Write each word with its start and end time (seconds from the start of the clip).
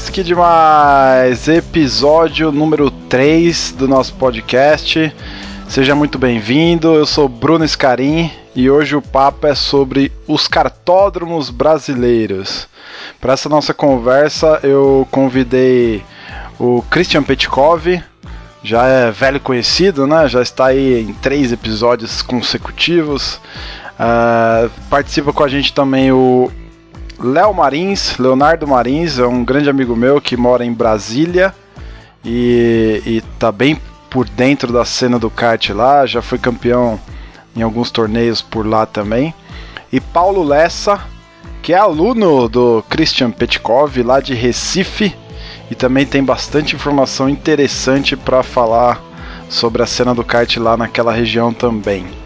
Demais, 0.00 0.08
que 0.08 0.22
demais! 0.22 1.48
Episódio 1.48 2.50
número 2.50 2.90
3 2.90 3.72
do 3.72 3.86
nosso 3.86 4.14
podcast. 4.14 5.14
Seja 5.68 5.94
muito 5.94 6.18
bem-vindo. 6.18 6.94
Eu 6.94 7.04
sou 7.04 7.28
Bruno 7.28 7.66
Scarim 7.66 8.30
e 8.54 8.70
hoje 8.70 8.96
o 8.96 9.02
papo 9.02 9.46
é 9.46 9.54
sobre 9.54 10.10
os 10.26 10.48
cartódromos 10.48 11.50
brasileiros. 11.50 12.68
Para 13.20 13.34
essa 13.34 13.48
nossa 13.48 13.74
conversa, 13.74 14.60
eu 14.62 15.06
convidei 15.10 16.02
o 16.58 16.82
Christian 16.90 17.22
Petkov, 17.22 18.02
já 18.62 18.86
é 18.86 19.10
velho 19.10 19.40
conhecido, 19.40 20.06
né? 20.06 20.28
Já 20.28 20.40
está 20.40 20.66
aí 20.66 21.02
em 21.02 21.12
três 21.14 21.52
episódios 21.52 22.22
consecutivos. 22.22 23.40
Uh, 23.98 24.70
participa 24.88 25.32
com 25.32 25.44
a 25.44 25.48
gente 25.48 25.74
também 25.74 26.10
o 26.10 26.50
Léo 27.22 27.52
Marins, 27.52 28.16
Leonardo 28.16 28.66
Marins, 28.66 29.18
é 29.18 29.26
um 29.26 29.44
grande 29.44 29.68
amigo 29.68 29.94
meu 29.94 30.22
que 30.22 30.38
mora 30.38 30.64
em 30.64 30.72
Brasília 30.72 31.54
e, 32.24 33.02
e 33.04 33.20
tá 33.38 33.52
bem 33.52 33.78
por 34.08 34.26
dentro 34.26 34.72
da 34.72 34.86
cena 34.86 35.18
do 35.18 35.28
kart 35.28 35.68
lá, 35.68 36.06
já 36.06 36.22
foi 36.22 36.38
campeão 36.38 36.98
em 37.54 37.60
alguns 37.60 37.90
torneios 37.90 38.40
por 38.40 38.66
lá 38.66 38.86
também. 38.86 39.34
E 39.92 40.00
Paulo 40.00 40.42
Lessa, 40.42 40.98
que 41.60 41.74
é 41.74 41.76
aluno 41.76 42.48
do 42.48 42.82
Christian 42.88 43.30
Petkov 43.30 44.02
lá 44.02 44.18
de 44.18 44.32
Recife 44.32 45.14
e 45.70 45.74
também 45.74 46.06
tem 46.06 46.24
bastante 46.24 46.74
informação 46.74 47.28
interessante 47.28 48.16
para 48.16 48.42
falar 48.42 48.98
sobre 49.46 49.82
a 49.82 49.86
cena 49.86 50.14
do 50.14 50.24
kart 50.24 50.56
lá 50.56 50.74
naquela 50.74 51.12
região 51.12 51.52
também 51.52 52.19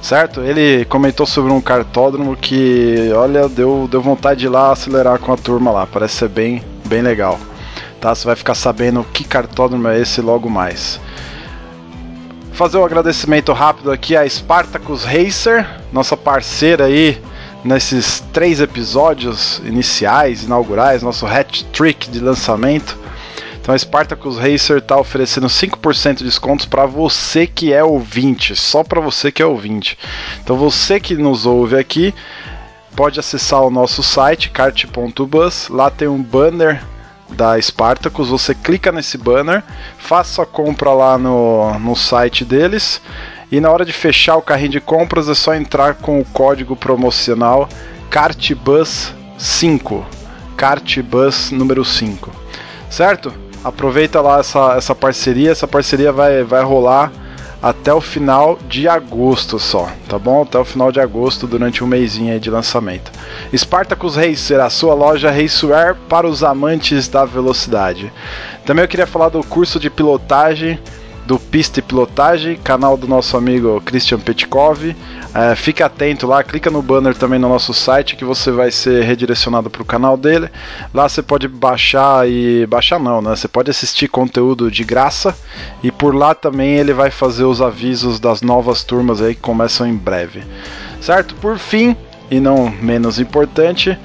certo? 0.00 0.40
Ele 0.40 0.84
comentou 0.84 1.26
sobre 1.26 1.52
um 1.52 1.60
cartódromo 1.60 2.36
que, 2.36 3.10
olha, 3.14 3.48
deu, 3.48 3.88
deu 3.90 4.00
vontade 4.00 4.40
de 4.40 4.46
ir 4.46 4.50
lá 4.50 4.72
acelerar 4.72 5.18
com 5.18 5.32
a 5.32 5.36
turma 5.36 5.70
lá, 5.70 5.86
parece 5.86 6.16
ser 6.16 6.28
bem, 6.28 6.62
bem 6.86 7.02
legal. 7.02 7.38
Tá? 8.00 8.14
Você 8.14 8.26
vai 8.26 8.36
ficar 8.36 8.54
sabendo 8.54 9.04
que 9.12 9.24
cartódromo 9.24 9.88
é 9.88 10.00
esse 10.00 10.20
logo 10.20 10.48
mais. 10.48 11.00
Fazer 12.52 12.78
um 12.78 12.84
agradecimento 12.84 13.52
rápido 13.52 13.90
aqui 13.90 14.16
a 14.16 14.28
Spartacus 14.28 15.04
Racer, 15.04 15.66
nossa 15.92 16.16
parceira 16.16 16.86
aí 16.86 17.20
nesses 17.64 18.22
três 18.32 18.60
episódios 18.60 19.60
iniciais, 19.64 20.44
inaugurais, 20.44 21.02
nosso 21.02 21.26
hat 21.26 21.64
trick 21.66 22.10
de 22.10 22.20
lançamento. 22.20 22.96
Então 23.68 23.74
a 23.74 23.78
Spartacus 23.78 24.38
Racer 24.38 24.78
está 24.78 24.98
oferecendo 24.98 25.46
5% 25.46 26.16
de 26.16 26.24
descontos 26.24 26.64
para 26.64 26.86
você 26.86 27.46
que 27.46 27.70
é 27.70 27.84
ouvinte, 27.84 28.56
só 28.56 28.82
para 28.82 28.98
você 28.98 29.30
que 29.30 29.42
é 29.42 29.44
ouvinte. 29.44 29.98
Então 30.42 30.56
você 30.56 30.98
que 30.98 31.14
nos 31.14 31.44
ouve 31.44 31.76
aqui 31.76 32.14
pode 32.96 33.20
acessar 33.20 33.60
o 33.60 33.70
nosso 33.70 34.02
site 34.02 34.48
kart.bus, 34.48 35.68
lá 35.68 35.90
tem 35.90 36.08
um 36.08 36.22
banner 36.22 36.82
da 37.28 37.60
Spartacus, 37.60 38.30
você 38.30 38.54
clica 38.54 38.90
nesse 38.90 39.18
banner, 39.18 39.62
faça 39.98 40.44
a 40.44 40.46
compra 40.46 40.94
lá 40.94 41.18
no, 41.18 41.78
no 41.78 41.94
site 41.94 42.46
deles 42.46 43.02
e 43.52 43.60
na 43.60 43.70
hora 43.70 43.84
de 43.84 43.92
fechar 43.92 44.36
o 44.36 44.42
carrinho 44.42 44.70
de 44.70 44.80
compras 44.80 45.28
é 45.28 45.34
só 45.34 45.54
entrar 45.54 45.96
com 45.96 46.18
o 46.18 46.24
código 46.24 46.74
promocional 46.74 47.68
CartBus5, 48.10 50.06
CartBus 50.56 51.50
número 51.50 51.84
5, 51.84 52.32
certo? 52.88 53.47
Aproveita 53.64 54.20
lá 54.20 54.40
essa, 54.40 54.74
essa 54.76 54.94
parceria. 54.94 55.50
Essa 55.50 55.66
parceria 55.66 56.12
vai, 56.12 56.42
vai 56.42 56.62
rolar 56.62 57.12
até 57.62 57.92
o 57.92 58.00
final 58.00 58.58
de 58.68 58.88
agosto 58.88 59.58
só, 59.58 59.90
tá 60.08 60.18
bom? 60.18 60.42
Até 60.42 60.58
o 60.58 60.64
final 60.64 60.92
de 60.92 61.00
agosto, 61.00 61.46
durante 61.46 61.82
um 61.82 61.86
mêsinho 61.86 62.38
de 62.38 62.50
lançamento. 62.50 63.10
Spartacus 63.54 64.14
Racer, 64.14 64.60
a 64.60 64.70
sua 64.70 64.94
loja 64.94 65.30
racewear 65.30 65.96
para 66.08 66.26
os 66.26 66.44
amantes 66.44 67.08
da 67.08 67.24
velocidade. 67.24 68.12
Também 68.64 68.84
eu 68.84 68.88
queria 68.88 69.06
falar 69.06 69.28
do 69.28 69.42
curso 69.42 69.80
de 69.80 69.90
pilotagem 69.90 70.78
do 71.28 71.38
Pista 71.38 71.78
e 71.78 71.82
Pilotagem, 71.82 72.56
canal 72.56 72.96
do 72.96 73.06
nosso 73.06 73.36
amigo 73.36 73.82
Christian 73.82 74.18
Petkov. 74.18 74.96
É, 75.34 75.54
fique 75.54 75.82
atento 75.82 76.26
lá, 76.26 76.42
clica 76.42 76.70
no 76.70 76.80
banner 76.80 77.14
também 77.14 77.38
no 77.38 77.50
nosso 77.50 77.74
site 77.74 78.16
que 78.16 78.24
você 78.24 78.50
vai 78.50 78.70
ser 78.70 79.04
redirecionado 79.04 79.68
para 79.68 79.82
o 79.82 79.84
canal 79.84 80.16
dele. 80.16 80.48
Lá 80.92 81.06
você 81.06 81.22
pode 81.22 81.46
baixar 81.46 82.26
e. 82.26 82.66
baixar 82.66 82.98
não, 82.98 83.20
né? 83.20 83.36
Você 83.36 83.46
pode 83.46 83.70
assistir 83.70 84.08
conteúdo 84.08 84.70
de 84.70 84.82
graça 84.84 85.36
e 85.82 85.92
por 85.92 86.14
lá 86.14 86.34
também 86.34 86.76
ele 86.76 86.94
vai 86.94 87.10
fazer 87.10 87.44
os 87.44 87.60
avisos 87.60 88.18
das 88.18 88.40
novas 88.40 88.82
turmas 88.82 89.20
aí 89.20 89.34
que 89.34 89.42
começam 89.42 89.86
em 89.86 89.94
breve. 89.94 90.42
Certo? 90.98 91.34
Por 91.34 91.58
fim, 91.58 91.94
e 92.30 92.40
não 92.40 92.70
menos 92.70 93.20
importante, 93.20 93.98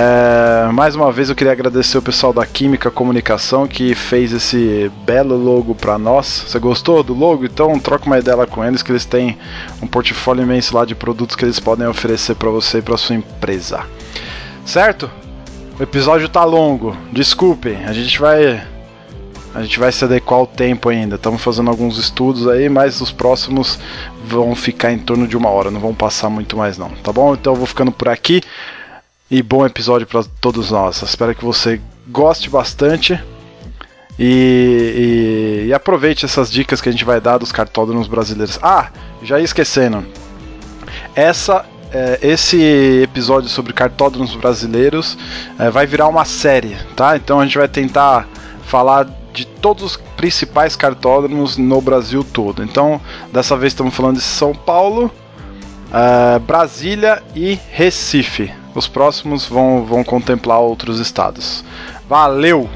é, 0.00 0.70
mais 0.70 0.94
uma 0.94 1.10
vez 1.10 1.28
eu 1.28 1.34
queria 1.34 1.52
agradecer 1.52 1.98
o 1.98 2.02
pessoal 2.02 2.32
da 2.32 2.46
Química 2.46 2.88
Comunicação 2.88 3.66
que 3.66 3.96
fez 3.96 4.32
esse 4.32 4.88
belo 5.04 5.36
logo 5.36 5.74
para 5.74 5.98
nós. 5.98 6.44
Você 6.46 6.56
gostou 6.60 7.02
do 7.02 7.12
logo? 7.12 7.44
Então 7.44 7.76
troca 7.80 8.06
uma 8.06 8.16
ideia 8.16 8.46
com 8.46 8.64
eles 8.64 8.80
que 8.80 8.92
eles 8.92 9.04
têm 9.04 9.36
um 9.82 9.88
portfólio 9.88 10.44
imenso 10.44 10.76
lá 10.76 10.84
de 10.84 10.94
produtos 10.94 11.34
que 11.34 11.44
eles 11.44 11.58
podem 11.58 11.84
oferecer 11.84 12.36
para 12.36 12.48
você 12.48 12.78
e 12.78 12.82
para 12.82 12.96
sua 12.96 13.16
empresa. 13.16 13.84
Certo? 14.64 15.10
O 15.80 15.82
episódio 15.82 16.28
tá 16.28 16.44
longo, 16.44 16.96
desculpem, 17.10 17.84
a 17.84 17.92
gente 17.92 18.20
vai 18.20 18.62
a 19.52 19.62
gente 19.62 19.80
vai 19.80 19.90
se 19.90 20.04
adequar 20.04 20.38
ao 20.38 20.46
tempo 20.46 20.88
ainda. 20.90 21.16
Estamos 21.16 21.42
fazendo 21.42 21.70
alguns 21.70 21.98
estudos 21.98 22.46
aí, 22.46 22.68
mas 22.68 23.00
os 23.00 23.10
próximos 23.10 23.80
vão 24.24 24.54
ficar 24.54 24.92
em 24.92 24.98
torno 24.98 25.26
de 25.26 25.36
uma 25.36 25.48
hora, 25.48 25.72
não 25.72 25.80
vão 25.80 25.92
passar 25.92 26.30
muito 26.30 26.56
mais 26.56 26.78
não, 26.78 26.90
tá 27.02 27.12
bom? 27.12 27.34
Então 27.34 27.54
eu 27.54 27.56
vou 27.56 27.66
ficando 27.66 27.90
por 27.90 28.08
aqui 28.08 28.40
e 29.30 29.42
bom 29.42 29.66
episódio 29.66 30.06
para 30.06 30.24
todos 30.40 30.70
nós. 30.70 31.02
Espero 31.02 31.34
que 31.34 31.44
você 31.44 31.80
goste 32.08 32.48
bastante 32.48 33.20
e, 34.18 35.64
e, 35.64 35.68
e, 35.68 35.74
aproveite 35.74 36.24
essas 36.24 36.50
dicas 36.50 36.80
que 36.80 36.88
a 36.88 36.92
gente 36.92 37.04
vai 37.04 37.20
dar 37.20 37.38
dos 37.38 37.52
cartódromos 37.52 38.08
brasileiros. 38.08 38.58
Ah, 38.62 38.90
já 39.22 39.38
ia 39.38 39.44
esquecendo. 39.44 40.04
Essa, 41.14 41.66
é, 41.92 42.18
esse 42.22 43.02
episódio 43.02 43.48
sobre 43.48 43.72
cartódromos 43.72 44.34
brasileiros 44.34 45.16
é, 45.58 45.70
vai 45.70 45.86
virar 45.86 46.08
uma 46.08 46.24
série, 46.24 46.76
tá? 46.96 47.16
Então 47.16 47.38
a 47.38 47.44
gente 47.44 47.58
vai 47.58 47.68
tentar 47.68 48.26
falar 48.62 49.06
de 49.32 49.46
todos 49.46 49.84
os 49.84 49.96
principais 50.16 50.74
cartódromos 50.74 51.56
no 51.56 51.80
Brasil 51.80 52.24
todo. 52.24 52.62
Então, 52.64 53.00
dessa 53.32 53.56
vez 53.56 53.72
estamos 53.72 53.94
falando 53.94 54.16
de 54.16 54.22
São 54.22 54.52
Paulo, 54.52 55.12
uh, 55.92 56.40
Brasília 56.40 57.22
e 57.36 57.56
Recife. 57.70 58.52
Os 58.74 58.86
próximos 58.86 59.46
vão, 59.46 59.84
vão 59.84 60.04
contemplar 60.04 60.60
outros 60.60 61.00
estados. 61.00 61.64
Valeu! 62.08 62.68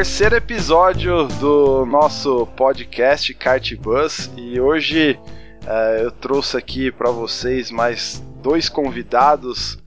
Terceiro 0.00 0.34
episódio 0.34 1.26
do 1.38 1.84
nosso 1.84 2.46
podcast 2.56 3.34
Kart 3.34 3.74
Bus 3.76 4.30
e 4.34 4.58
hoje 4.58 5.18
uh, 5.64 6.04
eu 6.04 6.10
trouxe 6.10 6.56
aqui 6.56 6.90
para 6.90 7.10
vocês 7.10 7.70
mais 7.70 8.24
dois 8.42 8.66
convidados. 8.70 9.78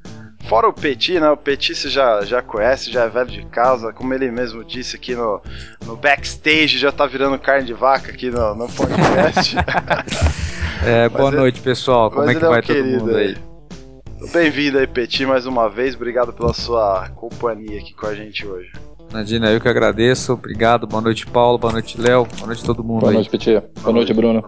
Fora 0.47 0.67
o 0.67 0.73
Petit, 0.73 1.19
né? 1.19 1.31
O 1.31 1.35
Petit 1.35 1.73
você 1.73 1.89
já, 1.89 2.21
já 2.21 2.43
conhece, 2.43 2.91
já 2.91 3.05
é 3.05 3.09
velho 3.09 3.31
de 3.31 3.43
casa, 3.47 3.91
como 3.91 4.13
ele 4.13 4.29
mesmo 4.29 4.63
disse 4.63 4.97
aqui 4.97 5.15
no, 5.15 5.41
no 5.83 5.95
backstage, 5.95 6.77
já 6.77 6.91
tá 6.91 7.07
virando 7.07 7.39
carne 7.39 7.65
de 7.65 7.73
vaca 7.73 8.11
aqui 8.11 8.29
no, 8.29 8.53
no 8.53 8.69
podcast. 8.69 9.55
é, 10.85 11.09
boa 11.09 11.29
ele, 11.29 11.37
noite, 11.37 11.59
pessoal. 11.59 12.11
Como 12.11 12.29
é 12.29 12.35
que 12.35 12.45
é 12.45 12.47
vai 12.47 12.61
todo 12.61 12.85
mundo 12.85 13.15
aí? 13.15 13.35
Bem-vindo 14.31 14.77
aí, 14.77 14.85
Petit, 14.85 15.25
mais 15.25 15.47
uma 15.47 15.67
vez. 15.67 15.95
Obrigado 15.95 16.31
pela 16.31 16.53
sua 16.53 17.09
companhia 17.15 17.79
aqui 17.79 17.95
com 17.95 18.05
a 18.05 18.13
gente 18.13 18.45
hoje. 18.45 18.71
Nadina, 19.13 19.51
eu 19.51 19.61
que 19.61 19.69
agradeço. 19.69 20.33
Obrigado. 20.33 20.87
Boa 20.87 21.01
noite, 21.01 21.27
Paulo. 21.27 21.59
Boa 21.59 21.71
noite, 21.71 22.01
Léo. 22.01 22.25
Boa 22.35 22.47
noite 22.47 22.65
todo 22.65 22.83
mundo. 22.83 23.01
Boa 23.01 23.11
aí. 23.11 23.15
noite, 23.15 23.29
Petit. 23.29 23.61
Boa 23.81 23.93
noite, 23.93 24.11
Bruno. 24.11 24.43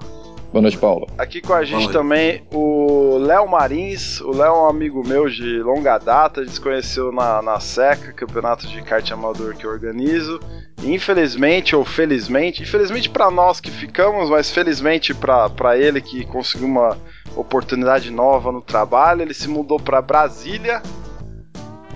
Boa 0.52 0.62
noite, 0.62 0.78
Paulo. 0.78 1.06
Aqui 1.20 1.40
com 1.40 1.54
a 1.54 1.64
gente 1.64 1.92
também 1.92 2.44
o 2.52 3.18
Léo 3.20 3.48
Marins. 3.48 4.20
O 4.22 4.32
Léo 4.32 4.56
é 4.56 4.64
um 4.64 4.68
amigo 4.68 5.08
meu 5.08 5.30
de 5.30 5.62
longa 5.62 6.00
data. 6.00 6.42
A 6.42 6.44
gente 6.44 6.56
se 6.56 6.62
conheceu 6.62 7.12
na, 7.12 7.44
na 7.44 7.60
SECA, 7.60 8.12
campeonato 8.14 8.68
de 8.68 8.82
kart 8.82 9.12
amador 9.12 9.56
que 9.56 9.66
eu 9.66 9.70
organizo. 9.70 10.40
Infelizmente 10.84 11.76
ou 11.76 11.86
felizmente, 11.86 12.64
infelizmente 12.64 13.10
para 13.10 13.30
nós 13.30 13.60
que 13.60 13.70
ficamos, 13.70 14.32
mas 14.32 14.50
felizmente 14.50 15.14
para 15.14 15.78
ele 15.78 16.02
que 16.02 16.26
conseguiu 16.26 16.68
uma 16.68 16.98
oportunidade 17.36 18.10
nova 18.10 18.52
no 18.52 18.62
trabalho, 18.62 19.22
ele 19.22 19.34
se 19.34 19.48
mudou 19.48 19.80
para 19.80 20.02
Brasília 20.02 20.82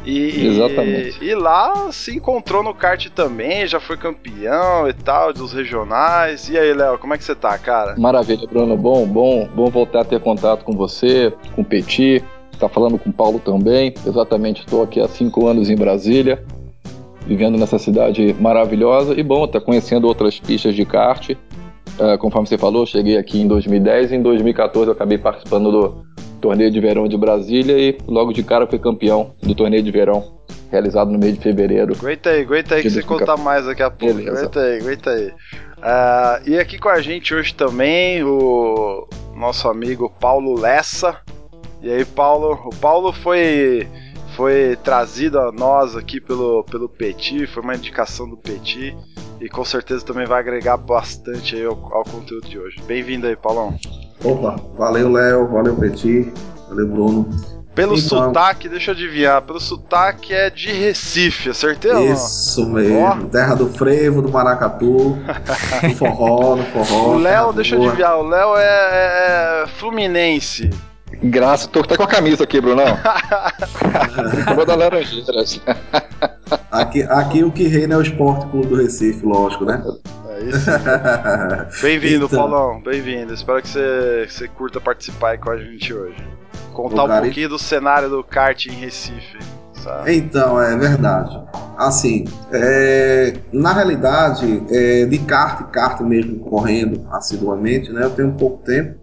e, 0.06 0.48
Exatamente. 0.48 1.24
E, 1.24 1.30
e, 1.30 1.36
lá 1.36 1.92
se 1.92 2.16
encontrou 2.16 2.64
no 2.64 2.74
kart 2.74 3.08
também, 3.10 3.68
já 3.68 3.80
foi 3.80 3.98
campeão 3.98 4.88
e 4.88 4.94
tal, 4.94 5.34
dos 5.34 5.54
regionais. 5.54 6.50
E 6.50 6.58
aí, 6.58 6.74
Léo, 6.74 6.98
como 6.98 7.14
é 7.14 7.18
que 7.18 7.24
você 7.24 7.36
tá, 7.36 7.58
cara? 7.58 7.96
Maravilha, 7.98 8.48
Bruno. 8.48 8.78
Bom, 8.78 9.06
bom, 9.06 9.48
bom 9.54 9.70
voltar 9.70 10.02
a 10.02 10.06
ter 10.06 10.20
contato 10.20 10.64
com 10.64 10.74
você, 10.74 11.34
com 11.56 11.62
o 11.62 11.66
Petit. 11.66 12.24
Tá 12.60 12.68
falando 12.68 12.98
com 12.98 13.10
o 13.10 13.14
Paulo 13.14 13.40
também. 13.40 13.94
Exatamente, 14.06 14.62
estou 14.62 14.84
aqui 14.84 15.00
há 15.00 15.08
cinco 15.08 15.48
anos 15.48 15.70
em 15.70 15.76
Brasília, 15.76 16.44
vivendo 17.26 17.58
nessa 17.58 17.78
cidade 17.78 18.36
maravilhosa. 18.40 19.18
E 19.18 19.24
bom, 19.24 19.48
tá 19.48 19.62
conhecendo 19.62 20.08
outras 20.08 20.40
pistas 20.40 20.76
de 20.76 20.86
kart. 20.86 21.30
Uh, 21.32 22.18
conforme 22.18 22.48
você 22.48 22.58
falou, 22.58 22.86
cheguei 22.86 23.18
aqui 23.18 23.42
em 23.42 23.48
2010 23.48 24.12
e 24.12 24.16
em 24.16 24.22
2014 24.22 24.88
eu 24.88 24.94
acabei 24.94 25.18
participando 25.18 25.72
do 25.72 26.06
torneio 26.40 26.72
de 26.72 26.80
verão 26.80 27.08
de 27.08 27.18
Brasília 27.18 27.78
e 27.78 27.98
logo 28.08 28.34
de 28.34 28.44
cara 28.44 28.68
fui 28.68 28.80
campeão 28.80 29.36
do 29.42 29.54
torneio 29.54 29.84
de 29.84 29.92
verão 29.92 30.40
realizado 30.72 31.12
no 31.12 31.18
mês 31.18 31.34
de 31.36 31.42
fevereiro. 31.42 31.94
Aguenta 31.98 32.30
aí, 32.30 32.42
aguenta 32.42 32.76
aí 32.76 32.82
que 32.82 32.90
você 32.90 33.04
conta 33.04 33.36
mais 33.36 33.66
daqui 33.66 33.84
a 33.84 33.90
pouco. 33.90 34.14
Beleza. 34.14 34.40
Aguenta 34.40 34.60
aí, 34.62 34.80
aguenta 34.80 35.10
aí. 35.12 35.28
Uh, 35.28 36.50
e 36.50 36.60
aqui 36.60 36.78
com 36.78 36.90
a 36.90 37.02
gente 37.02 37.34
hoje 37.34 37.54
também 37.54 38.24
o 38.24 39.08
nosso 39.36 39.68
amigo 39.68 40.14
Paulo 40.20 40.60
Lessa. 40.60 41.18
E 41.82 41.90
aí, 41.90 42.04
Paulo? 42.04 42.60
O 42.66 42.76
Paulo 42.76 43.14
foi 43.14 43.88
foi 44.36 44.78
trazido 44.78 45.40
a 45.40 45.52
nós 45.52 45.98
aqui 45.98 46.22
pelo, 46.22 46.64
pelo 46.64 46.88
Petit, 46.88 47.46
foi 47.48 47.62
uma 47.62 47.76
indicação 47.76 48.30
do 48.30 48.38
Petit 48.38 48.96
e 49.42 49.50
com 49.50 49.66
certeza 49.66 50.06
também 50.06 50.26
vai 50.26 50.40
agregar 50.40 50.78
bastante 50.78 51.62
ao, 51.62 51.74
ao 51.94 52.04
conteúdo 52.06 52.48
de 52.48 52.58
hoje. 52.58 52.82
Bem-vindo 52.86 53.28
aí, 53.28 53.36
Paulão. 53.36 53.78
Opa, 54.24 54.56
valeu 54.78 55.12
Léo, 55.12 55.48
valeu 55.48 55.76
Petit, 55.76 56.32
valeu 56.68 56.88
Bruno. 56.88 57.30
Pelo 57.74 57.96
então, 57.96 58.26
sotaque, 58.26 58.68
deixa 58.68 58.92
eu 58.92 58.96
adivinhar, 58.96 59.42
pelo 59.44 59.60
sotaque 59.60 60.34
é 60.34 60.50
de 60.50 60.70
Recife, 60.70 61.50
acertei 61.50 62.12
Isso 62.12 62.68
mesmo, 62.68 63.00
oh. 63.00 63.26
terra 63.28 63.56
do 63.56 63.70
frevo, 63.70 64.22
do 64.22 64.30
maracatu, 64.30 65.18
do 65.82 65.96
forró, 65.96 66.56
do 66.56 66.64
forró. 66.66 67.14
O 67.16 67.20
Léo, 67.20 67.54
deixa 67.54 67.76
eu 67.76 67.84
adivinhar, 67.84 68.18
o 68.18 68.28
Léo 68.28 68.58
é, 68.58 68.64
é, 68.64 69.64
é 69.64 69.68
fluminense. 69.68 70.70
Graça, 71.22 71.68
tô 71.68 71.82
até 71.82 71.98
com 71.98 72.04
a 72.04 72.08
camisa 72.08 72.46
aqui, 72.46 72.62
Brunão. 72.62 72.98
Como 74.46 74.64
da 74.66 74.76
Laranjeira. 74.76 75.44
aqui, 76.72 77.04
aqui 77.04 77.44
o 77.44 77.52
que 77.52 77.68
reina 77.68 77.96
é 77.96 77.98
o 77.98 78.02
Esporte 78.02 78.46
Clube 78.48 78.68
do 78.68 78.76
Recife, 78.76 79.26
lógico, 79.26 79.66
né? 79.66 79.84
Bem-vindo, 81.82 82.26
então, 82.26 82.50
Paulão. 82.50 82.82
Bem-vindo. 82.82 83.34
Espero 83.34 83.62
que 83.62 83.68
você, 83.68 84.24
que 84.28 84.34
você 84.34 84.48
curta 84.48 84.80
participar 84.80 85.32
aí 85.32 85.38
com 85.38 85.52
a 85.52 85.58
gente 85.58 85.94
hoje. 85.94 86.16
Contar 86.74 87.04
um 87.04 87.22
pouquinho 87.22 87.50
do 87.50 87.60
cenário 87.60 88.10
do 88.10 88.24
kart 88.24 88.66
em 88.68 88.72
Recife. 88.72 89.38
Sabe? 89.74 90.16
Então, 90.16 90.62
é 90.62 90.78
verdade. 90.78 91.38
Assim, 91.78 92.26
é, 92.52 93.34
na 93.52 93.74
realidade, 93.74 94.64
é, 94.70 95.06
de 95.06 95.18
kart, 95.20 95.70
kart 95.72 96.02
mesmo 96.02 96.40
correndo 96.40 97.06
assiduamente, 97.12 97.92
né? 97.92 98.04
Eu 98.06 98.10
tenho 98.12 98.32
pouco 98.34 98.64
tempo, 98.64 98.98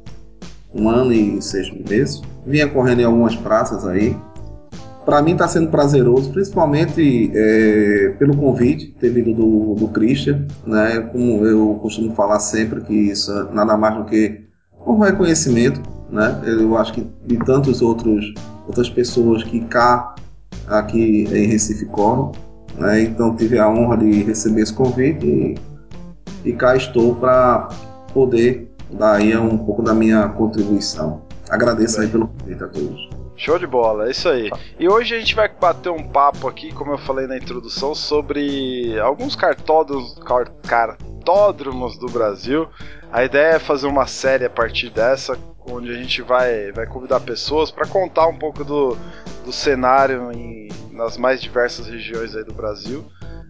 um 0.79 0.89
ano 0.89 1.13
e 1.13 1.41
seis 1.43 1.71
meses. 1.89 2.23
Vinha 2.47 2.69
correndo 2.69 3.01
em 3.01 3.05
algumas 3.05 3.35
praças 3.35 3.87
aí 3.87 4.17
para 5.07 5.23
mim 5.23 5.33
está 5.33 5.47
sendo 5.47 5.69
prazeroso, 5.69 6.33
principalmente 6.33 7.31
é, 7.33 8.13
pelo 8.19 8.37
convite 8.37 8.89
ter 8.99 9.11
vindo 9.11 9.33
do, 9.33 9.75
do 9.77 9.89
Christian, 9.89 10.45
né? 10.67 10.99
Como 11.13 11.47
eu 11.47 11.79
costumo 11.81 12.13
falar 12.13 12.41
sempre 12.41 12.81
que 12.81 12.93
isso 12.93 13.31
é 13.33 13.53
nada 13.55 13.77
mais 13.77 13.97
do 13.97 14.05
que 14.05 14.45
um 14.85 14.99
reconhecimento, 14.99 15.81
né? 16.11 16.43
Eu 16.45 16.77
acho 16.77 16.93
que 16.93 17.07
de 17.25 17.39
tantos 17.39 17.81
outros 17.81 18.35
outras 18.67 18.91
pessoas 18.91 19.45
que 19.45 19.61
cá 19.61 20.17
aqui 20.67 21.23
em 21.33 21.47
Recife 21.47 21.87
correm, 21.87 22.33
né? 22.77 23.03
Então 23.03 23.37
tive 23.37 23.61
a 23.61 23.71
honra 23.71 23.97
de 23.99 24.25
receber 24.25 24.63
esse 24.63 24.75
convite 24.75 25.25
e, 25.25 25.55
e 26.45 26.53
cá 26.53 26.75
estou 26.75 27.15
para 27.15 27.69
poder 28.13 28.75
dar 28.91 29.17
aí 29.17 29.37
um 29.37 29.59
pouco 29.59 29.83
da 29.83 29.95
minha 29.95 30.29
contribuição. 30.29 31.23
Agradeço 31.49 32.01
aí 32.01 32.09
pelo 32.09 32.29
convite 32.29 32.63
a 32.63 32.69
todos. 32.69 33.09
Show 33.37 33.59
de 33.59 33.67
bola, 33.67 34.09
é 34.09 34.11
isso 34.11 34.29
aí. 34.29 34.51
E 34.79 34.89
hoje 34.89 35.15
a 35.15 35.19
gente 35.19 35.35
vai 35.35 35.49
bater 35.49 35.91
um 35.91 36.09
papo 36.09 36.49
aqui, 36.49 36.73
como 36.73 36.93
eu 36.93 36.99
falei 36.99 37.27
na 37.27 37.37
introdução, 37.37 37.95
sobre 37.95 38.99
alguns 38.99 39.37
cartódromos, 39.37 40.19
cartódromos 40.67 41.99
do 41.99 42.07
Brasil. 42.07 42.67
A 43.13 43.25
ideia 43.25 43.57
é 43.57 43.59
fazer 43.59 43.87
uma 43.87 44.07
série 44.07 44.47
a 44.47 44.51
partir 44.51 44.89
dessa, 44.89 45.39
onde 45.71 45.91
a 45.91 45.95
gente 45.95 46.23
vai, 46.23 46.73
vai 46.73 46.87
convidar 46.87 47.21
pessoas 47.21 47.71
para 47.71 47.87
contar 47.87 48.27
um 48.27 48.39
pouco 48.39 48.65
do, 48.65 48.97
do 49.45 49.53
cenário 49.53 50.33
em, 50.33 50.69
nas 50.91 51.19
mais 51.19 51.41
diversas 51.41 51.87
regiões 51.87 52.35
aí 52.35 52.43
do 52.43 52.55
Brasil. 52.55 53.05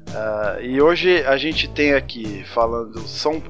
Uh, 0.08 0.62
e 0.62 0.80
hoje 0.80 1.24
a 1.26 1.36
gente 1.36 1.68
tem 1.68 1.92
aqui 1.92 2.44
falando 2.54 3.00
São, 3.00 3.42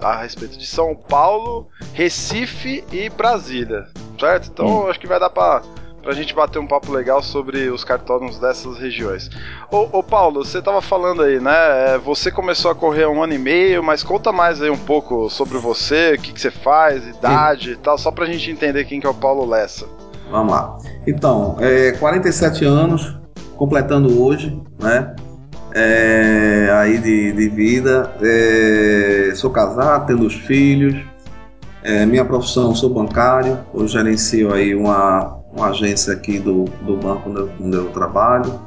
a 0.00 0.16
respeito 0.16 0.58
de 0.58 0.66
São 0.66 0.94
Paulo, 0.94 1.68
Recife 1.92 2.84
e 2.92 3.08
Brasília, 3.08 3.86
certo? 4.20 4.50
Então 4.52 4.66
hum. 4.66 4.88
acho 4.88 5.00
que 5.00 5.06
vai 5.06 5.18
dar 5.18 5.30
para 5.30 5.62
a 6.06 6.12
gente 6.12 6.34
bater 6.34 6.58
um 6.58 6.66
papo 6.66 6.92
legal 6.92 7.22
sobre 7.22 7.70
os 7.70 7.82
cartódromos 7.82 8.38
dessas 8.38 8.78
regiões. 8.78 9.30
Ô, 9.70 9.98
ô 9.98 10.02
Paulo, 10.02 10.44
você 10.44 10.58
estava 10.58 10.82
falando 10.82 11.22
aí, 11.22 11.40
né? 11.40 11.94
É, 11.94 11.98
você 11.98 12.30
começou 12.30 12.70
a 12.70 12.74
correr 12.74 13.04
há 13.04 13.08
um 13.08 13.22
ano 13.22 13.32
e 13.32 13.38
meio, 13.38 13.82
mas 13.82 14.02
conta 14.02 14.30
mais 14.30 14.60
aí 14.60 14.70
um 14.70 14.78
pouco 14.78 15.30
sobre 15.30 15.58
você, 15.58 16.14
o 16.14 16.20
que, 16.20 16.32
que 16.32 16.40
você 16.40 16.50
faz, 16.50 17.06
idade 17.06 17.70
Sim. 17.70 17.72
e 17.72 17.76
tal, 17.76 17.96
só 17.96 18.10
para 18.10 18.24
a 18.24 18.28
gente 18.28 18.50
entender 18.50 18.84
quem 18.84 19.00
que 19.00 19.06
é 19.06 19.10
o 19.10 19.14
Paulo 19.14 19.46
Lessa. 19.46 19.86
Vamos 20.30 20.52
lá. 20.52 20.78
Então, 21.06 21.56
é, 21.60 21.92
47 21.92 22.64
anos, 22.64 23.16
completando 23.56 24.22
hoje, 24.22 24.60
né? 24.78 25.14
É, 25.74 26.70
aí 26.72 26.98
de, 26.98 27.32
de 27.32 27.48
vida. 27.48 28.14
É, 28.22 29.32
sou 29.34 29.50
casado, 29.50 30.06
tendo 30.06 30.26
os 30.26 30.34
filhos. 30.34 30.96
É, 31.82 32.06
minha 32.06 32.24
profissão, 32.24 32.74
sou 32.74 32.88
bancário. 32.88 33.58
Eu 33.74 33.86
gerencio 33.86 34.52
aí 34.52 34.74
uma, 34.74 35.38
uma 35.52 35.68
agência 35.68 36.12
aqui 36.12 36.38
do, 36.38 36.64
do 36.86 36.96
banco 36.96 37.28
onde 37.28 37.40
eu, 37.40 37.50
onde 37.60 37.76
eu 37.76 37.90
trabalho. 37.90 38.60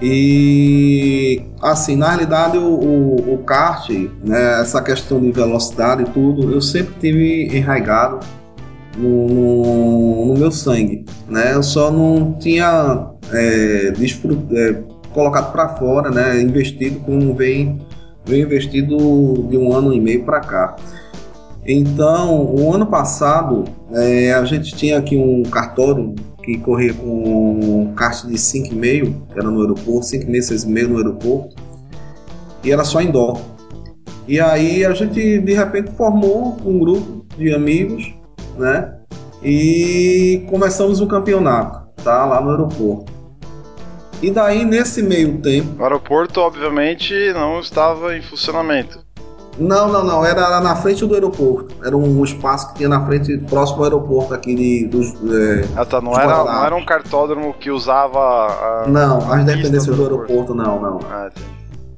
E 0.00 1.42
assim, 1.62 1.96
na 1.96 2.08
realidade, 2.08 2.58
o, 2.58 2.62
o, 2.62 3.34
o 3.34 3.38
kart, 3.38 3.88
né, 4.24 4.60
essa 4.60 4.82
questão 4.82 5.20
de 5.20 5.32
velocidade 5.32 6.02
e 6.02 6.06
tudo, 6.06 6.52
eu 6.52 6.60
sempre 6.60 6.94
tive 7.00 7.56
enraigado 7.56 8.20
no, 8.96 9.26
no, 9.26 10.26
no 10.26 10.34
meu 10.34 10.50
sangue. 10.50 11.04
Né? 11.28 11.54
Eu 11.54 11.62
só 11.62 11.90
não 11.90 12.34
tinha 12.34 13.10
é, 13.32 13.88
é, 13.88 14.82
colocado 15.16 15.50
para 15.50 15.70
fora, 15.70 16.10
né, 16.10 16.42
investido 16.42 17.00
como 17.00 17.34
vem, 17.34 17.80
vem 18.26 18.42
investido 18.42 18.98
de 19.48 19.56
um 19.56 19.72
ano 19.72 19.94
e 19.94 20.00
meio 20.00 20.22
para 20.24 20.40
cá. 20.40 20.76
Então, 21.66 22.44
o 22.44 22.72
ano 22.72 22.86
passado, 22.86 23.64
é, 23.92 24.34
a 24.34 24.44
gente 24.44 24.76
tinha 24.76 24.98
aqui 24.98 25.16
um 25.16 25.42
cartório 25.44 26.14
que 26.44 26.58
corria 26.58 26.92
com 26.92 27.92
caixa 27.96 28.28
de 28.28 28.34
5,5, 28.34 29.14
que 29.32 29.38
era 29.40 29.50
no 29.50 29.62
aeroporto, 29.62 30.06
5,5, 30.06 30.36
6,5 30.36 30.86
no 30.86 30.96
aeroporto, 30.98 31.56
e 32.62 32.70
era 32.70 32.84
só 32.84 33.00
indoor. 33.00 33.40
E 34.28 34.38
aí 34.38 34.84
a 34.84 34.92
gente, 34.92 35.38
de 35.40 35.54
repente, 35.54 35.90
formou 35.92 36.58
um 36.64 36.78
grupo 36.78 37.24
de 37.38 37.54
amigos, 37.54 38.14
né, 38.58 38.92
e 39.42 40.44
começamos 40.50 41.00
o 41.00 41.06
campeonato, 41.06 41.88
tá, 42.04 42.26
lá 42.26 42.40
no 42.40 42.50
aeroporto. 42.50 43.15
E 44.22 44.30
daí, 44.30 44.64
nesse 44.64 45.02
meio 45.02 45.38
tempo. 45.38 45.80
O 45.80 45.84
aeroporto, 45.84 46.40
obviamente, 46.40 47.14
não 47.34 47.60
estava 47.60 48.16
em 48.16 48.22
funcionamento. 48.22 49.04
Não, 49.58 49.88
não, 49.88 50.04
não. 50.04 50.24
Era 50.24 50.60
na 50.60 50.76
frente 50.76 51.04
do 51.04 51.14
aeroporto. 51.14 51.74
Era 51.84 51.96
um 51.96 52.22
espaço 52.24 52.68
que 52.68 52.74
tinha 52.76 52.88
na 52.88 53.04
frente, 53.06 53.38
próximo 53.38 53.78
ao 53.78 53.84
aeroporto 53.84 54.34
aqui 54.34 54.54
de, 54.54 54.86
dos. 54.86 55.14
É, 55.32 55.68
ah, 55.76 55.84
tá. 55.84 56.00
Não 56.00 56.18
era, 56.18 56.44
não 56.44 56.64
era 56.64 56.76
um 56.76 56.84
cartódromo 56.84 57.54
que 57.54 57.70
usava. 57.70 58.18
A, 58.18 58.88
não, 58.88 59.18
as 59.32 59.44
dependências 59.44 59.96
do 59.96 60.02
aeroporto, 60.02 60.54
do 60.54 60.60
aeroporto 60.60 60.80
não, 60.80 60.80
não. 60.80 61.00
Ah, 61.10 61.30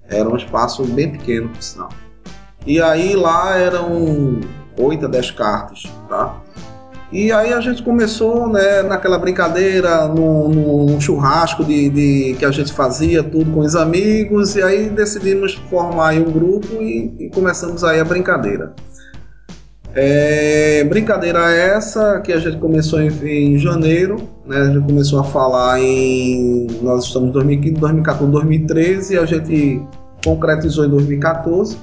era 0.09 0.29
um 0.29 0.37
espaço 0.37 0.85
bem 0.85 1.11
pequeno, 1.11 1.49
por 1.49 1.63
sinal. 1.63 1.89
E 2.67 2.81
aí 2.81 3.15
lá 3.15 3.57
eram 3.57 4.41
8 4.79 5.07
a 5.07 5.09
10 5.09 5.31
cartas, 5.33 5.83
tá? 6.09 6.35
E 7.11 7.33
aí 7.33 7.55
a 7.55 7.61
gente 7.61 7.83
começou 7.83 8.49
né, 8.49 8.83
naquela 8.83 9.19
brincadeira, 9.19 10.07
no, 10.09 11.00
churrasco 11.00 11.65
de, 11.65 11.88
de, 11.88 12.37
que 12.38 12.45
a 12.45 12.50
gente 12.50 12.71
fazia, 12.73 13.23
tudo 13.23 13.50
com 13.50 13.61
os 13.61 13.75
amigos, 13.75 14.57
e 14.57 14.62
aí 14.62 14.91
decidimos 14.91 15.55
formar 15.71 16.15
um 16.15 16.31
grupo 16.31 16.83
e, 16.83 17.15
e 17.19 17.31
começamos 17.31 17.83
aí 17.83 17.99
a 17.99 18.05
brincadeira. 18.05 18.75
É, 19.95 20.85
brincadeira 20.85 21.50
essa 21.50 22.21
que 22.21 22.31
a 22.31 22.38
gente 22.38 22.59
começou 22.59 23.00
em, 23.00 23.09
em, 23.09 23.59
janeiro, 23.59 24.17
né? 24.47 24.59
A 24.59 24.65
gente 24.67 24.87
começou 24.87 25.19
a 25.21 25.25
falar 25.25 25.81
em. 25.81 26.67
Nós 26.83 27.07
estamos 27.07 27.31
em 27.31 27.33
2015, 27.33 27.81
2014, 27.81 28.31
2013 28.31 29.15
e 29.15 29.19
a 29.19 29.25
gente 29.25 29.83
concretizou 30.23 30.85
em 30.85 30.91
2014. 30.91 31.79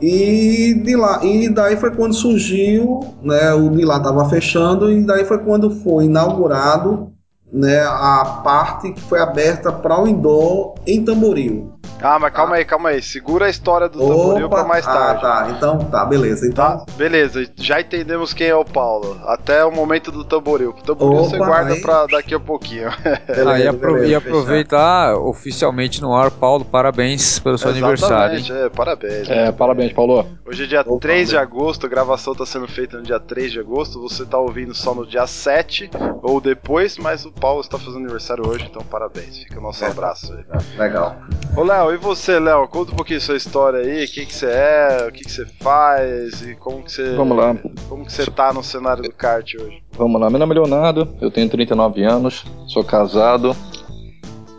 E 0.00 0.74
de 0.74 0.94
lá, 0.94 1.24
e 1.24 1.48
daí 1.48 1.76
foi 1.76 1.90
quando 1.94 2.14
surgiu, 2.14 3.00
né? 3.22 3.52
O 3.52 3.68
de 3.70 3.84
lá 3.84 3.96
estava 3.96 4.28
fechando 4.28 4.90
e 4.92 5.02
daí 5.04 5.24
foi 5.24 5.38
quando 5.38 5.70
foi 5.70 6.04
inaugurado, 6.04 7.12
né? 7.52 7.80
A 7.80 8.40
parte 8.44 8.92
que 8.92 9.00
foi 9.00 9.18
aberta 9.18 9.72
para 9.72 10.00
o 10.00 10.06
indoor 10.06 10.74
em 10.86 11.04
Tamboril. 11.04 11.77
Ah, 12.00 12.18
mas 12.18 12.32
calma 12.32 12.56
aí, 12.56 12.64
calma 12.64 12.90
aí. 12.90 13.02
Segura 13.02 13.46
a 13.46 13.50
história 13.50 13.88
do 13.88 13.98
tamboril 13.98 14.48
pra 14.48 14.64
mais 14.64 14.86
ah, 14.86 14.92
tarde. 14.92 15.26
Ah, 15.26 15.28
tá. 15.28 15.50
Então, 15.50 15.78
tá, 15.78 16.04
beleza. 16.04 16.46
Então... 16.46 16.78
Tá, 16.78 16.84
beleza. 16.96 17.44
Já 17.56 17.80
entendemos 17.80 18.32
quem 18.32 18.48
é 18.48 18.54
o 18.54 18.64
Paulo. 18.64 19.20
Até 19.26 19.64
o 19.64 19.72
momento 19.72 20.12
do 20.12 20.24
tamboril. 20.24 20.70
O 20.70 20.82
tamboril 20.82 21.20
Opa, 21.20 21.30
você 21.30 21.38
guarda 21.38 21.72
aí. 21.74 21.80
pra 21.80 22.06
daqui 22.06 22.34
a 22.34 22.40
pouquinho. 22.40 22.90
Beleza, 23.26 23.50
ah, 23.50 23.58
e, 23.58 23.68
apro 23.68 24.04
e 24.04 24.14
aproveitar 24.14 25.16
oficialmente 25.16 26.00
no 26.00 26.14
ar, 26.14 26.30
Paulo, 26.30 26.64
parabéns 26.64 27.38
pelo 27.38 27.58
seu 27.58 27.70
aniversário. 27.70 28.40
É, 28.52 28.68
parabéns. 28.68 29.28
É, 29.28 29.52
parabéns, 29.52 29.92
Paulo. 29.92 30.26
Hoje 30.46 30.64
é 30.64 30.66
dia 30.66 30.80
Opa, 30.80 31.00
3 31.00 31.30
de 31.30 31.36
agosto, 31.36 31.86
a 31.86 31.88
gravação 31.88 32.34
tá 32.34 32.46
sendo 32.46 32.68
feita 32.68 32.98
no 32.98 33.02
dia 33.02 33.18
3 33.18 33.52
de 33.52 33.60
agosto. 33.60 34.00
Você 34.00 34.24
tá 34.24 34.38
ouvindo 34.38 34.74
só 34.74 34.94
no 34.94 35.06
dia 35.06 35.26
7 35.26 35.90
ou 36.22 36.40
depois, 36.40 36.96
mas 36.96 37.24
o 37.24 37.32
Paulo 37.32 37.60
está 37.60 37.78
fazendo 37.78 38.04
aniversário 38.04 38.46
hoje, 38.46 38.66
então 38.70 38.82
parabéns. 38.82 39.38
Fica 39.38 39.58
o 39.58 39.62
nosso 39.62 39.84
é. 39.84 39.88
abraço 39.88 40.32
aí. 40.32 40.78
Legal. 40.78 41.16
Ô, 41.56 41.64
Léo, 41.78 41.94
e 41.94 41.96
você, 41.96 42.40
Léo? 42.40 42.66
Conta 42.66 42.90
um 42.90 42.96
pouquinho 42.96 43.20
sua 43.20 43.36
história 43.36 43.78
aí, 43.78 44.04
o 44.04 44.08
que, 44.08 44.26
você 44.26 44.46
é, 44.46 45.06
o 45.08 45.12
que, 45.12 45.22
que 45.22 45.30
você 45.30 45.46
faz 45.60 46.42
e 46.42 46.56
como 46.56 46.82
que 46.82 46.90
você. 46.90 47.14
Vamos 47.14 47.36
lá. 47.36 47.56
Como 47.88 48.04
que 48.04 48.12
você 48.12 48.26
tá 48.26 48.52
no 48.52 48.64
cenário 48.64 49.04
do 49.04 49.12
kart 49.12 49.54
hoje? 49.54 49.80
Vamos 49.92 50.20
lá, 50.20 50.28
meu 50.28 50.40
nome 50.40 50.56
é 50.56 50.58
Leonardo, 50.58 51.08
eu 51.20 51.30
tenho 51.30 51.48
39 51.48 52.02
anos, 52.02 52.44
sou 52.66 52.82
casado, 52.82 53.54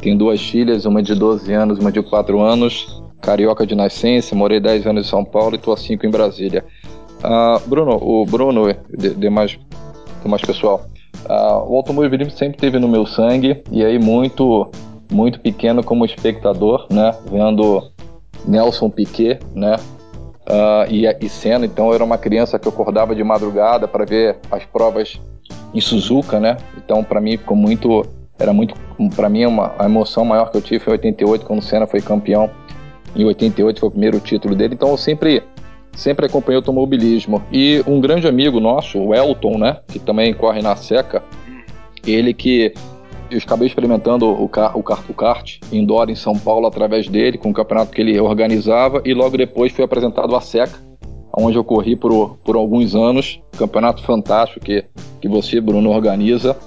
tenho 0.02 0.18
duas 0.18 0.42
filhas, 0.42 0.86
uma 0.86 1.04
de 1.04 1.14
12 1.14 1.52
anos 1.52 1.78
e 1.78 1.82
uma 1.82 1.92
de 1.92 2.02
4 2.02 2.40
anos, 2.40 3.04
carioca 3.22 3.68
de 3.68 3.76
nascença, 3.76 4.34
morei 4.34 4.62
10 4.62 4.88
anos 4.88 5.06
em 5.06 5.10
São 5.10 5.26
Paulo 5.26 5.56
e 5.56 5.60
tô 5.60 5.74
há 5.74 5.78
5 5.78 6.06
em 6.06 6.10
Brasília. 6.10 6.64
Uh, 7.22 7.68
Bruno, 7.68 7.98
o 8.02 8.26
Bruno, 8.26 8.74
demais, 9.18 9.60
demais 10.24 10.42
pessoal, 10.42 10.86
uh, 11.26 11.70
o 11.70 11.76
automobilismo 11.76 12.32
sempre 12.32 12.58
teve 12.58 12.80
no 12.80 12.88
meu 12.88 13.06
sangue 13.06 13.62
e 13.70 13.84
aí 13.84 14.00
muito 14.00 14.72
muito 15.12 15.40
pequeno 15.40 15.84
como 15.84 16.06
espectador, 16.06 16.88
né, 16.90 17.16
vendo 17.30 17.92
Nelson 18.46 18.90
Piquet, 18.90 19.40
né, 19.54 19.76
uh, 20.48 20.90
e, 20.90 21.06
e 21.06 21.30
Senna. 21.30 21.66
Então 21.66 21.88
eu 21.88 21.96
era 21.96 22.04
uma 22.04 22.18
criança 22.18 22.60
que 22.60 22.68
acordava 22.68 23.16
de 23.16 23.24
madrugada 23.24 23.88
para 23.88 24.06
ver 24.06 24.38
as 24.52 24.66
provas 24.66 25.20
em 25.74 25.82
Suzuka, 25.82 26.40
né. 26.40 26.58
Então 26.78 27.04
para 27.04 27.20
mim 27.20 27.38
ficou 27.38 27.58
muito, 27.58 28.06
era 28.38 28.54
muito, 28.54 28.76
para 29.16 29.30
mim 29.30 29.46
uma 29.46 29.74
a 29.78 29.86
emoção 29.86 30.24
maior 30.24 30.52
que 30.52 30.58
eu 30.58 30.62
tive 30.62 30.80
foi 30.80 30.94
em 30.94 30.98
88 30.98 31.46
quando 31.46 31.60
o 31.60 31.64
Senna 31.64 31.88
foi 31.88 32.02
campeão. 32.02 32.50
Em 33.16 33.26
88 33.26 33.80
foi 33.80 33.90
o 33.90 33.92
primeiro 33.92 34.20
título 34.20 34.56
dele. 34.56 34.76
Então 34.76 34.90
eu 34.90 34.98
sempre 34.98 35.44
sempre 35.94 36.26
acompanhei 36.26 36.58
o 36.58 36.60
automobilismo. 36.60 37.42
E 37.52 37.84
um 37.86 38.00
grande 38.00 38.28
amigo 38.28 38.60
nosso, 38.60 39.00
o 39.00 39.14
Elton, 39.14 39.58
né, 39.58 39.78
que 39.88 40.00
também 40.00 40.34
corre 40.34 40.62
na 40.62 40.76
Seca, 40.76 41.24
ele 42.06 42.34
que 42.34 42.74
eu 43.30 43.38
acabei 43.38 43.68
experimentando 43.68 44.30
o, 44.30 44.48
car 44.48 44.78
o, 44.78 44.84
car 44.84 45.04
o 45.10 45.14
kart 45.14 45.60
indoor 45.72 46.10
em 46.10 46.16
São 46.16 46.38
Paulo 46.38 46.68
através 46.68 47.08
dele, 47.08 47.38
com 47.38 47.50
o 47.50 47.54
campeonato 47.54 47.92
que 47.92 48.02
ele 48.02 48.20
organizava, 48.20 49.02
e 49.06 49.14
logo 49.14 49.38
depois 49.38 49.72
foi 49.72 49.86
apresentado 49.86 50.36
a 50.36 50.42
SECA, 50.42 50.80
onde 51.34 51.58
eu 51.58 51.64
corri 51.64 51.96
por, 51.96 52.38
por 52.44 52.56
alguns 52.56 52.96
anos. 52.96 53.40
Campeonato 53.58 54.04
fantástico 54.04 54.66
que, 54.66 54.86
que 55.22 55.28
você, 55.28 55.62
Bruno, 55.62 55.90
organiza. 55.90 56.58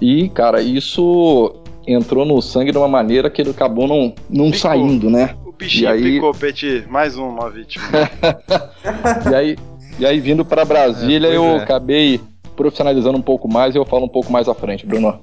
E, 0.00 0.28
cara, 0.30 0.60
isso 0.60 1.54
entrou 1.86 2.24
no 2.24 2.40
sangue 2.40 2.72
de 2.72 2.78
uma 2.78 2.88
maneira 2.88 3.30
que 3.30 3.42
ele 3.42 3.50
acabou 3.50 3.86
não, 3.86 4.14
não 4.28 4.52
saindo, 4.52 5.10
né? 5.10 5.36
O 5.46 5.52
bichinho 5.52 5.84
e 5.84 5.86
aí... 5.86 6.02
picou, 6.02 6.32
Petit. 6.32 6.84
Mais 6.88 7.16
uma 7.16 7.50
vítima. 7.50 7.84
e, 9.30 9.34
aí, 9.34 9.56
e 9.98 10.06
aí, 10.06 10.20
vindo 10.20 10.44
para 10.44 10.64
Brasília, 10.64 11.28
é, 11.28 11.36
eu 11.36 11.44
é. 11.44 11.56
acabei 11.56 12.20
profissionalizando 12.56 13.18
um 13.18 13.22
pouco 13.22 13.48
mais 13.48 13.74
e 13.74 13.78
eu 13.78 13.84
falo 13.84 14.04
um 14.04 14.08
pouco 14.08 14.32
mais 14.32 14.48
à 14.48 14.54
frente, 14.54 14.86
Bruno. 14.86 15.20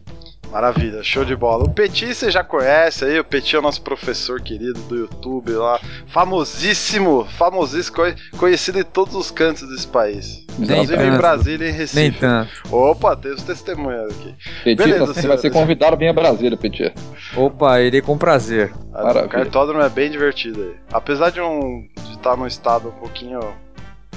Maravilha, 0.52 1.04
show 1.04 1.24
de 1.24 1.36
bola. 1.36 1.66
O 1.66 1.70
Petit 1.70 2.14
você 2.14 2.32
já 2.32 2.44
conhece 2.44 3.06
aí, 3.06 3.20
o 3.20 3.24
Petit 3.24 3.56
é 3.56 3.60
o 3.60 3.62
nosso 3.62 3.82
professor 3.82 4.42
querido 4.42 4.80
do 4.82 4.96
YouTube 4.96 5.52
lá, 5.52 5.80
famosíssimo, 6.08 7.26
famosíssimo, 7.38 7.98
conhecido 8.38 8.80
em 8.80 8.84
todos 8.84 9.16
os 9.16 9.30
cantos 9.30 9.70
desse 9.70 9.88
país. 9.88 10.46
Inclusive 10.58 11.04
em 11.04 11.18
Brasília 11.18 11.68
e 11.68 11.70
em 11.70 11.74
Recife. 11.74 12.02
Nem 12.02 12.12
tanto. 12.12 12.50
Opa, 12.72 13.16
tem 13.16 13.32
os 13.32 13.44
testemunhos 13.44 14.12
aqui. 14.12 14.36
Petit, 14.64 14.76
Beleza, 14.76 15.14
você 15.14 15.28
vai 15.28 15.38
ser 15.38 15.52
convidado 15.52 15.96
bem 15.96 16.10
a 16.10 16.14
Brasília, 16.14 16.58
Petit. 16.58 16.94
Opa, 17.38 17.80
irei 17.82 18.02
com 18.02 18.18
prazer. 18.18 18.74
Ah, 18.94 19.24
o 19.26 19.30
cartódromo 19.30 19.84
é 19.84 19.90
bem 19.90 20.10
divertido 20.10 20.64
aí. 20.64 20.76
Apesar 20.92 21.30
de 21.30 21.40
um 21.40 21.88
de 22.04 22.12
estar 22.14 22.36
num 22.36 22.48
estado 22.48 22.90
um 22.90 23.00
pouquinho 23.00 23.40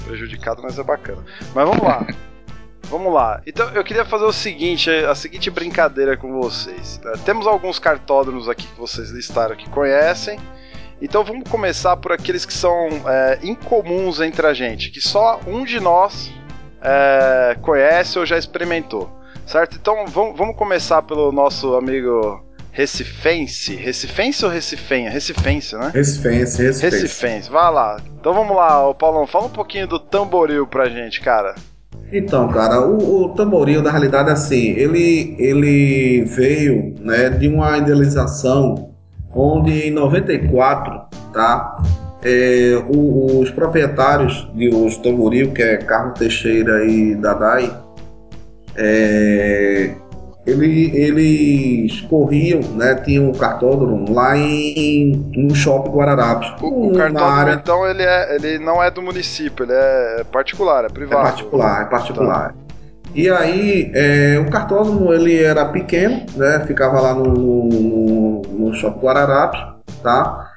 prejudicado, 0.06 0.62
mas 0.62 0.78
é 0.78 0.82
bacana. 0.82 1.22
Mas 1.54 1.68
vamos 1.68 1.82
lá. 1.82 2.06
Vamos 2.84 3.12
lá. 3.12 3.40
Então 3.46 3.68
eu 3.70 3.82
queria 3.82 4.04
fazer 4.04 4.24
o 4.24 4.32
seguinte, 4.32 4.90
a 4.90 5.14
seguinte 5.14 5.50
brincadeira 5.50 6.16
com 6.16 6.40
vocês. 6.40 7.00
Né? 7.02 7.12
Temos 7.24 7.46
alguns 7.46 7.78
cartódromos 7.78 8.48
aqui 8.48 8.66
que 8.66 8.78
vocês 8.78 9.10
listaram 9.10 9.56
que 9.56 9.68
conhecem. 9.70 10.38
Então 11.00 11.24
vamos 11.24 11.48
começar 11.50 11.96
por 11.96 12.12
aqueles 12.12 12.44
que 12.44 12.52
são 12.52 12.88
é, 13.06 13.38
incomuns 13.42 14.20
entre 14.20 14.46
a 14.46 14.54
gente, 14.54 14.90
que 14.90 15.00
só 15.00 15.40
um 15.46 15.64
de 15.64 15.80
nós 15.80 16.30
é, 16.80 17.56
conhece 17.60 18.18
ou 18.18 18.26
já 18.26 18.38
experimentou, 18.38 19.10
certo? 19.44 19.76
Então 19.76 20.06
vamos, 20.06 20.38
vamos 20.38 20.56
começar 20.56 21.02
pelo 21.02 21.32
nosso 21.32 21.74
amigo 21.74 22.44
Recifense. 22.70 23.74
Recifense 23.74 24.44
ou 24.44 24.50
Recifenha? 24.50 25.10
Recifense, 25.10 25.76
né? 25.76 25.90
Recifense, 25.92 26.62
Recifense. 26.62 27.02
Recifense, 27.02 27.50
vai 27.50 27.72
lá. 27.72 28.00
Então 28.20 28.32
vamos 28.32 28.56
lá, 28.56 28.94
Paulão, 28.94 29.26
fala 29.26 29.46
um 29.46 29.50
pouquinho 29.50 29.88
do 29.88 29.98
tamboril 29.98 30.66
pra 30.66 30.88
gente, 30.88 31.20
cara. 31.20 31.54
Então, 32.12 32.49
cara, 32.49 32.80
o, 32.87 33.25
o 33.25 33.28
tamboril, 33.30 33.82
na 33.82 33.90
realidade, 33.90 34.30
assim, 34.30 34.70
ele, 34.70 35.34
ele 35.38 36.25
veio 36.25 36.94
né, 37.00 37.30
de 37.30 37.49
uma 37.49 37.78
idealização 37.78 38.90
onde 39.34 39.88
em 39.88 39.90
94, 39.90 41.00
tá? 41.32 41.82
É, 42.22 42.80
o, 42.94 43.40
os 43.40 43.50
proprietários 43.50 44.46
de 44.54 44.68
os 44.68 44.96
tamboril, 44.99 45.52
que 45.52 45.62
é 45.62 45.78
Carlos 45.78 46.18
Teixeira 46.18 46.84
e 46.84 47.14
Dadai, 47.14 47.75
é, 48.76 49.94
ele, 50.46 50.90
eles 50.96 52.00
corriam, 52.02 52.61
né? 52.75 52.96
Tinham 52.96 53.28
um 53.28 53.32
cartódromo 53.32 54.12
lá 54.12 54.37
em, 54.37 55.30
no 55.34 55.54
shopping 55.54 55.90
Guararapes. 55.90 56.50
O, 56.61 56.88
o 56.88 56.92
cartódromo, 56.92 57.30
área... 57.30 57.52
então, 57.54 57.87
ele, 57.87 58.02
é, 58.02 58.34
ele 58.34 58.58
não 58.58 58.82
é 58.82 58.90
do 58.90 59.00
município, 59.00 59.64
ele 59.64 59.72
é 59.72 60.25
particular, 60.30 60.84
é 60.84 60.88
privado. 60.88 61.20
É 61.20 61.30
particular, 61.30 61.82
é 61.82 61.84
particular. 61.84 62.54
E 63.14 63.28
aí, 63.28 63.92
é, 63.94 64.38
o 64.40 64.50
cartódromo 64.50 65.12
ele 65.12 65.40
era 65.40 65.66
pequeno, 65.66 66.25
né? 66.34 66.64
Ficava 66.66 67.00
lá 67.00 67.14
no, 67.14 67.25
no, 67.34 68.42
no 68.42 68.75
shopping 68.75 69.00
Guararapes, 69.00 69.61
tá? 70.02 70.50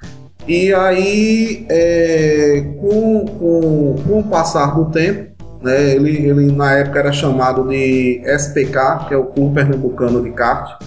E 0.47 0.73
aí, 0.73 1.65
é, 1.69 2.63
com, 2.79 3.25
com, 3.25 3.95
com 4.07 4.19
o 4.19 4.23
passar 4.23 4.75
do 4.75 4.85
tempo, 4.85 5.34
né? 5.65 5.95
Ele, 5.95 6.29
ele 6.29 6.51
na 6.51 6.73
época 6.73 6.99
era 6.99 7.11
chamado 7.11 7.67
de 7.67 8.21
SPK, 8.23 9.07
que 9.07 9.13
é 9.15 9.17
o 9.17 9.25
Clube 9.25 9.55
Pernambucano 9.55 10.21
de 10.21 10.29
Kart, 10.31 10.79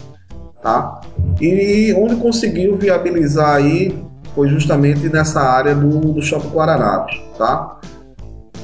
tá? 0.63 1.01
E 1.41 1.93
onde 1.99 2.15
conseguiu 2.17 2.79
viabilizar 2.79 3.57
aí 3.57 3.99
foi 4.35 4.49
justamente 4.49 5.09
nessa 5.09 5.41
área 5.41 5.75
do, 5.75 6.13
do 6.13 6.23
Shopping 6.23 6.51
Guararapes, 6.51 7.21
tá? 7.37 7.81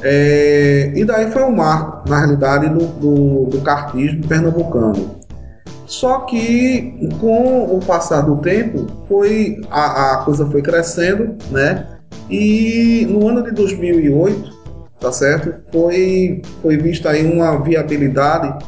É, 0.02 0.92
e 0.94 1.04
daí 1.04 1.30
foi 1.32 1.42
um 1.42 1.56
marco, 1.56 2.08
na 2.08 2.18
realidade, 2.18 2.68
do, 2.68 2.86
do, 2.86 3.46
do 3.46 3.60
kartismo 3.62 4.24
pernambucano. 4.28 5.16
Só 5.86 6.20
que 6.20 7.10
com 7.20 7.76
o 7.76 7.80
passar 7.80 8.22
do 8.22 8.36
tempo, 8.36 8.86
foi 9.08 9.60
a, 9.70 10.14
a 10.14 10.16
coisa 10.24 10.46
foi 10.46 10.62
crescendo, 10.62 11.36
né? 11.50 11.86
E 12.30 13.06
no 13.10 13.28
ano 13.28 13.42
de 13.42 13.50
2008, 13.50 14.53
tá 15.04 15.12
certo? 15.12 15.54
Foi, 15.70 16.40
foi 16.62 16.78
vista 16.78 17.10
aí 17.10 17.30
uma 17.30 17.62
viabilidade, 17.62 18.64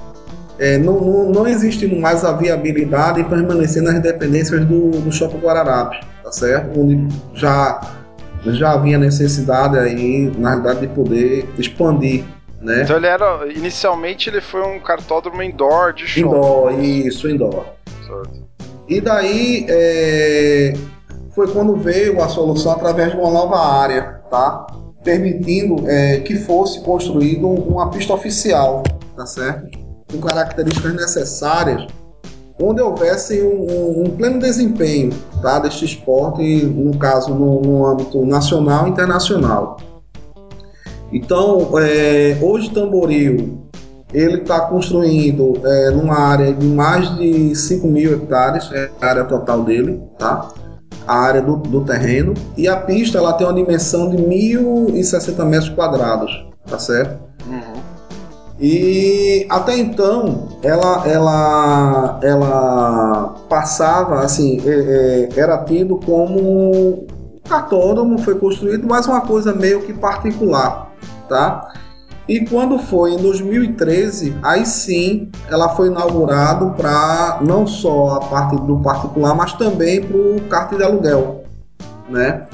é, 0.58 0.76
não, 0.76 1.00
não, 1.00 1.30
não 1.30 1.48
existindo 1.48 1.96
mais 1.96 2.26
a 2.26 2.32
viabilidade 2.32 3.22
e 3.22 3.24
permanecer 3.24 3.82
nas 3.82 3.98
dependências 4.00 4.62
do, 4.66 4.90
do 4.90 5.10
Shopping 5.10 5.38
Guararapes, 5.38 6.00
tá 6.22 6.30
certo? 6.30 6.78
Onde 6.78 7.08
já, 7.32 7.80
já 8.44 8.72
havia 8.72 8.98
necessidade 8.98 9.78
aí, 9.78 10.30
na 10.36 10.50
realidade, 10.50 10.80
de 10.80 10.88
poder 10.88 11.48
expandir 11.58 12.24
Né? 12.60 12.82
Então 12.82 12.96
ele 12.96 13.06
era. 13.06 13.46
Inicialmente 13.54 14.28
ele 14.28 14.42
foi 14.42 14.62
um 14.62 14.78
cartódromo 14.78 15.42
indoor 15.42 15.94
de 15.94 16.06
show. 16.06 16.22
Indoor, 16.22 16.80
isso, 16.80 17.30
indoor. 17.30 17.64
Certo. 18.06 18.46
E 18.88 19.00
daí 19.00 19.66
é, 19.68 20.74
foi 21.34 21.48
quando 21.48 21.76
veio 21.76 22.20
a 22.22 22.28
solução 22.28 22.72
através 22.72 23.12
de 23.12 23.16
uma 23.16 23.30
nova 23.30 23.58
área, 23.58 24.20
tá? 24.30 24.66
Permitindo 25.06 25.88
é, 25.88 26.18
que 26.18 26.34
fosse 26.34 26.80
construído 26.80 27.46
uma 27.46 27.90
pista 27.90 28.12
oficial, 28.12 28.82
tá 29.16 29.24
certo? 29.24 29.78
Com 30.10 30.20
características 30.20 30.94
necessárias, 30.94 31.86
onde 32.60 32.82
houvesse 32.82 33.40
um, 33.40 33.70
um, 33.70 34.02
um 34.02 34.10
pleno 34.10 34.40
desempenho, 34.40 35.12
tá? 35.40 35.60
Deste 35.60 35.84
esporte, 35.84 36.42
no 36.42 36.98
caso 36.98 37.32
no, 37.32 37.60
no 37.62 37.86
âmbito 37.86 38.26
nacional 38.26 38.88
e 38.88 38.90
internacional. 38.90 39.76
Então, 41.12 41.70
é, 41.78 42.36
hoje 42.42 42.70
Tamboril 42.70 43.64
ele 44.12 44.38
está 44.38 44.62
construindo 44.62 45.54
é, 45.64 45.90
numa 45.90 46.18
área 46.18 46.52
de 46.52 46.66
mais 46.66 47.16
de 47.16 47.54
5 47.54 47.86
mil 47.86 48.14
hectares, 48.14 48.68
é 48.72 48.90
a 49.00 49.06
área 49.06 49.24
total 49.24 49.62
dele, 49.62 50.02
tá? 50.18 50.48
A 51.06 51.16
área 51.16 51.42
do, 51.42 51.56
do 51.56 51.84
terreno. 51.84 52.34
E 52.56 52.68
a 52.68 52.76
pista 52.76 53.18
ela 53.18 53.32
tem 53.34 53.46
uma 53.46 53.54
dimensão 53.54 54.10
de 54.10 54.16
1.060 54.16 55.44
metros 55.44 55.68
quadrados, 55.70 56.46
tá 56.66 56.78
certo? 56.78 57.18
Uhum. 57.46 57.80
E 58.58 59.46
até 59.50 59.76
então 59.76 60.48
ela, 60.62 61.06
ela, 61.06 62.20
ela 62.22 63.34
passava 63.48 64.20
assim, 64.20 64.60
é, 64.66 65.28
é, 65.34 65.40
era 65.40 65.58
tido 65.64 66.00
como 66.04 67.06
cartódromo, 67.48 68.18
foi 68.18 68.34
construído, 68.36 68.86
mas 68.88 69.06
uma 69.06 69.20
coisa 69.20 69.52
meio 69.52 69.82
que 69.82 69.92
particular 69.92 70.86
tá? 71.28 71.72
E 72.28 72.40
quando 72.40 72.78
foi 72.78 73.12
em 73.12 73.18
2013, 73.18 74.36
aí 74.42 74.66
sim 74.66 75.30
ela 75.48 75.68
foi 75.76 75.88
inaugurado 75.88 76.72
para 76.76 77.38
não 77.40 77.66
só 77.66 78.16
a 78.16 78.20
parte 78.20 78.56
do 78.56 78.78
particular, 78.80 79.34
mas 79.34 79.52
também 79.52 80.02
para 80.02 80.16
o 80.16 80.40
kart 80.48 80.74
de 80.74 80.82
aluguel, 80.82 81.44
né? 82.08 82.46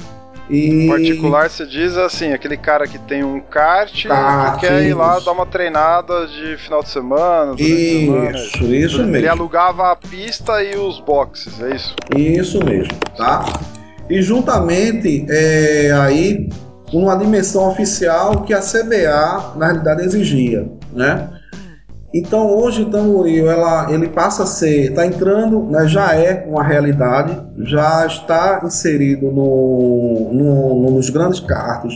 E... 0.51 0.87
Particular 0.89 1.49
se 1.49 1.67
diz 1.67 1.97
assim, 1.97 2.33
aquele 2.33 2.59
cara 2.59 2.87
que 2.87 2.99
tem 2.99 3.25
um 3.25 3.41
kart, 3.41 4.07
kart 4.07 4.61
que 4.61 4.67
quer 4.67 4.83
ir 4.83 4.93
lá 4.93 5.19
dar 5.19 5.33
uma 5.33 5.47
treinada 5.47 6.27
de 6.27 6.59
final 6.59 6.83
de 6.83 6.91
semana. 6.91 7.55
Isso, 7.57 8.59
semana. 8.59 8.77
isso 8.77 8.99
mesmo. 8.99 9.17
Ele 9.17 9.29
alugava 9.29 9.91
a 9.91 9.97
pista 9.97 10.63
e 10.63 10.77
os 10.77 11.01
boxes, 11.01 11.63
é 11.63 11.75
isso? 11.75 11.97
Isso 12.15 12.63
mesmo, 12.63 12.93
tá? 13.17 13.45
E 14.11 14.21
juntamente 14.21 15.25
é, 15.31 15.91
aí 15.93 16.51
uma 16.93 17.17
dimensão 17.17 17.69
oficial 17.69 18.43
que 18.43 18.53
a 18.53 18.61
CBA 18.61 19.55
na 19.57 19.67
realidade 19.67 20.03
exigia, 20.03 20.71
né? 20.93 21.31
Então 22.15 22.47
hoje 22.55 22.83
o 22.83 22.91
Tamboril 22.91 23.51
ela, 23.51 23.91
ele 23.91 24.09
passa 24.09 24.43
a 24.43 24.47
ser, 24.47 24.91
está 24.91 25.07
entrando, 25.07 25.63
né, 25.63 25.87
já 25.87 26.15
é 26.15 26.45
uma 26.47 26.63
realidade, 26.63 27.41
já 27.61 28.05
está 28.07 28.61
inserido 28.63 29.33
no, 29.33 30.31
no, 30.31 30.91
nos 30.91 31.09
grandes 31.09 31.41
cartos, 31.41 31.95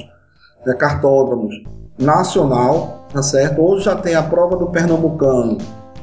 né, 0.64 0.72
cartódromos 0.72 1.54
nacional, 1.98 3.06
tá 3.12 3.22
certo? 3.22 3.60
Hoje 3.60 3.84
já 3.84 3.94
tem 3.94 4.14
a 4.14 4.22
prova 4.22 4.56
do 4.56 4.68
Pernambucano, 4.68 5.58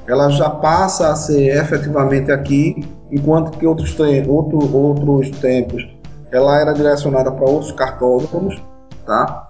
ela 0.08 0.30
já 0.30 0.48
passa 0.48 1.10
a 1.10 1.16
ser 1.16 1.58
efetivamente 1.58 2.32
aqui, 2.32 2.88
enquanto 3.12 3.58
que 3.58 3.66
outros, 3.66 3.98
outro, 4.28 4.78
outros 4.78 5.32
tempos 5.40 5.84
ela 6.32 6.60
era 6.60 6.74
direcionada 6.74 7.32
para 7.32 7.50
outros 7.50 7.72
cartódromos 7.72 8.62
tá? 9.06 9.48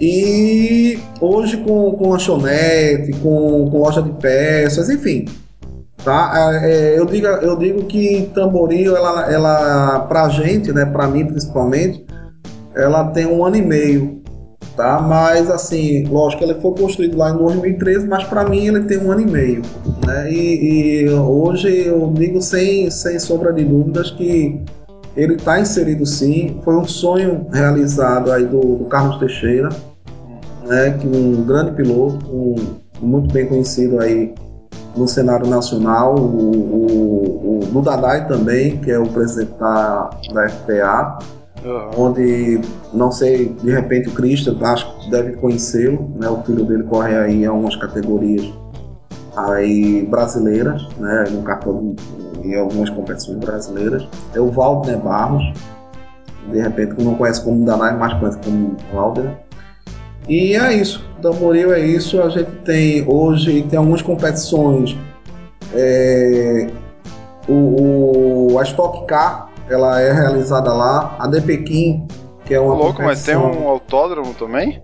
E 0.00 0.98
hoje 1.20 1.58
com, 1.58 1.92
com 1.92 2.10
lanchonete, 2.10 3.12
com, 3.22 3.68
com 3.70 3.78
loja 3.78 4.02
de 4.02 4.10
peças, 4.12 4.88
enfim, 4.88 5.26
tá? 6.04 6.32
É, 6.34 6.94
é 6.94 6.98
eu, 6.98 7.04
digo, 7.04 7.26
eu 7.26 7.56
digo 7.56 7.84
que 7.84 8.30
Tamboril, 8.34 8.96
ela, 8.96 9.30
ela 9.30 10.00
pra 10.00 10.28
gente, 10.28 10.72
né, 10.72 10.84
pra 10.86 11.06
mim 11.06 11.26
principalmente, 11.26 12.04
ela 12.74 13.04
tem 13.08 13.26
um 13.26 13.44
ano 13.44 13.56
e 13.56 13.62
meio, 13.62 14.22
tá? 14.76 14.98
Mas 15.00 15.50
assim, 15.50 16.04
lógico, 16.06 16.42
ele 16.42 16.54
foi 16.60 16.74
construído 16.74 17.16
lá 17.16 17.30
em 17.30 17.36
2013, 17.36 18.06
mas 18.06 18.24
para 18.24 18.48
mim 18.48 18.66
ele 18.66 18.80
tem 18.84 18.98
um 18.98 19.12
ano 19.12 19.20
e 19.20 19.30
meio, 19.30 19.62
né? 20.06 20.32
E, 20.32 21.04
e 21.04 21.10
hoje 21.10 21.86
eu 21.86 22.10
digo 22.14 22.40
sem, 22.40 22.90
sem 22.90 23.18
sombra 23.18 23.52
de 23.52 23.64
dúvidas 23.64 24.10
que 24.10 24.60
ele 25.16 25.34
está 25.34 25.60
inserido 25.60 26.04
sim. 26.06 26.60
Foi 26.64 26.76
um 26.76 26.86
sonho 26.86 27.46
realizado 27.52 28.30
aí 28.32 28.46
do, 28.46 28.60
do 28.76 28.84
Carlos 28.86 29.18
Teixeira, 29.18 29.68
né, 30.66 30.96
que 30.98 31.06
um 31.06 31.44
grande 31.44 31.72
piloto, 31.72 32.26
um, 32.26 32.54
muito 33.00 33.32
bem 33.32 33.46
conhecido 33.46 34.00
aí 34.00 34.34
no 34.96 35.08
cenário 35.08 35.46
nacional, 35.46 36.16
o, 36.16 36.20
o, 36.20 37.60
o 37.62 37.66
Dudadai 37.72 38.28
também, 38.28 38.76
que 38.78 38.90
é 38.90 38.98
o 38.98 39.06
presidente 39.06 39.52
da, 39.58 40.10
da 40.32 40.48
FPA, 40.48 41.18
uhum. 41.64 42.06
onde, 42.08 42.60
não 42.92 43.10
sei, 43.10 43.48
de 43.62 43.70
repente 43.70 44.08
o 44.08 44.12
Christian, 44.12 44.56
acho 44.60 44.98
que 44.98 45.10
deve 45.10 45.32
conhecê-lo, 45.32 46.10
né, 46.20 46.28
o 46.28 46.42
filho 46.42 46.64
dele 46.64 46.82
corre 46.84 47.16
aí 47.16 47.42
em 47.42 47.46
algumas 47.46 47.74
categorias 47.76 48.61
aí 49.36 50.06
brasileiras, 50.06 50.86
né, 50.98 51.24
no 51.30 51.42
cartão 51.42 51.94
em 52.42 52.54
algumas 52.56 52.90
competições 52.90 53.38
brasileiras. 53.38 54.06
É 54.34 54.40
o 54.40 54.50
Waldner 54.50 54.98
Barros, 54.98 55.44
de 56.50 56.60
repente 56.60 56.94
que 56.94 57.02
não 57.02 57.14
conhece 57.14 57.42
como 57.42 57.64
Danai, 57.64 57.96
mas 57.96 58.14
conhece 58.14 58.38
como 58.44 58.76
Waldner. 58.92 59.36
E 60.28 60.54
é 60.54 60.74
isso, 60.74 61.04
Tamboril 61.20 61.72
é 61.72 61.80
isso. 61.80 62.20
A 62.20 62.28
gente 62.28 62.50
tem 62.64 63.04
hoje 63.08 63.62
tem 63.62 63.78
algumas 63.78 64.02
competições. 64.02 64.96
É, 65.74 66.68
o, 67.48 68.52
o, 68.52 68.58
a 68.58 68.62
Stock 68.62 69.06
Car 69.06 69.48
ela 69.68 70.00
é 70.00 70.12
realizada 70.12 70.72
lá. 70.72 71.16
A 71.18 71.28
Pequim, 71.40 72.06
que 72.44 72.54
é 72.54 72.60
uma. 72.60 72.74
Louco, 72.74 73.02
mas 73.02 73.24
tem 73.24 73.36
um 73.36 73.68
autódromo 73.68 74.34
também? 74.34 74.82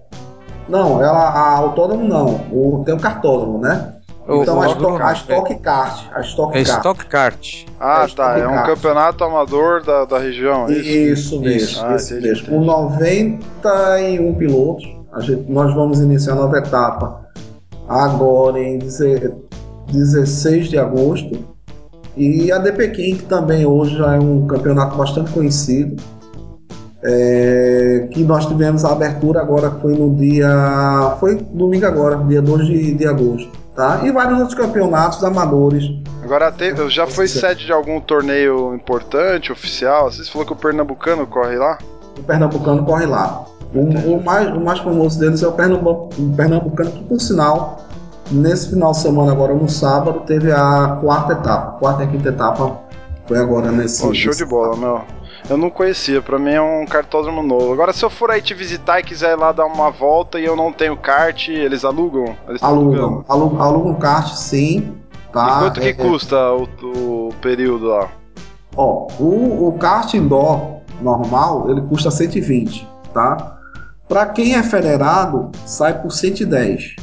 Não, 0.69 1.03
ela, 1.03 1.31
a 1.31 1.57
autódromo 1.57 2.05
não. 2.05 2.47
O, 2.53 2.83
tem 2.85 2.95
um 2.95 2.99
cartódromo, 2.99 3.59
né? 3.59 3.98
Então, 4.29 4.61
a, 4.61 4.67
Stock, 4.67 5.03
a 5.03 5.13
Stock 5.15 5.55
Kart. 5.57 6.05
A 6.13 6.21
Stock 6.21 6.59
é 6.59 6.61
Stock 6.61 7.07
Kart. 7.07 7.65
Ah, 7.81 8.07
é 8.07 8.15
tá. 8.15 8.39
É 8.39 8.47
um 8.47 8.63
campeonato 8.67 9.25
amador 9.25 9.83
da, 9.83 10.05
da 10.05 10.19
região. 10.19 10.69
É 10.69 10.73
isso, 10.73 10.91
isso 10.91 11.41
mesmo. 11.41 11.57
Isso, 11.57 11.85
ah, 11.85 11.97
isso 11.97 12.15
mesmo. 12.21 12.47
Com 12.49 12.63
91 12.63 14.35
pilotos, 14.35 14.87
a 15.15 15.21
gente, 15.21 15.51
nós 15.51 15.75
vamos 15.75 16.01
iniciar 16.01 16.35
a 16.35 16.37
nova 16.37 16.59
etapa 16.59 17.27
agora 17.89 18.61
em 18.61 18.79
16 18.79 20.69
de 20.69 20.79
agosto. 20.79 21.43
E 22.15 22.53
a 22.53 22.59
de 22.59 22.73
Pequim, 22.73 23.17
que 23.17 23.25
também 23.25 23.65
hoje 23.65 23.97
já 23.97 24.17
é 24.17 24.19
um 24.19 24.47
campeonato 24.47 24.95
bastante 24.95 25.33
conhecido. 25.33 25.97
É, 27.03 28.09
que 28.11 28.25
nós 28.25 28.45
tivemos 28.45 28.85
a 28.85 28.93
abertura 28.93 29.41
agora, 29.41 29.71
foi 29.71 29.95
no 29.95 30.15
dia. 30.17 31.17
Foi 31.19 31.37
domingo 31.37 31.87
agora, 31.87 32.17
dia 32.25 32.43
2 32.43 32.67
de, 32.67 32.95
de 32.95 33.07
agosto 33.07 33.68
tá? 33.79 34.01
E 34.05 34.11
vários 34.11 34.41
outros 34.41 34.59
campeonatos 34.59 35.23
amadores. 35.23 35.85
Agora 36.25 36.51
teve, 36.51 36.91
já 36.91 37.07
foi 37.07 37.29
sede 37.29 37.65
de 37.65 37.73
algum 37.73 38.01
torneio 38.01 38.75
importante, 38.75 39.53
oficial? 39.53 40.11
Você 40.11 40.25
falou 40.25 40.45
que 40.45 40.53
o 40.53 40.57
Pernambucano 40.57 41.25
corre 41.29 41.57
lá? 41.57 41.79
O 42.19 42.23
Pernambucano 42.25 42.85
corre 42.85 43.07
lá. 43.07 43.45
O, 43.73 43.81
o 44.17 44.25
mais, 44.25 44.49
o 44.49 44.61
mais 44.61 44.81
famoso 44.81 45.21
deles 45.21 45.45
é 45.45 45.47
o 45.47 45.53
Pernambucano, 45.53 46.91
que 46.91 47.05
por 47.05 47.21
sinal, 47.21 47.85
nesse 48.33 48.71
final 48.71 48.91
de 48.91 48.99
semana, 48.99 49.31
agora 49.31 49.55
no 49.55 49.69
sábado, 49.69 50.23
teve 50.27 50.51
a 50.51 50.99
quarta 51.01 51.35
etapa. 51.35 51.79
Quarta 51.79 52.03
e 52.03 52.09
quinta 52.09 52.31
etapa 52.31 52.81
foi 53.29 53.39
agora 53.39 53.71
nesse. 53.71 54.05
Oh, 54.05 54.13
show 54.13 54.33
de 54.33 54.45
bola, 54.45 54.77
meu. 54.77 55.18
Eu 55.49 55.57
não 55.57 55.71
conhecia, 55.71 56.21
pra 56.21 56.39
mim 56.39 56.51
é 56.51 56.61
um 56.61 56.85
cartódromo 56.85 57.43
novo. 57.43 57.73
Agora, 57.73 57.93
se 57.93 58.05
eu 58.05 58.11
for 58.11 58.31
aí 58.31 58.43
te 58.43 58.53
visitar 58.53 59.01
e 59.01 59.03
quiser 59.03 59.33
ir 59.33 59.41
lá 59.41 59.51
dar 59.51 59.65
uma 59.65 59.91
volta 59.91 60.39
e 60.39 60.45
eu 60.45 60.55
não 60.55 60.71
tenho 60.71 60.95
kart, 60.95 61.49
eles 61.49 61.87
alugam? 61.87 62.37
Eles 62.47 62.63
alugam, 62.63 63.25
alugam, 63.27 63.63
alugam 63.63 63.95
kart 63.95 64.29
sim. 64.35 64.95
Tá? 65.33 65.47
E 65.47 65.59
quanto 65.61 65.81
que 65.81 65.87
é, 65.87 65.91
é. 65.91 65.95
custa 65.95 66.37
o, 66.53 66.69
o, 66.83 67.35
período 67.41 67.87
lá? 67.87 68.11
Ó, 68.77 69.09
o, 69.19 69.69
o 69.69 69.73
kart 69.79 70.13
indoor 70.13 70.81
normal, 71.01 71.71
ele 71.71 71.81
custa 71.83 72.11
120, 72.11 72.87
tá? 73.15 73.59
Para 74.07 74.27
quem 74.27 74.55
é 74.55 74.63
federado, 74.63 75.51
sai 75.65 76.01
por 76.01 76.11
110, 76.11 76.97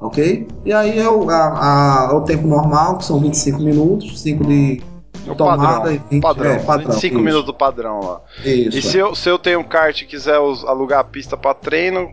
ok? 0.00 0.46
E 0.64 0.72
aí 0.72 0.98
é 0.98 1.08
o, 1.08 1.28
a, 1.28 1.34
a, 1.34 2.12
é 2.12 2.14
o 2.14 2.20
tempo 2.22 2.46
normal, 2.46 2.98
que 2.98 3.04
são 3.04 3.18
25 3.18 3.60
minutos, 3.60 4.20
5 4.20 4.44
de 4.44 4.82
o 5.26 5.34
tomada 5.34 5.62
padrão, 5.62 6.00
20, 6.10 6.22
padrão, 6.22 6.50
é, 6.50 6.58
padrão 6.58 6.90
25 6.92 7.14
isso. 7.14 7.24
minutos 7.24 7.46
do 7.46 7.54
padrão 7.54 8.00
lá. 8.00 8.20
Isso, 8.44 8.78
e 8.78 8.82
se, 8.82 8.98
eu, 8.98 9.14
se 9.14 9.28
eu 9.28 9.38
tenho 9.38 9.60
um 9.60 9.64
kart 9.64 10.00
e 10.00 10.06
quiser 10.06 10.36
alugar 10.36 11.00
a 11.00 11.04
pista 11.04 11.36
para 11.36 11.54
treino, 11.54 12.10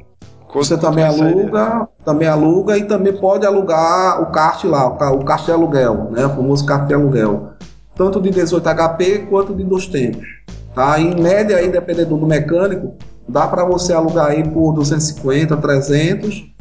você 0.53 0.77
também 0.77 1.03
aluga, 1.03 1.87
também 2.03 2.27
aluga 2.27 2.77
e 2.77 2.83
também 2.85 3.13
pode 3.13 3.45
alugar 3.45 4.21
o 4.21 4.31
kart 4.31 4.63
lá, 4.63 4.87
o 4.87 5.23
kart 5.23 5.45
de 5.45 5.51
aluguel, 5.51 6.09
né? 6.11 6.25
O 6.25 6.29
famoso 6.29 6.65
kart 6.65 6.87
de 6.87 6.93
aluguel. 6.93 7.51
Tanto 7.95 8.19
de 8.19 8.31
18 8.31 8.67
HP 8.67 9.27
quanto 9.29 9.53
de 9.53 9.63
dois 9.63 9.87
tempos. 9.87 10.25
Tá? 10.73 10.99
Em 10.99 11.19
média 11.19 11.57
aí, 11.57 11.69
dependendo 11.69 12.17
do 12.17 12.25
mecânico, 12.25 12.95
dá 13.27 13.47
para 13.47 13.65
você 13.65 13.93
alugar 13.93 14.27
aí 14.27 14.47
por 14.47 14.73
250, 14.73 15.57
300 15.57 16.56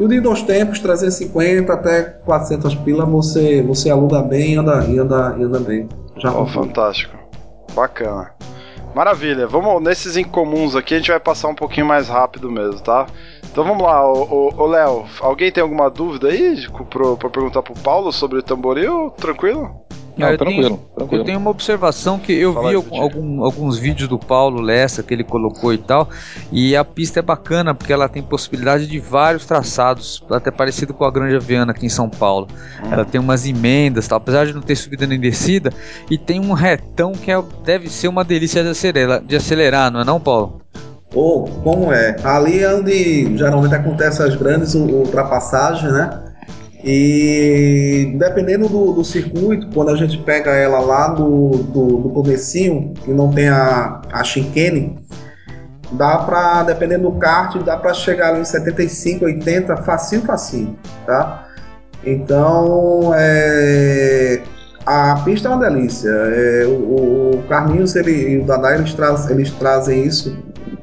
E 0.00 0.02
o 0.02 0.08
de 0.08 0.18
dois 0.18 0.42
tempos, 0.42 0.78
350 0.80 1.70
até 1.70 2.02
400 2.02 2.74
pila, 2.76 3.04
você, 3.04 3.60
você 3.60 3.90
aluga 3.90 4.22
bem 4.22 4.54
e 4.54 4.56
anda, 4.56 4.82
e 4.86 4.98
anda, 4.98 5.36
e 5.38 5.42
anda 5.42 5.60
bem. 5.60 5.86
Já 6.16 6.32
oh, 6.32 6.46
fantástico. 6.46 7.14
Bacana. 7.74 8.32
Maravilha, 8.94 9.46
vamos 9.46 9.82
nesses 9.82 10.16
incomuns 10.16 10.74
aqui, 10.74 10.94
a 10.94 10.96
gente 10.96 11.10
vai 11.10 11.20
passar 11.20 11.48
um 11.48 11.54
pouquinho 11.54 11.84
mais 11.84 12.08
rápido 12.08 12.50
mesmo, 12.50 12.80
tá? 12.80 13.08
Então 13.52 13.62
vamos 13.62 13.82
lá, 13.82 14.02
ô 14.10 14.66
Léo, 14.66 15.04
alguém 15.20 15.52
tem 15.52 15.62
alguma 15.62 15.90
dúvida 15.90 16.28
aí 16.28 16.56
para 17.18 17.28
perguntar 17.28 17.62
pro 17.62 17.74
Paulo 17.74 18.10
sobre 18.10 18.38
o 18.38 18.42
tamboril? 18.42 19.10
Tranquilo? 19.10 19.84
Não, 20.20 20.30
eu 20.30 20.38
tranquilo, 20.38 20.68
tenho, 20.68 20.80
tranquilo. 20.96 21.22
Eu 21.22 21.24
tenho 21.24 21.38
uma 21.38 21.50
observação 21.50 22.18
que 22.18 22.32
eu 22.32 22.54
Fala 22.54 22.68
vi 22.68 22.76
algum, 22.76 23.00
algum, 23.00 23.44
alguns 23.44 23.78
vídeos 23.78 24.08
do 24.08 24.18
Paulo 24.18 24.60
Lessa 24.60 25.02
que 25.02 25.12
ele 25.12 25.24
colocou 25.24 25.72
e 25.72 25.78
tal, 25.78 26.08
e 26.52 26.76
a 26.76 26.84
pista 26.84 27.20
é 27.20 27.22
bacana 27.22 27.74
porque 27.74 27.92
ela 27.92 28.08
tem 28.08 28.22
possibilidade 28.22 28.86
de 28.86 28.98
vários 28.98 29.46
traçados, 29.46 30.24
até 30.30 30.50
parecido 30.50 30.94
com 30.94 31.04
a 31.04 31.10
Granja 31.10 31.38
Viana 31.38 31.72
aqui 31.72 31.86
em 31.86 31.90
São 31.90 32.08
Paulo. 32.08 32.48
Hum. 32.82 32.88
Ela 32.92 33.04
tem 33.04 33.20
umas 33.20 33.46
emendas, 33.46 34.06
tal, 34.06 34.18
apesar 34.18 34.46
de 34.46 34.52
não 34.52 34.62
ter 34.62 34.76
subida 34.76 35.06
nem 35.06 35.18
descida, 35.18 35.72
e 36.10 36.16
tem 36.16 36.40
um 36.40 36.52
retão 36.52 37.12
que 37.12 37.30
é, 37.30 37.42
deve 37.64 37.88
ser 37.88 38.08
uma 38.08 38.24
delícia 38.24 38.62
de 38.62 38.68
acelerar, 38.70 39.22
de 39.22 39.36
acelerar, 39.36 39.90
não 39.90 40.00
é 40.00 40.04
não, 40.04 40.20
Paulo? 40.20 40.60
Ou, 41.14 41.44
oh, 41.44 41.62
como 41.62 41.92
é? 41.92 42.16
Ali 42.22 42.60
é 42.60 42.72
onde 42.72 43.36
geralmente 43.36 43.74
acontecem 43.74 44.24
as 44.24 44.36
grandes 44.36 44.74
ultrapassagens, 44.74 45.92
né? 45.92 46.29
E 46.82 48.14
dependendo 48.18 48.68
do, 48.68 48.92
do, 48.92 49.04
circuito, 49.04 49.68
quando 49.74 49.90
a 49.90 49.96
gente 49.96 50.16
pega 50.18 50.50
ela 50.50 50.80
lá 50.80 51.08
do, 51.08 51.50
do, 51.50 51.86
do 51.98 52.10
comecinho, 52.10 52.94
que 53.04 53.12
não 53.12 53.30
tem 53.30 53.48
a, 53.48 54.00
a 54.10 54.24
chicane, 54.24 54.98
dá 55.92 56.18
para, 56.18 56.62
dependendo 56.62 57.10
do 57.10 57.18
kart, 57.18 57.56
dá 57.62 57.76
para 57.76 57.92
chegar 57.92 58.38
em 58.38 58.44
75, 58.44 59.24
80, 59.24 59.76
facinho, 59.78 60.22
facinho, 60.22 60.78
tá? 61.06 61.48
Então, 62.04 63.12
é, 63.14 64.40
a 64.86 65.16
pista 65.24 65.48
é 65.48 65.52
uma 65.52 65.68
delícia. 65.68 66.08
É, 66.08 66.64
o, 66.66 67.32
o 67.34 67.42
Carlinhos 67.48 67.94
ele, 67.94 68.12
e 68.12 68.38
o 68.38 68.44
Dadá, 68.44 68.74
eles, 68.74 68.94
traz, 68.94 69.28
eles 69.28 69.50
trazem 69.52 70.04
isso. 70.04 70.36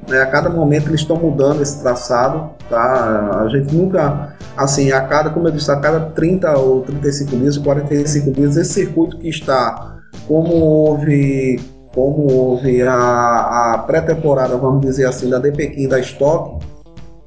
Né? 0.08 0.22
A 0.22 0.26
cada 0.26 0.50
momento 0.50 0.88
eles 0.90 1.02
estão 1.02 1.18
mudando 1.18 1.62
esse 1.62 1.82
traçado, 1.82 2.52
tá? 2.70 3.42
A 3.44 3.50
gente 3.50 3.74
nunca 3.74 4.36
assim, 4.58 4.92
a 4.92 5.02
cada, 5.02 5.30
como 5.30 5.48
eu 5.48 5.52
disse, 5.52 5.72
a 5.72 5.80
cada 5.80 6.00
30 6.00 6.58
ou 6.58 6.82
35 6.82 7.38
dias, 7.38 7.58
45 7.58 8.32
dias, 8.32 8.58
esse 8.58 8.74
circuito 8.74 9.18
que 9.20 9.30
está, 9.30 10.00
como 10.28 10.54
houve, 10.56 11.62
como 11.94 12.32
houve 12.32 12.82
a, 12.82 12.94
a 13.74 13.84
pré-temporada, 13.86 14.58
vamos 14.58 14.82
dizer 14.82 15.06
assim, 15.06 15.30
da 15.30 15.38
DPQ 15.38 15.88
da 15.88 16.00
Stock, 16.00 16.66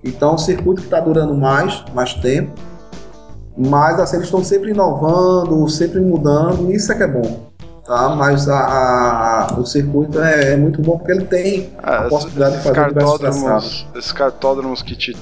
então 0.02 0.30
é 0.30 0.34
um 0.34 0.38
circuito 0.38 0.80
que 0.80 0.88
está 0.88 0.98
durando 0.98 1.34
mais, 1.34 1.84
mais 1.94 2.14
tempo, 2.14 2.52
mas 3.56 4.00
assim, 4.00 4.16
eles 4.16 4.26
estão 4.26 4.42
sempre 4.42 4.70
inovando, 4.70 5.68
sempre 5.68 6.00
mudando, 6.00 6.70
e 6.70 6.74
isso 6.74 6.90
é 6.90 6.96
que 6.96 7.02
é 7.04 7.08
bom. 7.08 7.49
Tá? 7.90 8.10
Mas 8.10 8.48
a, 8.48 9.48
a, 9.48 9.58
o 9.58 9.66
circuito 9.66 10.20
é, 10.20 10.52
é, 10.52 10.56
muito 10.56 10.80
bom 10.80 10.96
porque 10.96 11.10
ele 11.10 11.24
tem 11.24 11.72
a 11.82 12.02
possibilidade 12.02 12.58
de 12.58 12.62
fazer 12.62 12.86
diversos 12.86 13.18
traçados. 13.18 13.86
Esses 13.96 14.12
cartódromos 14.12 14.80
que 14.80 14.94
te 14.94 15.16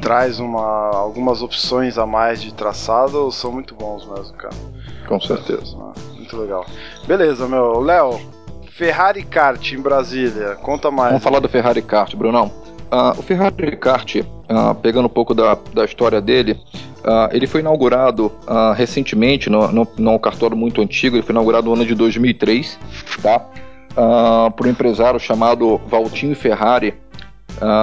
traz 0.00 0.40
uma, 0.40 0.88
algumas 0.96 1.42
opções 1.42 1.98
a 1.98 2.06
mais 2.06 2.40
de 2.40 2.54
traçado 2.54 3.30
são 3.30 3.52
muito 3.52 3.74
bons 3.74 4.06
mesmo, 4.06 4.32
cara. 4.38 4.54
Com 5.06 5.20
certeza. 5.20 5.76
Ah, 5.78 5.92
muito 6.14 6.34
legal. 6.38 6.64
Beleza, 7.06 7.46
meu. 7.46 7.80
Léo, 7.80 8.18
Ferrari 8.70 9.22
Kart 9.22 9.72
em 9.72 9.82
Brasília, 9.82 10.54
conta 10.62 10.90
mais. 10.90 11.10
Vamos 11.10 11.24
falar 11.24 11.40
do 11.40 11.48
Ferrari 11.50 11.82
Kart, 11.82 12.16
Brunão. 12.16 12.50
Uh, 12.92 13.18
o 13.18 13.22
Ferrari 13.22 13.76
Kart, 13.76 14.16
uh, 14.16 14.74
pegando 14.80 15.06
um 15.06 15.10
pouco 15.10 15.34
da, 15.34 15.56
da 15.72 15.84
história 15.84 16.20
dele, 16.20 16.52
uh, 16.52 17.28
ele 17.32 17.46
foi 17.46 17.60
inaugurado 17.60 18.30
recentemente, 18.76 19.50
no, 19.50 19.70
no, 19.72 19.88
num 19.98 20.18
cartório 20.18 20.56
muito 20.56 20.80
antigo, 20.80 21.16
ele 21.16 21.22
foi 21.22 21.32
inaugurado 21.32 21.66
no 21.66 21.74
ano 21.74 21.84
de 21.84 21.94
2003, 21.94 22.78
tá? 23.22 23.46
por 24.56 24.66
um 24.66 24.70
empresário 24.70 25.20
chamado 25.20 25.80
Valtinho 25.86 26.34
Ferrari, 26.34 26.94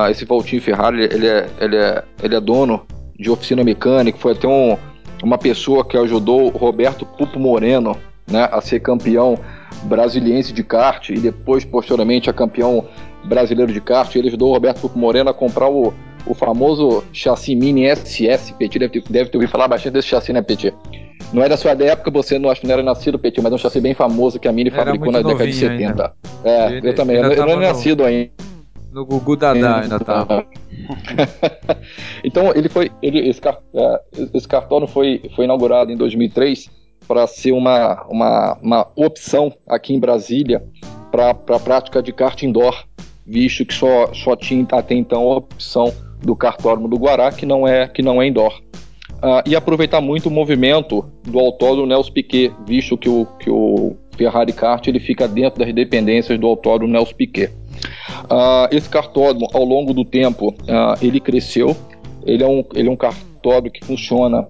esse 0.09 0.25
Valtinho 0.25 0.61
Ferrari, 0.61 1.03
ele 1.03 1.27
é, 1.27 1.49
ele, 1.59 1.77
é, 1.77 2.03
ele 2.21 2.35
é 2.35 2.39
dono 2.39 2.85
de 3.17 3.29
oficina 3.29 3.63
mecânica, 3.63 4.17
foi 4.17 4.33
até 4.33 4.47
um, 4.47 4.77
uma 5.23 5.37
pessoa 5.37 5.85
que 5.85 5.97
ajudou 5.97 6.49
Roberto 6.49 7.05
Pupo 7.05 7.39
Moreno 7.39 7.95
né, 8.29 8.49
a 8.51 8.59
ser 8.61 8.79
campeão 8.79 9.37
brasiliense 9.83 10.53
de 10.53 10.63
kart 10.63 11.09
e 11.09 11.19
depois, 11.19 11.63
posteriormente, 11.65 12.29
a 12.29 12.33
campeão 12.33 12.85
brasileiro 13.25 13.71
de 13.71 13.81
kart. 13.81 14.15
Ele 14.15 14.27
ajudou 14.27 14.49
o 14.49 14.53
Roberto 14.53 14.81
Pupo 14.81 14.97
Moreno 14.97 15.29
a 15.29 15.33
comprar 15.33 15.69
o, 15.69 15.93
o 16.25 16.33
famoso 16.33 17.03
chassi 17.11 17.55
Mini 17.55 17.93
SS. 17.95 18.53
Petit 18.53 18.79
deve 18.79 19.01
ter, 19.01 19.11
deve 19.11 19.29
ter 19.29 19.37
ouvido 19.37 19.49
falar 19.49 19.67
bastante 19.67 19.93
desse 19.93 20.07
chassi, 20.07 20.33
né, 20.33 20.41
Petit? 20.41 20.73
Não 21.33 21.41
é 21.41 21.47
da 21.47 21.55
sua 21.55 21.71
época, 21.71 22.11
você 22.11 22.37
não 22.37 22.49
acho 22.49 22.61
que 22.61 22.67
não 22.67 22.73
era 22.73 22.83
nascido, 22.83 23.17
Petit, 23.17 23.41
mas 23.41 23.51
é 23.51 23.55
um 23.55 23.57
chassi 23.57 23.79
bem 23.79 23.93
famoso 23.93 24.39
que 24.39 24.47
a 24.47 24.51
Mini 24.51 24.69
era 24.69 24.83
fabricou 24.83 25.11
na 25.11 25.21
década 25.21 25.47
de 25.47 25.53
70. 25.53 25.85
Ainda. 25.85 26.13
É, 26.43 26.71
ele, 26.73 26.89
eu 26.89 26.95
também. 26.95 27.17
Eu, 27.17 27.31
eu 27.31 27.45
não 27.45 27.53
era 27.53 27.61
nascido 27.61 28.03
ainda. 28.03 28.31
No 28.91 29.05
Gugu 29.05 29.37
Dadá 29.37 29.81
ainda 29.81 29.99
tava. 29.99 30.45
então 32.25 32.51
ele 32.53 32.67
foi, 32.67 32.91
ele, 33.01 33.29
esse, 33.29 33.39
é, 33.73 34.01
esse 34.33 34.47
cartório 34.47 34.85
foi, 34.85 35.21
foi 35.33 35.45
inaugurado 35.45 35.91
em 35.93 35.95
2003 35.95 36.69
para 37.07 37.25
ser 37.25 37.53
uma, 37.53 38.05
uma, 38.09 38.57
uma 38.61 38.87
opção 38.95 39.53
aqui 39.67 39.93
em 39.93 39.99
Brasília 39.99 40.61
para 41.11 41.31
a 41.31 41.59
prática 41.59 42.01
de 42.01 42.11
kart 42.11 42.41
indoor, 42.43 42.85
visto 43.25 43.65
que 43.65 43.73
só, 43.73 44.13
só 44.13 44.35
tinha 44.35 44.65
até 44.71 44.95
então 44.95 45.31
a 45.31 45.37
opção 45.37 45.93
do 46.21 46.35
cartódromo 46.35 46.87
do 46.87 46.97
Guará, 46.97 47.31
que 47.31 47.45
não 47.45 47.67
é, 47.67 47.87
que 47.87 48.01
não 48.01 48.21
é 48.21 48.27
indoor. 48.27 48.61
Uh, 49.17 49.47
e 49.47 49.55
aproveitar 49.55 50.01
muito 50.01 50.29
o 50.29 50.31
movimento 50.31 51.05
do 51.23 51.39
autódromo 51.39 51.85
Nelson 51.85 52.11
Piquet, 52.11 52.51
visto 52.65 52.97
que 52.97 53.07
o, 53.07 53.25
que 53.39 53.49
o 53.49 53.95
Ferrari 54.17 54.51
Kart 54.51 54.87
ele 54.87 54.99
fica 54.99 55.27
dentro 55.27 55.63
das 55.63 55.73
dependências 55.73 56.39
do 56.39 56.47
autódromo 56.47 56.91
Nelson 56.91 57.13
Piquet. 57.13 57.51
Uh, 58.25 58.67
esse 58.71 58.89
cartódromo, 58.89 59.47
ao 59.53 59.63
longo 59.63 59.93
do 59.93 60.03
tempo, 60.03 60.49
uh, 60.49 60.97
ele 61.01 61.19
cresceu. 61.19 61.75
Ele 62.23 62.43
é 62.43 62.47
um, 62.47 62.63
ele 62.73 62.87
é 62.87 62.91
um 62.91 62.95
cartódromo 62.95 63.71
que 63.71 63.85
funciona 63.85 64.47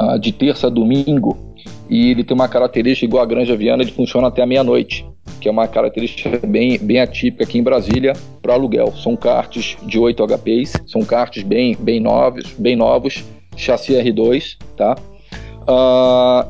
uh, 0.00 0.18
de 0.18 0.32
terça 0.32 0.66
a 0.66 0.70
domingo 0.70 1.47
e 1.88 2.10
ele 2.10 2.24
tem 2.24 2.34
uma 2.34 2.48
característica 2.48 3.06
igual 3.06 3.22
a 3.22 3.26
Granja 3.26 3.56
Viana, 3.56 3.82
ele 3.82 3.92
funciona 3.92 4.28
até 4.28 4.42
a 4.42 4.46
meia-noite, 4.46 5.06
que 5.40 5.48
é 5.48 5.50
uma 5.50 5.66
característica 5.66 6.46
bem, 6.46 6.78
bem 6.78 7.00
atípica 7.00 7.44
aqui 7.44 7.58
em 7.58 7.62
Brasília 7.62 8.12
para 8.42 8.54
aluguel. 8.54 8.92
São 8.96 9.16
karts 9.16 9.76
de 9.86 9.98
8 9.98 10.26
HPs, 10.26 10.72
são 10.86 11.02
karts 11.02 11.42
bem, 11.42 11.76
bem 11.78 12.00
novos, 12.00 12.52
bem 12.58 12.76
novos, 12.76 13.24
chassi 13.56 13.94
R2, 13.94 14.56
tá? 14.76 14.96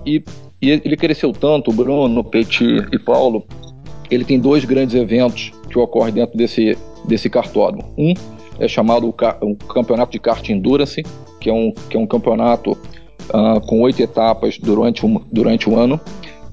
e, 0.04 0.22
e 0.60 0.70
ele 0.70 0.96
cresceu 0.96 1.32
tanto, 1.32 1.72
Bruno, 1.72 2.24
Petit 2.24 2.86
e 2.92 2.98
Paulo, 2.98 3.44
ele 4.10 4.24
tem 4.24 4.40
dois 4.40 4.64
grandes 4.64 4.94
eventos 4.94 5.52
que 5.70 5.78
ocorrem 5.78 6.14
dentro 6.14 6.36
desse, 6.36 6.76
desse 7.04 7.28
cartódromo. 7.28 7.92
Um 7.96 8.14
é 8.58 8.66
chamado 8.66 9.08
o, 9.08 9.56
Campeonato 9.56 10.12
de 10.12 10.18
Kart 10.18 10.48
Endurance, 10.48 11.02
que 11.40 11.48
é 11.48 11.52
um, 11.52 11.72
que 11.72 11.96
é 11.96 12.00
um 12.00 12.06
campeonato 12.06 12.76
uh, 13.28 13.60
com 13.66 13.80
oito 13.80 14.02
etapas 14.02 14.58
durante 14.58 15.04
um, 15.04 15.20
durante 15.32 15.68
um 15.68 15.78
ano, 15.78 16.00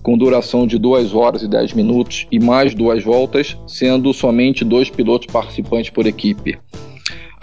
com 0.01 0.17
duração 0.17 0.67
de 0.67 0.77
2 0.77 1.13
horas 1.13 1.41
e 1.41 1.47
10 1.47 1.73
minutos 1.73 2.27
e 2.31 2.39
mais 2.39 2.75
duas 2.75 3.03
voltas, 3.03 3.57
sendo 3.67 4.13
somente 4.13 4.63
dois 4.63 4.89
pilotos 4.89 5.27
participantes 5.27 5.89
por 5.89 6.05
equipe. 6.05 6.59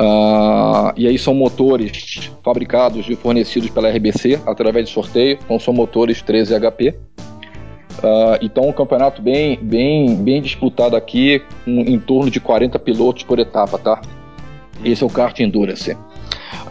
Uh, 0.01 0.93
e 0.97 1.07
aí 1.07 1.19
são 1.19 1.35
motores 1.35 2.31
fabricados 2.43 3.09
e 3.09 3.15
fornecidos 3.15 3.69
pela 3.71 3.91
RBC 3.91 4.41
através 4.47 4.87
de 4.87 4.93
sorteio, 4.93 5.39
então 5.45 5.59
são 5.59 5.75
motores 5.75 6.23
13 6.23 6.55
HP. 6.59 6.95
Uh, 7.99 8.39
então, 8.41 8.69
um 8.69 8.73
campeonato 8.73 9.21
bem, 9.21 9.59
bem, 9.63 10.17
bem 10.17 10.41
disputado 10.41 10.97
aqui, 10.97 11.43
um, 11.67 11.81
em 11.81 11.99
torno 11.99 12.31
de 12.31 12.41
40 12.41 12.79
pilotos 12.79 13.23
por 13.23 13.39
etapa, 13.39 13.79
tá? 13.79 14.01
Esse 14.85 15.03
é 15.05 15.07
o 15.07 15.11
kart 15.11 15.39
Endurance. 15.39 15.97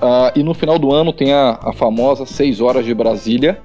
Uh, 0.02 0.40
e 0.40 0.42
no 0.42 0.56
final 0.56 0.80
do 0.80 0.92
ano 0.92 1.14
tem 1.14 1.32
a, 1.32 1.60
a 1.62 1.74
famosa 1.74 2.26
6 2.26 2.60
horas 2.60 2.86
de 2.86 2.94
Brasília. 2.94 3.60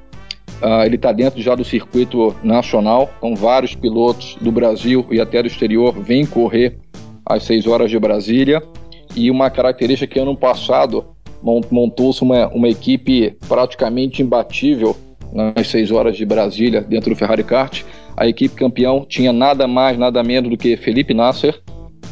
Uh, 0.60 0.84
ele 0.84 0.96
está 0.96 1.10
dentro 1.10 1.40
já 1.40 1.54
do 1.54 1.64
circuito 1.64 2.36
nacional, 2.42 3.10
então 3.16 3.34
vários 3.34 3.74
pilotos 3.74 4.36
do 4.40 4.52
Brasil 4.52 5.06
e 5.10 5.20
até 5.20 5.42
do 5.42 5.48
exterior 5.48 5.92
vêm 5.98 6.26
correr 6.26 6.78
às 7.24 7.42
6 7.44 7.66
horas 7.66 7.90
de 7.90 7.98
Brasília. 7.98 8.62
E 9.14 9.30
uma 9.30 9.48
característica 9.48 10.12
que 10.12 10.20
ano 10.20 10.36
passado 10.36 11.06
montou-se 11.70 12.22
uma, 12.22 12.48
uma 12.48 12.68
equipe 12.68 13.34
praticamente 13.48 14.22
imbatível 14.22 14.94
nas 15.32 15.68
6 15.68 15.90
horas 15.90 16.16
de 16.16 16.24
Brasília, 16.26 16.82
dentro 16.82 17.10
do 17.10 17.16
Ferrari 17.16 17.44
Kart. 17.44 17.82
A 18.14 18.26
equipe 18.26 18.54
campeão 18.54 19.06
tinha 19.08 19.32
nada 19.32 19.66
mais, 19.66 19.98
nada 19.98 20.22
menos 20.22 20.50
do 20.50 20.56
que 20.56 20.76
Felipe 20.76 21.14
Nasser, 21.14 21.58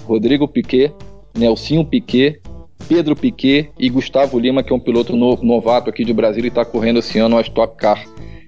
Rodrigo 0.06 0.48
Piquet, 0.48 0.92
Nelsinho 1.37 1.84
Piquet, 1.84 2.40
Pedro 2.88 3.16
Piquet 3.16 3.70
e 3.78 3.88
Gustavo 3.88 4.38
Lima, 4.38 4.62
que 4.62 4.72
é 4.72 4.76
um 4.76 4.80
piloto 4.80 5.16
no, 5.16 5.36
novato 5.42 5.90
aqui 5.90 6.04
de 6.04 6.12
Brasília 6.12 6.48
e 6.48 6.50
está 6.50 6.64
correndo 6.64 6.98
esse 6.98 7.18
ano 7.18 7.36
a 7.38 7.40
Stock 7.40 7.76
Car. 7.76 8.04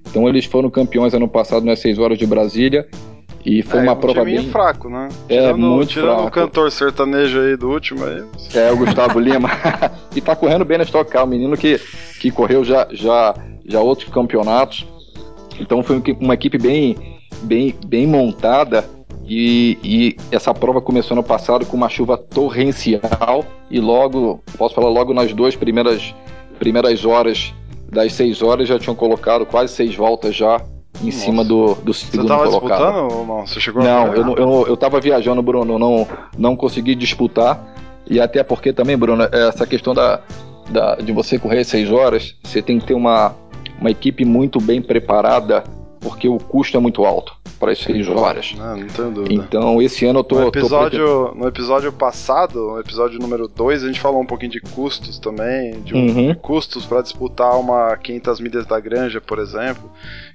Então 0.09 0.29
eles 0.29 0.45
foram 0.45 0.71
campeões 0.71 1.15
ano 1.15 1.29
passado 1.29 1.65
nas 1.65 1.79
6 1.81 1.99
horas 1.99 2.19
de 2.19 2.27
Brasília 2.27 2.89
e 3.45 3.63
foi 3.63 3.79
é, 3.81 3.83
uma 3.83 3.93
um 3.93 3.97
prova 3.97 4.25
bem 4.25 4.51
fraco, 4.51 4.89
né? 4.89 5.09
É, 5.29 5.41
tirando, 5.41 5.59
muito 5.59 5.89
tirando 5.89 6.15
fraco. 6.15 6.27
o 6.27 6.31
cantor 6.31 6.73
sertanejo 6.73 7.41
aí 7.41 7.57
do 7.57 7.71
último 7.71 8.05
aí. 8.05 8.25
É, 8.55 8.73
o 8.73 8.77
Gustavo 8.77 9.21
Lima. 9.21 9.49
E 10.17 10.21
tá 10.23 10.35
correndo 10.35 10.65
bem 10.65 10.79
na 10.79 10.85
Stock 10.85 11.11
Car, 11.11 11.25
um 11.25 11.27
menino 11.27 11.55
que, 11.59 11.79
que 12.19 12.31
correu 12.31 12.65
já, 12.65 12.89
já, 12.91 13.35
já 13.67 13.81
outros 13.81 14.09
campeonatos. 14.09 14.87
Então 15.61 15.83
foi 15.83 16.03
uma 16.19 16.33
equipe 16.33 16.57
bem, 16.57 16.97
bem, 17.43 17.75
bem 17.87 18.07
montada. 18.07 18.83
E, 19.27 19.79
e, 19.83 20.17
essa 20.31 20.55
prova 20.55 20.81
começou 20.81 21.17
no 21.17 21.23
passado 21.23 21.67
com 21.67 21.77
uma 21.77 21.89
chuva 21.89 22.17
torrencial 22.17 23.45
e 23.69 23.81
logo, 23.81 24.41
posso 24.57 24.75
falar 24.75 24.89
logo 24.89 25.13
nas 25.13 25.33
duas 25.33 25.57
primeiras, 25.57 26.15
primeiras 26.59 27.05
horas 27.05 27.53
das 27.91 28.13
seis 28.13 28.43
horas 28.43 28.69
já 28.69 28.79
tinham 28.79 28.95
colocado 28.95 29.45
quase 29.45 29.73
seis 29.73 29.95
voltas 29.95 30.35
já 30.35 30.61
em 31.03 31.07
Nossa. 31.07 31.19
cima 31.19 31.45
do, 31.45 31.75
do 31.75 31.93
segundo 31.93 32.23
Você 32.23 32.29
tava 32.29 32.51
colocado. 32.51 32.79
disputando 32.79 33.13
ou 33.13 33.27
não? 33.27 33.47
Você 33.47 33.61
chegou 33.61 33.83
não, 33.83 34.13
a... 34.13 34.17
eu, 34.17 34.35
eu, 34.37 34.67
eu 34.69 34.77
tava 34.77 35.01
viajando, 35.01 35.43
Bruno, 35.43 35.79
não, 35.79 36.07
não 36.39 36.57
consegui 36.57 36.95
disputar. 36.95 37.75
E 38.09 38.21
até 38.21 38.43
porque 38.45 38.73
também, 38.73 38.97
Bruno, 38.97 39.25
essa 39.33 39.67
questão 39.67 39.93
da, 39.93 40.21
da, 40.71 40.95
de 40.97 41.13
você 41.13 41.39
correr 41.39 41.65
seis 41.65 41.91
horas, 41.91 42.37
você 42.43 42.63
tem 42.63 42.79
que 42.79 42.87
ter 42.87 42.95
uma, 42.95 43.35
uma 43.81 43.91
equipe 43.91 44.25
muito 44.25 44.61
bem 44.61 44.81
preparada, 44.81 45.65
porque 46.01 46.29
o 46.29 46.39
custo 46.39 46.77
é 46.77 46.81
muito 46.81 47.05
alto 47.05 47.37
para 47.59 47.73
as 47.73 47.79
seis 47.79 48.09
horas. 48.09 48.55
Não, 48.57 48.77
não 48.77 48.87
tenho 48.87 49.11
dúvida. 49.11 49.35
Então, 49.35 49.81
esse 49.81 50.05
ano 50.05 50.21
eu 50.21 50.25
tô. 50.25 50.41
No 50.41 50.49
episódio, 50.49 51.07
tô... 51.07 51.35
no 51.35 51.49
episódio 51.49 51.93
passado, 51.93 52.73
no 52.73 52.81
episódio 52.81 53.19
número 53.19 53.49
2, 53.49 53.85
a 53.85 53.87
gente 53.87 54.01
falou 54.01 54.21
um 54.21 54.27
pouquinho 54.27 54.53
de 54.53 54.61
custos 54.61 55.19
também, 55.19 55.81
de, 55.81 55.95
um, 55.95 56.07
uhum. 56.07 56.33
de 56.33 56.35
custos 56.37 56.85
para 56.85 57.03
disputar 57.03 57.59
uma 57.59 57.97
500 57.97 58.41
milhas 58.41 58.67
da 58.67 58.79
Granja, 58.79 59.21
por 59.21 59.39
exemplo. 59.39 59.91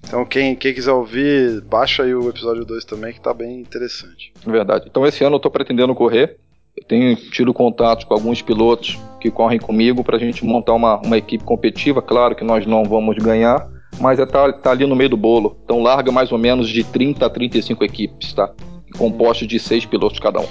Então, 0.05 0.25
quem, 0.25 0.55
quem 0.55 0.73
quiser 0.73 0.91
ouvir, 0.91 1.61
baixa 1.61 2.03
aí 2.03 2.13
o 2.13 2.29
episódio 2.29 2.65
2 2.65 2.85
também, 2.85 3.13
que 3.13 3.21
tá 3.21 3.33
bem 3.33 3.59
interessante. 3.59 4.33
Verdade. 4.45 4.85
Então, 4.89 5.05
esse 5.05 5.23
ano 5.23 5.35
eu 5.35 5.39
tô 5.39 5.49
pretendendo 5.49 5.93
correr. 5.95 6.37
Eu 6.75 6.85
tenho 6.85 7.15
tido 7.15 7.53
contato 7.53 8.07
com 8.07 8.13
alguns 8.13 8.41
pilotos 8.41 8.97
que 9.19 9.29
correm 9.29 9.59
comigo 9.59 10.03
para 10.03 10.15
a 10.15 10.19
gente 10.19 10.43
montar 10.45 10.73
uma, 10.73 10.99
uma 11.01 11.17
equipe 11.17 11.43
competitiva. 11.43 12.01
Claro 12.01 12.35
que 12.35 12.43
nós 12.43 12.65
não 12.65 12.83
vamos 12.85 13.17
ganhar, 13.17 13.69
mas 13.99 14.19
é 14.19 14.25
tá, 14.25 14.53
ali 14.65 14.85
no 14.85 14.95
meio 14.95 15.09
do 15.09 15.17
bolo. 15.17 15.57
Então 15.63 15.81
larga 15.81 16.11
mais 16.11 16.31
ou 16.31 16.37
menos 16.37 16.69
de 16.69 16.83
30 16.83 17.25
a 17.25 17.29
35 17.29 17.83
equipes, 17.83 18.33
tá? 18.33 18.49
Compostos 18.97 19.47
de 19.47 19.59
seis 19.59 19.85
pilotos 19.85 20.19
cada 20.19 20.39
um. 20.39 20.47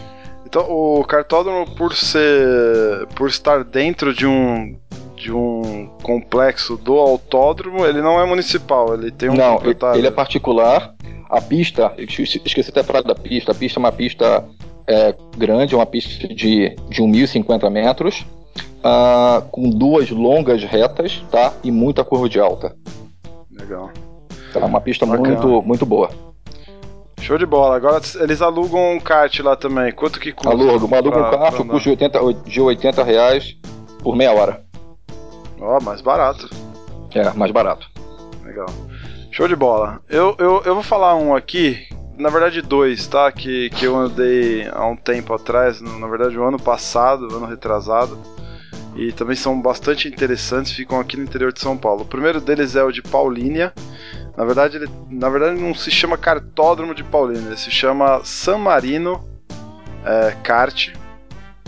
Então 0.46 0.66
o 0.68 1.05
cartódromo, 1.05 1.66
por 1.76 1.94
ser. 1.94 3.07
por 3.14 3.29
estar 3.29 3.64
dentro 3.64 4.14
de 4.14 4.26
um 4.26 4.76
de 5.20 5.31
um 5.31 5.90
complexo 6.03 6.79
do 6.79 6.94
autódromo, 6.94 7.85
ele 7.85 8.00
não 8.00 8.18
é 8.18 8.24
municipal, 8.24 8.94
ele 8.94 9.11
tem 9.11 9.29
um 9.29 9.35
Não, 9.35 9.61
ele 9.94 10.07
é 10.07 10.11
particular. 10.11 10.94
A 11.29 11.40
pista, 11.40 11.92
esqueci 11.98 12.70
até 12.70 12.81
a 12.81 12.85
frase 12.85 13.07
da 13.07 13.14
pista, 13.14 13.53
a 13.53 13.55
pista 13.55 13.79
é 13.79 13.81
uma 13.81 13.92
pista 13.92 14.44
é, 14.87 15.14
grande, 15.37 15.74
é 15.74 15.76
uma 15.76 15.87
pista 15.87 16.26
de, 16.26 16.74
de 16.88 17.03
1.050 17.03 17.70
metros, 17.70 18.26
uh, 18.79 19.42
com 19.50 19.70
duas 19.70 20.11
longas 20.11 20.64
retas, 20.64 21.22
tá? 21.31 21.53
E 21.62 21.70
muita 21.70 22.03
curva 22.03 22.29
de 22.29 22.40
alta. 22.40 22.74
Legal. 23.61 23.90
É 24.55 24.64
uma 24.64 24.81
pista 24.81 25.07
muito, 25.07 25.62
muito 25.62 25.87
boa. 25.87 26.11
Show 27.20 27.38
de 27.38 27.46
bola. 27.46 27.77
Agora 27.77 28.01
eles 28.20 28.42
alugam 28.42 28.94
um 28.94 29.01
kart 29.01 29.38
lá 29.40 29.55
também. 29.55 29.92
Quanto 29.92 30.18
que 30.18 30.33
custa? 30.33 30.51
Alugam, 30.51 30.99
alugam 30.99 31.20
um 31.20 31.31
kart, 31.31 31.57
custa 31.57 31.79
de 31.79 31.90
80, 31.90 32.35
de 32.44 32.61
80 32.61 33.05
reais 33.05 33.57
por 34.03 34.16
meia 34.16 34.33
hora. 34.33 34.64
Ó, 35.61 35.79
oh, 35.79 35.85
mais 35.85 36.01
barato. 36.01 36.49
É, 37.14 37.31
mais 37.35 37.53
barato. 37.53 37.88
Legal. 38.44 38.68
Show 39.31 39.46
de 39.46 39.55
bola. 39.55 40.01
Eu, 40.09 40.35
eu, 40.38 40.62
eu 40.64 40.75
vou 40.75 40.83
falar 40.83 41.14
um 41.14 41.37
aqui, 41.37 41.87
na 42.16 42.31
verdade 42.31 42.62
dois, 42.62 43.07
tá? 43.07 43.31
Que, 43.31 43.70
que 43.70 43.85
eu 43.85 43.96
andei 43.96 44.66
há 44.73 44.87
um 44.87 44.96
tempo 44.96 45.35
atrás, 45.35 45.81
na 45.81 46.09
verdade 46.09 46.37
o 46.37 46.42
ano 46.42 46.59
passado, 46.59 47.37
ano 47.37 47.46
retrasado 47.46 48.18
e 49.00 49.12
também 49.12 49.34
são 49.34 49.58
bastante 49.58 50.06
interessantes, 50.06 50.72
ficam 50.72 51.00
aqui 51.00 51.16
no 51.16 51.22
interior 51.22 51.54
de 51.54 51.58
São 51.58 51.74
Paulo. 51.74 52.02
O 52.02 52.04
primeiro 52.04 52.38
deles 52.38 52.76
é 52.76 52.84
o 52.84 52.92
de 52.92 53.00
Paulínia. 53.00 53.72
Na 54.36 54.44
verdade, 54.44 54.76
ele 54.76 54.90
na 55.08 55.30
verdade 55.30 55.58
não 55.58 55.74
se 55.74 55.90
chama 55.90 56.18
Cartódromo 56.18 56.94
de 56.94 57.02
Paulínia, 57.02 57.46
ele 57.46 57.56
se 57.56 57.70
chama 57.70 58.20
San 58.24 58.58
Marino 58.58 59.24
é, 60.04 60.36
Kart. 60.42 60.90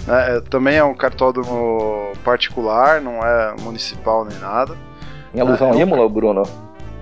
É, 0.06 0.36
é, 0.36 0.40
também 0.42 0.76
é 0.76 0.84
um 0.84 0.94
cartódromo 0.94 2.12
particular, 2.22 3.00
não 3.00 3.24
é 3.24 3.54
municipal 3.62 4.26
nem 4.26 4.38
nada. 4.38 4.76
Em 5.34 5.40
alusão 5.40 5.70
é, 5.70 5.72
a 5.72 5.76
Imola, 5.76 6.06
Bruno? 6.10 6.42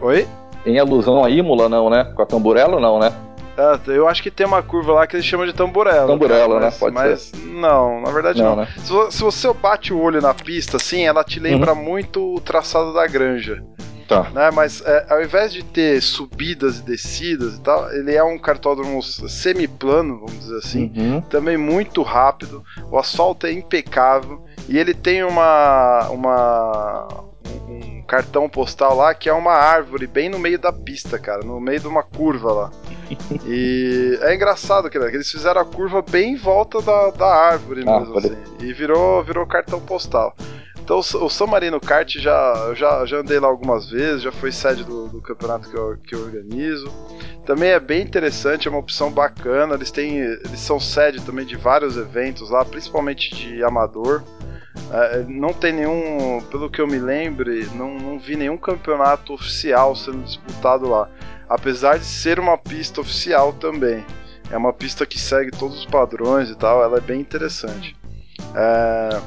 Oi? 0.01 0.29
Em 0.65 0.79
alusão 0.79 1.25
a 1.25 1.29
Imola, 1.29 1.69
não, 1.69 1.91
né? 1.91 2.05
Com 2.15 2.23
a 2.23 2.27
Tamburello, 2.27 2.79
não, 2.79 3.01
né? 3.01 3.13
É, 3.61 3.97
eu 3.97 4.09
acho 4.09 4.23
que 4.23 4.31
tem 4.31 4.47
uma 4.47 4.63
curva 4.63 4.93
lá 4.93 5.07
que 5.07 5.17
eles 5.17 5.27
chamam 5.27 5.47
de 5.47 5.53
tamburela. 5.53 6.07
Tamburela, 6.07 6.55
cara, 6.55 6.71
né? 6.71 6.77
Pode 6.79 6.95
mas 6.95 7.21
ser. 7.21 7.37
não, 7.47 8.01
na 8.01 8.11
verdade 8.11 8.43
não. 8.43 8.57
não. 8.57 8.63
Né? 8.63 8.69
Se, 8.79 9.17
se, 9.17 9.23
você 9.23 9.53
bate 9.53 9.93
o 9.93 10.01
olho 10.01 10.21
na 10.21 10.33
pista, 10.33 10.77
assim, 10.77 11.07
ela 11.07 11.23
te 11.23 11.39
lembra 11.39 11.73
uhum. 11.73 11.83
muito 11.83 12.35
o 12.35 12.41
traçado 12.41 12.95
da 12.95 13.07
granja. 13.07 13.63
Tá. 14.11 14.29
Né? 14.31 14.51
Mas 14.51 14.83
é, 14.85 15.07
ao 15.09 15.23
invés 15.23 15.53
de 15.53 15.63
ter 15.63 16.03
subidas 16.03 16.81
e 16.81 16.83
descidas 16.83 17.55
e 17.55 17.61
tal, 17.61 17.93
ele 17.93 18.13
é 18.13 18.25
um 18.25 18.37
cartódromo 18.37 19.01
semiplano, 19.03 20.19
vamos 20.19 20.41
dizer 20.41 20.57
assim. 20.57 20.93
Uhum. 20.97 21.21
Também 21.21 21.57
muito 21.57 22.03
rápido. 22.03 22.65
O 22.91 22.99
asfalto 22.99 23.47
é 23.47 23.53
impecável. 23.53 24.45
E 24.69 24.77
ele 24.77 24.95
tem 24.95 25.23
uma. 25.23 26.09
uma 26.11 27.30
um 27.71 28.03
cartão 28.03 28.49
postal 28.49 28.97
lá 28.97 29.15
que 29.15 29.29
é 29.29 29.33
uma 29.33 29.53
árvore 29.53 30.07
bem 30.07 30.29
no 30.29 30.39
meio 30.39 30.59
da 30.59 30.73
pista, 30.73 31.19
cara, 31.19 31.45
no 31.45 31.61
meio 31.61 31.81
de 31.81 31.87
uma 31.87 32.03
curva 32.03 32.53
lá. 32.53 32.71
e 33.47 34.19
é 34.23 34.35
engraçado 34.35 34.91
que, 34.91 34.99
eles 34.99 35.31
fizeram 35.31 35.61
a 35.61 35.65
curva 35.65 36.03
bem 36.03 36.35
em 36.35 36.37
volta 36.37 36.81
da, 36.83 37.11
da 37.11 37.27
árvore 37.27 37.85
ah, 37.87 38.01
mesmo, 38.01 38.19
assim, 38.19 38.37
e 38.61 38.73
virou, 38.73 39.23
virou 39.23 39.47
cartão 39.47 39.81
postal. 39.81 40.35
Então 40.91 40.99
o 40.99 41.31
São 41.31 41.47
Marino 41.47 41.79
Kart 41.79 42.17
já, 42.19 42.75
já, 42.75 43.07
já 43.07 43.19
andei 43.19 43.39
lá 43.39 43.47
algumas 43.47 43.89
vezes, 43.89 44.23
já 44.23 44.33
foi 44.33 44.51
sede 44.51 44.83
do, 44.83 45.07
do 45.07 45.23
campeonato 45.23 45.71
que 45.71 45.77
eu, 45.77 45.97
que 45.99 46.15
eu 46.17 46.21
organizo. 46.25 46.91
Também 47.47 47.71
é 47.71 47.79
bem 47.79 48.03
interessante, 48.03 48.67
é 48.67 48.71
uma 48.71 48.81
opção 48.81 49.09
bacana. 49.09 49.75
Eles 49.75 49.93
têm, 49.93 50.19
eles 50.19 50.59
são 50.59 50.81
sede 50.81 51.23
também 51.23 51.47
de 51.47 51.57
vários 51.57 51.97
eventos 51.97 52.51
lá, 52.51 52.65
principalmente 52.65 53.33
de 53.35 53.63
amador. 53.63 54.25
É, 54.93 55.25
não 55.29 55.53
tem 55.53 55.73
nenhum, 55.73 56.41
pelo 56.51 56.71
que 56.71 56.81
eu 56.81 56.87
me 56.87 56.99
lembre, 56.99 57.69
não, 57.75 57.95
não 57.95 58.19
vi 58.19 58.37
nenhum 58.37 58.57
campeonato 58.57 59.33
oficial 59.33 59.95
sendo 59.95 60.23
disputado 60.25 60.89
lá. 60.89 61.09
Apesar 61.49 61.99
de 61.99 62.05
ser 62.05 62.39
uma 62.39 62.57
pista 62.57 63.01
oficial 63.01 63.53
também. 63.53 64.05
É 64.51 64.57
uma 64.57 64.73
pista 64.73 65.07
que 65.07 65.19
segue 65.19 65.53
todos 65.53 65.79
os 65.79 65.87
padrões 65.87 66.51
e 66.51 66.57
tal, 66.57 66.83
ela 66.83 66.99
é 66.99 67.01
bem 67.01 67.21
interessante. 67.21 67.97
É, 68.55 69.21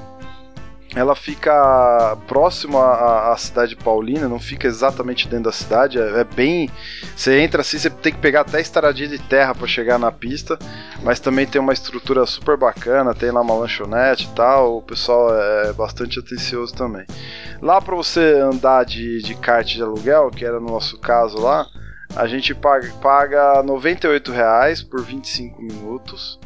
ela 0.95 1.15
fica 1.15 2.17
próximo 2.27 2.77
à, 2.77 3.31
à, 3.31 3.37
cidade 3.37 3.75
paulina, 3.75 4.29
não 4.29 4.39
fica 4.39 4.67
exatamente 4.67 5.27
dentro 5.27 5.45
da 5.45 5.51
cidade, 5.51 5.97
é, 5.97 6.19
é, 6.19 6.23
bem. 6.23 6.69
Você 7.15 7.39
entra 7.39 7.61
assim, 7.61 7.79
você 7.79 7.89
tem 7.89 8.13
que 8.13 8.19
pegar 8.19 8.41
até 8.41 8.61
estradinha 8.61 9.09
de 9.09 9.19
terra 9.19 9.55
para 9.55 9.67
chegar 9.67 9.97
na 9.97 10.11
pista, 10.11 10.57
mas 11.01 11.19
também 11.19 11.47
tem 11.47 11.59
uma 11.59 11.73
estrutura 11.73 12.25
super 12.25 12.57
bacana, 12.57 13.15
tem 13.15 13.31
lá 13.31 13.41
uma 13.41 13.55
lanchonete 13.55 14.25
e 14.25 14.35
tal, 14.35 14.77
o 14.77 14.81
pessoal 14.81 15.29
é 15.35 15.73
bastante 15.73 16.19
atencioso 16.19 16.73
também. 16.75 17.05
Lá 17.61 17.81
para 17.81 17.95
você 17.95 18.39
andar 18.39 18.85
de, 18.85 19.21
de 19.21 19.35
kart 19.35 19.67
de 19.67 19.81
aluguel, 19.81 20.29
que 20.29 20.45
era 20.45 20.59
no 20.59 20.67
nosso 20.67 20.99
caso 20.99 21.39
lá, 21.39 21.65
a 22.15 22.27
gente 22.27 22.53
paga, 22.53 22.93
paga 23.01 23.63
98 23.63 24.31
reais 24.31 24.83
por 24.83 25.01
25 25.01 25.61
minutos. 25.61 26.39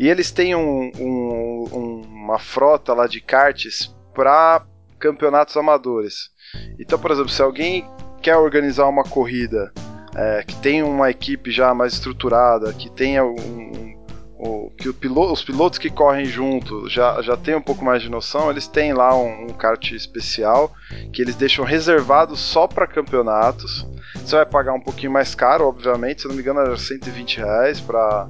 E 0.00 0.08
eles 0.08 0.30
têm 0.30 0.56
um, 0.56 0.90
um, 0.98 2.00
uma 2.10 2.38
frota 2.38 2.94
lá 2.94 3.06
de 3.06 3.20
karts 3.20 3.94
para 4.14 4.64
campeonatos 4.98 5.58
amadores. 5.58 6.30
Então, 6.78 6.98
por 6.98 7.10
exemplo, 7.10 7.28
se 7.28 7.42
alguém 7.42 7.86
quer 8.22 8.34
organizar 8.38 8.88
uma 8.88 9.04
corrida 9.04 9.70
é, 10.16 10.42
que 10.42 10.56
tem 10.56 10.82
uma 10.82 11.10
equipe 11.10 11.50
já 11.50 11.74
mais 11.74 11.92
estruturada, 11.92 12.72
que 12.72 12.90
tenha 12.90 13.22
um, 13.22 13.94
um, 14.38 14.70
que 14.74 14.90
piloto, 14.90 15.34
os 15.34 15.44
pilotos 15.44 15.78
que 15.78 15.90
correm 15.90 16.24
junto 16.24 16.88
já, 16.88 17.20
já 17.20 17.36
tem 17.36 17.54
um 17.54 17.60
pouco 17.60 17.84
mais 17.84 18.00
de 18.00 18.08
noção, 18.08 18.50
eles 18.50 18.66
têm 18.66 18.94
lá 18.94 19.14
um, 19.14 19.48
um 19.48 19.48
kart 19.48 19.92
especial 19.92 20.72
que 21.12 21.20
eles 21.20 21.34
deixam 21.34 21.62
reservado 21.62 22.36
só 22.36 22.66
para 22.66 22.86
campeonatos. 22.86 23.86
Você 24.14 24.36
vai 24.36 24.46
pagar 24.46 24.72
um 24.72 24.80
pouquinho 24.80 25.12
mais 25.12 25.34
caro, 25.34 25.68
obviamente, 25.68 26.22
se 26.22 26.28
não 26.28 26.34
me 26.34 26.40
engano, 26.40 26.60
era 26.60 26.74
120 26.74 27.36
reais 27.36 27.82
para 27.82 28.26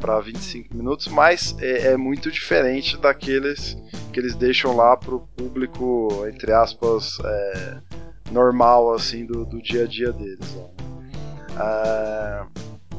para 0.00 0.20
25 0.20 0.74
minutos, 0.74 1.08
mas 1.08 1.54
é, 1.60 1.92
é, 1.92 1.96
muito 1.96 2.30
diferente 2.30 2.96
daqueles 2.96 3.76
que 4.12 4.20
eles 4.20 4.34
deixam 4.34 4.74
lá 4.74 4.96
para 4.96 5.14
o 5.14 5.20
público, 5.20 6.24
entre 6.26 6.52
aspas, 6.52 7.18
é, 7.24 7.78
normal, 8.30 8.94
assim, 8.94 9.26
do, 9.26 9.44
do, 9.44 9.60
dia 9.60 9.84
a 9.84 9.86
dia 9.86 10.12
deles. 10.12 10.56
É, 11.58 12.42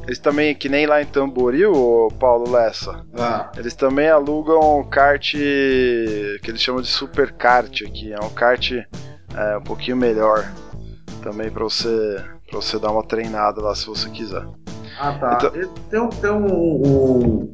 eles 0.04 0.18
também, 0.18 0.54
que 0.54 0.68
nem 0.68 0.86
lá 0.86 1.02
em 1.02 1.06
Tamboril, 1.06 1.72
o 1.72 2.08
Paulo 2.18 2.50
Lessa, 2.50 3.04
ah. 3.14 3.50
eles 3.56 3.74
também 3.74 4.08
alugam 4.08 4.82
kart 4.88 5.32
que 5.32 6.46
eles 6.46 6.60
chamam 6.60 6.80
de 6.80 6.88
super 6.88 7.32
kart 7.32 7.82
aqui, 7.82 8.12
é 8.12 8.18
um 8.20 8.30
kart 8.30 8.72
é, 8.72 9.56
um 9.56 9.62
pouquinho 9.62 9.96
melhor 9.96 10.50
também 11.22 11.50
para 11.50 11.62
você, 11.62 12.16
pra 12.48 12.60
você 12.60 12.78
dar 12.78 12.90
uma 12.90 13.04
treinada 13.04 13.60
lá 13.60 13.74
se 13.74 13.86
você 13.86 14.08
quiser. 14.10 14.44
Ah, 15.00 15.12
tá. 15.18 15.50
Então... 15.54 16.08
Tem, 16.10 16.20
tem 16.20 16.30
um, 16.30 16.46
um, 16.46 17.52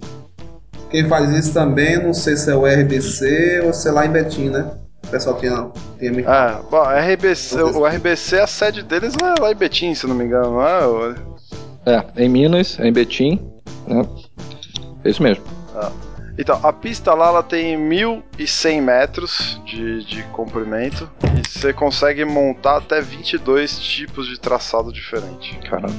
Quem 0.91 1.09
faz 1.09 1.31
isso 1.31 1.55
também, 1.55 2.03
não 2.03 2.13
sei 2.13 2.37
se 2.37 2.51
é 2.51 2.57
o 2.57 2.67
RBC 2.67 3.63
ou 3.65 3.73
se 3.73 3.89
é 3.89 3.93
lá 3.93 4.05
em 4.05 4.11
Betim, 4.11 4.49
né? 4.49 4.69
O 5.05 5.09
pessoal 5.09 5.39
tinha, 5.39 5.71
tinha 5.99 6.13
me 6.13 6.25
Ah, 6.27 6.61
bom, 6.69 6.83
RBC, 6.83 7.63
o 7.63 7.87
RBC, 7.87 8.41
a 8.41 8.47
sede 8.49 8.83
deles 8.83 9.15
é 9.23 9.41
lá 9.41 9.53
em 9.53 9.55
Betim, 9.55 9.95
se 9.95 10.07
não 10.09 10.17
me 10.17 10.25
engano, 10.25 10.57
não 10.57 10.63
é? 10.63 11.15
É, 11.87 12.25
em 12.25 12.29
Minas, 12.29 12.81
em 12.81 12.93
Betim, 12.93 13.41
né? 13.87 14.05
É 15.05 15.11
isso 15.11 15.23
mesmo. 15.23 15.45
Ah. 15.77 15.93
Então, 16.39 16.59
a 16.63 16.73
pista 16.73 17.15
lá 17.15 17.29
ela 17.29 17.43
tem 17.43 17.79
1.100 17.79 18.83
metros 18.83 19.61
de, 19.65 20.05
de 20.05 20.23
comprimento 20.25 21.09
e 21.23 21.49
você 21.49 21.73
consegue 21.73 22.25
montar 22.25 22.79
até 22.79 23.01
22 23.01 23.79
tipos 23.79 24.27
de 24.27 24.39
traçado 24.39 24.93
diferente. 24.93 25.57
Caramba. 25.61 25.95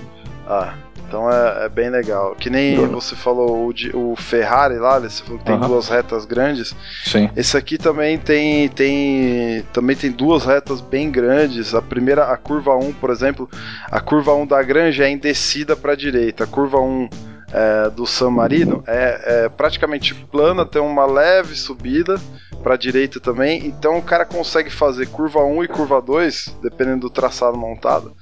Ah, 0.49 0.75
então 1.07 1.29
é, 1.29 1.65
é 1.65 1.69
bem 1.69 1.89
legal. 1.89 2.35
Que 2.35 2.49
nem 2.49 2.87
você 2.87 3.15
falou 3.15 3.69
o, 3.69 4.11
o, 4.11 4.15
Ferrari 4.15 4.77
lá, 4.77 4.99
você 4.99 5.21
falou 5.21 5.39
que 5.39 5.45
tem 5.45 5.55
uhum. 5.55 5.67
duas 5.67 5.89
retas 5.89 6.25
grandes. 6.25 6.75
Sim. 7.03 7.29
Esse 7.35 7.57
aqui 7.57 7.77
também 7.77 8.17
tem, 8.17 8.69
tem 8.69 9.63
também 9.73 9.95
tem 9.95 10.11
duas 10.11 10.45
retas 10.45 10.79
bem 10.79 11.11
grandes. 11.11 11.75
A 11.75 11.81
primeira, 11.81 12.25
a 12.31 12.37
curva 12.37 12.75
1, 12.75 12.93
por 12.93 13.09
exemplo, 13.09 13.49
a 13.91 13.99
curva 13.99 14.33
1 14.33 14.47
da 14.47 14.63
Granja 14.63 15.05
é 15.05 15.09
em 15.09 15.17
descida 15.17 15.75
para 15.75 15.93
a 15.93 15.95
direita. 15.95 16.45
A 16.45 16.47
curva 16.47 16.79
1 16.79 17.09
é, 17.51 17.89
do 17.89 18.05
San 18.05 18.29
Marino 18.29 18.83
é, 18.85 19.45
é, 19.45 19.49
praticamente 19.49 20.13
plana, 20.13 20.65
tem 20.65 20.81
uma 20.81 21.05
leve 21.05 21.55
subida 21.55 22.19
para 22.61 22.73
a 22.73 22.77
direita 22.77 23.19
também, 23.19 23.65
então 23.65 23.97
o 23.97 24.01
cara 24.01 24.25
consegue 24.25 24.69
fazer 24.69 25.07
curva 25.07 25.43
1 25.43 25.63
e 25.63 25.67
curva 25.67 26.01
2, 26.01 26.57
dependendo 26.61 27.01
do 27.01 27.09
traçado 27.09 27.57
montado, 27.57 28.13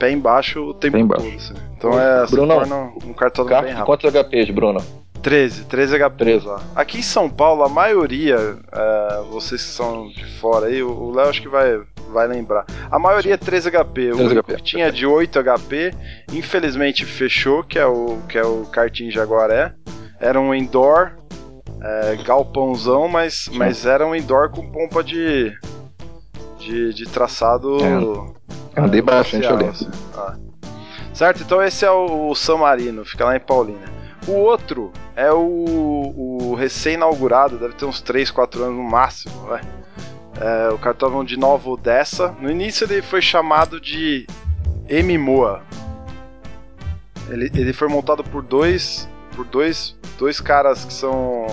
pé 0.00 0.10
embaixo 0.10 0.62
o 0.62 0.74
tempo 0.74 1.06
todo. 1.06 1.28
Assim. 1.28 1.54
Então 1.76 2.00
é 2.00 2.26
Bruno, 2.26 2.94
um 3.04 3.12
cartão 3.12 3.44
bem 3.44 3.54
rápido. 3.54 3.84
Quantos 3.84 4.10
HPs, 4.10 4.50
Bruno? 4.50 4.82
13, 5.22 5.66
13 5.66 5.98
HPs 5.98 6.44
lá. 6.44 6.62
Aqui 6.74 6.98
em 6.98 7.02
São 7.02 7.28
Paulo, 7.28 7.62
a 7.62 7.68
maioria, 7.68 8.56
é, 8.72 9.22
vocês 9.30 9.62
que 9.62 9.70
são 9.70 10.08
de 10.08 10.24
fora 10.38 10.66
aí, 10.66 10.82
o 10.82 11.10
Léo 11.10 11.28
acho 11.28 11.42
que 11.42 11.48
vai, 11.48 11.78
vai 12.10 12.26
lembrar. 12.26 12.64
A 12.90 12.98
maioria 12.98 13.34
é 13.34 13.36
13 13.36 13.70
HP. 13.70 14.12
13 14.12 14.38
o 14.38 14.42
HP. 14.42 14.56
tinha 14.62 14.90
de 14.90 15.04
8 15.04 15.38
HP, 15.42 15.94
infelizmente 16.32 17.04
fechou, 17.04 17.62
que 17.62 17.78
é 17.78 17.84
o, 17.84 18.18
que 18.26 18.38
é 18.38 18.42
o 18.42 18.64
Karting 18.72 19.10
Jaguaré. 19.10 19.74
Era 20.18 20.40
um 20.40 20.54
indoor, 20.54 21.12
é, 21.82 22.16
galpãozão, 22.24 23.06
mas, 23.06 23.50
mas 23.52 23.84
era 23.84 24.06
um 24.06 24.14
indoor 24.14 24.48
com 24.50 24.70
pompa 24.70 25.04
de, 25.04 25.52
de, 26.58 26.94
de 26.94 27.04
traçado. 27.04 27.76
É. 27.76 28.40
Andei 28.76 29.02
bastante 29.02 29.46
ali. 29.46 29.70
Ah. 30.14 30.36
Certo? 31.12 31.42
Então 31.42 31.62
esse 31.62 31.84
é 31.84 31.90
o, 31.90 32.30
o 32.30 32.34
San 32.34 32.58
Marino, 32.58 33.04
fica 33.04 33.24
lá 33.24 33.36
em 33.36 33.40
Paulínia. 33.40 33.88
O 34.26 34.32
outro 34.32 34.92
é 35.16 35.32
o, 35.32 36.14
o 36.50 36.54
recém-inaugurado, 36.54 37.58
deve 37.58 37.74
ter 37.74 37.84
uns 37.84 38.00
3, 38.00 38.30
4 38.30 38.64
anos 38.64 38.76
no 38.76 38.82
máximo, 38.82 39.34
vai. 39.46 39.60
É, 40.40 40.68
o 40.72 40.78
cartão 40.78 41.24
de 41.24 41.36
Nova 41.36 41.68
Odessa. 41.68 42.34
No 42.40 42.50
início 42.50 42.84
ele 42.84 43.02
foi 43.02 43.20
chamado 43.20 43.80
de 43.80 44.26
M-Moa. 44.88 45.62
Ele, 47.28 47.50
ele 47.54 47.72
foi 47.72 47.88
montado 47.88 48.24
por 48.24 48.42
dois, 48.42 49.08
por 49.36 49.44
dois, 49.44 49.96
dois 50.18 50.40
caras 50.40 50.84
que 50.84 50.92
são 50.92 51.46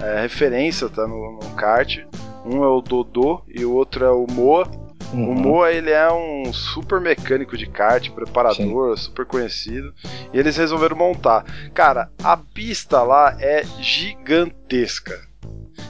é, 0.00 0.20
referência 0.20 0.88
tá, 0.88 1.06
no, 1.06 1.32
no 1.32 1.50
kart. 1.54 1.98
Um 2.44 2.62
é 2.64 2.68
o 2.68 2.80
Dodô 2.80 3.42
e 3.48 3.64
o 3.64 3.72
outro 3.72 4.04
é 4.04 4.10
o 4.10 4.26
Moa. 4.30 4.68
Uhum. 5.12 5.30
O 5.30 5.34
Moa 5.34 5.72
ele 5.72 5.90
é 5.90 6.10
um 6.12 6.52
super 6.52 7.00
mecânico 7.00 7.56
de 7.56 7.66
kart, 7.66 8.08
preparador, 8.10 8.96
Sim. 8.96 9.04
super 9.04 9.26
conhecido. 9.26 9.92
E 10.32 10.38
eles 10.38 10.56
resolveram 10.56 10.96
montar. 10.96 11.44
Cara, 11.74 12.10
a 12.22 12.36
pista 12.36 13.02
lá 13.02 13.36
é 13.40 13.64
gigantesca. 13.80 15.20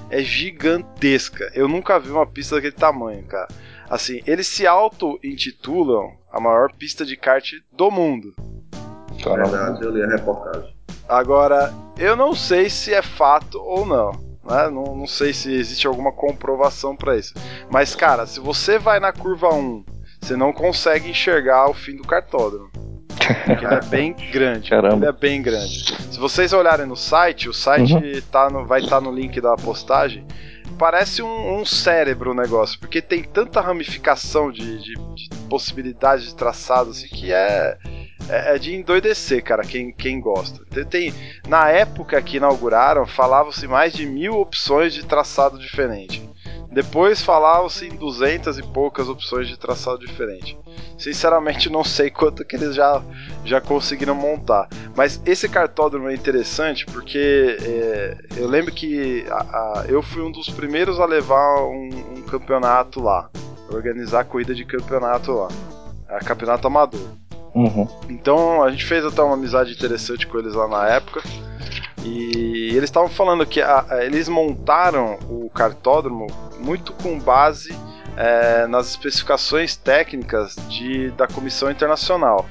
É 0.08 0.22
gigantesca. 0.22 1.50
Eu 1.54 1.68
nunca 1.68 1.98
vi 1.98 2.10
uma 2.10 2.26
pista 2.26 2.56
daquele 2.56 2.74
tamanho, 2.74 3.22
cara. 3.24 3.48
Assim, 3.88 4.20
eles 4.26 4.46
se 4.46 4.66
auto-intitulam 4.66 6.12
a 6.32 6.40
maior 6.40 6.72
pista 6.72 7.04
de 7.04 7.16
kart 7.16 7.52
do 7.72 7.90
mundo. 7.90 8.34
Verdade, 9.22 9.84
eu 9.84 9.90
li 9.90 10.02
a 10.02 10.08
reportagem. 10.08 10.74
Agora, 11.08 11.74
eu 11.98 12.16
não 12.16 12.34
sei 12.34 12.70
se 12.70 12.94
é 12.94 13.02
fato 13.02 13.60
ou 13.60 13.84
não. 13.84 14.29
Né? 14.50 14.68
Não, 14.68 14.96
não 14.96 15.06
sei 15.06 15.32
se 15.32 15.52
existe 15.52 15.86
alguma 15.86 16.10
comprovação 16.10 16.96
para 16.96 17.16
isso. 17.16 17.32
Mas, 17.70 17.94
cara, 17.94 18.26
se 18.26 18.40
você 18.40 18.78
vai 18.78 18.98
na 18.98 19.12
curva 19.12 19.54
1, 19.54 19.84
você 20.20 20.36
não 20.36 20.52
consegue 20.52 21.08
enxergar 21.08 21.70
o 21.70 21.74
fim 21.74 21.96
do 21.96 22.02
cartódromo. 22.02 22.68
Porque 23.46 23.64
ele 23.64 23.74
é 23.74 23.84
bem 23.84 24.12
grande. 24.32 24.68
Caramba. 24.68 24.96
Ele 24.96 25.06
é 25.06 25.12
bem 25.12 25.40
grande. 25.40 25.84
Se 26.10 26.18
vocês 26.18 26.52
olharem 26.52 26.86
no 26.86 26.96
site, 26.96 27.48
o 27.48 27.52
site 27.52 27.94
uhum. 27.94 28.20
tá 28.30 28.50
no, 28.50 28.66
vai 28.66 28.80
estar 28.80 28.96
tá 28.96 29.00
no 29.00 29.12
link 29.12 29.40
da 29.40 29.54
postagem. 29.54 30.26
Parece 30.80 31.20
um, 31.20 31.60
um, 31.60 31.66
cérebro 31.66 32.30
o 32.30 32.34
negócio, 32.34 32.80
porque 32.80 33.02
tem 33.02 33.22
tanta 33.22 33.60
ramificação 33.60 34.50
de, 34.50 34.78
de, 34.78 34.94
de 35.14 35.28
possibilidades 35.46 36.24
de 36.24 36.34
traçado 36.34 36.88
assim, 36.88 37.06
que 37.06 37.30
é, 37.34 37.76
é, 38.30 38.54
é, 38.54 38.58
de 38.58 38.74
endoidecer, 38.74 39.44
cara, 39.44 39.62
quem, 39.62 39.92
quem 39.92 40.18
gosta. 40.18 40.64
Tem, 40.70 40.86
tem 40.86 41.14
na 41.46 41.68
época 41.68 42.22
que 42.22 42.38
inauguraram, 42.38 43.06
falavam-se 43.06 43.68
mais 43.68 43.92
de 43.92 44.06
mil 44.06 44.40
opções 44.40 44.94
de 44.94 45.04
traçado 45.04 45.58
diferente. 45.58 46.26
Depois 46.70 47.20
falavam-se 47.20 47.86
em 47.86 47.96
duzentas 47.96 48.56
e 48.56 48.62
poucas 48.62 49.08
opções 49.08 49.48
de 49.48 49.58
traçado 49.58 49.98
diferente. 49.98 50.56
Sinceramente, 50.96 51.68
não 51.68 51.82
sei 51.82 52.10
quanto 52.12 52.44
que 52.44 52.54
eles 52.54 52.74
já, 52.74 53.02
já 53.44 53.60
conseguiram 53.60 54.14
montar. 54.14 54.68
Mas 54.94 55.20
esse 55.26 55.48
cartódromo 55.48 56.08
é 56.08 56.14
interessante 56.14 56.86
porque 56.86 57.56
é, 57.60 58.16
eu 58.36 58.46
lembro 58.46 58.72
que 58.72 59.24
a, 59.28 59.36
a, 59.36 59.84
eu 59.88 60.02
fui 60.02 60.22
um 60.22 60.30
dos 60.30 60.48
primeiros 60.48 61.00
a 61.00 61.06
levar 61.06 61.64
um, 61.64 61.88
um 62.18 62.22
campeonato 62.22 63.02
lá, 63.02 63.28
organizar 63.72 64.20
a 64.20 64.24
corrida 64.24 64.54
de 64.54 64.64
campeonato 64.64 65.32
lá, 65.32 65.48
a 66.08 66.18
campeonato 66.20 66.66
amador. 66.66 67.20
Uhum. 67.54 67.88
Então 68.08 68.62
a 68.62 68.70
gente 68.70 68.84
fez 68.84 69.04
até 69.04 69.20
uma 69.22 69.34
amizade 69.34 69.72
interessante 69.72 70.26
com 70.26 70.38
eles 70.38 70.54
lá 70.54 70.68
na 70.68 70.88
época. 70.88 71.20
E 72.04 72.70
eles 72.70 72.84
estavam 72.84 73.08
falando 73.08 73.44
que 73.46 73.60
a, 73.60 73.84
a, 73.88 74.04
eles 74.04 74.28
montaram 74.28 75.18
o 75.28 75.50
cartódromo 75.50 76.26
muito 76.58 76.92
com 76.94 77.18
base 77.18 77.76
é, 78.16 78.66
nas 78.66 78.88
especificações 78.88 79.76
técnicas 79.76 80.56
de, 80.68 81.10
da 81.12 81.26
Comissão 81.26 81.70
Internacional. 81.70 82.46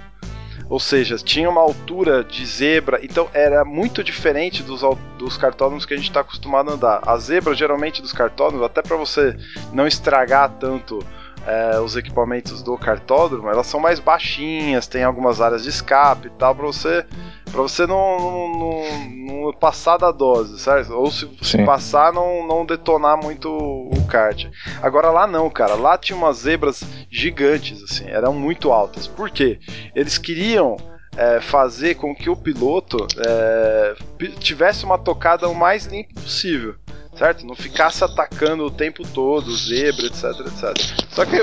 Ou 0.70 0.80
seja, 0.80 1.18
tinha 1.18 1.50
uma 1.50 1.62
altura 1.62 2.24
de 2.24 2.46
zebra, 2.46 3.00
então 3.02 3.28
era 3.34 3.66
muito 3.66 4.04
diferente 4.04 4.62
dos, 4.62 4.82
dos 5.18 5.36
cartódromos 5.36 5.84
que 5.84 5.96
a 5.96 5.98
gente 5.98 6.10
está 6.10 6.20
acostumado 6.20 6.70
a 6.70 6.74
andar. 6.76 7.02
A 7.08 7.18
zebra, 7.18 7.56
geralmente, 7.56 8.04
dos 8.04 8.14
cartódromos, 8.14 8.64
até 8.64 8.84
para 8.84 8.96
você 8.96 9.36
não 9.74 9.88
estragar 9.88 10.48
tanto 10.60 11.00
é, 11.46 11.80
os 11.80 11.96
equipamentos 11.96 12.62
do 12.62 12.78
cartódromo, 12.78 13.50
elas 13.50 13.68
são 13.68 13.80
mais 13.80 14.00
baixinhas, 14.00 14.88
tem 14.88 15.04
algumas 15.04 15.42
áreas 15.42 15.64
de 15.64 15.70
escape 15.70 16.28
e 16.28 16.32
tal, 16.32 16.56
para 16.56 16.66
você 16.66 17.06
para 17.52 17.62
você 17.62 17.88
não, 17.88 18.20
não, 18.20 19.10
não, 19.10 19.54
passar 19.54 19.98
da 19.98 20.12
dose, 20.12 20.60
certo? 20.60 20.94
Ou 20.94 21.10
se, 21.10 21.28
se, 21.42 21.64
passar, 21.66 22.14
não, 22.14 22.48
não 22.48 22.66
detonar 22.66 23.18
muito 23.18 23.50
o 23.50 24.06
kart. 24.08 24.46
Agora 24.82 25.10
lá 25.10 25.26
não, 25.26 25.50
cara. 25.50 25.74
Lá 25.74 25.98
tinha 25.98 26.16
umas 26.16 26.38
zebras 26.38 26.84
gigantes, 27.10 27.82
assim, 27.84 28.08
eram 28.08 28.34
muito 28.34 28.72
altas. 28.72 29.08
Por 29.08 29.30
quê? 29.30 29.60
Eles 29.96 30.18
queriam 30.18 30.78
é, 31.18 31.42
fazer 31.42 31.96
com 31.96 32.16
que 32.16 32.30
o 32.30 32.36
piloto 32.36 33.08
é, 33.18 33.96
tivesse 34.40 34.86
uma 34.86 34.98
tocada 34.98 35.50
o 35.50 35.56
mais 35.56 35.86
limpa 35.86 36.22
possível 36.22 36.76
certo? 37.20 37.46
Não 37.46 37.54
ficasse 37.54 38.02
atacando 38.02 38.66
o 38.66 38.72
tempo 38.72 39.04
todo, 39.06 39.54
zebra, 39.54 40.06
etc, 40.06 40.24
etc. 40.48 41.06
Só 41.12 41.26
que 41.26 41.36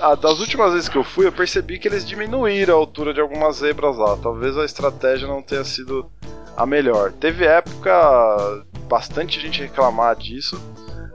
a, 0.00 0.14
das 0.14 0.40
últimas 0.40 0.72
vezes 0.72 0.88
que 0.88 0.96
eu 0.96 1.04
fui, 1.04 1.26
eu 1.26 1.32
percebi 1.32 1.78
que 1.78 1.86
eles 1.86 2.06
diminuíram 2.06 2.74
a 2.74 2.78
altura 2.78 3.12
de 3.12 3.20
algumas 3.20 3.56
zebras 3.56 3.98
lá. 3.98 4.16
Talvez 4.16 4.56
a 4.56 4.64
estratégia 4.64 5.28
não 5.28 5.42
tenha 5.42 5.62
sido 5.62 6.10
a 6.56 6.64
melhor. 6.64 7.12
Teve 7.12 7.44
época 7.44 8.64
bastante 8.88 9.38
gente 9.38 9.60
reclamar 9.60 10.16
disso. 10.16 10.58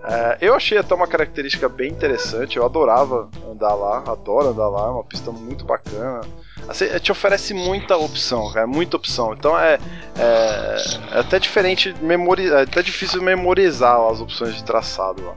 É, 0.03 0.37
eu 0.41 0.55
achei 0.55 0.77
até 0.77 0.95
uma 0.95 1.07
característica 1.07 1.67
bem 1.67 1.91
interessante. 1.91 2.57
Eu 2.57 2.65
adorava 2.65 3.29
andar 3.49 3.73
lá, 3.73 4.03
adoro 4.07 4.49
andar 4.49 4.69
lá, 4.69 4.87
é 4.87 4.91
uma 4.91 5.03
pista 5.03 5.31
muito 5.31 5.65
bacana. 5.65 6.21
Assim, 6.67 6.85
te 6.99 7.11
oferece 7.11 7.53
muita 7.53 7.97
opção, 7.97 8.51
cara, 8.51 8.67
muita 8.67 8.95
opção. 8.95 9.33
Então 9.33 9.57
é, 9.59 9.79
é, 10.17 10.75
é 11.15 11.19
até 11.19 11.39
diferente, 11.39 11.93
memori 12.01 12.49
é 12.49 12.61
até 12.61 12.81
difícil 12.81 13.21
memorizar 13.21 13.99
as 14.09 14.21
opções 14.21 14.55
de 14.55 14.63
traçado 14.63 15.25
lá. 15.25 15.35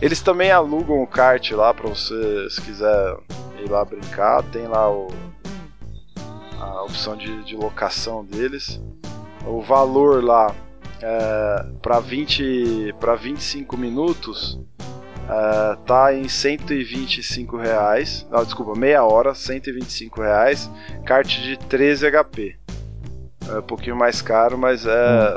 Eles 0.00 0.20
também 0.20 0.50
alugam 0.50 1.02
o 1.02 1.06
kart 1.06 1.50
lá 1.52 1.74
para 1.74 1.88
você, 1.88 2.48
se 2.50 2.60
quiser 2.62 3.16
ir 3.62 3.70
lá 3.70 3.84
brincar. 3.84 4.42
Tem 4.44 4.66
lá 4.66 4.90
o, 4.90 5.08
a 6.58 6.82
opção 6.82 7.16
de, 7.16 7.44
de 7.44 7.54
locação 7.54 8.24
deles. 8.24 8.80
O 9.46 9.60
valor 9.60 10.24
lá 10.24 10.54
é, 11.02 11.64
para 11.82 12.00
20 12.00 12.94
para 13.00 13.14
25 13.14 13.76
minutos 13.76 14.58
Uh, 15.30 15.76
tá 15.86 16.12
em 16.12 16.28
125 16.28 17.56
reais. 17.56 18.26
Não, 18.28 18.42
desculpa, 18.42 18.76
meia 18.76 19.04
hora, 19.04 19.32
125 19.32 20.20
reais. 20.20 20.68
Kart 21.06 21.28
de 21.28 21.56
13 21.56 22.10
HP. 22.10 22.56
É 23.48 23.58
um 23.58 23.62
pouquinho 23.62 23.96
mais 23.96 24.20
caro, 24.20 24.58
mas 24.58 24.84
é, 24.86 24.90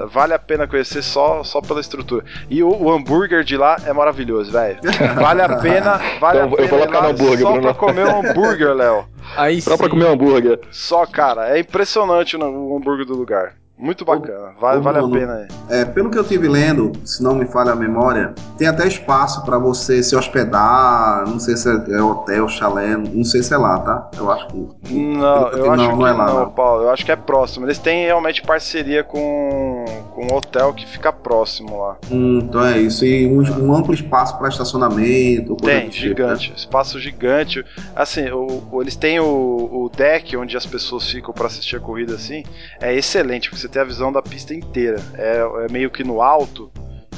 hum. 0.03 0.07
vale 0.07 0.33
a 0.33 0.39
pena 0.39 0.67
conhecer 0.67 1.03
só, 1.03 1.43
só 1.43 1.61
pela 1.61 1.79
estrutura. 1.79 2.25
E 2.49 2.63
o, 2.63 2.69
o 2.69 2.91
hambúrguer 2.91 3.43
de 3.43 3.55
lá 3.55 3.77
é 3.85 3.93
maravilhoso, 3.93 4.51
velho. 4.51 4.79
Vale 5.15 5.41
a 5.43 5.57
pena, 5.57 5.97
vale 6.19 6.39
então, 6.39 6.53
a 6.53 6.55
pena 6.55 6.61
eu 6.61 6.67
vou 6.67 6.79
ir 6.79 6.89
lá 6.89 7.07
hambúrguer, 7.07 7.39
só 7.39 7.51
Bruno. 7.51 7.61
pra 7.61 7.73
comer 7.73 8.07
um 8.07 8.19
hambúrguer, 8.19 8.73
Léo. 8.73 9.05
Aí 9.37 9.61
só 9.61 9.71
sim. 9.71 9.77
pra 9.77 9.89
comer 9.89 10.05
um 10.05 10.11
hambúrguer. 10.11 10.59
Só, 10.71 11.05
cara, 11.05 11.55
é 11.55 11.59
impressionante 11.59 12.35
o 12.35 12.77
hambúrguer 12.77 13.05
do 13.05 13.15
lugar. 13.15 13.55
Muito 13.83 14.05
bacana, 14.05 14.53
vale, 14.61 14.79
vale 14.79 14.99
a 14.99 15.07
pena 15.09 15.33
aí. 15.33 15.47
É, 15.69 15.83
pelo 15.83 16.09
que 16.09 16.17
eu 16.17 16.23
tive 16.23 16.47
lendo, 16.47 16.93
se 17.03 17.21
não 17.21 17.35
me 17.35 17.45
falha 17.45 17.73
a 17.73 17.75
memória, 17.75 18.33
tem 18.57 18.65
até 18.65 18.87
espaço 18.87 19.43
para 19.43 19.57
você 19.57 20.01
se 20.01 20.15
hospedar, 20.15 21.27
não 21.27 21.37
sei 21.37 21.57
se 21.57 21.67
é 21.69 22.01
hotel, 22.01 22.47
chalé, 22.47 22.95
não 22.95 23.25
sei 23.25 23.43
se 23.43 23.53
é 23.53 23.57
lá, 23.57 23.77
tá? 23.79 24.09
Eu 24.17 24.31
acho 24.31 24.47
que. 24.47 24.93
Não, 24.93 25.49
eu, 25.49 25.69
acho 25.69 25.83
não, 25.83 25.91
que 25.91 25.97
não, 25.97 26.07
é 26.07 26.13
lá, 26.13 26.33
não, 26.33 26.49
Paulo, 26.51 26.83
eu 26.83 26.91
acho 26.91 27.03
que 27.03 27.11
é 27.11 27.17
próximo. 27.17 27.65
Eles 27.65 27.77
têm 27.77 28.05
realmente 28.05 28.41
parceria 28.41 29.03
com, 29.03 29.83
com 30.11 30.27
um 30.31 30.33
hotel 30.33 30.73
que 30.73 30.87
fica 30.87 31.11
próximo 31.11 31.81
lá. 31.81 31.97
Hum, 32.09 32.39
então 32.41 32.65
é 32.65 32.79
isso. 32.79 33.03
E 33.03 33.27
um, 33.27 33.41
um 33.65 33.75
amplo 33.75 33.93
espaço 33.93 34.37
para 34.37 34.47
estacionamento. 34.47 35.57
Tem, 35.57 35.89
tipo, 35.89 36.07
gigante. 36.07 36.43
Tipo, 36.43 36.53
né? 36.53 36.57
Espaço 36.57 36.99
gigante. 37.01 37.65
Assim, 37.93 38.29
o, 38.29 38.63
o, 38.71 38.81
eles 38.81 38.95
têm 38.95 39.19
o, 39.19 39.25
o 39.25 39.91
deck 39.93 40.37
onde 40.37 40.55
as 40.55 40.65
pessoas 40.65 41.11
ficam 41.11 41.33
para 41.33 41.47
assistir 41.47 41.75
a 41.75 41.81
corrida 41.81 42.15
assim. 42.15 42.45
É 42.79 42.95
excelente, 42.95 43.49
porque 43.49 43.61
você 43.61 43.72
tem 43.73 43.81
a 43.81 43.85
visão 43.85 44.11
da 44.11 44.21
pista 44.21 44.53
inteira. 44.53 45.01
É, 45.15 45.39
é 45.65 45.71
meio 45.71 45.89
que 45.89 46.03
no 46.03 46.21
alto. 46.21 46.71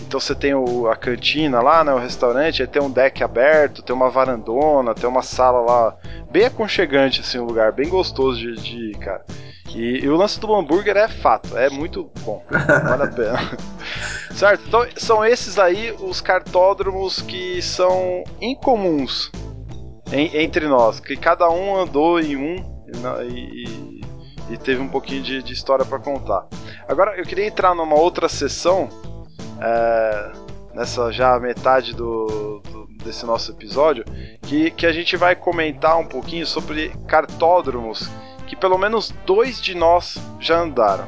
Então 0.08 0.20
você 0.20 0.34
tem 0.34 0.54
o, 0.54 0.88
a 0.88 0.96
cantina 0.96 1.62
lá, 1.62 1.84
né, 1.84 1.94
o 1.94 2.00
restaurante, 2.00 2.62
aí 2.62 2.68
tem 2.68 2.82
um 2.82 2.90
deck 2.90 3.24
aberto, 3.24 3.82
tem 3.82 3.96
uma 3.96 4.10
varandona, 4.10 4.94
tem 4.94 5.10
uma 5.10 5.22
sala 5.22 5.60
lá 5.60 5.98
bem 6.32 6.46
aconchegante 6.46 7.22
assim, 7.22 7.40
um 7.40 7.46
lugar 7.46 7.72
bem 7.72 7.90
gostoso 7.90 8.40
de, 8.40 8.56
de 8.56 8.92
ir, 8.92 8.98
cara. 8.98 9.26
E, 9.74 10.04
e, 10.04 10.08
o 10.08 10.16
lance 10.16 10.40
do 10.40 10.54
hambúrguer 10.54 10.96
é 10.96 11.08
fato, 11.10 11.58
é 11.58 11.70
muito 11.70 12.10
bom, 12.24 12.46
vale 12.50 13.04
a 13.04 13.08
pena. 13.08 13.58
certo? 14.32 14.64
Então 14.68 14.86
são 14.96 15.26
esses 15.26 15.58
aí 15.58 15.94
os 16.00 16.22
cartódromos 16.22 17.22
que 17.22 17.62
são 17.62 18.24
incomuns 18.40 19.32
em, 20.14 20.38
entre 20.38 20.68
nós, 20.68 21.00
que 21.00 21.18
cada 21.18 21.50
um 21.50 21.76
andou 21.76 22.20
em 22.20 22.38
um 22.38 22.76
e, 23.28 23.64
e 23.64 23.95
e 24.50 24.58
teve 24.58 24.82
um 24.82 24.88
pouquinho 24.88 25.22
de, 25.22 25.42
de 25.42 25.54
história 25.54 25.86
para 25.86 26.00
contar. 26.00 26.46
Agora 26.88 27.18
eu 27.18 27.24
queria 27.24 27.48
entrar 27.48 27.74
numa 27.74 27.96
outra 27.96 28.30
sessão, 28.30 28.90
é, 29.60 30.32
nessa 30.74 31.12
já 31.12 31.40
metade 31.40 31.94
do, 31.94 32.62
do, 32.64 32.88
desse 33.04 33.26
nosso 33.26 33.52
episódio, 33.52 34.04
que, 34.42 34.72
que 34.72 34.86
a 34.86 34.92
gente 34.92 35.16
vai 35.18 35.36
comentar 35.36 35.98
um 35.98 36.06
pouquinho 36.06 36.46
sobre 36.46 36.90
cartódromos 37.08 38.10
que 38.46 38.56
pelo 38.56 38.78
menos 38.78 39.12
dois 39.26 39.62
de 39.62 39.76
nós 39.76 40.18
já 40.40 40.60
andaram, 40.60 41.06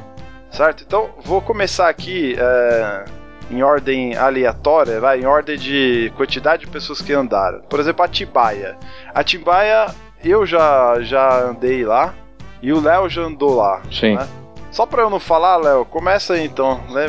certo? 0.50 0.82
Então 0.84 1.10
vou 1.24 1.40
começar 1.40 1.88
aqui 1.88 2.36
é, 2.38 3.04
em 3.50 3.62
ordem 3.62 4.16
aleatória, 4.16 5.00
vai, 5.00 5.20
em 5.20 5.26
ordem 5.26 5.56
de 5.56 6.12
quantidade 6.16 6.64
de 6.64 6.70
pessoas 6.70 7.00
que 7.00 7.12
andaram. 7.12 7.60
Por 7.62 7.80
exemplo, 7.80 8.04
Atibaia. 8.04 8.76
Atibaia 9.14 9.86
eu 10.22 10.44
já 10.44 11.00
já 11.00 11.44
andei 11.44 11.84
lá, 11.84 12.14
e 12.62 12.72
o 12.72 12.80
Léo 12.80 13.08
já 13.08 13.22
andou 13.22 13.54
lá. 13.54 13.82
Sim. 13.90 14.14
Né? 14.14 14.28
Só 14.70 14.84
pra 14.84 15.02
eu 15.02 15.10
não 15.10 15.18
falar, 15.18 15.56
Léo, 15.56 15.84
começa 15.84 16.34
aí 16.34 16.44
então. 16.44 16.80
Né? 16.90 17.06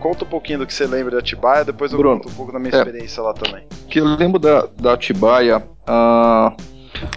Conta 0.00 0.24
um 0.24 0.28
pouquinho 0.28 0.60
do 0.60 0.66
que 0.66 0.72
você 0.72 0.86
lembra 0.86 1.10
de 1.10 1.18
Atibaia, 1.18 1.64
depois 1.64 1.92
eu 1.92 1.98
Bruno, 1.98 2.18
conto 2.18 2.32
um 2.32 2.34
pouco 2.34 2.52
da 2.52 2.58
minha 2.58 2.74
é, 2.74 2.78
experiência 2.78 3.22
lá 3.22 3.34
também. 3.34 3.64
Que 3.88 4.00
eu 4.00 4.04
lembro 4.04 4.38
da, 4.38 4.68
da 4.78 4.92
Atibaia, 4.94 5.58
uh, 5.58 6.56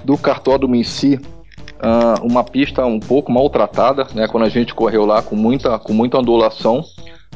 do 0.04 0.18
cartódromo 0.18 0.76
em 0.76 0.84
si, 0.84 1.20
uh, 1.76 2.26
uma 2.26 2.44
pista 2.44 2.86
um 2.86 3.00
pouco 3.00 3.32
maltratada, 3.32 4.08
né? 4.14 4.28
Quando 4.28 4.44
a 4.44 4.50
gente 4.50 4.74
correu 4.74 5.06
lá 5.06 5.22
com 5.22 5.36
muita, 5.36 5.78
com 5.78 5.94
muita 5.94 6.18
ondulação, 6.18 6.84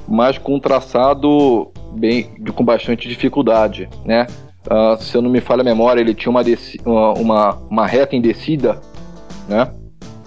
mas 0.07 0.37
com 0.37 0.55
um 0.55 0.59
traçado 0.59 1.71
bem, 1.93 2.31
com 2.55 2.65
bastante 2.65 3.07
dificuldade, 3.07 3.87
né? 4.03 4.25
Uh, 4.65 5.01
se 5.01 5.15
eu 5.15 5.21
não 5.21 5.29
me 5.29 5.39
falha 5.39 5.61
a 5.61 5.63
memória, 5.63 6.01
ele 6.01 6.13
tinha 6.13 6.31
uma, 6.31 6.43
uma, 7.15 7.55
uma 7.69 7.87
reta 7.87 8.15
em 8.15 8.21
descida, 8.21 8.81
né? 9.47 9.71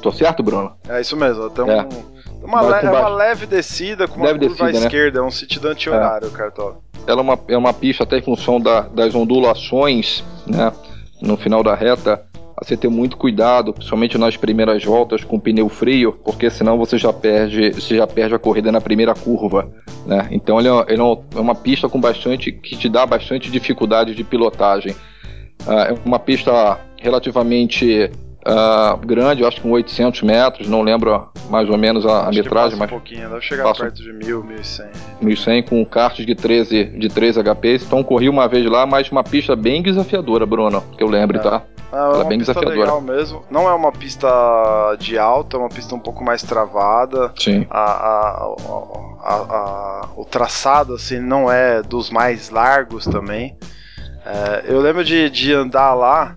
Tô 0.03 0.11
certo, 0.11 0.43
Bruno? 0.43 0.73
É 0.89 1.01
isso 1.01 1.17
mesmo. 1.17 1.49
Tem 1.49 1.65
é. 1.65 1.83
um, 1.83 2.45
uma, 2.45 2.61
le 2.61 2.87
é 2.87 2.91
uma 2.91 3.09
leve 3.09 3.47
descida 3.47 4.09
com 4.09 4.17
uma 4.17 4.27
leve 4.27 4.41
curva 4.41 4.65
descida, 4.65 4.79
à 4.79 4.81
né? 4.81 4.87
esquerda, 4.87 5.19
é 5.21 5.23
um 5.23 5.31
sentido 5.31 5.69
anti-horário, 5.69 6.29
é. 6.29 6.31
cartola. 6.31 6.79
Ela 7.07 7.21
é 7.21 7.23
uma, 7.23 7.39
é 7.49 7.57
uma 7.57 7.73
pista 7.73 8.03
até 8.03 8.19
em 8.19 8.23
função 8.23 8.61
da, 8.61 8.83
das 8.83 9.15
ondulações, 9.15 10.25
né? 10.47 10.73
No 11.21 11.37
final 11.37 11.63
da 11.63 11.75
reta, 11.75 12.21
você 12.61 12.77
ter 12.77 12.89
muito 12.89 13.17
cuidado, 13.17 13.73
principalmente 13.73 14.19
nas 14.19 14.37
primeiras 14.37 14.85
voltas 14.85 15.23
com 15.23 15.39
pneu 15.39 15.69
frio, 15.69 16.19
porque 16.25 16.51
senão 16.51 16.77
você 16.77 16.99
já 16.99 17.13
perde, 17.13 17.71
você 17.71 17.97
já 17.97 18.07
perde 18.07 18.35
a 18.35 18.39
corrida 18.39 18.73
na 18.73 18.81
primeira 18.81 19.15
curva, 19.15 19.69
né? 20.05 20.29
Então 20.33 20.59
ele 20.59 20.69
é, 20.69 20.85
ele 20.89 21.01
é 21.01 21.41
uma 21.41 21.55
pista 21.55 21.89
com 21.89 22.01
bastante 22.01 22.51
que 22.51 22.77
te 22.77 22.89
dá 22.89 23.07
bastante 23.07 23.51
dificuldade 23.51 24.15
de 24.15 24.25
pilotagem. 24.25 24.95
Ah, 25.67 25.91
é 25.91 25.95
uma 26.05 26.19
pista 26.19 26.79
relativamente 27.01 28.11
Uh, 28.45 28.97
grande, 29.07 29.43
eu 29.43 29.49
acho 29.49 29.59
que 29.59 29.63
com 29.63 29.71
800 29.71 30.23
metros, 30.23 30.69
não 30.69 30.83
lembro 30.83 31.29
mais 31.49 31.69
ou 31.69 31.79
menos 31.79 32.05
a, 32.05 32.27
a 32.27 32.31
metragem, 32.31 32.77
mas. 32.77 32.89
um 32.89 32.95
pouquinho, 32.95 33.29
deve 33.29 33.41
chegar 33.41 33.65
passa 33.65 33.85
perto 33.85 34.03
de 34.03 34.13
1000, 34.13 34.43
1100. 34.43 34.87
1100 35.21 35.63
com 35.63 35.85
karts 35.85 36.27
de 36.27 36.35
13, 36.35 36.85
de 36.99 37.09
13 37.09 37.41
HPs. 37.41 37.85
Então 37.85 38.03
corri 38.03 38.29
uma 38.29 38.49
vez 38.49 38.69
lá, 38.69 38.85
mas 38.85 39.11
uma 39.11 39.23
pista 39.23 39.55
bem 39.55 39.81
desafiadora, 39.81 40.45
Bruno, 40.45 40.83
que 40.97 41.03
eu 41.03 41.09
lembre, 41.09 41.39
é. 41.39 41.41
tá? 41.41 41.63
É 41.93 41.97
Ela 41.97 42.23
é 42.23 42.25
bem 42.25 42.39
desafiadora. 42.39 42.81
legal 42.81 43.01
mesmo. 43.01 43.45
Não 43.49 43.69
é 43.69 43.75
uma 43.75 43.93
pista 43.93 44.27
de 44.99 45.17
alta, 45.19 45.57
é 45.57 45.61
uma 45.61 45.69
pista 45.69 45.95
um 45.95 46.01
pouco 46.01 46.25
mais 46.25 46.43
travada. 46.43 47.33
Sim. 47.39 47.67
A, 47.71 47.81
a, 47.81 48.55
a, 49.23 50.09
o 50.17 50.25
traçado, 50.25 50.95
assim, 50.95 51.21
não 51.21 51.53
é 51.53 51.81
dos 51.83 52.11
mais 52.11 52.51
largos 52.51 53.05
também. 53.05 53.57
É, 54.25 54.65
eu 54.67 54.81
lembro 54.81 55.05
de, 55.05 55.29
de 55.29 55.53
andar 55.53 55.95
lá 55.95 56.37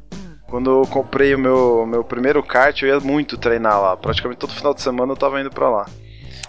quando 0.56 0.72
eu 0.72 0.88
comprei 0.88 1.36
o 1.36 1.38
meu, 1.38 1.86
meu 1.86 2.02
primeiro 2.02 2.42
kart, 2.42 2.82
eu 2.82 2.88
ia 2.88 3.00
muito 3.02 3.38
treinar 3.38 3.82
lá. 3.82 3.98
Praticamente 3.98 4.40
todo 4.40 4.54
final 4.54 4.74
de 4.74 4.82
semana 4.82 5.12
eu 5.12 5.18
tava 5.18 5.42
indo 5.42 5.50
pra 5.50 5.70
lá. 5.70 5.86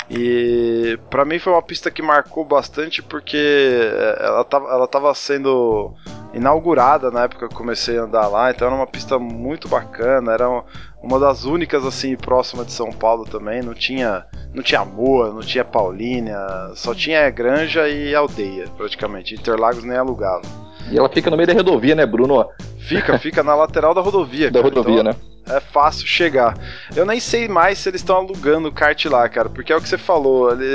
E 0.08 0.96
para 1.10 1.24
mim 1.24 1.40
foi 1.40 1.52
uma 1.52 1.60
pista 1.60 1.90
que 1.90 2.00
marcou 2.02 2.44
bastante 2.44 3.02
porque 3.02 3.36
eh, 3.36 4.16
ela 4.20 4.44
tava, 4.44 4.68
ela 4.68 4.86
tava 4.86 5.12
sendo 5.12 5.92
inaugurada 6.32 7.10
na 7.10 7.24
época 7.24 7.48
que 7.48 7.52
eu 7.52 7.58
comecei 7.58 7.98
a 7.98 8.02
andar 8.02 8.28
lá, 8.28 8.48
então 8.52 8.68
era 8.68 8.76
uma 8.76 8.86
pista 8.86 9.18
muito 9.18 9.66
bacana, 9.66 10.34
era 10.34 10.48
uma 11.02 11.18
das 11.18 11.44
únicas 11.44 11.84
assim 11.84 12.14
próxima 12.14 12.64
de 12.64 12.70
São 12.70 12.92
Paulo 12.92 13.24
também, 13.24 13.60
não 13.60 13.74
tinha 13.74 14.24
não 14.54 14.62
tinha 14.62 14.84
Moa, 14.84 15.32
não 15.32 15.40
tinha 15.40 15.64
Paulínia, 15.64 16.38
só 16.76 16.94
tinha 16.94 17.28
Granja 17.28 17.88
e 17.88 18.14
Aldeia 18.14 18.68
praticamente, 18.76 19.34
Interlagos 19.34 19.82
nem 19.82 19.98
alugava. 19.98 20.65
E 20.90 20.98
ela 20.98 21.08
fica 21.08 21.30
no 21.30 21.36
meio 21.36 21.46
da 21.46 21.52
rodovia, 21.52 21.94
né, 21.94 22.06
Bruno? 22.06 22.48
Fica, 22.78 23.18
fica 23.20 23.42
na 23.42 23.54
lateral 23.54 23.94
da 23.94 24.00
rodovia. 24.00 24.50
Da 24.50 24.60
cara. 24.60 24.74
rodovia, 24.74 25.00
então, 25.00 25.12
né? 25.12 25.16
É 25.48 25.60
fácil 25.60 26.06
chegar. 26.06 26.56
Eu 26.94 27.06
nem 27.06 27.20
sei 27.20 27.46
mais 27.46 27.78
se 27.78 27.88
eles 27.88 28.00
estão 28.00 28.16
alugando 28.16 28.68
o 28.68 28.72
kart 28.72 29.04
lá, 29.06 29.28
cara, 29.28 29.48
porque 29.48 29.72
é 29.72 29.76
o 29.76 29.80
que 29.80 29.88
você 29.88 29.96
falou. 29.96 30.50
Ali, 30.50 30.66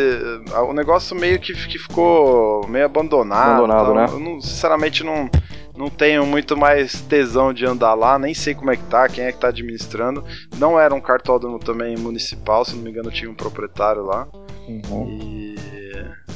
o 0.70 0.72
negócio 0.72 1.14
meio 1.16 1.40
que, 1.40 1.54
que 1.54 1.78
ficou 1.78 2.66
meio 2.68 2.86
abandonado. 2.86 3.64
Abandonado, 3.64 3.94
né? 3.94 4.06
Eu 4.10 4.20
não, 4.20 4.40
sinceramente 4.40 5.04
não, 5.04 5.30
não 5.76 5.90
tenho 5.90 6.26
muito 6.26 6.56
mais 6.56 7.02
tesão 7.02 7.54
de 7.54 7.66
andar 7.66 7.94
lá, 7.96 8.18
nem 8.18 8.34
sei 8.34 8.56
como 8.56 8.72
é 8.72 8.78
que 8.78 8.84
tá, 8.84 9.10
quem 9.10 9.26
é 9.26 9.32
que 9.34 9.40
tá 9.40 9.50
administrando. 9.50 10.24
Não 10.58 10.80
era 10.80 10.96
um 10.96 11.02
cartódromo 11.02 11.60
também 11.60 11.98
municipal, 11.98 12.64
se 12.64 12.74
não 12.74 12.84
me 12.84 12.92
engano 12.92 13.12
tinha 13.12 13.30
um 13.30 13.36
proprietário 13.36 14.04
lá. 14.04 14.26
Uhum. 14.70 15.08
E... 15.10 15.56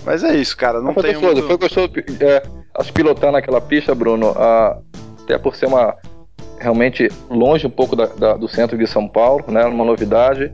Mas 0.05 0.25
é 0.25 0.35
isso, 0.35 0.57
cara, 0.57 0.81
não 0.81 0.93
tem 0.93 1.15
muito... 1.17 1.43
Foi 1.43 1.57
gostoso, 1.57 1.89
é, 2.19 2.43
as 2.77 2.91
pilotar 2.91 3.31
naquela 3.31 3.61
pista, 3.61 3.95
Bruno, 3.95 4.31
a, 4.37 4.77
até 5.23 5.37
por 5.37 5.55
ser 5.55 5.67
uma 5.67 5.95
realmente 6.59 7.09
longe 7.29 7.67
um 7.67 7.69
pouco 7.69 7.95
da, 7.95 8.05
da, 8.05 8.33
do 8.33 8.47
centro 8.47 8.77
de 8.77 8.87
São 8.87 9.07
Paulo, 9.07 9.45
né? 9.47 9.65
Uma 9.65 9.85
novidade. 9.85 10.51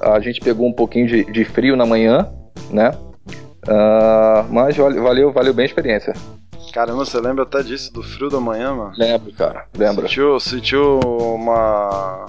A 0.00 0.20
gente 0.20 0.40
pegou 0.40 0.66
um 0.66 0.72
pouquinho 0.72 1.06
de, 1.06 1.24
de 1.24 1.44
frio 1.44 1.76
na 1.76 1.86
manhã, 1.86 2.28
né? 2.70 2.90
Uh, 3.66 4.52
mas 4.52 4.76
valeu, 4.76 5.32
valeu 5.32 5.54
bem 5.54 5.62
a 5.62 5.66
experiência. 5.66 6.12
Caramba, 6.72 7.04
você 7.04 7.20
lembra 7.20 7.44
até 7.44 7.62
disso, 7.62 7.92
do 7.92 8.02
frio 8.02 8.28
da 8.28 8.40
manhã, 8.40 8.74
mano? 8.74 8.92
Lembro, 8.98 9.32
cara, 9.32 9.66
lembro. 9.76 10.08
Sentiu, 10.08 10.40
sentiu 10.40 11.00
uma. 11.00 12.26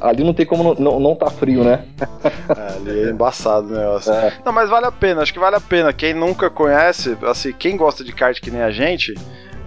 Ali 0.00 0.22
não 0.24 0.32
tem 0.32 0.46
como 0.46 0.62
não, 0.62 0.74
não, 0.74 1.00
não 1.00 1.14
tá 1.14 1.30
frio, 1.30 1.64
né? 1.64 1.84
é, 2.56 2.76
ali 2.76 3.04
é 3.04 3.10
embaçado 3.10 3.68
o 3.68 3.76
negócio. 3.76 4.12
É. 4.12 4.32
Não, 4.44 4.52
mas 4.52 4.70
vale 4.70 4.86
a 4.86 4.92
pena, 4.92 5.22
acho 5.22 5.32
que 5.32 5.38
vale 5.38 5.56
a 5.56 5.60
pena. 5.60 5.92
Quem 5.92 6.14
nunca 6.14 6.48
conhece, 6.48 7.16
assim, 7.22 7.52
quem 7.52 7.76
gosta 7.76 8.04
de 8.04 8.12
kart 8.12 8.40
que 8.40 8.50
nem 8.50 8.62
a 8.62 8.70
gente, 8.70 9.14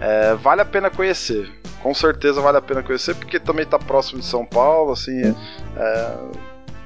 é, 0.00 0.34
vale 0.34 0.62
a 0.62 0.64
pena 0.64 0.90
conhecer. 0.90 1.50
Com 1.82 1.94
certeza 1.94 2.40
vale 2.40 2.58
a 2.58 2.62
pena 2.62 2.82
conhecer, 2.82 3.14
porque 3.14 3.38
também 3.38 3.64
está 3.64 3.78
próximo 3.78 4.20
de 4.20 4.26
São 4.26 4.44
Paulo, 4.44 4.92
assim. 4.92 5.34
É, 5.76 6.16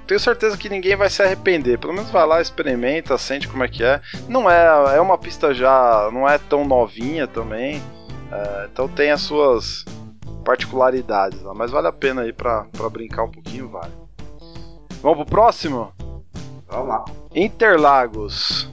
tenho 0.06 0.18
certeza 0.18 0.56
que 0.56 0.68
ninguém 0.68 0.96
vai 0.96 1.08
se 1.08 1.22
arrepender. 1.22 1.78
Pelo 1.78 1.92
menos 1.92 2.10
vai 2.10 2.26
lá, 2.26 2.40
experimenta, 2.40 3.16
sente 3.16 3.46
como 3.46 3.62
é 3.62 3.68
que 3.68 3.84
é. 3.84 4.00
Não 4.28 4.50
é, 4.50 4.96
é 4.96 5.00
uma 5.00 5.16
pista 5.16 5.54
já, 5.54 6.10
não 6.12 6.28
é 6.28 6.36
tão 6.36 6.64
novinha 6.64 7.28
também. 7.28 7.80
É, 8.32 8.68
então 8.72 8.88
tem 8.88 9.12
as 9.12 9.20
suas 9.20 9.84
particularidades 10.40 11.40
lá, 11.42 11.54
mas 11.54 11.70
vale 11.70 11.88
a 11.88 11.92
pena 11.92 12.22
aí 12.22 12.32
pra, 12.32 12.64
pra 12.72 12.88
brincar 12.88 13.24
um 13.24 13.30
pouquinho, 13.30 13.68
vale. 13.68 13.92
Vamos 15.02 15.18
pro 15.18 15.26
próximo? 15.26 15.92
Vamos 16.68 16.88
lá. 16.88 17.04
Interlagos. 17.34 18.68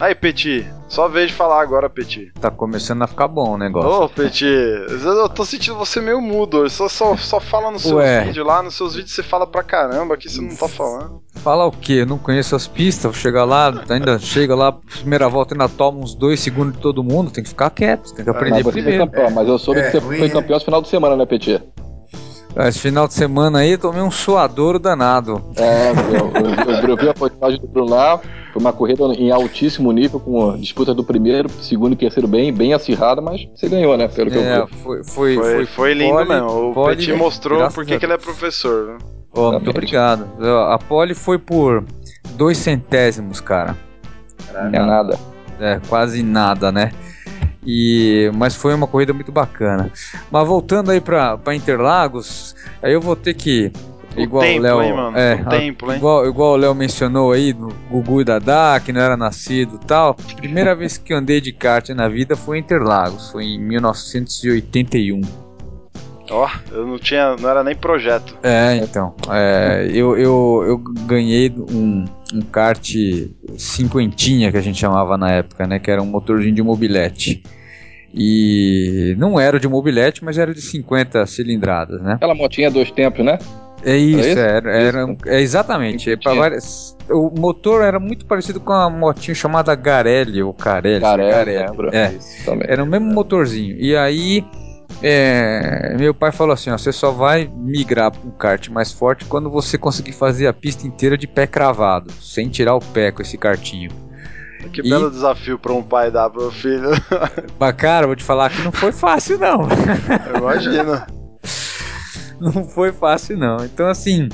Aí, 0.00 0.12
Petit, 0.14 0.66
só 0.88 1.08
vez 1.08 1.28
de 1.28 1.34
falar 1.34 1.62
agora, 1.62 1.88
Petit. 1.88 2.32
Tá 2.40 2.50
começando 2.50 3.02
a 3.02 3.06
ficar 3.06 3.28
bom 3.28 3.50
o 3.54 3.56
negócio. 3.58 4.02
Ô, 4.04 4.08
Petit, 4.08 4.44
eu 4.44 5.28
tô 5.28 5.44
sentindo 5.44 5.76
você 5.76 6.00
meio 6.00 6.20
mudo 6.20 6.58
hoje. 6.58 6.74
Só, 6.74 6.88
só, 6.88 7.16
só 7.16 7.38
fala 7.40 7.70
nos 7.70 7.82
seus 7.82 7.94
Ué. 7.94 8.24
vídeos 8.24 8.44
lá, 8.46 8.60
nos 8.62 8.74
seus 8.74 8.96
vídeos 8.96 9.12
você 9.14 9.22
fala 9.22 9.46
pra 9.46 9.62
caramba, 9.62 10.14
aqui 10.14 10.28
você 10.28 10.40
não 10.40 10.54
tá 10.56 10.68
falando. 10.68 11.22
Fala 11.36 11.64
o 11.66 11.70
quê? 11.70 11.92
Eu 12.02 12.06
não 12.06 12.18
conheço 12.18 12.56
as 12.56 12.66
pistas, 12.66 13.04
vou 13.04 13.14
chegar 13.14 13.44
lá, 13.44 13.72
ainda 13.88 14.18
chega 14.18 14.54
lá, 14.56 14.72
primeira 14.72 15.28
volta 15.28 15.54
ainda 15.54 15.68
toma 15.68 15.98
uns 16.00 16.14
dois 16.14 16.40
segundos 16.40 16.74
de 16.74 16.80
todo 16.80 17.02
mundo, 17.04 17.30
tem 17.30 17.44
que 17.44 17.50
ficar 17.50 17.70
quieto, 17.70 18.12
tem 18.14 18.24
que 18.24 18.30
Mas 18.30 18.36
aprender 18.36 18.56
você 18.58 18.62
foi 18.64 18.72
primeiro. 18.72 19.06
campeão, 19.06 19.30
mas 19.30 19.48
eu 19.48 19.58
soube 19.58 19.78
É, 19.80 19.84
que 19.84 19.90
você 19.92 19.98
ruim, 19.98 20.18
foi 20.18 20.26
né? 20.28 20.34
campeão 20.34 20.56
esse 20.56 20.64
final 20.64 20.82
de 20.82 20.88
semana, 20.88 21.16
né, 21.16 21.24
Petit? 21.24 21.62
Esse 22.56 22.78
final 22.78 23.08
de 23.08 23.14
semana 23.14 23.58
aí 23.58 23.76
tomei 23.76 24.00
um 24.00 24.10
suadouro 24.10 24.78
danado. 24.78 25.42
É, 25.56 25.90
eu, 25.90 26.32
eu, 26.82 26.88
eu 26.90 26.96
vi 26.96 27.08
a 27.08 27.14
postagem 27.14 27.60
do 27.60 27.66
Bruno 27.66 27.90
lá. 27.90 28.18
Foi 28.52 28.60
uma 28.62 28.72
corrida 28.72 29.02
em 29.06 29.32
altíssimo 29.32 29.90
nível, 29.90 30.20
com 30.20 30.56
disputa 30.56 30.94
do 30.94 31.02
primeiro, 31.02 31.48
segundo 31.60 31.94
e 31.94 31.96
terceiro 31.96 32.28
bem, 32.28 32.52
bem 32.52 32.72
acirrada, 32.72 33.20
mas 33.20 33.48
você 33.52 33.68
ganhou, 33.68 33.96
né? 33.96 34.06
Pelo 34.06 34.30
que 34.30 34.36
eu 34.36 34.42
É, 34.42 34.64
vi. 34.66 34.72
foi, 34.76 35.04
foi, 35.04 35.34
Foi, 35.34 35.66
foi, 35.66 35.94
lindo 35.94 36.12
pole- 36.14 36.28
mesmo. 36.28 36.70
O 36.70 36.84
Petit 36.86 37.12
mostrou 37.14 37.58
graças 37.58 37.74
por 37.74 37.84
que 37.84 37.94
ele 37.94 38.12
é 38.12 38.18
professor. 38.18 38.86
Né? 38.86 38.98
Ó, 39.34 39.50
muito 39.50 39.70
obrigado. 39.70 40.24
A 40.68 40.78
pole 40.78 41.14
foi 41.14 41.38
por 41.38 41.84
dois 42.36 42.56
centésimos, 42.58 43.40
cara. 43.40 43.76
Não 44.52 44.60
é 44.66 44.86
nada. 44.86 45.18
É, 45.58 45.80
quase 45.88 46.22
nada, 46.22 46.70
né? 46.70 46.92
E, 47.66 48.30
mas 48.34 48.54
foi 48.54 48.74
uma 48.74 48.86
corrida 48.86 49.12
muito 49.12 49.32
bacana. 49.32 49.90
Mas 50.30 50.46
voltando 50.46 50.90
aí 50.90 51.00
pra, 51.00 51.38
pra 51.38 51.54
Interlagos, 51.54 52.54
aí 52.82 52.92
eu 52.92 53.00
vou 53.00 53.16
ter 53.16 53.34
que. 53.34 53.72
O 54.16 54.20
Igual 54.20 54.44
tempo, 54.44 54.60
o 54.60 54.62
Léo. 54.62 54.82
hein, 54.82 54.92
mano? 54.94 55.18
É, 55.18 55.34
O 55.34 55.48
tempo, 55.48 55.90
hein? 55.90 55.96
Igual, 55.98 56.26
igual 56.28 56.52
o 56.52 56.56
Léo 56.56 56.72
mencionou 56.74 57.32
aí, 57.32 57.52
do 57.52 57.66
Gugu 57.90 58.20
e 58.20 58.24
Dadá, 58.24 58.80
que 58.84 58.92
não 58.92 59.00
era 59.00 59.16
nascido 59.16 59.80
e 59.82 59.86
tal. 59.86 60.14
Primeira 60.36 60.72
vez 60.74 60.96
que 60.96 61.12
andei 61.12 61.40
de 61.40 61.52
kart 61.52 61.88
na 61.88 62.08
vida 62.08 62.36
foi 62.36 62.58
em 62.58 62.60
Interlagos, 62.60 63.30
foi 63.32 63.44
em 63.44 63.58
1981. 63.58 65.20
Ó, 66.30 66.48
eu 66.72 66.86
não 66.86 66.98
tinha, 66.98 67.36
não 67.36 67.48
era 67.50 67.62
nem 67.62 67.76
projeto. 67.76 68.36
É, 68.42 68.76
então. 68.76 69.14
é, 69.30 69.86
eu, 69.92 70.16
eu, 70.16 70.64
eu 70.66 70.78
ganhei 71.06 71.50
um, 71.70 72.04
um 72.32 72.40
kart 72.40 72.94
cinquentinha 73.58 74.50
que 74.50 74.56
a 74.56 74.60
gente 74.62 74.78
chamava 74.78 75.16
na 75.18 75.30
época, 75.30 75.66
né? 75.66 75.78
Que 75.78 75.90
era 75.90 76.02
um 76.02 76.06
motorzinho 76.06 76.54
de 76.54 76.62
mobilete. 76.62 77.42
E 78.12 79.14
não 79.18 79.38
era 79.40 79.58
de 79.58 79.68
mobilete, 79.68 80.24
mas 80.24 80.38
era 80.38 80.54
de 80.54 80.62
50 80.62 81.26
cilindradas, 81.26 82.00
né? 82.00 82.14
Aquela 82.14 82.34
motinha 82.34 82.70
dois 82.70 82.90
tempos, 82.90 83.24
né? 83.24 83.38
É 83.82 83.96
isso, 83.96 84.20
isso? 84.28 84.38
era, 84.38 84.70
era, 84.72 85.16
é 85.26 85.40
exatamente. 85.40 86.10
É 86.10 86.16
várias- 86.16 86.96
o 87.10 87.30
motor 87.38 87.82
era 87.82 88.00
muito 88.00 88.24
parecido 88.24 88.58
com 88.60 88.72
a 88.72 88.88
motinha 88.88 89.34
chamada 89.34 89.74
Garelli 89.74 90.42
ou 90.42 90.54
Carelli. 90.54 91.00
Garelli, 91.00 91.58
lembro. 91.58 91.94
É, 91.94 92.12
Isso 92.14 92.44
também. 92.46 92.66
era 92.70 92.82
o 92.82 92.86
mesmo 92.86 93.12
motorzinho. 93.12 93.76
E 93.78 93.94
aí, 93.94 94.42
é, 95.06 95.94
meu 95.98 96.14
pai 96.14 96.32
falou 96.32 96.54
assim: 96.54 96.70
ó, 96.70 96.78
você 96.78 96.90
só 96.92 97.10
vai 97.10 97.50
migrar 97.54 98.10
para 98.10 98.26
um 98.26 98.30
kart 98.30 98.68
mais 98.70 98.90
forte 98.90 99.24
quando 99.26 99.50
você 99.50 99.76
conseguir 99.76 100.12
fazer 100.12 100.46
a 100.46 100.52
pista 100.52 100.86
inteira 100.86 101.18
de 101.18 101.26
pé 101.26 101.46
cravado, 101.46 102.10
sem 102.12 102.48
tirar 102.48 102.74
o 102.74 102.80
pé 102.80 103.12
com 103.12 103.20
esse 103.22 103.36
kartinho. 103.36 103.90
Que 104.72 104.80
E- 104.80 104.88
belo 104.88 105.10
desafio 105.10 105.58
pra 105.58 105.72
um 105.74 105.82
pai 105.82 106.10
dar 106.10 106.30
pro 106.30 106.50
filho. 106.50 106.88
Mas, 107.60 107.72
cara, 107.76 108.06
vou 108.06 108.16
te 108.16 108.24
falar 108.24 108.48
que 108.50 108.62
não 108.62 108.72
foi 108.72 108.92
fácil, 108.92 109.38
não. 109.38 109.68
Eu 110.32 110.38
imagino. 110.40 111.02
não 112.40 112.64
foi 112.64 112.90
fácil, 112.90 113.36
não. 113.36 113.62
Então, 113.64 113.86
assim, 113.86 114.28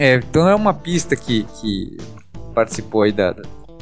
é, 0.00 0.16
então 0.16 0.48
é 0.48 0.54
uma 0.54 0.74
pista 0.74 1.14
que, 1.14 1.44
que 1.60 1.96
participou 2.54 3.02
aí 3.02 3.12
da- 3.12 3.36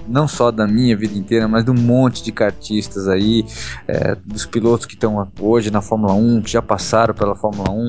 não 0.09 0.29
só 0.29 0.51
da 0.51 0.67
minha 0.67 0.97
vida 0.97 1.17
inteira, 1.17 1.49
mas 1.49 1.65
de 1.65 1.71
um 1.71 1.75
monte 1.75 2.23
de 2.23 2.33
kartistas 2.33 3.09
aí, 3.09 3.45
é, 3.87 4.15
dos 4.25 4.47
pilotos 4.47 4.87
que 4.87 4.95
estão 4.95 5.31
hoje 5.41 5.71
na 5.71 5.81
Fórmula 5.81 6.15
1, 6.15 6.43
que 6.43 6.51
já 6.51 6.63
passaram 6.63 7.15
pela 7.15 7.35
Fórmula 7.35 7.71
1. 7.71 7.89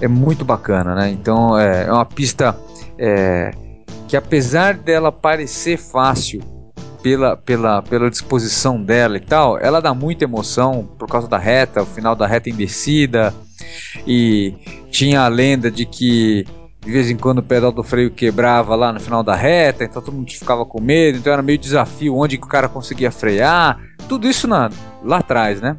É 0.00 0.08
muito 0.08 0.44
bacana, 0.44 0.94
né? 0.94 1.10
Então 1.10 1.58
é, 1.58 1.86
é 1.86 1.92
uma 1.92 2.04
pista 2.04 2.56
é, 2.98 3.52
que 4.08 4.16
apesar 4.16 4.74
dela 4.74 5.12
parecer 5.12 5.76
fácil 5.76 6.40
pela, 7.02 7.36
pela, 7.36 7.82
pela 7.82 8.10
disposição 8.10 8.82
dela 8.82 9.16
e 9.16 9.20
tal, 9.20 9.58
ela 9.58 9.80
dá 9.80 9.94
muita 9.94 10.24
emoção 10.24 10.88
por 10.98 11.08
causa 11.08 11.28
da 11.28 11.38
reta, 11.38 11.82
o 11.82 11.86
final 11.86 12.16
da 12.16 12.26
reta 12.26 12.50
em 12.50 12.54
descida, 12.54 13.32
e 14.06 14.54
tinha 14.90 15.22
a 15.22 15.28
lenda 15.28 15.70
de 15.70 15.86
que 15.86 16.44
de 16.80 16.90
vez 16.90 17.10
em 17.10 17.16
quando 17.16 17.38
o 17.38 17.42
pedal 17.42 17.72
do 17.72 17.82
freio 17.82 18.10
quebrava 18.10 18.74
lá 18.74 18.92
no 18.92 19.00
final 19.00 19.22
da 19.22 19.34
reta, 19.34 19.84
então 19.84 20.00
todo 20.00 20.14
mundo 20.14 20.30
ficava 20.30 20.64
com 20.64 20.80
medo, 20.80 21.18
então 21.18 21.32
era 21.32 21.42
meio 21.42 21.58
desafio 21.58 22.16
onde 22.16 22.38
que 22.38 22.44
o 22.44 22.48
cara 22.48 22.68
conseguia 22.68 23.10
frear, 23.10 23.78
tudo 24.08 24.28
isso 24.28 24.46
na, 24.46 24.70
lá 25.02 25.18
atrás, 25.18 25.60
né? 25.60 25.76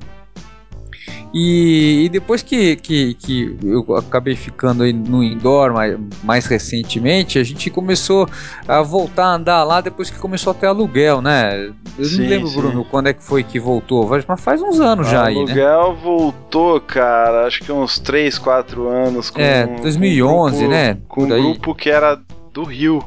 E, 1.32 2.05
e 2.05 2.09
depois 2.09 2.41
que, 2.41 2.75
que, 2.77 3.13
que 3.13 3.55
eu 3.63 3.95
acabei 3.95 4.36
ficando 4.36 4.82
aí 4.82 4.91
no 4.91 5.23
indoor 5.23 5.71
mais, 5.73 5.95
mais 6.23 6.45
recentemente, 6.47 7.38
a 7.38 7.43
gente 7.43 7.69
começou 7.69 8.27
a 8.67 8.82
voltar 8.82 9.25
a 9.25 9.36
andar 9.36 9.63
lá 9.63 9.80
depois 9.80 10.09
que 10.09 10.17
começou 10.17 10.49
a 10.51 10.53
ter 10.55 10.65
aluguel, 10.65 11.21
né? 11.21 11.71
Eu 11.97 12.05
Sim, 12.05 12.21
não 12.23 12.30
lembro, 12.30 12.47
sim. 12.47 12.57
Bruno, 12.57 12.84
quando 12.84 13.07
é 13.07 13.13
que 13.13 13.23
foi 13.23 13.43
que 13.43 13.59
voltou, 13.59 14.09
mas 14.27 14.41
faz 14.41 14.59
uns 14.59 14.80
anos 14.80 15.07
já 15.07 15.21
o 15.21 15.25
aí, 15.27 15.36
né? 15.36 15.41
aluguel 15.41 15.95
voltou, 16.01 16.82
cara, 16.82 17.45
acho 17.45 17.61
que 17.61 17.71
uns 17.71 17.99
3, 17.99 18.39
4 18.39 18.88
anos. 18.88 19.30
Com, 19.30 19.39
É, 19.39 19.67
com 19.67 19.82
2011, 19.84 20.57
grupo- 20.57 20.71
né? 20.71 20.97
Com 21.07 21.23
um 21.25 21.27
grupo 21.27 21.75
que 21.75 21.89
era 21.91 22.19
do 22.51 22.63
Rio. 22.63 23.03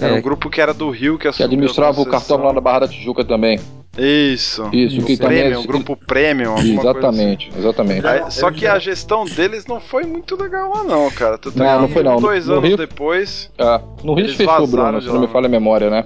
Era 0.00 0.14
É. 0.14 0.18
um 0.18 0.22
grupo 0.22 0.48
que 0.48 0.60
era 0.60 0.72
do 0.72 0.88
Rio 0.90 1.18
que 1.18 1.28
Que 1.32 1.42
administrava 1.42 2.00
o 2.00 2.06
cartão 2.06 2.36
lá 2.44 2.52
na 2.52 2.60
Barra 2.60 2.80
da 2.80 2.88
Tijuca 2.88 3.24
também. 3.24 3.58
Isso. 3.98 4.68
Isso, 4.72 5.04
que 5.04 5.16
também 5.16 5.38
Premium, 5.42 5.62
é- 5.62 5.66
grupo 5.66 5.96
Premium. 5.96 6.50
alguma 6.50 6.64
coisa 6.74 6.80
Exatamente, 6.90 7.50
exatamente. 7.58 8.06
assim. 8.06 8.18
É. 8.18 8.24
Aí, 8.24 8.30
só 8.30 8.50
que 8.50 8.66
a 8.66 8.78
gestão 8.78 9.24
deles 9.24 9.66
não 9.66 9.80
foi 9.80 10.04
muito 10.04 10.36
legal 10.40 10.70
lá 10.70 10.84
não, 10.84 11.10
cara. 11.10 11.36
Tanto 11.36 11.58
Não, 11.58 11.66
é 11.66 11.74
que 11.74 11.80
não 11.82 11.88
foi 11.88 12.02
não. 12.02 12.20
Dois 12.20 12.46
No 12.46 12.54
anos 12.54 12.68
Rio- 12.68 12.76
depois, 12.76 13.50
Ah, 13.58 13.80
no 14.04 14.14
Rio 14.14 14.26
Eles 14.26 14.36
fechou, 14.36 14.66
Bruno, 14.66 14.98
de 15.00 15.06
se 15.06 15.12
não 15.12 15.20
me 15.20 15.26
falha 15.28 15.46
a 15.46 15.50
memória, 15.50 15.90
né? 15.90 16.04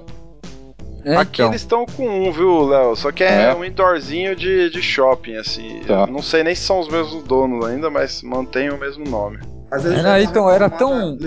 É, 1.05 1.17
aqui 1.17 1.43
então. 1.43 1.49
eles 1.51 1.63
estão 1.63 1.85
com 1.85 2.07
um, 2.09 2.31
viu, 2.31 2.65
Léo? 2.69 2.95
Só 2.95 3.11
que 3.11 3.25
é, 3.25 3.51
É. 3.51 3.55
um 3.55 3.65
indoorzinho 3.65 4.37
de, 4.37 4.71
de 4.71 4.81
shopping, 4.81 5.35
assim. 5.35 5.81
Tá. 5.87 6.07
Não 6.07 6.23
sei 6.23 6.45
nem 6.45 6.55
se 6.55 6.63
são 6.63 6.79
os 6.79 6.89
mesmos 6.89 7.25
donos 7.25 7.65
ainda, 7.67 7.91
mas 7.91 8.23
mantém 8.23 8.71
o 8.71 8.79
mesmo 8.79 9.05
nome. 9.05 9.39
Era, 9.73 9.83
deram 9.83 10.01
uma 10.11 10.21
então, 10.23 10.49
era 10.51 10.71
tão- 10.71 11.19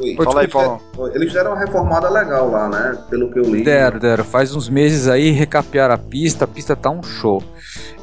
Oi. 0.00 0.16
Fala 0.16 0.40
aí, 0.40 0.48
Paulão. 0.48 0.80
Eles 1.14 1.32
deram 1.32 1.52
uma 1.52 1.60
reformada 1.60 2.08
legal 2.10 2.50
lá, 2.50 2.68
né? 2.68 2.98
Pelo 3.08 3.30
que 3.30 3.38
eu 3.38 3.44
li. 3.44 3.62
Deram, 3.62 3.98
deram. 3.98 4.24
Faz 4.24 4.54
uns 4.54 4.68
meses 4.68 5.08
aí 5.08 5.30
recapearam 5.30 5.94
a 5.94 5.98
pista, 5.98 6.44
a 6.44 6.48
pista 6.48 6.74
tá 6.74 6.90
um 6.90 7.02
show. 7.02 7.42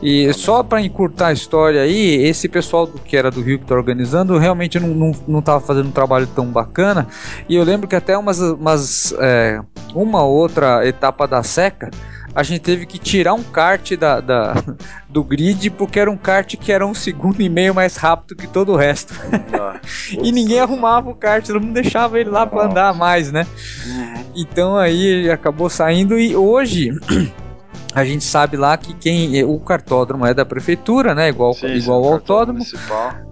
E 0.02 0.34
só 0.34 0.64
pra 0.64 0.82
encurtar 0.82 1.28
a 1.28 1.34
história 1.34 1.82
aí, 1.82 2.24
esse 2.24 2.50
pessoal 2.50 2.88
do, 2.88 2.98
que 3.00 3.16
era 3.16 3.30
do 3.30 3.42
Rio 3.42 3.60
que 3.60 3.66
tá 3.66 3.76
organizando 3.76 4.38
realmente 4.38 4.80
não, 4.80 4.90
não, 4.90 5.12
não 5.28 5.42
tava 5.42 5.60
fazendo 5.60 5.90
um 5.90 5.92
trabalho 5.92 6.28
tão 6.28 6.48
bacana. 6.48 7.08
E 7.48 7.56
eu 7.56 7.64
lembro 7.64 7.88
que 7.88 7.96
até 7.96 8.18
umas, 8.18 8.40
umas 8.40 9.14
é, 9.20 9.62
uma 9.94 10.24
outra 10.24 10.88
etapa 10.88 11.28
da 11.28 11.44
seca, 11.44 11.92
a 12.34 12.44
gente 12.44 12.62
teve 12.62 12.86
que 12.86 12.98
tirar 12.98 13.34
um 13.34 13.44
kart 13.44 13.92
da, 13.98 14.20
da- 14.22 14.54
do 15.10 15.24
grid 15.24 15.70
porque 15.72 16.00
era 16.00 16.10
um 16.10 16.18
kart 16.18 16.56
que 16.56 16.72
era 16.72 16.86
um 16.86 16.94
segundo 16.94 17.42
e 17.42 17.50
meio 17.50 17.74
mais 17.76 17.96
rápido 17.98 18.36
que 18.36 18.48
todo 18.48 18.72
o 18.72 18.76
resto. 18.76 19.14
Ah. 19.60 19.80
E 20.22 20.32
ninguém 20.32 20.60
arrumava 20.60 21.10
o 21.10 21.16
kart, 21.16 21.46
todo 21.46 21.60
mundo 21.62 21.74
deixava 21.74 22.20
ele 22.20 22.30
lá 22.30 22.46
pra 22.46 22.66
andar 22.66 22.94
mais, 22.94 23.32
né? 23.32 23.48
Então 24.36 24.78
aí 24.78 25.06
ele 25.06 25.32
acabou 25.32 25.70
saindo 25.70 26.20
e 26.20 26.36
hoje 26.36 26.92
a 27.96 28.04
gente 28.06 28.24
sabe 28.24 28.58
lá 28.58 28.78
que 28.78 28.94
quem 28.94 29.44
o 29.44 29.60
cartódromo 29.60 30.26
é 30.26 30.34
da 30.34 30.46
prefeitura, 30.46 31.16
né? 31.16 31.30
Igual, 31.30 31.54
Sim, 31.54 31.68
igual 31.74 32.04
ao 32.06 32.14
autódromo. 32.14 32.60
municipal. 32.60 33.31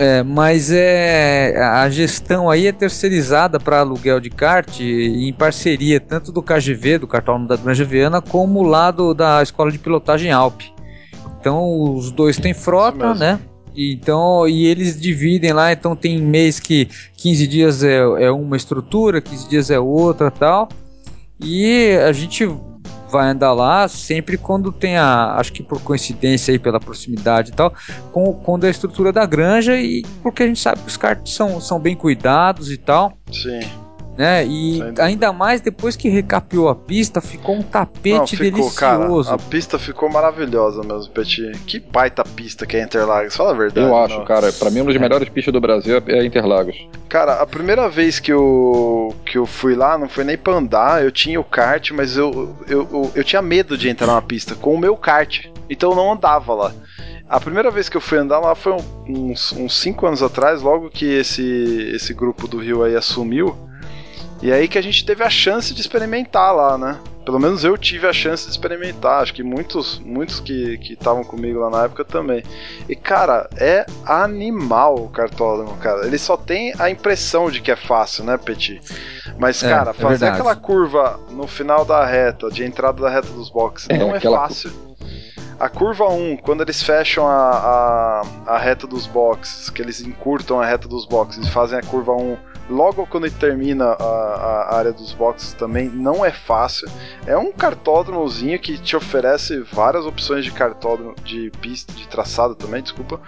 É, 0.00 0.22
mas 0.22 0.70
é 0.70 1.60
a 1.60 1.90
gestão 1.90 2.48
aí 2.48 2.68
é 2.68 2.72
terceirizada 2.72 3.58
para 3.58 3.80
aluguel 3.80 4.20
de 4.20 4.30
kart 4.30 4.78
em 4.80 5.32
parceria 5.32 5.98
tanto 5.98 6.30
do 6.30 6.40
KGV, 6.40 6.98
do 6.98 7.08
cartódromo 7.08 7.48
da 7.48 7.56
Granja 7.56 7.84
Viana, 7.84 8.22
como 8.22 8.62
lá 8.62 8.92
do, 8.92 9.12
da 9.12 9.42
escola 9.42 9.72
de 9.72 9.78
pilotagem 9.78 10.30
Alp. 10.30 10.60
Então 11.40 11.96
os 11.96 12.12
dois 12.12 12.36
têm 12.36 12.54
frota, 12.54 13.12
né? 13.12 13.40
E 13.74 13.92
Então, 13.92 14.46
e 14.48 14.66
eles 14.66 15.00
dividem 15.00 15.52
lá, 15.52 15.72
então 15.72 15.96
tem 15.96 16.22
mês 16.22 16.60
que 16.60 16.88
15 17.16 17.46
dias 17.48 17.82
é, 17.82 17.96
é 17.96 18.30
uma 18.30 18.56
estrutura, 18.56 19.20
15 19.20 19.48
dias 19.48 19.68
é 19.68 19.80
outra 19.80 20.30
tal. 20.30 20.68
E 21.40 21.98
a 22.06 22.12
gente 22.12 22.48
vai 23.10 23.28
andar 23.28 23.52
lá 23.52 23.88
sempre 23.88 24.36
quando 24.36 24.72
tem 24.72 24.96
a, 24.96 25.34
acho 25.36 25.52
que 25.52 25.62
por 25.62 25.80
coincidência 25.80 26.52
aí 26.52 26.58
pela 26.58 26.78
proximidade 26.78 27.50
e 27.50 27.54
tal, 27.54 27.72
com, 28.12 28.32
quando 28.32 28.64
é 28.64 28.68
a 28.68 28.70
estrutura 28.70 29.12
da 29.12 29.26
granja 29.26 29.76
e 29.76 30.02
porque 30.22 30.42
a 30.42 30.46
gente 30.46 30.60
sabe 30.60 30.80
que 30.80 30.88
os 30.88 30.96
karts 30.96 31.34
são, 31.34 31.60
são 31.60 31.78
bem 31.80 31.96
cuidados 31.96 32.70
e 32.70 32.76
tal. 32.76 33.16
Sim. 33.32 33.87
Né? 34.18 34.44
E 34.44 34.82
ainda 34.98 35.32
mais 35.32 35.60
depois 35.60 35.94
que 35.94 36.08
recapeou 36.08 36.68
a 36.68 36.74
pista, 36.74 37.20
ficou 37.20 37.54
um 37.54 37.62
tapete 37.62 38.18
Não, 38.18 38.26
ficou, 38.26 38.44
delicioso. 38.44 38.76
Cara, 39.30 39.34
a 39.34 39.38
pista 39.38 39.78
ficou 39.78 40.10
maravilhosa 40.10 40.82
mesmo, 40.82 41.12
Petit. 41.12 41.52
Que 41.64 41.78
baita 41.78 42.24
pista 42.24 42.66
que 42.66 42.76
é 42.76 42.82
Interlagos, 42.82 43.36
fala 43.36 43.52
a 43.52 43.54
verdade. 43.54 43.86
Eu 43.86 43.96
acho, 43.96 44.18
não. 44.18 44.24
cara. 44.24 44.52
Pra 44.52 44.70
mim, 44.70 44.80
uma 44.80 44.86
das 44.86 44.96
é. 44.96 44.98
melhores 44.98 45.28
pistas 45.28 45.52
do 45.52 45.60
Brasil 45.60 46.02
é 46.08 46.24
Interlagos. 46.24 46.76
Cara, 47.08 47.34
a 47.34 47.46
primeira 47.46 47.88
vez 47.88 48.18
que 48.18 48.32
eu, 48.32 49.14
que 49.24 49.38
eu 49.38 49.46
fui 49.46 49.76
lá, 49.76 49.96
não 49.96 50.08
foi 50.08 50.24
nem 50.24 50.36
pra 50.36 50.54
andar, 50.54 51.04
eu 51.04 51.12
tinha 51.12 51.38
o 51.38 51.44
kart, 51.44 51.92
mas 51.92 52.16
eu, 52.16 52.56
eu, 52.66 52.88
eu, 52.90 53.12
eu 53.14 53.22
tinha 53.22 53.40
medo 53.40 53.78
de 53.78 53.88
entrar 53.88 54.08
na 54.08 54.20
pista 54.20 54.56
com 54.56 54.74
o 54.74 54.78
meu 54.78 54.96
kart. 54.96 55.46
Então 55.70 55.90
eu 55.90 55.96
não 55.96 56.12
andava 56.12 56.54
lá. 56.54 56.72
A 57.28 57.38
primeira 57.38 57.70
vez 57.70 57.88
que 57.88 57.96
eu 57.96 58.00
fui 58.00 58.18
andar 58.18 58.40
lá 58.40 58.56
foi 58.56 58.74
uns 59.06 59.78
5 59.80 60.06
anos 60.06 60.22
atrás, 60.24 60.60
logo 60.60 60.90
que 60.90 61.04
esse, 61.04 61.92
esse 61.94 62.12
grupo 62.12 62.48
do 62.48 62.58
Rio 62.58 62.82
aí 62.82 62.96
assumiu. 62.96 63.67
E 64.40 64.52
aí 64.52 64.68
que 64.68 64.78
a 64.78 64.82
gente 64.82 65.04
teve 65.04 65.24
a 65.24 65.30
chance 65.30 65.74
de 65.74 65.80
experimentar 65.80 66.54
lá, 66.54 66.78
né? 66.78 66.98
Pelo 67.24 67.38
menos 67.38 67.62
eu 67.62 67.76
tive 67.76 68.06
a 68.06 68.12
chance 68.12 68.46
de 68.46 68.52
experimentar. 68.52 69.22
Acho 69.22 69.34
que 69.34 69.42
muitos, 69.42 69.98
muitos 69.98 70.40
que 70.40 70.78
estavam 70.88 71.22
comigo 71.22 71.58
lá 71.60 71.68
na 71.68 71.84
época 71.84 72.04
também. 72.04 72.42
E 72.88 72.96
cara, 72.96 73.50
é 73.58 73.84
animal 74.06 74.94
o 74.94 75.10
cartódromo, 75.10 75.76
cara. 75.76 76.06
Ele 76.06 76.16
só 76.16 76.36
tem 76.36 76.72
a 76.78 76.88
impressão 76.88 77.50
de 77.50 77.60
que 77.60 77.70
é 77.70 77.76
fácil, 77.76 78.24
né, 78.24 78.38
Petit? 78.38 78.80
Mas, 79.38 79.62
é, 79.62 79.68
cara, 79.68 79.90
é 79.90 79.94
fazer 79.94 80.26
aquela 80.26 80.56
curva 80.56 81.20
no 81.30 81.46
final 81.46 81.84
da 81.84 82.04
reta, 82.06 82.48
de 82.50 82.64
entrada 82.64 83.02
da 83.02 83.10
reta 83.10 83.28
dos 83.28 83.50
boxes, 83.50 83.88
é, 83.90 83.98
não 83.98 84.14
é 84.16 84.20
fácil. 84.20 84.72
A 85.60 85.68
curva 85.68 86.08
1, 86.08 86.36
quando 86.38 86.62
eles 86.62 86.82
fecham 86.82 87.26
a, 87.26 88.22
a, 88.46 88.54
a, 88.54 88.58
reta 88.58 88.86
dos 88.86 89.06
boxes, 89.06 89.68
que 89.68 89.82
eles 89.82 90.00
encurtam 90.00 90.60
a 90.60 90.64
reta 90.64 90.86
dos 90.86 91.04
boxes 91.04 91.46
e 91.46 91.50
fazem 91.50 91.78
a 91.78 91.82
curva 91.82 92.12
1 92.12 92.38
logo 92.68 93.06
quando 93.06 93.26
ele 93.26 93.34
termina 93.34 93.84
a, 93.84 94.04
a, 94.04 94.76
área 94.76 94.92
dos 94.92 95.12
boxes 95.12 95.52
também, 95.54 95.88
não 95.88 96.24
é 96.24 96.30
fácil. 96.30 96.88
É 97.26 97.36
um 97.36 97.52
cartódromozinho 97.52 98.58
que 98.58 98.78
te 98.78 98.96
oferece 98.96 99.60
várias 99.72 100.04
opções 100.04 100.44
de 100.44 100.52
cartódromo, 100.52 101.14
de 101.24 101.50
pista, 101.60 101.92
de 101.92 102.06
traçado 102.08 102.54
também, 102.54 102.82
desculpa. 102.82 103.20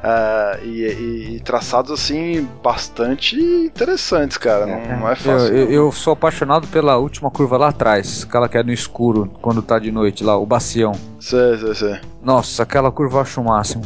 Uh, 0.00 0.64
e, 0.64 0.86
e, 0.86 1.36
e, 1.36 1.40
traçados 1.40 1.90
assim 1.90 2.48
bastante 2.62 3.36
interessantes, 3.36 4.38
cara. 4.38 4.64
Não, 4.64 4.74
é, 4.74 4.96
não 4.96 5.08
é 5.10 5.14
fácil. 5.14 5.54
Eu, 5.54 5.70
eu, 5.70 5.92
sou 5.92 6.14
apaixonado 6.14 6.66
pela 6.68 6.96
última 6.96 7.30
curva 7.30 7.58
lá 7.58 7.68
atrás, 7.68 8.24
aquela 8.26 8.48
que 8.48 8.56
é 8.56 8.62
no 8.62 8.72
escuro, 8.72 9.30
quando 9.42 9.60
tá 9.60 9.78
de 9.78 9.92
noite 9.92 10.24
lá, 10.24 10.38
o 10.38 10.46
bacião. 10.46 10.92
Sei, 11.18 11.58
sei, 11.58 11.74
sei. 11.74 12.00
Nossa, 12.22 12.62
aquela 12.62 12.90
curva 12.90 13.18
eu 13.18 13.22
acho 13.22 13.40
o 13.42 13.44
máximo. 13.44 13.82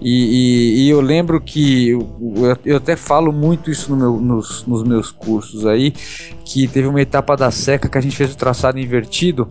E, 0.00 0.10
e, 0.10 0.84
e 0.84 0.90
eu 0.90 1.00
lembro 1.00 1.40
que 1.40 1.88
eu, 1.88 2.08
eu, 2.64 2.76
até 2.76 2.94
falo 2.94 3.32
muito 3.32 3.68
isso 3.68 3.90
no 3.90 3.96
meu, 3.96 4.20
nos, 4.20 4.64
nos 4.66 4.84
meus 4.84 5.10
cursos 5.10 5.66
aí, 5.66 5.90
que 6.44 6.68
teve 6.68 6.86
uma 6.86 7.00
etapa 7.00 7.36
da 7.36 7.50
seca 7.50 7.88
que 7.88 7.98
a 7.98 8.00
gente 8.00 8.16
fez 8.16 8.32
o 8.32 8.36
traçado 8.36 8.78
invertido 8.78 9.50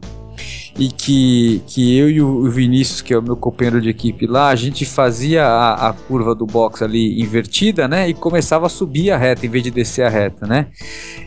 e 0.77 0.89
que, 0.89 1.63
que 1.67 1.97
eu 1.97 2.09
e 2.09 2.21
o 2.21 2.49
Vinícius, 2.49 3.01
que 3.01 3.13
é 3.13 3.17
o 3.17 3.21
meu 3.21 3.37
companheiro 3.37 3.81
de 3.81 3.89
equipe 3.89 4.27
lá, 4.27 4.49
a 4.49 4.55
gente 4.55 4.85
fazia 4.85 5.45
a, 5.45 5.89
a, 5.89 5.93
curva 5.93 6.35
do 6.35 6.45
box 6.45 6.83
ali 6.83 7.21
invertida, 7.21 7.87
né? 7.87 8.09
E 8.09 8.13
começava 8.13 8.65
a 8.65 8.69
subir 8.69 9.11
a 9.11 9.17
reta 9.17 9.45
em 9.45 9.49
vez 9.49 9.63
de 9.63 9.71
descer 9.71 10.05
a 10.05 10.09
reta, 10.09 10.45
né? 10.45 10.67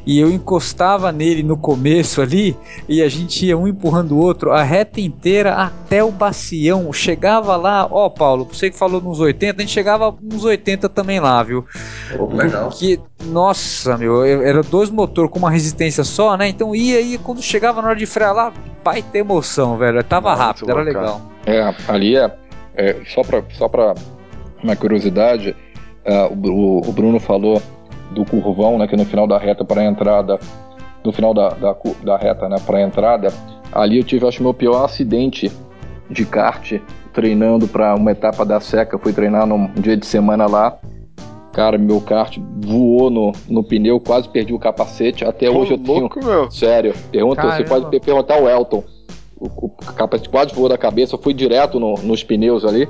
E 0.06 0.18
eu 0.18 0.30
encostava 0.30 1.10
nele 1.10 1.42
no 1.42 1.56
começo 1.56 2.20
ali 2.20 2.54
e 2.86 3.02
a 3.02 3.08
gente 3.08 3.46
ia 3.46 3.56
um 3.56 3.66
empurrando 3.66 4.12
o 4.12 4.18
outro 4.18 4.52
a 4.52 4.62
reta 4.62 5.00
inteira 5.00 5.54
até 5.54 6.04
o 6.04 6.10
bacião. 6.10 6.92
Chegava 6.92 7.56
lá, 7.56 7.88
ó, 7.90 8.10
Paulo, 8.10 8.46
você 8.52 8.70
que 8.70 8.76
falou 8.76 9.00
nos 9.00 9.18
80, 9.18 9.56
a 9.56 9.60
gente 9.64 9.72
chegava 9.72 10.14
nos 10.22 10.44
80 10.44 10.90
também 10.90 11.20
lá, 11.20 11.42
viu? 11.42 11.64
Oh, 12.18 12.26
legal. 12.34 12.68
Porque, 12.68 13.00
nossa, 13.24 13.96
meu, 13.96 14.22
era 14.24 14.62
dois 14.62 14.90
motores 14.90 15.30
com 15.30 15.38
uma 15.38 15.50
resistência 15.50 16.04
só, 16.04 16.36
né? 16.36 16.48
Então 16.48 16.74
ia 16.74 16.98
aí, 16.98 17.16
quando 17.16 17.40
chegava 17.40 17.80
na 17.80 17.88
hora 17.88 17.96
de 17.96 18.06
frear 18.06 18.34
lá, 18.34 18.52
pai 18.84 19.02
ter 19.02 19.22
emoção, 19.38 19.76
velho. 19.76 20.02
Tava 20.04 20.30
Muito 20.30 20.40
rápido, 20.40 20.70
era 20.70 20.82
legal. 20.82 21.20
É, 21.46 21.74
ali 21.88 22.16
é, 22.16 22.30
é 22.76 22.96
só 23.06 23.22
para 23.22 23.42
só 23.50 23.68
pra 23.68 23.94
uma 24.62 24.76
curiosidade, 24.76 25.54
uh, 26.06 26.50
o, 26.50 26.88
o, 26.88 26.92
Bruno 26.92 27.20
falou 27.20 27.62
do 28.10 28.24
curvão, 28.24 28.78
né, 28.78 28.86
que 28.86 28.96
no 28.96 29.04
final 29.04 29.26
da 29.26 29.38
reta 29.38 29.64
para 29.64 29.82
a 29.82 29.84
entrada, 29.84 30.38
no 31.04 31.12
final 31.12 31.32
da, 31.32 31.50
da, 31.50 31.76
da 32.02 32.16
reta, 32.16 32.48
né, 32.48 32.56
para 32.66 32.82
entrada, 32.82 33.28
ali 33.72 33.98
eu 33.98 34.04
tive, 34.04 34.26
acho, 34.26 34.42
meu 34.42 34.52
pior 34.52 34.84
acidente 34.84 35.50
de 36.10 36.24
kart 36.24 36.72
treinando 37.12 37.68
para 37.68 37.94
uma 37.94 38.10
etapa 38.10 38.44
da 38.44 38.60
seca. 38.60 38.98
Fui 38.98 39.12
treinar 39.12 39.46
num 39.46 39.68
dia 39.74 39.96
de 39.96 40.06
semana 40.06 40.46
lá. 40.46 40.76
Cara, 41.52 41.76
meu 41.76 42.00
kart 42.00 42.38
voou 42.64 43.10
no, 43.10 43.32
no 43.48 43.64
pneu, 43.64 43.98
quase 44.00 44.28
perdi 44.28 44.52
o 44.52 44.58
capacete. 44.58 45.24
Até 45.24 45.50
Pô, 45.50 45.58
hoje 45.58 45.72
eu 45.72 45.80
louco, 45.84 46.20
tenho. 46.20 46.32
Meu. 46.32 46.50
Sério, 46.50 46.94
pergunta, 47.10 47.42
você 47.42 47.64
pode 47.64 48.00
perguntar 48.00 48.34
ao 48.34 48.48
Elton 48.48 48.82
o, 49.40 49.66
o 49.66 49.68
capacete 49.94 50.28
quase 50.28 50.54
voou 50.54 50.68
da 50.68 50.78
cabeça, 50.78 51.14
eu 51.14 51.18
fui 51.18 51.32
direto 51.32 51.78
no, 51.78 51.94
nos 51.94 52.22
pneus 52.22 52.64
ali. 52.64 52.88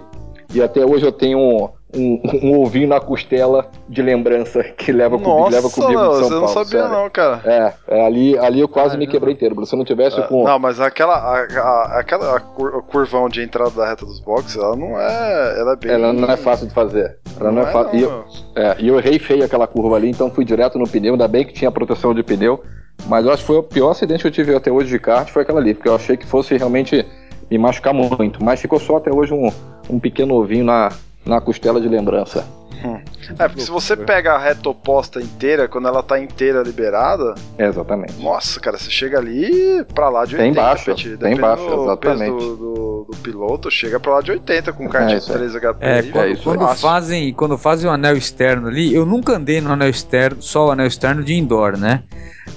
E 0.55 0.63
até 0.63 0.83
hoje 0.85 1.05
eu 1.05 1.13
tenho 1.13 1.39
um, 1.39 1.69
um, 1.95 2.21
um, 2.43 2.61
ovinho 2.63 2.89
na 2.89 2.99
costela 2.99 3.71
de 3.87 4.01
lembrança 4.01 4.63
que 4.63 4.91
leva, 4.91 5.19
Nossa, 5.19 5.31
comigo, 5.31 5.51
leva 5.51 5.71
comigo 5.71 6.01
não, 6.01 6.11
de 6.11 6.17
São 6.17 6.29
Paulo. 6.31 6.49
Você 6.49 6.57
não 6.57 6.65
sabia 6.65 6.83
sério. 6.83 6.89
não, 6.89 7.11
cara. 7.11 7.43
É, 7.45 7.75
é, 7.87 8.07
ali, 8.07 8.39
ali 8.39 8.61
eu 8.61 8.69
quase 8.69 8.97
me 8.97 9.07
quebrei 9.07 9.35
inteiro. 9.35 9.67
Se 9.67 9.75
eu 9.75 9.77
não 9.77 9.85
tivesse 9.85 10.19
é, 10.19 10.23
com... 10.23 10.45
Não, 10.45 10.59
mas 10.59 10.81
aquela, 10.81 11.17
a, 11.17 11.43
a, 11.43 12.01
aquela 12.01 12.37
a 12.37 12.41
curvão 12.41 13.29
de 13.29 13.43
entrada 13.43 13.71
da 13.73 13.89
reta 13.89 14.07
dos 14.07 14.21
boxes, 14.21 14.57
ela 14.57 14.75
não 14.75 14.99
é... 14.99 15.61
Ela 15.61 15.73
é 15.73 15.77
bem... 15.77 15.93
Ela 15.93 16.13
não 16.15 16.31
é 16.31 16.37
fácil 16.39 16.67
de 16.67 16.73
fazer. 16.73 17.19
Ela 17.39 17.53
não, 17.53 17.61
não 17.61 17.67
é, 17.67 17.71
é 17.71 17.73
fácil. 17.73 17.93
Não, 17.93 17.99
e, 17.99 18.03
eu, 18.03 18.25
é, 18.57 18.77
e 18.79 18.89
eu 18.89 18.99
errei 18.99 19.19
feio 19.19 19.45
aquela 19.45 19.67
curva 19.67 19.97
ali, 19.97 20.09
então 20.09 20.31
fui 20.31 20.47
direto 20.47 20.79
no 20.79 20.89
pneu. 20.89 21.13
Ainda 21.13 21.29
bem 21.29 21.45
que 21.45 21.53
tinha 21.53 21.71
proteção 21.71 22.15
de 22.15 22.23
pneu. 22.23 22.63
Mas 23.07 23.25
eu 23.25 23.33
acho 23.33 23.43
que 23.43 23.47
foi 23.47 23.57
o 23.57 23.63
pior 23.63 23.91
acidente 23.91 24.23
que 24.23 24.29
eu 24.29 24.33
tive 24.33 24.55
até 24.55 24.71
hoje 24.71 24.91
de 24.91 24.99
kart, 24.99 25.29
foi 25.31 25.43
aquela 25.43 25.61
ali, 25.61 25.75
porque 25.75 25.89
eu 25.89 25.95
achei 25.95 26.17
que 26.17 26.27
fosse 26.27 26.57
realmente 26.57 27.07
me 27.51 27.59
machucar 27.59 27.95
muito. 27.95 28.43
Mas 28.43 28.61
ficou 28.61 28.79
só 28.79 28.97
até 28.97 29.13
hoje 29.13 29.33
um, 29.33 29.51
um 29.89 29.99
pequeno 29.99 30.35
ovinho 30.35 30.65
na, 30.65 30.91
na 31.25 31.41
costela 31.41 31.81
de 31.81 31.89
lembrança. 31.89 32.45
Hum. 32.85 33.01
É, 33.39 33.49
porque 33.49 33.61
se 33.61 33.71
você 33.71 33.97
pega 33.97 34.35
a 34.35 34.39
reta 34.39 34.69
oposta 34.69 35.21
inteira, 35.21 35.69
quando 35.69 35.89
ela 35.89 36.03
tá 36.03 36.19
inteira 36.19 36.63
liberada. 36.63 37.35
É, 37.59 37.67
exatamente. 37.67 38.15
Nossa, 38.23 38.61
cara, 38.61 38.79
você 38.79 38.91
chega 38.91 39.19
ali 39.19 39.85
pra 39.95 40.09
lá 40.09 40.25
de 40.25 40.37
80. 40.37 40.45
Tem 40.45 40.55
baixo, 40.55 40.95
tem 41.19 41.37
baixo, 41.37 41.83
exatamente. 41.83 42.39
Do, 42.39 42.57
do, 42.57 43.07
do, 43.11 43.17
piloto, 43.19 43.71
chega 43.71 43.99
pra 43.99 44.15
lá 44.15 44.21
de 44.21 44.31
80 44.31 44.73
com 44.73 44.89
kart 44.89 45.13
é, 45.13 45.21
3 45.21 45.53
HP. 45.55 45.77
É, 45.81 46.03
quando, 46.03 46.33
é 46.33 46.37
quando 46.37 46.77
fazem, 46.77 47.35
quando 47.35 47.59
fazem 47.59 47.91
o 47.91 47.93
anel 47.93 48.17
externo 48.17 48.69
ali, 48.69 48.95
eu 48.95 49.05
nunca 49.05 49.35
andei 49.35 49.61
no 49.61 49.73
anel 49.73 49.91
externo, 49.91 50.41
só 50.41 50.69
o 50.69 50.71
anel 50.71 50.87
externo 50.87 51.23
de 51.25 51.35
indoor, 51.35 51.77
né? 51.77 52.05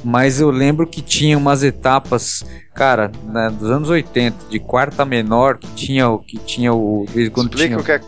Mas 0.04 0.40
eu 0.40 0.50
lembro 0.50 0.88
que 0.88 1.02
tinha 1.02 1.38
umas 1.38 1.64
etapas, 1.64 2.44
cara, 2.74 3.12
né, 3.24 3.52
dos 3.58 3.70
anos 3.70 3.90
80, 3.90 4.50
de 4.50 4.60
quarta 4.60 5.06
menor, 5.06 5.58
que 5.58 5.68
tinha 5.74 6.10
o 6.10 6.20
que 6.20 6.38
tinha 6.40 6.74
o 6.74 7.06
Explica 7.16 7.48
tinha, 7.48 7.78
o 7.78 7.84
que 7.84 7.92
é 7.92 8.00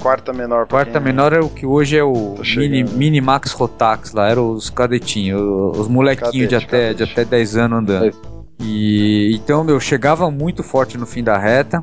quarta 0.00 0.32
menor. 0.32 0.66
Quarta 0.66 1.00
menor 1.00 1.32
é 1.32 1.40
o 1.40 1.48
que 1.48 1.66
hoje 1.66 1.96
é 1.96 2.04
o 2.04 2.34
mini, 2.56 2.84
mini 2.84 3.20
Max 3.20 3.52
Rotax 3.52 4.12
lá, 4.12 4.28
eram 4.28 4.50
os 4.50 4.70
cadetinhos, 4.70 5.40
os 5.78 5.88
molequinhos 5.88 6.32
cadete, 6.32 6.48
de 6.48 6.56
até 6.56 6.92
cadete. 6.92 6.96
de 6.96 7.12
até 7.12 7.24
10 7.24 7.56
anos 7.56 7.78
andando. 7.78 8.38
E 8.60 9.34
então 9.34 9.62
meu 9.62 9.78
chegava 9.78 10.30
muito 10.30 10.62
forte 10.62 10.98
no 10.98 11.06
fim 11.06 11.22
da 11.22 11.38
reta. 11.38 11.80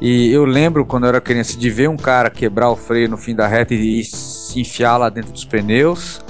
E 0.00 0.32
eu 0.32 0.46
lembro 0.46 0.86
quando 0.86 1.04
eu 1.04 1.10
era 1.10 1.20
criança 1.20 1.58
de 1.58 1.68
ver 1.68 1.88
um 1.88 1.96
cara 1.96 2.30
quebrar 2.30 2.70
o 2.70 2.76
freio 2.76 3.08
no 3.08 3.18
fim 3.18 3.34
da 3.34 3.46
reta 3.46 3.74
e, 3.74 4.00
e 4.00 4.04
se 4.04 4.60
enfiar 4.60 4.96
lá 4.96 5.10
dentro 5.10 5.32
dos 5.32 5.44
pneus. 5.44 6.20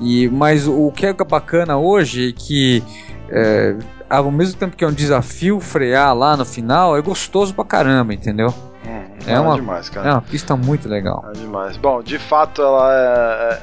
E, 0.00 0.28
mas 0.28 0.66
o 0.66 0.90
que 0.92 1.06
é 1.06 1.12
bacana 1.12 1.76
hoje 1.78 2.30
é 2.30 2.32
que 2.32 2.82
é, 3.30 3.76
ao 4.08 4.30
mesmo 4.30 4.58
tempo 4.58 4.76
que 4.76 4.84
é 4.84 4.88
um 4.88 4.92
desafio 4.92 5.60
frear 5.60 6.14
lá 6.14 6.36
no 6.36 6.44
final, 6.44 6.96
é 6.96 7.02
gostoso 7.02 7.54
pra 7.54 7.64
caramba, 7.64 8.14
entendeu? 8.14 8.54
Hum, 8.86 9.04
é, 9.26 9.32
é, 9.32 9.40
uma, 9.40 9.56
demais, 9.56 9.88
cara. 9.88 10.08
é 10.08 10.12
uma 10.12 10.22
pista 10.22 10.56
muito 10.56 10.88
legal. 10.88 11.24
É 11.28 11.32
demais. 11.32 11.76
Bom, 11.76 12.02
de 12.02 12.18
fato 12.18 12.62
ela 12.62 12.92
é, 12.94 13.60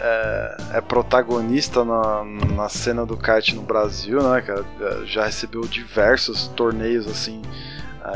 é, 0.74 0.78
é, 0.78 0.82
protagonista 0.82 1.86
na, 1.86 2.24
na 2.56 2.70
cena 2.70 3.06
do 3.06 3.16
kart 3.16 3.54
no 3.54 3.62
Brasil, 3.62 4.22
né, 4.22 4.42
cara? 4.42 4.66
Já 5.06 5.26
recebeu 5.26 5.62
diversos 5.62 6.48
torneios 6.50 7.08
assim 7.08 7.42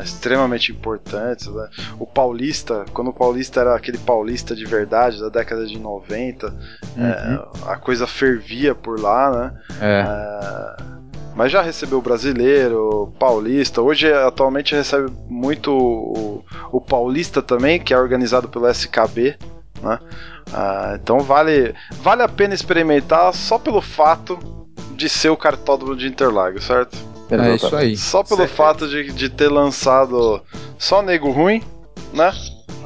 extremamente 0.02 0.72
importantes. 0.72 1.46
Né? 1.46 1.68
O 1.98 2.06
Paulista, 2.06 2.84
quando 2.92 3.08
o 3.08 3.12
Paulista 3.12 3.60
era 3.60 3.74
aquele 3.74 3.98
Paulista 3.98 4.54
de 4.54 4.64
verdade 4.64 5.20
da 5.20 5.28
década 5.28 5.66
de 5.66 5.78
90, 5.78 6.46
uhum. 6.48 7.04
é, 7.04 7.48
a 7.66 7.76
coisa 7.76 8.06
fervia 8.06 8.74
por 8.74 9.00
lá, 9.00 9.30
né? 9.30 9.60
É. 9.80 10.04
É, 10.06 10.98
mas 11.34 11.52
já 11.52 11.62
recebeu 11.62 11.98
o 11.98 12.02
brasileiro, 12.02 13.12
paulista. 13.16 13.80
Hoje, 13.80 14.12
atualmente, 14.12 14.74
recebe 14.74 15.08
muito 15.28 15.70
o, 15.70 16.44
o 16.72 16.80
paulista 16.80 17.40
também, 17.40 17.78
que 17.78 17.94
é 17.94 17.98
organizado 17.98 18.48
pelo 18.48 18.68
SKB. 18.68 19.36
Né? 19.80 20.00
Ah, 20.52 20.98
então 21.00 21.20
vale, 21.20 21.76
vale 22.02 22.22
a 22.22 22.28
pena 22.28 22.54
experimentar 22.54 23.32
só 23.34 23.56
pelo 23.56 23.80
fato 23.80 24.36
de 24.96 25.08
ser 25.08 25.28
o 25.28 25.36
cartódromo 25.36 25.94
de 25.94 26.08
Interlagos, 26.08 26.64
certo? 26.64 26.98
É 27.30 27.54
isso 27.54 27.76
aí. 27.76 27.96
Só 27.96 28.22
pelo 28.22 28.46
fato 28.48 28.88
de, 28.88 29.12
de 29.12 29.28
ter 29.28 29.48
lançado 29.48 30.42
só 30.78 31.02
nego 31.02 31.30
ruim, 31.30 31.62
né? 32.12 32.32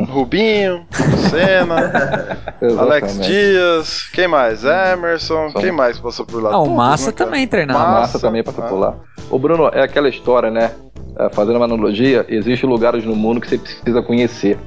Rubinho, 0.00 0.86
Senna, 1.30 2.36
Alex 2.78 3.20
Dias, 3.20 4.08
quem 4.12 4.26
mais? 4.26 4.64
Emerson, 4.64 5.50
Só. 5.50 5.60
quem 5.60 5.70
mais 5.70 5.98
passou 5.98 6.24
por 6.26 6.42
lá? 6.42 6.52
Ah, 6.52 6.58
o 6.58 6.70
Massa 6.70 7.06
né, 7.06 7.12
também 7.12 7.46
treinava. 7.46 7.78
Massa, 7.78 8.00
Massa 8.00 8.18
também 8.18 8.42
passou 8.42 8.64
ah. 8.64 8.68
por 8.68 8.78
lá. 8.78 8.96
O 9.30 9.38
Bruno, 9.38 9.68
é 9.72 9.82
aquela 9.82 10.08
história, 10.08 10.50
né? 10.50 10.72
É, 11.18 11.28
fazendo 11.30 11.56
uma 11.56 11.66
analogia, 11.66 12.24
existem 12.28 12.68
lugares 12.68 13.04
no 13.04 13.14
mundo 13.14 13.40
que 13.40 13.48
você 13.48 13.58
precisa 13.58 14.02
conhecer. 14.02 14.58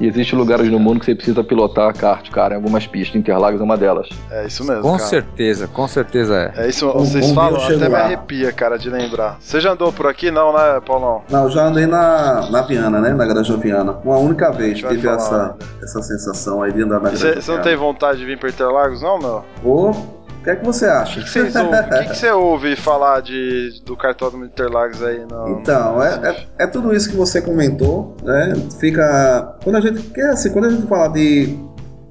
E 0.00 0.06
existem 0.06 0.38
lugares 0.38 0.70
no 0.70 0.78
mundo 0.78 1.00
que 1.00 1.06
você 1.06 1.14
precisa 1.14 1.44
pilotar 1.44 1.88
a 1.88 1.92
kart, 1.92 2.28
cara, 2.30 2.54
em 2.54 2.56
algumas 2.56 2.86
pistas. 2.86 3.16
Interlagos 3.16 3.60
é 3.60 3.64
uma 3.64 3.76
delas. 3.76 4.08
É 4.30 4.46
isso 4.46 4.64
mesmo. 4.64 4.82
Com 4.82 4.96
cara. 4.96 5.08
certeza, 5.08 5.68
com 5.68 5.86
certeza 5.86 6.36
é. 6.56 6.64
É 6.64 6.68
isso, 6.68 6.90
vocês 6.92 7.30
um, 7.30 7.34
falam, 7.34 7.62
até 7.62 7.88
me 7.88 7.94
arrepia, 7.94 8.52
cara, 8.52 8.78
de 8.78 8.90
lembrar. 8.90 9.36
Você 9.40 9.60
já 9.60 9.72
andou 9.72 9.92
por 9.92 10.06
aqui, 10.06 10.30
não, 10.30 10.52
né, 10.52 10.80
Paulão? 10.84 11.22
Não, 11.30 11.48
já 11.50 11.66
andei 11.66 11.86
na, 11.86 12.50
na 12.50 12.62
Viana, 12.62 13.00
né? 13.00 13.12
Na 13.12 13.26
Granja 13.26 13.56
Viana. 13.56 13.98
Uma 14.04 14.18
única 14.18 14.50
vez 14.50 14.78
tive 14.78 15.08
essa, 15.08 15.56
essa 15.82 16.02
sensação 16.02 16.62
aí 16.62 16.72
de 16.72 16.82
andar 16.82 17.00
na 17.00 17.10
Granja 17.10 17.40
Você 17.40 17.52
não 17.52 17.62
tem 17.62 17.76
vontade 17.76 18.18
de 18.18 18.24
vir 18.24 18.38
para 18.38 18.48
Interlagos, 18.48 19.02
não, 19.02 19.18
meu? 19.18 19.44
Vou. 19.62 20.21
O 20.42 20.44
que 20.44 20.50
é 20.50 20.56
que 20.56 20.64
você 20.64 20.86
acha? 20.86 21.20
O 21.20 21.24
que, 21.24 21.30
que, 21.30 21.52
que, 21.52 22.08
que, 22.08 22.16
você 22.16 22.28
ouve 22.32 22.74
falar 22.74 23.20
de, 23.20 23.80
do 23.86 23.96
cartódromo 23.96 24.44
Interlagos 24.44 25.00
aí? 25.00 25.24
No, 25.24 25.60
então, 25.60 26.02
é, 26.02 26.30
é, 26.30 26.64
é, 26.64 26.66
tudo 26.66 26.92
isso 26.92 27.08
que 27.08 27.16
você 27.16 27.40
comentou, 27.40 28.16
né? 28.24 28.52
Fica. 28.80 29.56
Quando 29.62 29.76
a 29.76 29.80
gente 29.80 30.02
quer, 30.10 30.30
assim, 30.30 30.50
quando 30.50 30.64
a 30.64 30.70
gente 30.70 30.88
fala 30.88 31.06
de, 31.10 31.56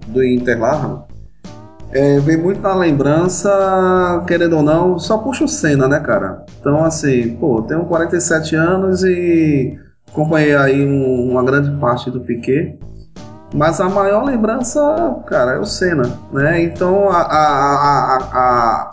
do 0.07 0.23
Interlagos, 0.23 1.01
é, 1.91 2.21
vem 2.21 2.37
muito 2.37 2.61
na 2.61 2.73
lembrança, 2.73 4.23
querendo 4.25 4.55
ou 4.55 4.63
não, 4.63 4.97
só 4.97 5.17
puxa 5.17 5.43
o 5.43 5.47
Senna, 5.49 5.89
né, 5.89 5.99
cara? 5.99 6.45
Então, 6.57 6.85
assim, 6.85 7.35
pô, 7.35 7.61
tenho 7.63 7.83
47 7.83 8.55
anos 8.55 9.03
e 9.03 9.77
acompanhei 10.09 10.55
aí 10.55 10.85
um, 10.85 11.31
uma 11.31 11.43
grande 11.43 11.69
parte 11.81 12.09
do 12.09 12.21
Piquet. 12.21 12.79
Mas 13.53 13.81
a 13.81 13.89
maior 13.89 14.23
lembrança, 14.23 15.17
cara, 15.27 15.53
é 15.53 15.59
o 15.59 15.65
Senna, 15.65 16.09
né? 16.31 16.63
Então 16.63 17.09
a, 17.09 17.21
a, 17.21 18.91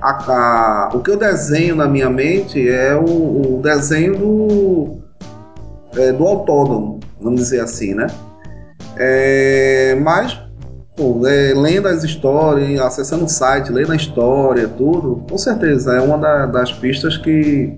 a, 0.00 0.90
o 0.94 1.00
que 1.00 1.10
eu 1.10 1.16
desenho 1.16 1.74
na 1.74 1.88
minha 1.88 2.08
mente 2.08 2.68
é 2.68 2.94
o, 2.94 3.56
o 3.56 3.60
desenho 3.62 4.16
do, 4.16 4.98
é, 5.96 6.12
do 6.12 6.24
autódromo, 6.24 7.00
vamos 7.20 7.40
dizer 7.40 7.60
assim, 7.60 7.94
né? 7.94 8.06
É, 8.96 9.98
mas 10.00 10.40
pô, 10.96 11.26
é, 11.26 11.52
lendo 11.54 11.88
as 11.88 12.04
histórias, 12.04 12.80
acessando 12.80 13.24
o 13.24 13.28
site, 13.28 13.72
lendo 13.72 13.92
a 13.92 13.96
história, 13.96 14.68
tudo, 14.68 15.24
com 15.28 15.36
certeza 15.36 15.96
é 15.96 16.00
uma 16.00 16.16
da, 16.16 16.46
das 16.46 16.72
pistas 16.72 17.16
que 17.16 17.76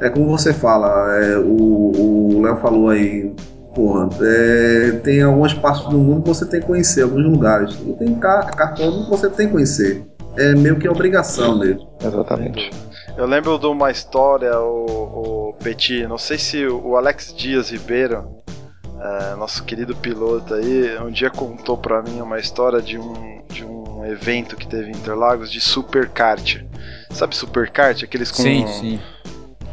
é 0.00 0.08
como 0.08 0.26
você 0.36 0.52
fala, 0.52 1.14
é, 1.16 1.38
o 1.38 2.40
Léo 2.42 2.56
falou 2.56 2.88
aí, 2.88 3.32
porra, 3.74 4.08
é, 4.20 4.92
tem 5.02 5.22
algumas 5.22 5.54
partes 5.54 5.84
do 5.88 5.98
mundo 5.98 6.22
que 6.22 6.28
você 6.28 6.46
tem 6.46 6.60
que 6.60 6.66
conhecer, 6.66 7.02
alguns 7.02 7.24
lugares. 7.24 7.74
E 7.86 7.92
tem 7.94 8.14
cartão 8.14 9.04
que 9.04 9.10
você 9.10 9.28
tem 9.28 9.46
que 9.46 9.52
conhecer. 9.52 10.04
É 10.36 10.54
meio 10.54 10.78
que 10.78 10.88
obrigação 10.88 11.58
mesmo. 11.58 11.88
Exatamente. 12.02 12.70
Eu 13.16 13.26
lembro 13.26 13.58
de 13.58 13.66
uma 13.66 13.90
história, 13.90 14.58
o, 14.60 15.50
o 15.50 15.54
Petit, 15.54 16.06
não 16.06 16.18
sei 16.18 16.38
se 16.38 16.66
o 16.66 16.96
Alex 16.96 17.34
Dias 17.36 17.70
Ribeiro, 17.70 18.42
é, 19.00 19.34
nosso 19.34 19.64
querido 19.64 19.94
piloto 19.96 20.54
aí, 20.54 20.96
um 20.98 21.10
dia 21.10 21.30
contou 21.30 21.76
para 21.76 22.02
mim 22.02 22.20
uma 22.20 22.38
história 22.38 22.80
de 22.80 22.98
um, 22.98 23.42
de 23.48 23.64
um 23.64 24.06
evento 24.06 24.56
que 24.56 24.66
teve 24.66 24.90
em 24.90 24.94
Interlagos 24.94 25.50
de 25.50 25.60
superkart. 25.60 26.62
Sabe 27.10 27.34
superkart? 27.34 28.02
Aqueles 28.04 28.30
com. 28.30 28.42
Sim, 28.42 28.66
sim 28.68 29.00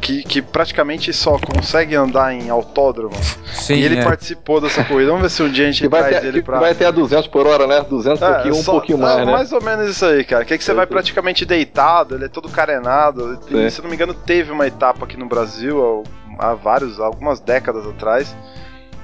que, 0.08 0.22
que 0.22 0.40
praticamente 0.40 1.12
só 1.12 1.38
consegue 1.38 1.94
andar 1.94 2.32
em 2.32 2.48
autódromo. 2.48 3.14
Sim, 3.52 3.74
e 3.74 3.84
ele 3.84 3.98
é. 3.98 4.02
participou 4.02 4.58
dessa 4.58 4.82
corrida. 4.82 5.10
Vamos 5.10 5.20
ver 5.20 5.28
se 5.28 5.42
um 5.42 5.50
dia 5.50 5.68
a 5.68 5.70
gente 5.70 5.86
vai 5.86 6.00
traz 6.00 6.20
ter, 6.22 6.28
ele 6.28 6.42
pra. 6.42 6.58
Vai 6.58 6.74
ter 6.74 6.86
a 6.86 6.90
200 6.90 7.26
por 7.26 7.46
hora, 7.46 7.66
né? 7.66 7.82
200 7.82 8.22
é, 8.22 8.32
pouquinho, 8.32 8.54
só, 8.54 8.70
um 8.70 8.74
pouquinho 8.76 8.98
mais, 8.98 9.18
é, 9.18 9.24
né? 9.26 9.32
Mais 9.32 9.52
ou 9.52 9.62
menos 9.62 9.90
isso 9.90 10.06
aí, 10.06 10.24
cara. 10.24 10.46
Que 10.46 10.54
é 10.54 10.58
que 10.58 10.64
você 10.64 10.72
vai 10.72 10.86
praticamente 10.86 11.44
deitado, 11.44 12.14
ele 12.14 12.24
é 12.24 12.28
todo 12.28 12.48
carenado. 12.48 13.38
E, 13.50 13.70
se 13.70 13.82
não 13.82 13.90
me 13.90 13.96
engano, 13.96 14.14
teve 14.14 14.50
uma 14.50 14.66
etapa 14.66 15.04
aqui 15.04 15.18
no 15.18 15.26
Brasil 15.26 16.02
há 16.38 16.54
vários, 16.54 16.98
algumas 16.98 17.38
décadas 17.38 17.86
atrás 17.86 18.34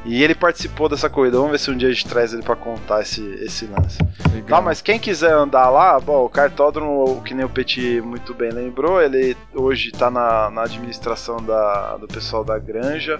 e 0.04 0.22
ele 0.22 0.34
participou 0.34 0.88
dessa 0.88 1.08
corrida. 1.08 1.38
Vamos 1.38 1.52
ver 1.52 1.58
se 1.58 1.70
um 1.70 1.76
dia 1.76 1.88
a 1.88 1.92
gente 1.92 2.06
traz 2.06 2.32
ele 2.32 2.42
para 2.42 2.54
contar 2.54 3.00
esse, 3.00 3.22
esse 3.40 3.66
lance. 3.66 3.98
Legal. 4.32 4.58
Tá, 4.58 4.60
mas 4.60 4.82
quem 4.82 4.98
quiser 4.98 5.32
andar 5.32 5.70
lá, 5.70 5.98
bom, 5.98 6.24
o 6.24 6.28
cartódromo, 6.28 7.22
que 7.22 7.32
nem 7.32 7.44
o 7.44 7.48
Petit 7.48 8.00
muito 8.02 8.34
bem 8.34 8.50
lembrou, 8.50 9.00
ele 9.00 9.36
hoje 9.54 9.88
está 9.88 10.10
na, 10.10 10.50
na 10.50 10.64
administração 10.64 11.36
da, 11.38 11.96
do 11.96 12.06
pessoal 12.06 12.44
da 12.44 12.58
Granja 12.58 13.16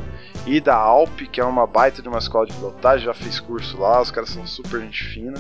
e 0.47 0.61
da 0.61 0.75
Alp, 0.75 1.21
que 1.33 1.41
é 1.41 1.45
uma 1.45 1.67
baita 1.67 2.03
de 2.03 2.09
uma 2.09 2.19
escola 2.19 2.47
de 2.47 2.53
pilotagem. 2.53 3.07
Já 3.07 3.15
fiz 3.15 3.41
curso 3.41 3.79
lá, 3.79 4.01
os 4.03 4.11
caras 4.11 4.29
são 4.31 4.47
super 4.47 4.81
gente 4.81 5.05
fina. 5.05 5.39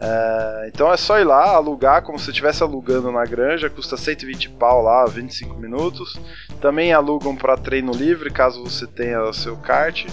É, 0.00 0.70
então 0.72 0.92
é 0.92 0.96
só 0.96 1.18
ir 1.18 1.24
lá, 1.24 1.50
alugar 1.50 2.02
como 2.02 2.18
se 2.20 2.30
estivesse 2.30 2.62
alugando 2.62 3.10
na 3.10 3.24
Granja, 3.24 3.68
custa 3.68 3.96
120 3.96 4.50
pau 4.50 4.80
lá, 4.82 5.04
25 5.06 5.56
minutos. 5.56 6.18
Também 6.60 6.92
alugam 6.92 7.34
para 7.34 7.56
treino 7.56 7.92
livre, 7.92 8.30
caso 8.30 8.62
você 8.62 8.86
tenha 8.86 9.22
o 9.24 9.32
seu 9.32 9.56
kart. 9.56 10.06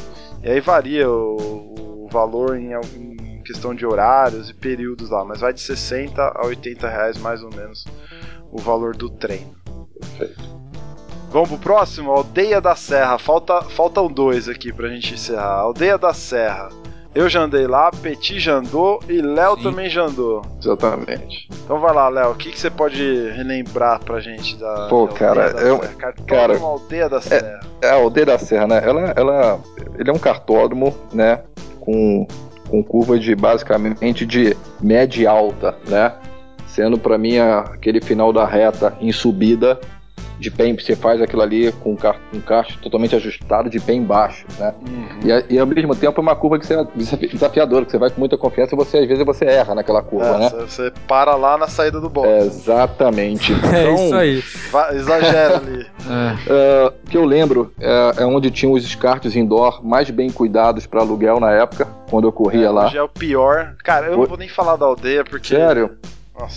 E 0.46 0.50
aí 0.52 0.62
varia 0.62 1.10
o, 1.10 2.06
o 2.06 2.08
valor 2.08 2.56
em, 2.56 2.74
em, 2.74 3.42
questão 3.42 3.74
de 3.74 3.84
horários 3.84 4.48
e 4.48 4.54
períodos 4.54 5.10
lá, 5.10 5.26
mas 5.26 5.42
vai 5.42 5.52
de 5.52 5.60
60 5.60 6.22
a 6.22 6.46
80 6.46 6.88
reais 6.88 7.18
mais 7.18 7.42
ou 7.42 7.50
menos 7.50 7.84
o 8.52 8.60
valor 8.60 8.96
do 8.96 9.10
treino. 9.10 9.56
Perfeito. 10.00 10.56
Vamos 11.32 11.50
pro 11.50 11.58
próximo? 11.58 12.12
Aldeia 12.12 12.62
da 12.62 12.76
Serra. 12.76 13.18
Falta, 13.18 13.60
faltam 13.64 14.08
dois 14.08 14.48
aqui 14.48 14.72
pra 14.72 14.88
gente 14.88 15.16
encerrar. 15.16 15.62
Aldeia 15.62 15.98
da 15.98 16.14
Serra. 16.14 16.70
Eu 17.16 17.30
já 17.30 17.44
andei 17.44 17.66
lá, 17.66 17.90
Petit 17.92 18.42
já 18.42 18.56
andou 18.56 19.00
e 19.08 19.22
Léo 19.22 19.56
também 19.56 19.90
já 19.90 20.04
andou. 20.04 20.42
Exatamente. 20.62 21.48
Então 21.64 21.80
vai 21.80 21.94
lá, 21.94 22.10
Léo, 22.10 22.32
o 22.32 22.36
que, 22.36 22.52
que 22.52 22.60
você 22.60 22.70
pode 22.70 23.30
relembrar 23.30 24.04
pra 24.04 24.20
gente 24.20 24.58
da, 24.58 24.88
Pô, 24.90 25.08
cara, 25.08 25.54
da 25.54 25.62
eu, 25.62 25.80
cara, 26.28 26.58
uma 26.58 26.68
aldeia 26.68 27.08
da 27.08 27.22
Serra? 27.22 27.62
É, 27.82 27.88
é, 27.88 27.90
a 27.90 27.94
aldeia 27.96 28.26
da 28.26 28.38
Serra, 28.38 28.68
né? 28.68 28.82
Ela, 28.84 29.14
ela, 29.16 29.60
ele 29.98 30.10
é 30.10 30.14
um 30.14 30.20
cartódromo, 30.20 30.94
né? 31.14 31.42
Com, 31.80 32.28
com 32.70 32.84
curva 32.84 33.18
de 33.18 33.34
basicamente 33.34 34.26
de 34.26 34.58
média 34.82 35.24
e 35.24 35.26
alta, 35.26 35.74
né? 35.88 36.12
Sendo 36.68 36.98
para 37.00 37.18
mim 37.18 37.38
aquele 37.38 38.02
final 38.02 38.34
da 38.34 38.46
reta 38.46 38.94
em 39.00 39.14
subida 39.14 39.80
de 40.40 40.52
pé, 40.52 40.72
você 40.74 40.96
faz 40.96 41.22
aquilo 41.22 41.42
ali 41.42 41.72
com 41.72 41.94
um 41.94 41.96
kart, 41.96 42.20
um 42.34 42.80
totalmente 42.82 43.16
ajustado 43.16 43.70
de 43.70 43.80
pé 43.80 43.94
embaixo, 43.94 44.46
né? 44.60 44.74
Uhum. 44.88 45.20
E, 45.24 45.56
e, 45.56 45.60
ao 45.60 45.66
mesmo 45.66 45.96
tempo 45.96 46.20
é 46.20 46.22
uma 46.22 46.36
curva 46.36 46.60
que 46.60 46.66
você 46.66 46.76
é 46.76 46.86
desafiadora, 47.32 47.86
que 47.86 47.92
você 47.92 47.98
vai 47.98 48.10
com 48.10 48.20
muita 48.20 48.38
confiança 48.38 48.76
e 48.76 48.78
você 48.78 48.98
às 49.00 49.08
vezes 49.08 49.26
você 49.26 49.46
erra 49.46 49.76
naquela 49.76 50.02
curva, 50.02 50.36
é, 50.36 50.38
né? 50.40 50.50
Você 50.50 50.92
para 51.08 51.36
lá 51.36 51.58
na 51.58 51.68
saída 51.68 52.00
do 52.00 52.10
box. 52.10 52.28
É, 52.28 52.40
exatamente. 52.40 53.54
Então, 53.66 53.78
é 53.78 53.94
isso 53.94 54.16
aí. 54.16 54.44
Vai, 54.72 54.96
exagera 54.96 55.58
ali. 55.58 55.86
é. 56.08 56.88
uh, 56.88 56.94
que 57.10 57.18
eu 57.18 57.26
lembro 57.26 57.74
é, 57.80 58.12
é, 58.18 58.26
onde 58.26 58.50
tinham 58.52 58.74
os 58.74 58.96
karts 58.96 59.36
indoor 59.36 59.86
mais 59.86 60.10
bem 60.10 60.30
cuidados 60.30 60.86
para 60.86 61.02
aluguel 61.02 61.40
na 61.40 61.52
época, 61.52 61.88
quando 62.10 62.28
eu 62.28 62.32
corria 62.32 62.68
é, 62.68 62.70
lá. 62.70 62.86
Hoje 62.86 62.98
é 62.98 63.04
o 63.04 63.10
pior. 63.10 63.76
Cara, 63.84 64.08
eu 64.08 64.18
não 64.18 64.26
vou 64.26 64.38
nem 64.38 64.48
falar 64.48 64.76
da 64.76 64.86
aldeia 64.86 65.24
porque. 65.24 65.56
Sério? 65.56 65.98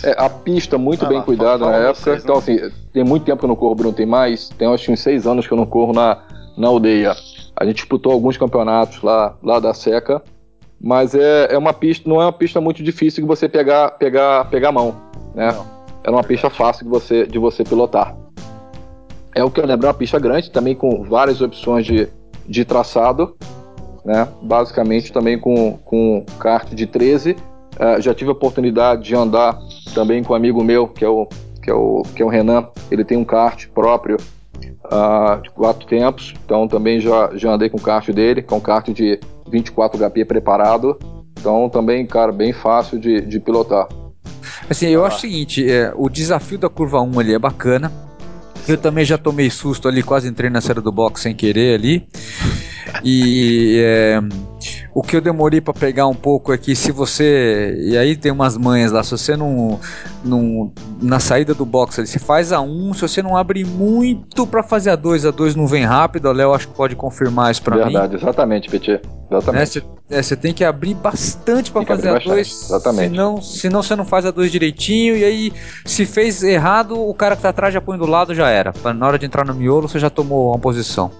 É, 0.03 0.13
a 0.17 0.29
pista 0.29 0.77
muito 0.77 1.05
bem 1.07 1.21
cuidada 1.21 1.65
na 1.65 1.77
época. 1.77 1.95
Vocês, 1.95 2.23
então, 2.23 2.37
assim, 2.37 2.57
tem 2.91 3.03
muito 3.03 3.23
tempo 3.23 3.39
que 3.39 3.45
eu 3.45 3.49
não 3.49 3.55
corro, 3.55 3.75
Bruno, 3.75 3.93
tem 3.93 4.05
mais. 4.05 4.49
Tem 4.49 4.67
acho 4.71 4.91
uns 4.91 4.99
seis 4.99 5.25
anos 5.25 5.47
que 5.47 5.53
eu 5.53 5.57
não 5.57 5.65
corro 5.65 5.93
na, 5.93 6.21
na 6.57 6.67
aldeia. 6.67 7.15
A 7.55 7.65
gente 7.65 7.75
disputou 7.75 8.11
alguns 8.11 8.37
campeonatos 8.37 9.01
lá, 9.01 9.37
lá 9.41 9.59
da 9.59 9.73
Seca, 9.73 10.21
mas 10.79 11.15
é, 11.15 11.53
é 11.53 11.57
uma 11.57 11.73
pista, 11.73 12.09
não 12.09 12.21
é 12.21 12.25
uma 12.25 12.33
pista 12.33 12.59
muito 12.59 12.83
difícil 12.83 13.23
de 13.23 13.27
você 13.27 13.47
pegar, 13.47 13.91
pegar, 13.91 14.45
pegar 14.49 14.69
a 14.69 14.71
mão, 14.73 14.95
né? 15.33 15.51
Não. 15.51 15.79
Era 16.03 16.11
uma 16.11 16.23
pista 16.23 16.49
fácil 16.49 16.85
de 16.85 16.89
você, 16.89 17.25
de 17.25 17.37
você 17.37 17.63
pilotar. 17.63 18.15
É 19.35 19.43
o 19.43 19.51
que 19.51 19.59
eu 19.59 19.65
lembro, 19.65 19.85
é 19.85 19.89
uma 19.89 19.93
pista 19.93 20.19
grande, 20.19 20.51
também 20.51 20.75
com 20.75 21.03
várias 21.03 21.41
opções 21.41 21.85
de, 21.85 22.07
de 22.47 22.65
traçado, 22.65 23.35
né? 24.03 24.27
Basicamente 24.41 25.11
também 25.11 25.39
com, 25.39 25.77
com 25.85 26.25
kart 26.37 26.69
de 26.73 26.85
13 26.85 27.35
Uh, 27.79 28.01
já 28.01 28.13
tive 28.13 28.29
a 28.29 28.33
oportunidade 28.33 29.03
de 29.03 29.15
andar 29.15 29.57
também 29.93 30.23
com 30.23 30.33
um 30.33 30.35
amigo 30.35 30.63
meu, 30.63 30.87
que 30.87 31.05
é 31.05 31.07
o, 31.07 31.27
que 31.61 31.69
é 31.69 31.73
o, 31.73 32.03
que 32.15 32.21
é 32.21 32.25
o 32.25 32.29
Renan. 32.29 32.67
Ele 32.91 33.05
tem 33.05 33.17
um 33.17 33.23
kart 33.23 33.67
próprio 33.69 34.17
uh, 34.85 35.41
de 35.41 35.49
quatro 35.51 35.87
tempos, 35.87 36.33
então 36.43 36.67
também 36.67 36.99
já, 36.99 37.29
já 37.35 37.53
andei 37.53 37.69
com 37.69 37.77
o 37.77 37.81
kart 37.81 38.09
dele, 38.09 38.41
com 38.41 38.57
um 38.57 38.61
kart 38.61 38.89
de 38.89 39.19
24 39.49 39.97
HP 39.97 40.25
preparado. 40.25 40.99
Então 41.39 41.69
também, 41.69 42.05
cara, 42.05 42.31
bem 42.31 42.51
fácil 42.51 42.99
de, 42.99 43.21
de 43.21 43.39
pilotar. 43.39 43.87
Assim, 44.69 44.87
eu 44.87 45.03
ah. 45.03 45.07
acho 45.07 45.17
o 45.17 45.21
seguinte, 45.21 45.69
é, 45.69 45.93
o 45.95 46.09
desafio 46.09 46.57
da 46.57 46.69
curva 46.69 47.01
1 47.01 47.19
ali 47.19 47.33
é 47.33 47.39
bacana. 47.39 47.91
Eu 48.67 48.77
também 48.77 49.05
já 49.05 49.17
tomei 49.17 49.49
susto 49.49 49.87
ali, 49.87 50.03
quase 50.03 50.27
entrei 50.27 50.49
na 50.49 50.61
série 50.61 50.81
do 50.81 50.91
box 50.91 51.21
sem 51.21 51.33
querer 51.33 51.75
ali. 51.75 52.07
E 53.03 53.79
é, 53.83 54.19
o, 54.99 55.01
que 55.01 55.15
eu 55.15 55.21
demorei 55.21 55.61
para 55.61 55.73
pegar 55.73 56.07
um 56.07 56.13
pouco 56.13 56.51
é 56.53 56.57
que 56.57 56.75
se 56.75 56.91
você. 56.91 57.75
E 57.79 57.97
aí 57.97 58.15
tem 58.15 58.31
umas 58.31 58.57
manhas 58.57 58.91
lá, 58.91 59.03
se 59.03 59.11
você 59.11 59.35
não. 59.35 59.79
não 60.23 60.71
na 61.01 61.19
saída 61.19 61.53
do 61.53 61.65
box 61.65 61.99
ali, 61.99 62.07
você 62.07 62.19
faz 62.19 62.51
a 62.51 62.59
1, 62.59 62.65
um, 62.65 62.93
se 62.93 63.01
você 63.01 63.21
não 63.21 63.37
abre 63.37 63.63
muito 63.63 64.45
para 64.45 64.61
fazer 64.61 64.89
a 64.89 64.95
2, 64.95 65.25
a 65.25 65.31
2 65.31 65.55
não 65.55 65.67
vem 65.67 65.85
rápido, 65.85 66.27
o 66.27 66.31
Léo 66.31 66.53
acho 66.53 66.67
que 66.67 66.73
pode 66.73 66.95
confirmar 66.95 67.51
isso 67.51 67.61
pra 67.61 67.75
Verdade, 67.75 67.93
mim. 67.93 67.99
Verdade, 68.01 68.23
exatamente, 68.23 68.69
Petit. 68.69 69.01
Exatamente. 69.31 69.83
Né? 70.09 70.21
Você 70.21 70.33
é, 70.33 70.37
tem 70.37 70.53
que 70.53 70.63
abrir 70.63 70.95
bastante 70.95 71.71
para 71.71 71.85
fazer 71.85 72.09
a 72.09 72.19
2. 72.19 72.63
Exatamente. 72.65 73.11
Senão, 73.11 73.41
senão 73.41 73.83
você 73.83 73.95
não 73.95 74.05
faz 74.05 74.25
a 74.25 74.31
2 74.31 74.51
direitinho, 74.51 75.15
e 75.15 75.23
aí, 75.23 75.53
se 75.85 76.05
fez 76.05 76.43
errado, 76.43 76.99
o 76.99 77.13
cara 77.13 77.35
que 77.35 77.41
tá 77.41 77.49
atrás 77.49 77.73
já 77.73 77.79
põe 77.79 77.97
do 77.97 78.05
lado, 78.05 78.33
já 78.33 78.49
era. 78.49 78.73
Na 78.93 79.07
hora 79.07 79.19
de 79.19 79.25
entrar 79.25 79.45
no 79.45 79.53
miolo, 79.53 79.87
você 79.87 79.99
já 79.99 80.09
tomou 80.09 80.49
uma 80.49 80.59
posição. 80.59 81.11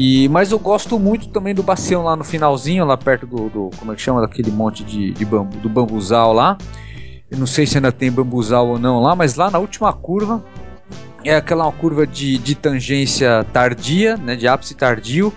E, 0.00 0.30
mas 0.30 0.50
eu 0.50 0.58
gosto 0.58 0.98
muito 0.98 1.28
também 1.28 1.54
do 1.54 1.62
bacião 1.62 2.02
lá 2.02 2.16
no 2.16 2.24
finalzinho, 2.24 2.86
lá 2.86 2.96
perto 2.96 3.26
do, 3.26 3.50
do 3.50 3.70
como 3.78 3.92
é 3.92 3.94
que 3.94 4.00
chama, 4.00 4.22
daquele 4.22 4.50
monte 4.50 4.82
de, 4.82 5.10
de 5.10 5.24
bambu, 5.26 5.58
do 5.58 5.68
bambuzal 5.68 6.32
lá. 6.32 6.56
Eu 7.30 7.36
não 7.36 7.46
sei 7.46 7.66
se 7.66 7.76
ainda 7.76 7.92
tem 7.92 8.10
bambuzal 8.10 8.66
ou 8.66 8.78
não 8.78 8.98
lá, 9.02 9.14
mas 9.14 9.34
lá 9.34 9.50
na 9.50 9.58
última 9.58 9.92
curva 9.92 10.42
é 11.22 11.36
aquela 11.36 11.70
curva 11.70 12.06
de, 12.06 12.38
de 12.38 12.54
tangência 12.54 13.44
tardia, 13.52 14.16
né, 14.16 14.36
de 14.36 14.48
ápice 14.48 14.74
tardio. 14.74 15.30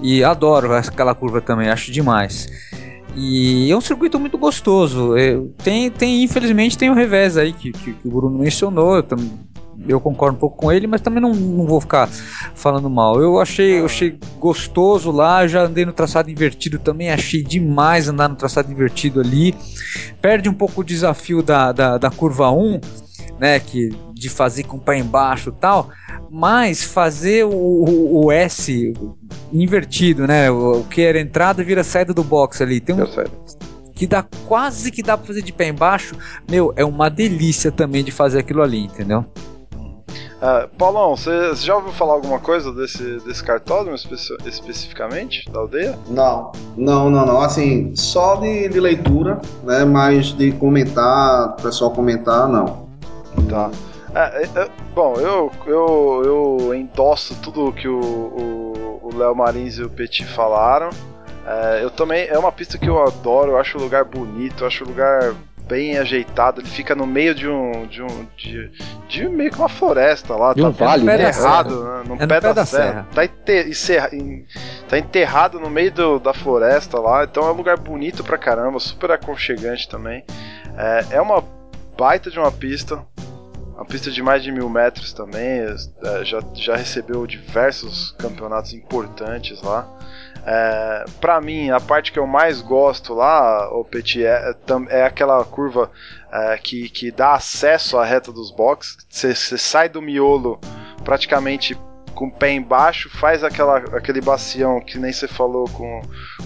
E 0.00 0.22
adoro 0.22 0.72
aquela 0.72 1.12
curva 1.12 1.40
também, 1.40 1.68
acho 1.68 1.90
demais. 1.90 2.46
E 3.16 3.72
é 3.72 3.76
um 3.76 3.80
circuito 3.80 4.20
muito 4.20 4.38
gostoso. 4.38 5.14
tem, 5.64 5.90
tem 5.90 6.22
infelizmente 6.22 6.78
tem 6.78 6.90
o 6.90 6.94
revés 6.94 7.36
aí 7.36 7.52
que, 7.52 7.72
que, 7.72 7.92
que 7.92 8.06
o 8.06 8.10
Bruno 8.12 8.38
mencionou. 8.38 8.94
Eu 8.94 9.02
também 9.02 9.32
eu 9.88 10.00
concordo 10.00 10.36
um 10.36 10.40
pouco 10.40 10.56
com 10.56 10.72
ele, 10.72 10.86
mas 10.86 11.00
também 11.00 11.22
não, 11.22 11.34
não 11.34 11.66
vou 11.66 11.80
ficar 11.80 12.08
falando 12.54 12.88
mal. 12.88 13.20
Eu 13.20 13.40
achei, 13.40 13.80
eu 13.80 13.86
achei 13.86 14.18
gostoso 14.38 15.10
lá, 15.10 15.46
já 15.46 15.64
andei 15.64 15.84
no 15.84 15.92
traçado 15.92 16.30
invertido 16.30 16.78
também, 16.78 17.10
achei 17.10 17.42
demais 17.42 18.08
andar 18.08 18.28
no 18.28 18.36
traçado 18.36 18.70
invertido 18.70 19.20
ali. 19.20 19.54
Perde 20.20 20.48
um 20.48 20.54
pouco 20.54 20.80
o 20.80 20.84
desafio 20.84 21.42
da, 21.42 21.72
da, 21.72 21.98
da 21.98 22.10
curva 22.10 22.50
1, 22.50 22.80
né, 23.38 23.58
que 23.58 23.90
de 24.12 24.28
fazer 24.28 24.64
com 24.64 24.76
o 24.76 24.80
pé 24.80 24.98
embaixo 24.98 25.48
e 25.48 25.60
tal, 25.60 25.88
mas 26.30 26.82
fazer 26.82 27.44
o, 27.44 27.50
o, 27.50 28.26
o, 28.26 28.32
S 28.32 28.92
invertido, 29.50 30.26
né, 30.26 30.50
o, 30.50 30.80
o, 30.80 30.84
que 30.84 31.00
era 31.00 31.18
entrada 31.18 31.64
vira 31.64 31.82
saída 31.82 32.12
do 32.12 32.22
box 32.22 32.60
ali. 32.60 32.80
Tem 32.80 32.94
um, 32.94 33.06
que 33.94 34.06
dá 34.06 34.24
quase 34.46 34.90
que 34.90 35.02
dá 35.02 35.16
pra 35.16 35.26
fazer 35.26 35.42
de 35.42 35.52
pé 35.52 35.68
embaixo, 35.68 36.14
meu, 36.50 36.72
é 36.76 36.84
uma 36.84 37.08
delícia 37.08 37.70
também 37.70 38.04
de 38.04 38.10
fazer 38.10 38.38
aquilo 38.38 38.62
ali, 38.62 38.84
entendeu? 38.84 39.24
Uh, 40.40 40.66
Paulão, 40.78 41.14
você 41.14 41.54
já 41.54 41.76
ouviu 41.76 41.92
falar 41.92 42.14
alguma 42.14 42.38
coisa 42.38 42.72
desse, 42.72 43.18
desse 43.20 43.44
cartódromo 43.44 43.94
espe 43.94 44.14
especificamente, 44.46 45.50
da 45.50 45.60
aldeia? 45.60 45.98
Não, 46.08 46.50
não, 46.76 47.10
não, 47.10 47.26
não. 47.26 47.40
Assim, 47.42 47.94
só 47.94 48.36
de, 48.36 48.68
de 48.68 48.80
leitura, 48.80 49.38
né? 49.62 49.84
Mas 49.84 50.32
de 50.32 50.52
comentar, 50.52 51.56
pessoal 51.56 51.90
comentar, 51.90 52.48
não. 52.48 52.88
Tá. 53.50 53.70
É, 54.14 54.42
é, 54.42 54.62
é, 54.62 54.68
bom, 54.94 55.14
eu, 55.16 55.52
eu, 55.66 56.22
eu 56.24 56.74
endosso 56.74 57.36
tudo 57.42 57.72
que 57.72 57.86
o 57.86 59.10
Léo 59.14 59.36
Marins 59.36 59.76
e 59.76 59.82
o 59.82 59.90
Petit 59.90 60.24
falaram. 60.24 60.88
É, 61.46 61.84
eu 61.84 61.90
também. 61.90 62.26
É 62.28 62.38
uma 62.38 62.52
pista 62.52 62.78
que 62.78 62.88
eu 62.88 63.02
adoro, 63.02 63.52
eu 63.52 63.58
acho 63.58 63.76
o 63.76 63.80
lugar 63.80 64.04
bonito, 64.04 64.62
eu 64.62 64.66
acho 64.66 64.84
o 64.84 64.88
lugar 64.88 65.34
bem 65.70 65.96
ajeitado. 65.96 66.60
Ele 66.60 66.68
fica 66.68 66.96
no 66.96 67.06
meio 67.06 67.32
de 67.32 67.48
um. 67.48 67.86
de 67.86 68.02
um. 68.02 68.26
de, 68.36 68.70
de 69.08 69.28
meio 69.28 69.52
que 69.52 69.58
uma 69.58 69.68
floresta 69.68 70.34
lá. 70.34 70.52
De 70.52 70.60
tá 70.60 70.68
um 70.68 70.72
vale, 70.72 71.04
né? 71.04 71.14
enterrado, 71.14 71.84
né? 71.84 72.02
no, 72.08 72.14
é 72.16 72.26
pé, 72.26 72.40
da, 72.40 72.52
da 72.52 72.66
serra. 72.66 73.06
serra. 73.12 74.10
Tá, 74.10 74.16
tá 74.88 74.98
enterrado 74.98 75.60
no 75.60 75.70
meio 75.70 75.92
do, 75.92 76.18
da 76.18 76.34
floresta 76.34 76.98
lá. 76.98 77.22
Então 77.22 77.46
é 77.46 77.52
um 77.52 77.56
lugar 77.56 77.78
bonito 77.78 78.24
pra 78.24 78.36
caramba, 78.36 78.80
super 78.80 79.12
aconchegante 79.12 79.88
também. 79.88 80.24
É, 80.76 81.16
é 81.16 81.20
uma 81.20 81.42
baita 81.96 82.30
de 82.30 82.38
uma 82.38 82.50
pista. 82.50 83.00
Uma 83.74 83.86
pista 83.86 84.10
de 84.10 84.22
mais 84.22 84.42
de 84.42 84.52
mil 84.52 84.68
metros 84.68 85.12
também. 85.12 85.60
É, 85.60 86.24
já, 86.24 86.40
já 86.54 86.76
recebeu 86.76 87.26
diversos 87.26 88.10
campeonatos 88.18 88.74
importantes 88.74 89.62
lá. 89.62 89.88
É, 90.46 91.04
para 91.20 91.40
mim, 91.40 91.70
a 91.70 91.80
parte 91.80 92.12
que 92.12 92.18
eu 92.18 92.26
mais 92.26 92.60
gosto 92.60 93.14
lá, 93.14 93.68
o 93.72 93.84
Petit, 93.84 94.24
é, 94.24 94.54
é 94.88 95.04
aquela 95.04 95.44
curva 95.44 95.90
é, 96.32 96.58
que, 96.58 96.88
que 96.88 97.10
dá 97.10 97.34
acesso 97.34 97.98
à 97.98 98.04
reta 98.04 98.32
dos 98.32 98.50
boxes. 98.50 98.96
Você 99.08 99.34
sai 99.34 99.88
do 99.88 100.00
miolo 100.00 100.58
praticamente 101.04 101.78
com 102.14 102.26
o 102.26 102.30
pé 102.30 102.52
embaixo, 102.52 103.08
faz 103.08 103.42
aquela, 103.42 103.78
aquele 103.96 104.20
bacião 104.20 104.80
que 104.80 104.98
nem 104.98 105.12
você 105.12 105.26
falou 105.26 105.68
com, 105.70 106.02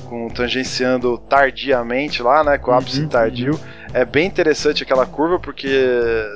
com 0.08 0.28
tangenciando 0.28 1.18
tardiamente 1.18 2.22
lá, 2.22 2.44
né? 2.44 2.58
Com 2.58 2.70
o 2.70 2.74
ápice 2.74 3.02
uhum, 3.02 3.08
tardio. 3.08 3.54
Uhum 3.54 3.83
é 3.94 4.04
bem 4.04 4.26
interessante 4.26 4.82
aquela 4.82 5.06
curva, 5.06 5.38
porque 5.38 5.68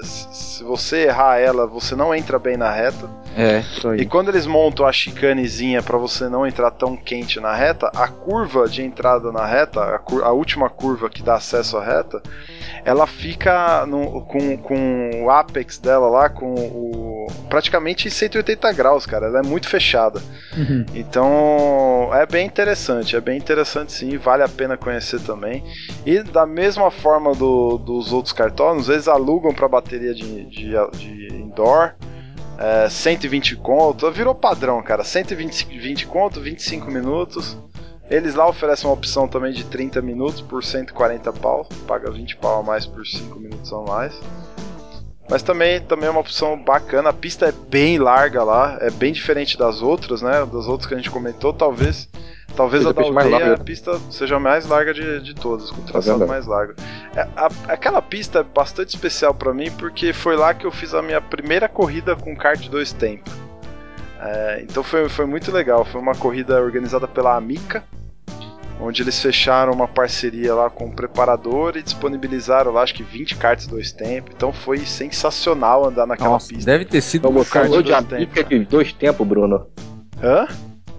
se 0.03 0.63
você 0.63 1.07
errar 1.07 1.39
ela, 1.39 1.67
você 1.67 1.97
não 1.97 2.15
entra 2.15 2.39
bem 2.39 2.57
na 2.57 2.71
reta. 2.71 3.11
É, 3.37 3.63
E 4.01 4.07
quando 4.07 4.29
eles 4.29 4.47
montam 4.47 4.87
a 4.87 4.93
chicanezinha 4.93 5.83
para 5.83 5.99
você 5.99 6.29
não 6.29 6.47
entrar 6.47 6.71
tão 6.71 6.97
quente 6.97 7.41
na 7.41 7.55
reta, 7.55 7.91
a 7.95 8.07
curva 8.07 8.69
de 8.69 8.83
entrada 8.83 9.33
na 9.33 9.45
reta, 9.45 9.83
a, 9.95 9.99
cur 9.99 10.23
a 10.23 10.31
última 10.31 10.71
curva 10.71 11.11
que 11.11 11.23
dá 11.23 11.35
acesso 11.35 11.77
à 11.77 11.85
reta, 11.85 12.23
ela 12.85 13.07
fica 13.07 13.85
no, 13.87 14.23
com, 14.23 14.57
com 14.57 15.25
o 15.25 15.31
apex 15.31 15.79
dela 15.79 16.09
lá, 16.09 16.29
com 16.29 16.55
o. 16.55 17.27
praticamente 17.49 18.11
180 18.11 18.73
graus, 18.73 19.05
cara. 19.05 19.27
Ela 19.27 19.41
é 19.41 19.43
muito 19.43 19.69
fechada. 19.69 20.21
Uhum. 20.57 20.87
Então 20.95 22.11
é 22.13 22.25
bem 22.27 22.47
interessante, 22.47 23.17
é 23.17 23.21
bem 23.21 23.37
interessante 23.37 23.93
sim, 23.93 24.17
vale 24.17 24.43
a 24.43 24.49
pena 24.49 24.77
conhecer 24.77 25.21
também. 25.21 25.63
E 26.07 26.23
da 26.23 26.47
mesma 26.47 26.91
forma 26.91 27.35
do 27.35 27.48
dos 27.79 28.13
outros 28.13 28.33
cartões, 28.33 28.89
eles 28.89 29.09
alugam 29.09 29.55
para 29.55 29.69
bateria 29.69 30.15
de, 30.15 30.45
de, 30.47 30.73
de 30.93 31.35
indoor. 31.35 31.95
É, 32.59 32.89
120 32.89 33.57
conto, 33.57 34.11
virou 34.11 34.35
padrão, 34.35 34.83
cara. 34.83 35.05
120 35.05 35.79
20 35.79 36.07
conto, 36.07 36.41
25 36.41 36.91
minutos. 36.91 37.57
Eles 38.11 38.35
lá 38.35 38.49
oferecem 38.49 38.89
uma 38.89 38.95
opção 38.95 39.29
também 39.29 39.53
de 39.53 39.65
30 39.65 40.01
minutos 40.01 40.41
por 40.41 40.65
140 40.65 41.33
pau. 41.35 41.69
Paga 41.87 42.11
20 42.11 42.37
pau 42.39 42.61
a 42.61 42.63
mais 42.63 42.87
por 42.87 43.07
5 43.07 43.39
minutos 43.39 43.73
a 43.73 43.81
mais. 43.83 44.19
Mas 45.31 45.43
também, 45.43 45.81
também 45.83 46.09
é 46.09 46.11
uma 46.11 46.21
opção 46.21 46.61
bacana. 46.61 47.11
A 47.11 47.13
pista 47.13 47.47
é 47.47 47.53
bem 47.53 47.99
larga 47.99 48.43
lá, 48.43 48.79
é 48.81 48.91
bem 48.91 49.13
diferente 49.13 49.59
das 49.59 49.83
outras, 49.83 50.23
né? 50.23 50.45
Das 50.47 50.67
outras 50.67 50.87
que 50.87 50.95
a 50.95 50.97
gente 50.97 51.11
comentou. 51.11 51.53
Talvez 51.53 52.09
Talvez 52.57 52.85
a 52.85 52.93
da 52.93 53.03
aldeia 53.03 53.55
a 53.55 53.59
pista 53.59 54.01
seja 54.11 54.37
a 54.37 54.41
mais 54.41 54.67
larga 54.67 54.93
de, 54.93 55.21
de 55.21 55.35
todas, 55.35 55.71
com 55.71 55.81
o 55.81 55.85
traçado 55.85 56.27
mais 56.27 56.45
largo. 56.47 56.75
É, 57.15 57.21
a, 57.37 57.49
aquela 57.69 58.03
pista 58.03 58.41
é 58.41 58.43
bastante 58.43 58.89
especial 58.89 59.33
para 59.33 59.55
mim 59.55 59.71
porque 59.71 60.13
foi 60.13 60.37
lá 60.37 60.53
que 60.53 60.67
eu 60.67 60.73
fiz 60.73 60.93
a 60.93 61.01
minha 61.01 61.21
primeira 61.21 61.69
corrida 61.69 62.17
com 62.17 62.37
kart 62.37 62.69
dois 62.69 62.93
tempos. 62.93 63.33
É, 64.21 64.61
então 64.63 64.83
foi, 64.83 65.09
foi 65.09 65.27
muito 65.27 65.53
legal. 65.53 65.85
Foi 65.85 66.01
uma 66.01 66.15
corrida 66.15 66.61
organizada 66.61 67.07
pela 67.07 67.37
Amica, 67.37 67.85
onde 68.81 69.03
eles 69.03 69.21
fecharam 69.21 69.73
uma 69.73 69.87
parceria 69.87 70.55
lá 70.55 70.69
com 70.69 70.87
o 70.87 70.93
preparador 70.93 71.77
e 71.77 71.83
disponibilizaram 71.83 72.73
lá 72.73 72.83
acho 72.83 72.95
que 72.95 73.05
20 73.05 73.37
karts 73.37 73.67
dois 73.67 73.93
tempos. 73.93 74.35
Então 74.35 74.53
foi 74.53 74.79
sensacional 74.79 75.87
andar 75.87 76.07
naquela 76.07 76.31
Nossa, 76.31 76.49
pista. 76.49 76.71
Deve 76.71 76.85
ter 76.85 77.01
sido 77.01 77.29
um 77.29 77.45
kart 77.45 77.71
de 77.71 77.83
dois 77.83 78.05
tempos. 78.05 78.49
de 78.49 78.65
dois 78.65 78.93
tempos, 78.93 79.27
Bruno. 79.27 79.67
Hã? 80.21 80.49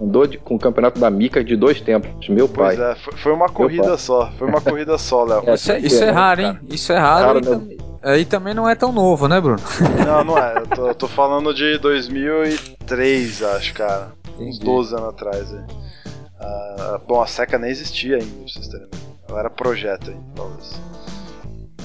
Andou 0.00 0.26
de, 0.26 0.38
com 0.38 0.54
o 0.54 0.58
campeonato 0.58 0.98
da 0.98 1.10
Mica 1.10 1.44
de 1.44 1.54
dois 1.56 1.80
tempos, 1.80 2.28
meu 2.28 2.48
pai. 2.48 2.76
Pois 2.76 2.88
é, 2.88 2.94
foi 3.18 3.32
uma 3.32 3.48
corrida 3.50 3.98
só. 3.98 4.30
Foi 4.38 4.48
uma 4.48 4.60
corrida 4.60 4.96
só, 4.96 5.24
Léo. 5.24 5.42
É, 5.46 5.54
isso, 5.54 5.72
é, 5.72 5.78
isso 5.78 6.02
é 6.02 6.10
raro, 6.10 6.40
hein? 6.40 6.58
Isso 6.70 6.92
é 6.92 6.98
raro. 6.98 7.40
Cara, 7.42 7.60
e 7.62 7.78
aí 8.02 8.24
também 8.24 8.54
não 8.54 8.66
é 8.66 8.74
tão 8.74 8.92
novo, 8.92 9.28
né, 9.28 9.38
Bruno? 9.40 9.60
Não, 10.06 10.24
não 10.24 10.38
é. 10.38 10.56
Eu 10.56 10.66
tô, 10.66 10.88
eu 10.88 10.94
tô 10.94 11.06
falando 11.06 11.52
de 11.52 11.76
2003, 11.78 13.42
acho, 13.42 13.74
cara. 13.74 14.12
Entendi. 14.34 14.50
Uns 14.50 14.58
12 14.58 14.94
anos 14.94 15.08
atrás. 15.10 15.52
Uh, 15.52 16.98
bom, 17.06 17.20
a 17.20 17.26
Seca 17.26 17.58
nem 17.58 17.70
existia 17.70 18.16
ainda, 18.16 18.26
pra 18.26 18.48
vocês 18.48 18.68
terem 18.68 18.88
Ela 19.28 19.40
era 19.40 19.50
projeto 19.50 20.10
ainda, 20.10 20.24
talvez. 20.34 20.80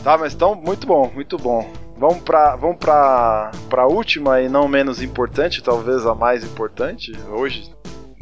Tá, 0.01 0.17
mas 0.17 0.33
então, 0.33 0.55
muito 0.55 0.87
bom, 0.87 1.11
muito 1.13 1.37
bom. 1.37 1.69
Vamos 1.97 2.19
pra, 2.19 2.55
vamos 2.55 2.77
pra, 2.77 3.51
pra 3.69 3.87
última 3.87 4.39
e 4.41 4.47
não 4.47 4.67
menos 4.67 5.01
importante, 5.01 5.63
talvez 5.63 6.05
a 6.05 6.13
mais 6.15 6.43
importante 6.43 7.11
hoje, 7.29 7.74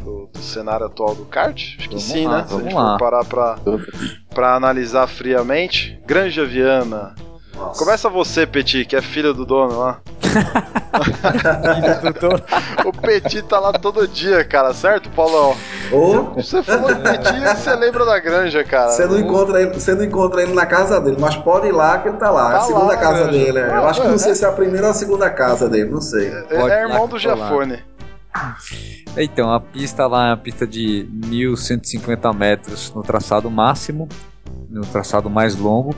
do, 0.04 0.30
do, 0.32 0.40
cenário 0.40 0.86
atual 0.86 1.16
do 1.16 1.26
kart? 1.26 1.76
Acho 1.78 1.78
que 1.78 1.88
vamos 1.88 2.04
sim, 2.04 2.28
lá, 2.28 2.38
né? 2.38 2.48
Se 2.48 2.56
a 2.56 2.60
gente 2.60 2.74
lá. 2.74 2.92
for 2.92 3.00
parar 3.00 3.26
pra, 3.26 3.58
pra 4.34 4.56
analisar 4.56 5.08
friamente. 5.08 6.00
Granja 6.06 6.46
Viana. 6.46 7.16
Nossa. 7.56 7.80
Começa 7.80 8.10
você, 8.10 8.48
Petit, 8.48 8.86
que 8.86 8.96
é 8.96 9.02
filho 9.02 9.34
do 9.34 9.46
dono 9.46 9.80
lá. 9.80 10.02
do 12.20 12.90
o 12.90 12.92
Petit 12.92 13.44
tá 13.44 13.60
lá 13.60 13.72
todo 13.74 14.08
dia, 14.08 14.44
cara, 14.44 14.74
certo, 14.74 15.10
Paulão? 15.12 15.56
Oh. 15.92 16.34
Você 16.36 16.64
falou 16.64 16.94
de 16.94 17.02
Petit 17.02 17.36
e 17.36 17.56
você 17.56 17.76
lembra 17.76 18.06
da 18.06 18.20
granja, 18.20 18.64
cara. 18.64 18.90
Você 18.90 19.06
não, 19.06 19.20
encontra 19.20 19.62
ele, 19.62 19.74
você 19.74 19.94
não 19.94 20.04
encontra 20.04 20.42
ele 20.42 20.54
na 20.54 20.66
casa 20.66 21.00
dele, 21.00 21.18
mas 21.20 21.36
pode 21.36 21.68
ir 21.68 21.72
lá 21.72 22.00
que 22.00 22.10
ele 22.10 22.18
tá 22.18 22.32
lá. 22.32 22.50
Tá 22.50 22.56
é 22.56 22.58
a 22.58 22.62
segunda 22.62 22.86
lá, 22.86 22.98
casa 22.98 23.24
granja. 23.24 23.32
dele. 23.32 23.60
É. 23.60 23.68
Eu 23.68 23.88
acho 23.88 24.02
que 24.02 24.08
não 24.08 24.18
sei 24.18 24.34
se 24.34 24.44
é 24.44 24.48
a 24.48 24.52
primeira 24.52 24.88
ou 24.88 24.92
a 24.92 24.96
segunda 24.96 25.30
casa 25.30 25.70
dele, 25.70 25.92
não 25.92 26.02
sei. 26.02 26.34
É, 26.50 26.56
é 26.56 26.82
irmão 26.82 27.08
do 27.08 27.20
Giafone. 27.20 27.84
Então, 29.18 29.52
a 29.52 29.60
pista 29.60 30.08
lá 30.08 30.28
é 30.28 30.30
uma 30.32 30.38
pista 30.38 30.66
de 30.66 31.08
1150 31.12 32.34
metros 32.34 32.92
no 32.96 33.04
traçado 33.04 33.50
máximo, 33.50 34.10
no 34.70 34.82
traçado 34.82 35.30
mais 35.30 35.56
longo. 35.56 35.96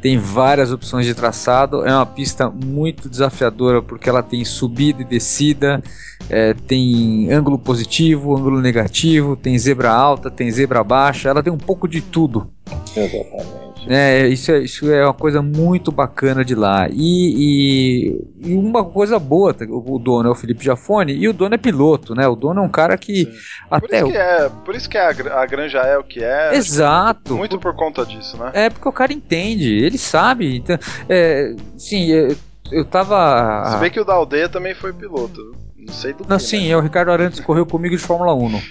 Tem 0.00 0.16
várias 0.16 0.72
opções 0.72 1.06
de 1.06 1.14
traçado. 1.14 1.84
É 1.84 1.94
uma 1.94 2.06
pista 2.06 2.48
muito 2.48 3.08
desafiadora 3.08 3.82
porque 3.82 4.08
ela 4.08 4.22
tem 4.22 4.44
subida 4.44 5.02
e 5.02 5.04
descida, 5.04 5.82
é, 6.28 6.54
tem 6.54 7.32
ângulo 7.32 7.58
positivo, 7.58 8.36
ângulo 8.36 8.60
negativo, 8.60 9.36
tem 9.36 9.58
zebra 9.58 9.92
alta, 9.92 10.30
tem 10.30 10.50
zebra 10.50 10.84
baixa. 10.84 11.28
Ela 11.28 11.42
tem 11.42 11.52
um 11.52 11.58
pouco 11.58 11.88
de 11.88 12.00
tudo. 12.00 12.48
Exatamente. 12.96 13.71
É, 13.86 14.28
isso 14.28 14.52
é, 14.52 14.58
isso 14.60 14.90
é 14.90 15.04
uma 15.04 15.14
coisa 15.14 15.42
muito 15.42 15.90
bacana 15.90 16.44
de 16.44 16.54
lá. 16.54 16.88
E, 16.90 18.12
e, 18.44 18.50
e, 18.50 18.54
uma 18.54 18.84
coisa 18.84 19.18
boa, 19.18 19.54
o 19.68 19.98
dono 19.98 20.28
é 20.28 20.32
o 20.32 20.34
Felipe 20.34 20.64
Jafone, 20.64 21.12
e 21.12 21.28
o 21.28 21.32
dono 21.32 21.54
é 21.54 21.58
piloto, 21.58 22.14
né? 22.14 22.26
O 22.28 22.36
dono 22.36 22.60
é 22.60 22.64
um 22.64 22.68
cara 22.68 22.96
que. 22.96 23.24
Sim. 23.24 23.32
Até 23.70 23.86
por, 23.86 23.94
isso 23.94 24.12
que 24.12 24.18
é, 24.18 24.50
por 24.64 24.74
isso 24.74 24.90
que 24.90 24.98
a, 24.98 25.08
a 25.08 25.46
granja 25.46 25.78
é 25.78 25.98
o 25.98 26.04
que 26.04 26.22
é. 26.22 26.54
Exato. 26.54 27.36
Muito 27.36 27.58
por 27.58 27.74
conta 27.74 28.06
disso, 28.06 28.36
né? 28.36 28.50
É, 28.54 28.70
porque 28.70 28.88
o 28.88 28.92
cara 28.92 29.12
entende, 29.12 29.68
ele 29.68 29.98
sabe. 29.98 30.56
Então, 30.56 30.78
é, 31.08 31.54
sim, 31.76 32.06
eu, 32.06 32.36
eu 32.70 32.84
tava. 32.84 33.70
Se 33.72 33.76
bem 33.78 33.90
que 33.90 34.00
o 34.00 34.04
da 34.04 34.14
aldeia 34.14 34.48
também 34.48 34.74
foi 34.74 34.92
piloto. 34.92 35.56
Não 35.76 35.92
sei 35.92 36.12
do 36.12 36.24
Não, 36.28 36.36
que, 36.36 36.44
sim, 36.44 36.66
né? 36.66 36.70
é 36.70 36.76
o 36.76 36.80
Ricardo 36.80 37.10
Arantes 37.10 37.40
correu 37.40 37.66
comigo 37.66 37.96
de 37.96 38.02
Fórmula 38.02 38.32
1. 38.34 38.62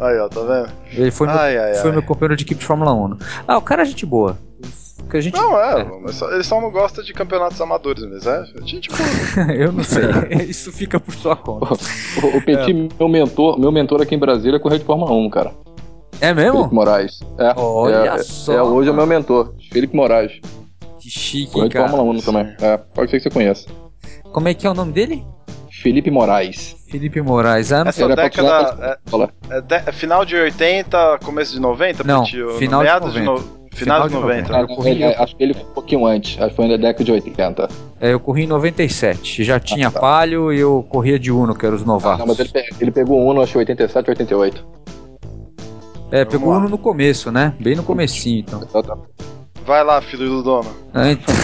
Aí, 0.00 0.18
ó, 0.18 0.28
tá 0.28 0.40
vendo? 0.40 0.68
Ele 0.92 1.10
foi, 1.10 1.28
ai, 1.28 1.54
meu, 1.54 1.62
ai, 1.62 1.74
foi 1.74 1.90
ai. 1.90 1.92
meu 1.92 2.02
companheiro 2.02 2.36
de 2.36 2.42
equipe 2.42 2.60
de 2.60 2.66
Fórmula 2.66 2.92
1. 2.92 3.18
Ah, 3.46 3.56
o 3.56 3.62
cara 3.62 3.82
é 3.82 3.84
gente 3.84 4.04
boa. 4.04 4.36
Que 5.10 5.16
a 5.16 5.20
gente... 5.20 5.34
Não, 5.34 5.58
é, 5.58 5.86
é. 6.06 6.12
Só, 6.12 6.32
ele 6.32 6.42
só 6.42 6.60
não 6.60 6.70
gosta 6.70 7.02
de 7.02 7.12
campeonatos 7.12 7.60
amadores, 7.60 8.04
mas 8.04 8.26
é, 8.26 8.44
a 8.60 8.66
gente 8.66 8.88
Eu 9.56 9.72
não 9.72 9.84
sei, 9.84 10.04
isso 10.48 10.72
fica 10.72 10.98
por 10.98 11.14
sua 11.14 11.36
conta. 11.36 11.74
O, 12.22 12.38
o 12.38 12.42
Petit, 12.42 12.72
é. 12.72 12.88
meu 12.98 13.08
mentor, 13.08 13.58
meu 13.58 13.70
mentor 13.70 14.02
aqui 14.02 14.14
em 14.14 14.18
Brasília, 14.18 14.56
é 14.56 14.60
correu 14.60 14.78
de 14.78 14.84
Fórmula 14.84 15.12
1, 15.12 15.30
cara. 15.30 15.52
É 16.20 16.32
mesmo? 16.32 16.58
Felipe 16.58 16.74
Moraes. 16.74 17.20
É, 17.38 17.54
Olha 17.56 18.14
é, 18.14 18.18
só. 18.18 18.52
É, 18.52 18.62
hoje 18.62 18.88
é 18.88 18.92
meu 18.92 19.06
mentor, 19.06 19.54
Felipe 19.70 19.94
Moraes. 19.94 20.40
Que 20.98 21.10
chique, 21.10 21.52
correu 21.52 21.68
de 21.68 21.76
Fórmula 21.76 22.02
1 22.02 22.18
também. 22.20 22.56
É, 22.60 22.76
pode 22.76 23.10
ser 23.10 23.18
que 23.18 23.24
você 23.24 23.30
conheça. 23.30 23.68
Como 24.32 24.48
é 24.48 24.54
que 24.54 24.66
é 24.66 24.70
o 24.70 24.74
nome 24.74 24.92
dele? 24.92 25.24
Felipe 25.70 26.10
Moraes. 26.10 26.74
Felipe 26.90 27.20
Moraes. 27.20 27.72
Ah, 27.72 27.84
Essa 27.86 28.08
década 28.08 28.98
é, 29.10 29.74
é, 29.74 29.82
é, 29.86 29.92
final 29.92 30.24
de 30.24 30.34
80, 30.34 31.20
começo 31.22 31.52
de 31.52 31.60
90? 31.60 32.02
Não, 32.02 32.24
final 32.58 32.82
de 32.82 32.88
90. 32.88 33.10
De 33.10 33.20
no, 33.20 33.65
Final, 33.76 34.08
de 34.08 34.14
90. 34.14 34.52
90. 34.52 34.58
Eu 34.58 34.76
corri, 34.76 35.02
é, 35.02 35.22
acho 35.22 35.36
que 35.36 35.42
ele 35.42 35.54
foi 35.54 35.62
um 35.62 35.74
pouquinho 35.74 36.06
antes, 36.06 36.40
acho 36.40 36.50
que 36.50 36.56
foi 36.56 36.68
na 36.68 36.76
década 36.76 37.04
de 37.04 37.12
80. 37.12 37.68
É, 38.00 38.12
eu 38.12 38.18
corri 38.18 38.44
em 38.44 38.46
97. 38.46 39.44
Já 39.44 39.60
tinha 39.60 39.88
ah, 39.88 39.90
tá. 39.90 40.00
Palio 40.00 40.52
e 40.52 40.58
eu 40.58 40.86
corria 40.88 41.18
de 41.18 41.30
Uno, 41.30 41.54
que 41.54 41.66
era 41.66 41.74
os 41.74 41.84
novatos. 41.84 42.22
Ah, 42.22 42.26
não, 42.26 42.34
mas 42.34 42.38
ele, 42.38 42.50
ele 42.80 42.90
pegou 42.90 43.20
o 43.20 43.30
Uno, 43.30 43.42
acho 43.42 43.52
que 43.52 43.58
87, 43.58 44.10
88. 44.10 44.66
É, 46.10 46.24
pegou 46.24 46.52
o 46.52 46.56
Uno 46.56 46.68
no 46.68 46.78
começo, 46.78 47.30
né? 47.30 47.54
Bem 47.60 47.76
no 47.76 47.82
comecinho, 47.82 48.40
então. 48.40 48.66
Vai 49.66 49.84
lá, 49.84 50.00
filho 50.00 50.28
do 50.28 50.42
dono. 50.42 50.70
É, 50.94 51.12
então, 51.12 51.34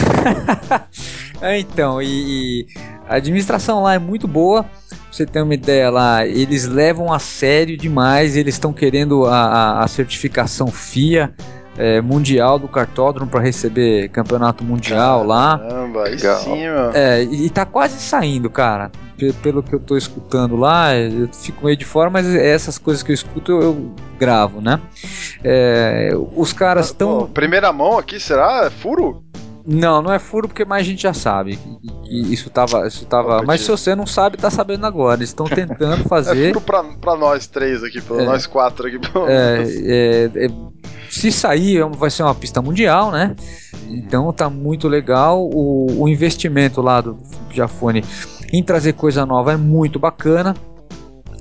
é, 1.42 1.58
então 1.58 2.02
e, 2.02 2.06
e 2.06 2.66
a 3.08 3.16
administração 3.16 3.82
lá 3.82 3.94
é 3.94 3.98
muito 3.98 4.26
boa. 4.26 4.62
Pra 4.62 4.98
você 5.10 5.26
ter 5.26 5.42
uma 5.42 5.52
ideia 5.52 5.90
lá, 5.90 6.26
eles 6.26 6.66
levam 6.66 7.12
a 7.12 7.18
sério 7.18 7.76
demais, 7.76 8.36
eles 8.36 8.54
estão 8.54 8.72
querendo 8.72 9.26
a, 9.26 9.44
a, 9.44 9.84
a 9.84 9.88
certificação 9.88 10.68
FIA 10.68 11.34
é, 11.76 12.00
mundial 12.00 12.58
do 12.58 12.68
cartódromo 12.68 13.30
para 13.30 13.40
receber 13.40 14.08
campeonato 14.08 14.64
mundial 14.64 15.24
lá. 15.24 15.58
Caramba, 15.58 16.04
aí 16.04 16.18
sim, 16.18 16.62
meu. 16.62 16.90
É, 16.92 17.22
e, 17.24 17.46
e 17.46 17.50
tá 17.50 17.64
quase 17.64 17.98
saindo, 18.00 18.50
cara. 18.50 18.90
P 19.16 19.32
pelo 19.42 19.62
que 19.62 19.74
eu 19.74 19.80
tô 19.80 19.96
escutando 19.96 20.56
lá, 20.56 20.94
eu 20.94 21.28
fico 21.32 21.64
meio 21.64 21.76
de 21.76 21.84
fora, 21.84 22.10
mas 22.10 22.26
essas 22.34 22.78
coisas 22.78 23.02
que 23.02 23.12
eu 23.12 23.14
escuto 23.14 23.52
eu, 23.52 23.62
eu 23.62 23.94
gravo, 24.18 24.60
né? 24.60 24.80
É, 25.44 26.10
os 26.36 26.52
caras 26.52 26.86
estão. 26.86 27.26
Primeira 27.28 27.72
mão 27.72 27.98
aqui, 27.98 28.18
será? 28.18 28.64
É 28.66 28.70
furo? 28.70 29.22
Não, 29.66 30.02
não 30.02 30.12
é 30.12 30.18
furo 30.18 30.48
porque 30.48 30.64
mais 30.64 30.86
gente 30.86 31.02
já 31.02 31.14
sabe. 31.14 31.58
E 32.04 32.32
isso 32.32 32.50
tava. 32.50 32.86
Isso 32.86 33.06
tava 33.06 33.42
mas 33.42 33.60
se 33.60 33.70
você 33.70 33.94
não 33.94 34.06
sabe, 34.06 34.36
tá 34.36 34.50
sabendo 34.50 34.86
agora. 34.86 35.18
Eles 35.18 35.30
estão 35.30 35.46
tentando 35.46 36.04
fazer. 36.08 36.48
é 36.48 36.52
furo 36.52 36.60
pra, 36.60 36.82
pra 36.82 37.16
nós 37.16 37.46
três 37.46 37.82
aqui, 37.82 38.00
pra 38.00 38.22
é, 38.22 38.24
nós 38.24 38.46
quatro 38.46 38.86
aqui. 38.86 38.98
É, 39.28 39.64
é, 39.86 40.46
é, 40.46 40.48
se 41.08 41.30
sair, 41.30 41.78
é 41.78 41.84
vai 41.88 42.10
ser 42.10 42.22
uma 42.22 42.34
pista 42.34 42.60
mundial, 42.60 43.10
né? 43.10 43.36
Então 43.88 44.32
tá 44.32 44.50
muito 44.50 44.88
legal. 44.88 45.42
O, 45.42 46.02
o 46.02 46.08
investimento 46.08 46.80
lá 46.80 47.00
do 47.00 47.18
Jafone 47.50 48.04
em 48.52 48.62
trazer 48.62 48.94
coisa 48.94 49.24
nova 49.24 49.52
é 49.52 49.56
muito 49.56 49.98
bacana. 49.98 50.54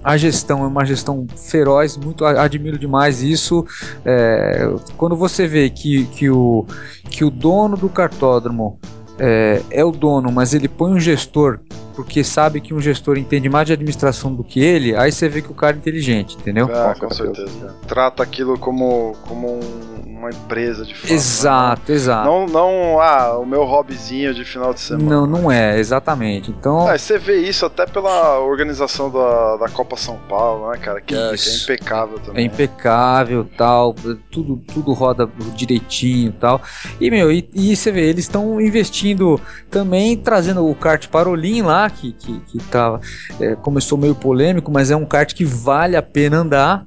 A 0.04 0.18
gestão 0.18 0.64
é 0.64 0.68
uma 0.68 0.86
gestão 0.86 1.28
feroz, 1.36 1.97
muito 1.97 2.26
admiro 2.26 2.78
demais 2.78 3.22
isso. 3.22 3.66
É, 4.04 4.68
quando 4.97 5.16
você 5.16 5.47
vê 5.47 5.70
que, 5.70 6.06
que, 6.08 6.30
o, 6.30 6.66
que 7.10 7.24
o 7.24 7.30
dono 7.30 7.78
do 7.78 7.88
cartódromo 7.88 8.80
é, 9.20 9.62
é 9.70 9.86
o 9.86 9.91
dono, 9.91 10.32
mas 10.32 10.54
ele 10.54 10.68
põe 10.68 10.91
um 10.91 10.99
gestor 10.99 11.60
porque 11.92 12.24
sabe 12.24 12.62
que 12.62 12.74
um 12.74 12.80
gestor 12.80 13.18
entende 13.18 13.50
mais 13.50 13.68
de 13.68 13.74
administração 13.74 14.34
do 14.34 14.44
que 14.44 14.60
ele, 14.60 14.96
aí 14.96 15.12
você 15.12 15.30
vê 15.30 15.42
que 15.42 15.52
o 15.52 15.56
cara 15.56 15.76
é 15.76 15.80
inteligente, 15.80 16.38
entendeu? 16.38 16.70
Ah, 16.74 16.96
com 17.00 17.10
certeza. 17.10 17.76
Trata 17.88 18.24
aquilo 18.24 18.58
como, 18.58 19.16
como 19.28 19.60
um, 19.60 20.18
uma 20.22 20.30
empresa 20.30 20.86
de 20.86 20.96
fato. 20.96 21.12
Exato, 21.12 21.92
né? 21.92 21.96
exato. 21.96 22.28
Não, 22.28 22.46
não, 22.46 23.00
ah, 23.00 23.38
o 23.38 23.46
meu 23.46 23.64
hobbyzinho 23.64 24.34
de 24.34 24.46
final 24.46 24.74
de 24.74 24.80
semana. 24.80 25.10
Não, 25.10 25.26
não 25.26 25.52
é, 25.52 25.80
exatamente. 25.80 26.52
Então. 26.52 26.89
É, 26.89 26.98
você 26.98 27.18
vê 27.18 27.38
isso 27.38 27.66
até 27.66 27.86
pela 27.86 28.39
organização 28.39 29.10
da, 29.10 29.58
da 29.58 29.70
Copa 29.70 29.98
São 29.98 30.18
Paulo, 30.30 30.72
né, 30.72 30.78
cara? 30.78 31.02
Que 31.02 31.16
é, 31.16 31.36
que 31.36 31.50
é, 31.50 31.56
impecável 31.64 32.20
também. 32.20 32.44
É 32.44 32.48
impecável, 32.48 33.48
tal, 33.58 33.94
tudo, 34.30 34.58
tudo 34.58 34.94
roda 34.94 35.30
direitinho 35.56 36.32
tal. 36.39 36.62
E, 37.00 37.10
meu, 37.10 37.32
e, 37.32 37.48
e 37.54 37.76
você 37.76 37.92
vê, 37.92 38.08
eles 38.08 38.26
estão 38.26 38.60
investindo 38.62 39.39
também, 39.70 40.18
trazendo 40.18 40.68
o 40.68 40.76
kart 40.76 41.08
Parolin 41.08 41.62
lá, 41.62 41.89
que, 41.92 42.12
que, 42.14 42.39
que 42.39 42.58
tá, 42.70 43.00
é, 43.39 43.56
começou 43.56 43.98
meio 43.98 44.16
polêmico, 44.16 44.72
mas 44.72 44.92
é 44.92 44.96
um 44.96 45.06
kart 45.06 45.34
que 45.34 45.46
vale 45.46 45.96
a 45.96 46.02
pena 46.02 46.38
andar. 46.38 46.86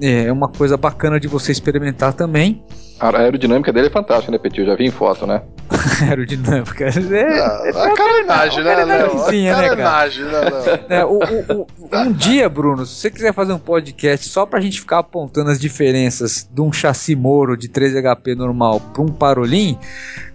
É 0.00 0.32
uma 0.32 0.48
coisa 0.48 0.76
bacana 0.76 1.20
de 1.20 1.28
você 1.28 1.52
experimentar 1.52 2.12
também. 2.12 2.64
A 2.98 3.16
aerodinâmica 3.16 3.72
dele 3.72 3.88
é 3.88 3.90
fantástica, 3.90 4.32
né, 4.32 4.38
Petit? 4.38 4.60
Eu 4.60 4.66
já 4.66 4.74
vi 4.74 4.86
em 4.86 4.90
foto, 4.90 5.26
né? 5.26 5.42
aerodinâmica. 6.02 6.84
É, 6.84 7.40
ah, 7.40 7.62
é, 7.64 7.70
a 7.70 7.94
carenagem, 7.94 8.64
né, 8.64 8.84
Léo? 8.84 9.22
A 9.22 9.54
carenagem, 9.54 10.24
né, 10.24 10.40
é, 10.88 11.04
o, 11.04 11.18
o, 11.18 11.60
o, 11.62 11.96
Um 11.96 12.12
dia, 12.12 12.48
Bruno, 12.48 12.84
se 12.86 12.94
você 12.94 13.10
quiser 13.10 13.32
fazer 13.32 13.52
um 13.52 13.58
podcast 13.58 14.28
só 14.28 14.46
pra 14.46 14.60
gente 14.60 14.80
ficar 14.80 14.98
apontando 14.98 15.50
as 15.50 15.58
diferenças 15.58 16.48
de 16.50 16.60
um 16.60 16.72
chassi 16.72 17.14
Moro 17.14 17.56
de 17.56 17.68
3 17.68 17.94
HP 17.94 18.34
normal 18.34 18.80
pra 18.80 19.02
um 19.02 19.08
Parolin, 19.08 19.78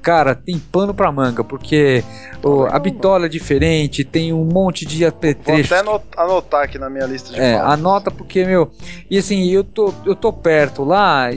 cara, 0.01 0.35
tem 0.35 0.57
pano 0.57 0.93
pra 0.93 1.11
manga, 1.11 1.43
porque 1.43 2.03
o, 2.43 2.65
a 2.65 2.79
bitola 2.79 3.25
é 3.25 3.29
diferente, 3.29 4.03
tem 4.03 4.33
um 4.33 4.45
monte 4.45 4.85
de 4.85 5.05
apetrechos. 5.05 5.69
Vou 5.69 5.95
até 5.95 6.21
anotar 6.21 6.63
aqui 6.63 6.77
na 6.77 6.89
minha 6.89 7.05
lista 7.05 7.33
de 7.33 7.39
É, 7.39 7.57
anota 7.57 8.09
porque, 8.11 8.45
meu, 8.45 8.71
e 9.09 9.17
assim, 9.17 9.49
eu 9.49 9.63
tô, 9.63 9.93
eu 10.05 10.15
tô 10.15 10.31
perto 10.31 10.83
lá, 10.83 11.29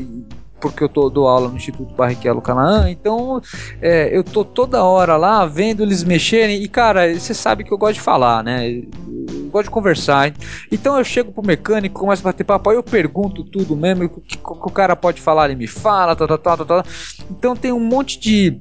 porque 0.60 0.84
eu 0.84 0.88
tô, 0.88 1.08
dou 1.08 1.26
aula 1.26 1.48
no 1.48 1.56
Instituto 1.56 1.94
Barrichello 1.94 2.40
Canaã, 2.40 2.90
então 2.90 3.40
é, 3.80 4.16
eu 4.16 4.22
tô 4.22 4.44
toda 4.44 4.84
hora 4.84 5.16
lá 5.16 5.46
vendo 5.46 5.82
eles 5.82 6.04
mexerem 6.04 6.62
e 6.62 6.68
cara, 6.68 7.12
você 7.12 7.34
sabe 7.34 7.64
que 7.64 7.72
eu 7.72 7.78
gosto 7.78 7.94
de 7.94 8.00
falar, 8.00 8.44
né? 8.44 8.70
Eu 8.70 9.50
gosto 9.50 9.64
de 9.64 9.70
conversar. 9.70 10.32
Então 10.70 10.96
eu 10.96 11.04
chego 11.04 11.32
pro 11.32 11.44
mecânico, 11.44 12.00
começo 12.00 12.22
a 12.22 12.30
bater 12.30 12.44
papo, 12.44 12.70
aí 12.70 12.76
eu 12.76 12.82
pergunto 12.82 13.44
tudo 13.44 13.76
mesmo, 13.76 14.04
o 14.04 14.08
que, 14.08 14.36
que, 14.36 14.40
o 14.44 14.70
cara 14.70 14.94
pode 14.94 15.20
falar, 15.20 15.46
ele 15.46 15.56
me 15.56 15.66
fala, 15.66 16.14
tal, 16.14 16.28
tal, 16.28 16.38
tal, 16.38 16.66
tal. 16.66 16.84
Então 17.30 17.56
tem 17.56 17.72
um 17.72 17.80
monte 17.80 18.18
de 18.18 18.58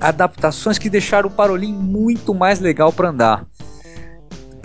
adaptações 0.00 0.78
que 0.78 0.90
deixaram 0.90 1.28
o 1.28 1.32
Parolim 1.32 1.72
muito 1.72 2.34
mais 2.34 2.60
legal 2.60 2.92
para 2.92 3.08
andar 3.08 3.46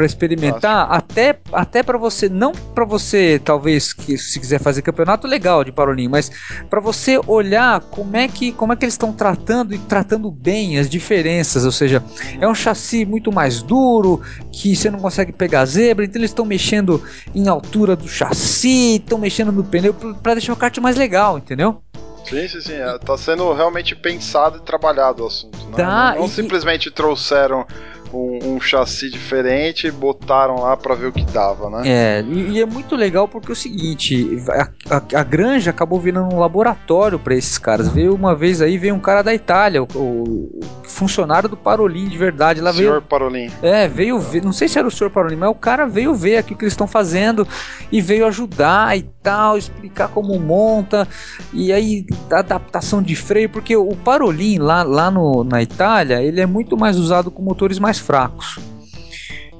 para 0.01 0.07
experimentar, 0.07 0.87
Nossa. 0.87 0.97
até 0.97 1.39
até 1.53 1.83
para 1.83 1.95
você 1.95 2.27
não 2.27 2.53
para 2.53 2.83
você 2.85 3.39
talvez 3.43 3.93
que 3.93 4.17
se 4.17 4.39
quiser 4.39 4.59
fazer 4.59 4.81
campeonato 4.81 5.27
legal 5.27 5.63
de 5.63 5.71
Parolim, 5.71 6.07
mas 6.07 6.31
para 6.67 6.79
você 6.79 7.19
olhar 7.27 7.79
como 7.81 8.17
é 8.17 8.27
que 8.27 8.51
como 8.51 8.73
é 8.73 8.75
que 8.75 8.83
eles 8.83 8.95
estão 8.95 9.13
tratando 9.13 9.75
e 9.75 9.77
tratando 9.77 10.31
bem 10.31 10.79
as 10.79 10.89
diferenças, 10.89 11.65
ou 11.65 11.71
seja, 11.71 12.03
é 12.39 12.47
um 12.47 12.55
chassi 12.55 13.05
muito 13.05 13.31
mais 13.31 13.61
duro 13.61 14.21
que 14.51 14.75
você 14.75 14.89
não 14.89 14.97
consegue 14.97 15.31
pegar 15.31 15.65
zebra, 15.65 16.03
então 16.03 16.19
eles 16.19 16.31
estão 16.31 16.45
mexendo 16.45 17.03
em 17.35 17.47
altura 17.47 17.95
do 17.95 18.07
chassi, 18.07 18.95
estão 18.95 19.19
mexendo 19.19 19.51
no 19.51 19.63
pneu 19.63 19.93
para 19.93 20.33
deixar 20.33 20.53
o 20.53 20.57
kart 20.57 20.75
mais 20.79 20.97
legal, 20.97 21.37
entendeu? 21.37 21.79
Sim, 22.27 22.47
sim, 22.47 22.61
sim. 22.61 22.73
É, 22.73 22.97
tá 22.97 23.17
sendo 23.17 23.51
realmente 23.53 23.95
pensado 23.95 24.57
e 24.57 24.61
trabalhado 24.61 25.23
o 25.23 25.27
assunto. 25.27 25.57
Né? 25.65 25.77
Tá, 25.77 26.11
não, 26.11 26.21
não 26.21 26.25
e... 26.25 26.29
simplesmente 26.29 26.89
trouxeram 26.89 27.65
um, 28.13 28.55
um 28.55 28.59
chassi 28.59 29.09
diferente 29.09 29.87
e 29.87 29.91
botaram 29.91 30.55
lá 30.61 30.75
para 30.75 30.95
ver 30.95 31.07
o 31.07 31.11
que 31.11 31.25
dava, 31.25 31.69
né? 31.69 31.83
É, 31.85 32.21
e, 32.27 32.51
e, 32.51 32.61
é 32.61 32.65
muito 32.65 32.95
legal 32.95 33.27
porque 33.27 33.51
é 33.51 33.53
o 33.53 33.55
seguinte, 33.55 34.41
a, 34.49 34.95
a, 34.95 35.19
a 35.19 35.23
granja 35.23 35.71
acabou 35.71 35.99
virando 35.99 36.35
um 36.35 36.39
laboratório 36.39 37.19
para 37.19 37.35
esses 37.35 37.57
caras. 37.57 37.87
Veio 37.87 38.13
uma 38.13 38.35
vez 38.35 38.61
aí, 38.61 38.77
veio 38.77 38.95
um 38.95 38.99
cara 38.99 39.21
da 39.21 39.33
Itália, 39.33 39.83
o, 39.83 39.87
o 39.95 40.59
funcionário 40.83 41.49
do 41.49 41.57
Parolim 41.57 42.07
de 42.07 42.17
verdade. 42.17 42.59
Ela 42.59 42.73
senhor 42.73 42.91
veio, 42.91 43.01
Parolim. 43.01 43.49
É, 43.61 43.87
veio 43.87 44.19
ver, 44.19 44.43
não 44.43 44.53
sei 44.53 44.67
se 44.67 44.77
era 44.77 44.87
o 44.87 44.91
senhor 44.91 45.09
Parolim, 45.09 45.35
mas 45.35 45.49
o 45.49 45.55
cara 45.55 45.85
veio 45.85 46.13
ver 46.13 46.37
aqui 46.37 46.53
o 46.53 46.57
que 46.57 46.63
eles 46.63 46.73
estão 46.73 46.87
fazendo 46.87 47.47
e 47.91 48.01
veio 48.01 48.27
ajudar 48.27 48.97
e 48.97 49.03
tal, 49.23 49.57
explicar 49.57 50.09
como 50.09 50.37
monta, 50.39 51.07
e 51.53 51.71
aí 51.71 52.05
adaptação 52.29 53.01
de 53.01 53.15
freio, 53.15 53.49
porque 53.49 53.75
o 53.75 53.95
Parolim 53.95 54.57
lá, 54.57 54.83
lá 54.83 55.11
no, 55.11 55.43
na 55.43 55.61
Itália, 55.61 56.21
ele 56.21 56.41
é 56.41 56.45
muito 56.45 56.77
mais 56.77 56.97
usado 56.97 57.31
com 57.31 57.41
motores 57.41 57.79
mais 57.79 57.99
fracos. 58.01 58.59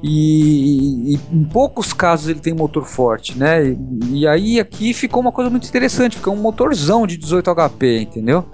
E, 0.04 1.14
e, 1.14 1.20
em 1.32 1.44
poucos 1.44 1.94
casos 1.94 2.28
ele 2.28 2.40
tem 2.40 2.54
motor 2.54 2.86
forte, 2.86 3.38
né? 3.38 3.64
E, 3.64 4.22
e, 4.22 4.28
aí 4.28 4.60
aqui 4.60 4.94
ficou 4.94 5.22
uma 5.22 5.32
coisa 5.32 5.50
muito 5.50 5.68
interessante, 5.68 6.18
ficou 6.18 6.34
um 6.34 6.42
motorzão 6.42 7.06
de 7.06 7.18
18 7.18 7.54
HP, 7.54 8.02
entendeu? 8.02 8.46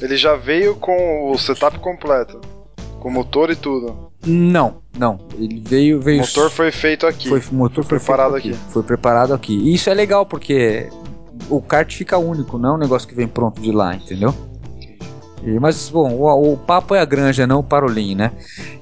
Ele 0.00 0.16
já 0.16 0.34
veio 0.34 0.76
com 0.76 1.30
o 1.30 1.36
setup 1.36 1.78
completo, 1.78 2.40
com 3.00 3.10
motor 3.10 3.50
e 3.50 3.56
tudo. 3.56 4.08
Não, 4.26 4.78
não. 4.98 5.18
Ele 5.38 5.62
veio, 5.64 6.00
veio. 6.00 6.22
O 6.22 6.26
motor 6.26 6.50
foi 6.50 6.70
feito 6.70 7.06
aqui. 7.06 7.28
Foi, 7.28 7.40
o 7.40 7.54
motor 7.54 7.84
foi, 7.84 7.98
foi 7.98 7.98
preparado 7.98 8.36
aqui. 8.36 8.50
aqui. 8.50 8.58
Foi 8.70 8.82
preparado 8.82 9.34
aqui. 9.34 9.58
E 9.58 9.74
isso 9.74 9.90
é 9.90 9.94
legal 9.94 10.24
porque 10.24 10.88
o 11.50 11.60
kart 11.60 11.94
fica 11.94 12.16
único, 12.16 12.58
não 12.58 12.70
é 12.70 12.74
um 12.74 12.78
negócio 12.78 13.06
que 13.06 13.14
vem 13.14 13.28
pronto 13.28 13.60
de 13.60 13.72
lá, 13.72 13.94
entendeu? 13.94 14.34
Mas, 15.60 15.88
bom, 15.88 16.12
o, 16.14 16.52
o, 16.52 16.56
papo 16.56 16.94
é 16.94 17.00
a 17.00 17.04
granja, 17.04 17.46
não 17.46 17.60
o 17.60 17.62
parolim, 17.62 18.14
né? 18.14 18.32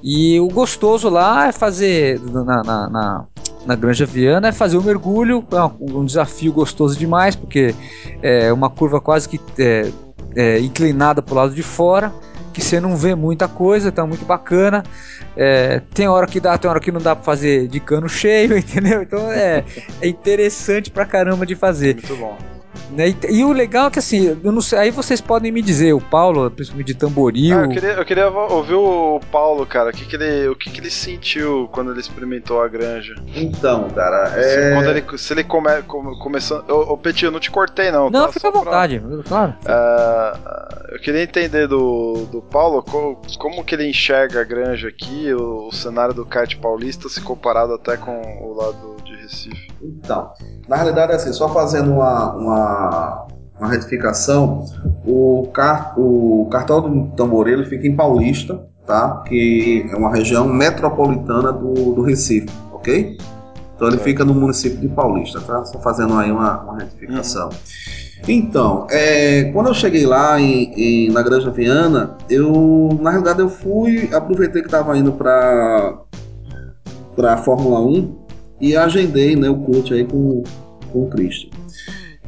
E 0.03 0.41
o 0.41 0.49
gostoso 0.49 1.09
lá 1.09 1.49
é 1.49 1.53
fazer, 1.53 2.21
na, 2.21 2.45
na, 2.45 2.91
na, 2.91 3.25
na 3.67 3.75
Granja 3.75 4.07
Viana, 4.07 4.49
é 4.49 4.53
fazer 4.53 4.77
o 4.77 4.81
um 4.81 4.85
mergulho, 4.85 5.45
é 5.53 5.63
um 5.81 6.05
desafio 6.05 6.53
gostoso 6.53 6.99
demais, 6.99 7.37
porque 7.37 7.75
é 8.23 8.53
uma 8.53 8.71
curva 8.71 9.01
quase 9.01 9.29
que 9.29 9.41
é, 9.59 9.91
é, 10.35 10.61
inclinada 10.61 11.21
para 11.21 11.33
o 11.33 11.37
lado 11.37 11.55
de 11.55 11.63
fora, 11.63 12.13
que 12.53 12.63
você 12.63 12.81
não 12.81 12.97
vê 12.97 13.15
muita 13.15 13.47
coisa, 13.47 13.93
tá 13.93 14.07
muito 14.07 14.25
bacana. 14.25 14.83
É, 15.37 15.83
tem 15.93 16.09
hora 16.09 16.27
que 16.27 16.41
dá, 16.41 16.57
tem 16.57 16.71
hora 16.71 16.81
que 16.81 16.91
não 16.91 17.01
dá 17.01 17.15
para 17.15 17.25
fazer 17.25 17.69
de 17.69 17.79
cano 17.81 18.09
cheio, 18.09 18.57
entendeu? 18.57 19.03
Então 19.03 19.31
é, 19.31 19.63
é 20.01 20.09
interessante 20.09 20.91
pra 20.91 21.05
caramba 21.05 21.45
de 21.45 21.55
fazer. 21.55 21.97
Muito 21.97 22.17
bom. 22.17 22.56
Né? 22.91 23.09
E, 23.09 23.39
e, 23.39 23.45
o 23.45 23.53
legal 23.53 23.89
é 23.89 23.91
que 23.91 23.99
assim, 23.99 24.39
eu 24.43 24.53
não 24.53 24.61
sei, 24.61 24.79
aí 24.79 24.91
vocês 24.91 25.21
podem 25.21 25.51
me 25.53 25.63
dizer, 25.63 25.93
o 25.93 26.01
Paulo, 26.01 26.51
principalmente 26.51 26.89
de 26.89 26.95
tamboril. 26.95 27.59
Ah, 27.59 27.63
eu, 27.63 27.69
queria, 27.69 27.93
eu 27.93 28.05
queria 28.05 28.29
ouvir 28.29 28.75
o 28.75 29.21
Paulo, 29.31 29.67
cara, 29.67 29.91
o 29.91 29.93
que, 29.93 30.05
que, 30.05 30.17
ele, 30.17 30.49
o 30.49 30.57
que, 30.57 30.71
que 30.71 30.81
ele 30.81 30.91
sentiu 30.91 31.69
quando 31.73 31.91
ele 31.91 32.01
experimentou 32.01 32.63
a 32.63 32.69
granja. 32.69 33.15
Então, 33.35 33.89
cara, 33.91 34.33
é. 34.37 34.75
Quando 34.75 34.91
ele, 34.91 35.19
se 35.19 35.33
ele 35.33 35.45
come, 35.45 35.83
come, 35.83 36.19
começou. 36.19 36.65
Ô, 36.69 36.93
ô 36.93 36.99
Petit, 36.99 37.25
eu 37.25 37.31
não 37.31 37.41
te 37.41 37.51
cortei, 37.51 37.91
não. 37.91 38.11
Não, 38.11 38.27
tá? 38.27 38.33
fica 38.33 38.49
à 38.49 38.51
vontade, 38.51 39.01
pra... 39.01 39.23
claro. 39.23 39.55
Uh, 39.65 40.95
eu 40.95 41.01
queria 41.01 41.23
entender 41.23 41.67
do, 41.67 42.27
do 42.31 42.43
Paulo 42.43 42.83
como, 42.83 43.21
como 43.39 43.65
que 43.65 43.75
ele 43.75 43.89
enxerga 43.89 44.41
a 44.41 44.45
granja 44.45 44.89
aqui, 44.89 45.33
o, 45.33 45.69
o 45.69 45.73
cenário 45.73 46.15
do 46.15 46.25
kart 46.25 46.57
paulista, 46.57 47.09
se 47.09 47.21
comparado 47.21 47.75
até 47.75 47.97
com 47.97 48.21
o 48.43 48.55
lado 48.55 48.96
Recife. 49.27 49.69
Então, 49.83 50.31
na 50.69 50.77
realidade, 50.77 51.13
é 51.13 51.17
assim, 51.17 51.33
só 51.33 51.49
fazendo 51.49 51.93
uma, 51.93 52.33
uma, 52.35 53.27
uma 53.59 53.69
retificação, 53.69 54.65
o, 55.05 55.49
car, 55.53 55.99
o 55.99 56.49
cartão 56.51 56.81
do 56.81 57.17
Tamborelo 57.17 57.65
fica 57.65 57.87
em 57.87 57.95
Paulista, 57.95 58.65
tá? 58.87 59.23
Que 59.27 59.87
é 59.91 59.97
uma 59.97 60.15
região 60.15 60.47
metropolitana 60.47 61.53
do, 61.53 61.93
do 61.93 62.03
Recife, 62.03 62.49
ok? 62.73 63.19
Então 63.75 63.89
ele 63.89 63.99
fica 63.99 64.25
no 64.25 64.33
município 64.33 64.79
de 64.79 64.89
Paulista, 64.89 65.41
tá? 65.41 65.65
Só 65.65 65.79
fazendo 65.81 66.15
aí 66.15 66.31
uma, 66.31 66.63
uma 66.63 66.79
retificação. 66.79 67.49
Uhum. 67.49 67.57
Então, 68.29 68.87
é, 68.91 69.51
quando 69.53 69.67
eu 69.69 69.75
cheguei 69.75 70.07
lá 70.07 70.41
em, 70.41 70.73
em, 70.75 71.11
na 71.11 71.21
Granja 71.21 71.51
Viana, 71.51 72.17
eu, 72.31 72.89
na 73.01 73.11
realidade, 73.11 73.41
eu 73.41 73.49
fui, 73.49 74.09
aproveitei 74.13 74.63
que 74.63 74.69
estava 74.69 74.97
indo 74.97 75.13
para 75.13 75.99
para 77.15 77.39
Fórmula 77.39 77.81
1 77.81 78.26
e 78.61 78.77
agendei 78.77 79.37
né, 79.37 79.49
o 79.49 79.57
coach 79.57 79.93
aí 79.93 80.05
com, 80.05 80.43
com 80.93 81.05
o 81.05 81.11
Christian. 81.11 81.51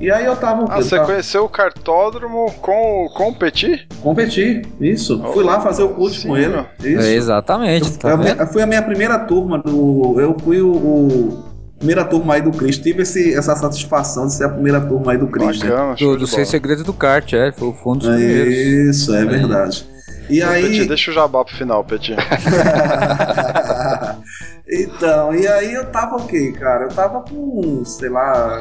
E 0.01 0.13
aí 0.13 0.27
eu 0.27 0.37
tava. 0.37 0.65
Ah, 0.69 0.77
você 0.77 0.95
tava... 0.95 1.07
conheceu 1.07 1.45
o 1.45 1.49
cartódromo 1.49 2.53
com, 2.61 3.09
com 3.15 3.31
o 3.31 3.35
Petit? 3.35 3.89
Com 4.01 4.13
o 4.13 4.15
Petit, 4.15 4.63
isso. 4.81 5.21
Oh, 5.25 5.33
Fui 5.33 5.43
lá 5.43 5.61
fazer 5.61 5.83
o 5.83 5.89
curso 5.89 6.25
com 6.27 6.37
ele. 6.37 6.65
Isso. 6.79 7.03
É, 7.03 7.15
exatamente. 7.15 7.91
Eu, 7.91 8.37
tá 8.37 8.47
foi 8.47 8.63
a 8.63 8.67
minha 8.67 8.83
primeira 8.83 9.19
turma 9.19 9.59
do. 9.59 10.21
Eu 10.21 10.37
fui 10.39 10.63
o, 10.63 10.71
o 10.71 11.45
primeira 11.79 12.05
turma 12.05 12.35
aí 12.35 12.43
do 12.43 12.53
Cristo. 12.53 12.85
Tive 12.85 13.03
esse, 13.03 13.35
essa 13.35 13.57
satisfação 13.57 14.29
de 14.29 14.35
ser 14.35 14.45
a 14.45 14.51
primeira 14.51 14.81
turma 14.81 15.13
aí 15.13 15.19
do 15.19 15.27
Cristo. 15.27 15.67
Bacana, 15.67 15.97
do, 15.97 16.17
do 16.17 16.29
Seis 16.29 16.49
Segredos 16.49 16.85
do 16.85 16.93
Kart, 16.93 17.33
é. 17.33 17.51
Foi, 17.51 17.73
foi 17.73 17.93
um 17.93 17.97
dos 17.97 18.09
é 18.09 18.15
primeiros. 18.15 18.55
Isso, 18.55 19.13
é, 19.15 19.23
é. 19.23 19.25
verdade. 19.25 19.85
E 20.31 20.43
aí... 20.43 20.63
Petit, 20.63 20.87
deixa 20.87 21.11
o 21.11 21.15
jabá 21.15 21.45
pro 21.45 21.57
final, 21.57 21.83
Petit. 21.85 22.15
então, 24.71 25.35
e 25.35 25.47
aí 25.49 25.73
eu 25.73 25.87
tava 25.87 26.17
o 26.17 26.27
quê, 26.27 26.53
cara? 26.53 26.85
Eu 26.85 26.89
tava 26.89 27.23
com, 27.23 27.83
sei 27.87 28.11
lá, 28.11 28.61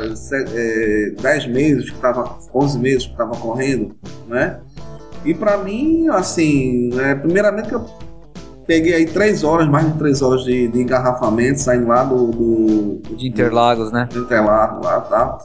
é, 0.54 1.12
10 1.22 1.48
meses, 1.48 1.90
que 1.90 2.00
tava, 2.00 2.38
11 2.54 2.80
meses 2.80 3.08
que 3.08 3.18
tava 3.18 3.36
correndo, 3.36 3.94
né? 4.28 4.60
E 5.26 5.34
pra 5.34 5.58
mim, 5.58 6.08
assim, 6.08 6.98
é, 6.98 7.14
primeiramente 7.14 7.74
eu 7.74 7.86
peguei 8.66 8.94
aí 8.94 9.06
3 9.06 9.44
horas, 9.44 9.68
mais 9.68 9.86
de 9.92 9.98
3 9.98 10.22
horas 10.22 10.44
de, 10.46 10.70
de 10.70 10.80
engarrafamento, 10.80 11.60
saindo 11.60 11.88
lá 11.88 12.06
do, 12.06 12.28
do 12.28 13.16
De 13.18 13.28
Interlagos, 13.28 13.90
do, 13.90 13.94
né? 13.94 14.08
De 14.10 14.20
Interlagos 14.20 14.86
lá, 14.86 15.02
tá? 15.02 15.38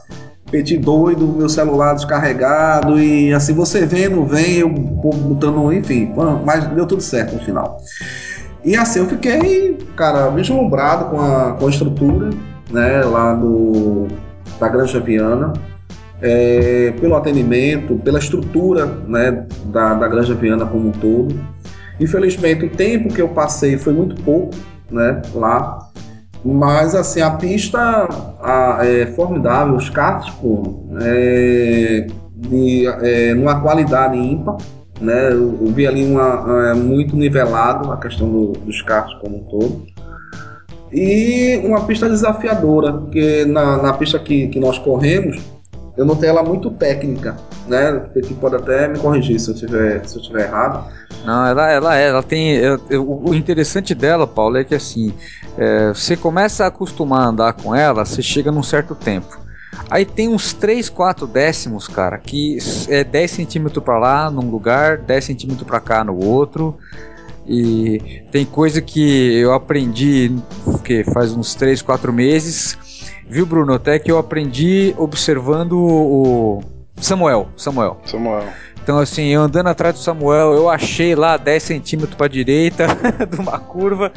Petit 0.49 0.77
doido, 0.77 1.27
meu 1.27 1.49
celular 1.49 1.95
descarregado 1.95 2.99
e 2.99 3.33
assim 3.33 3.53
você 3.53 3.85
vendo, 3.85 4.23
vem, 4.23 4.59
eu 4.59 4.69
botando, 4.69 5.73
enfim, 5.73 6.13
mas 6.45 6.65
deu 6.67 6.85
tudo 6.85 7.01
certo 7.01 7.35
no 7.35 7.43
final. 7.43 7.81
E 8.63 8.77
assim 8.77 8.99
eu 8.99 9.05
fiquei, 9.07 9.77
cara, 9.95 10.29
vislumbrado 10.29 11.05
com 11.05 11.19
a, 11.19 11.53
com 11.53 11.67
a 11.67 11.69
estrutura, 11.69 12.29
né, 12.71 13.03
lá 13.03 13.33
do, 13.33 14.07
da 14.59 14.69
Granja 14.69 14.99
Viana, 14.99 15.51
é, 16.21 16.93
pelo 16.99 17.15
atendimento, 17.15 17.97
pela 17.97 18.19
estrutura, 18.19 18.85
né, 18.85 19.45
da, 19.65 19.93
da 19.95 20.07
Granja 20.07 20.33
Viana 20.33 20.65
como 20.65 20.87
um 20.87 20.91
todo. 20.91 21.35
Infelizmente 21.99 22.65
o 22.65 22.69
tempo 22.69 23.13
que 23.13 23.21
eu 23.21 23.27
passei 23.29 23.77
foi 23.77 23.93
muito 23.93 24.21
pouco, 24.23 24.55
né, 24.89 25.21
lá. 25.33 25.89
Mas 26.45 26.95
assim, 26.95 27.21
a 27.21 27.31
pista 27.31 28.07
a, 28.41 28.79
é 28.81 29.05
formidável, 29.07 29.75
os 29.75 29.89
carros, 29.89 30.29
pô, 30.31 30.85
é, 31.01 32.07
de, 32.35 32.85
é, 32.87 33.33
numa 33.33 33.59
qualidade 33.61 34.17
ímpar. 34.17 34.57
Né? 35.03 35.33
Eu, 35.33 35.59
eu 35.61 35.67
vi 35.67 35.85
ali 35.85 36.05
uma, 36.05 36.69
é, 36.69 36.73
muito 36.73 37.15
nivelado 37.15 37.91
a 37.91 37.97
questão 37.97 38.29
do, 38.29 38.53
dos 38.53 38.81
carros 38.81 39.13
como 39.15 39.37
um 39.37 39.43
todo. 39.43 39.85
E 40.93 41.59
uma 41.65 41.85
pista 41.85 42.07
desafiadora, 42.07 42.93
porque 42.93 43.43
na, 43.45 43.81
na 43.81 43.93
pista 43.93 44.17
que, 44.17 44.47
que 44.47 44.59
nós 44.59 44.77
corremos, 44.77 45.41
eu 45.97 46.05
notei 46.05 46.29
ela 46.29 46.41
muito 46.41 46.71
técnica, 46.71 47.35
né? 47.67 47.99
Que 48.13 48.33
pode 48.35 48.55
até 48.55 48.87
me 48.87 48.97
corrigir 48.97 49.39
se 49.39 49.49
eu 49.49 49.55
tiver, 49.55 50.07
se 50.07 50.17
eu 50.17 50.21
tiver 50.21 50.47
errado. 50.47 50.87
Não, 51.25 51.45
ela, 51.45 51.69
ela 51.69 51.97
é, 51.97 52.07
ela 52.07 52.23
tem. 52.23 52.55
Eu, 52.55 52.79
eu, 52.89 53.23
o 53.25 53.33
interessante 53.33 53.93
dela, 53.93 54.25
Paulo, 54.25 54.57
é 54.57 54.63
que 54.63 54.75
assim, 54.75 55.13
é, 55.57 55.89
você 55.89 56.15
começa 56.15 56.63
a 56.63 56.67
acostumar 56.67 57.21
a 57.21 57.29
andar 57.29 57.53
com 57.53 57.75
ela, 57.75 58.05
você 58.05 58.21
chega 58.21 58.51
num 58.51 58.63
certo 58.63 58.95
tempo. 58.95 59.42
Aí 59.89 60.05
tem 60.05 60.29
uns 60.29 60.53
3, 60.53 60.89
4 60.89 61.27
décimos, 61.27 61.87
cara, 61.87 62.17
que 62.17 62.57
é 62.87 63.03
10 63.03 63.31
centímetros 63.31 63.83
para 63.83 63.99
lá 63.99 64.31
num 64.31 64.49
lugar, 64.49 64.97
10 64.97 65.23
centímetros 65.23 65.67
para 65.67 65.79
cá 65.79 66.03
no 66.03 66.23
outro. 66.23 66.77
E 67.45 68.23
tem 68.31 68.45
coisa 68.45 68.81
que 68.81 69.35
eu 69.35 69.53
aprendi 69.53 70.33
que 70.83 71.03
faz 71.03 71.33
uns 71.33 71.53
3, 71.55 71.81
4 71.81 72.13
meses 72.13 72.77
Viu, 73.27 73.45
Bruno? 73.45 73.73
Até 73.73 73.97
que 73.99 74.11
eu 74.11 74.17
aprendi 74.17 74.93
observando 74.97 75.73
o 75.73 76.63
Samuel. 76.97 77.47
Samuel. 77.55 77.99
Samuel. 78.05 78.45
Então, 78.83 78.99
assim, 78.99 79.27
eu 79.27 79.41
andando 79.41 79.67
atrás 79.67 79.95
do 79.95 80.01
Samuel, 80.01 80.53
eu 80.53 80.69
achei 80.69 81.15
lá 81.15 81.37
10 81.37 81.63
centímetros 81.63 82.15
para 82.15 82.27
direita 82.27 82.85
de 83.29 83.39
uma 83.39 83.57
curva 83.57 84.11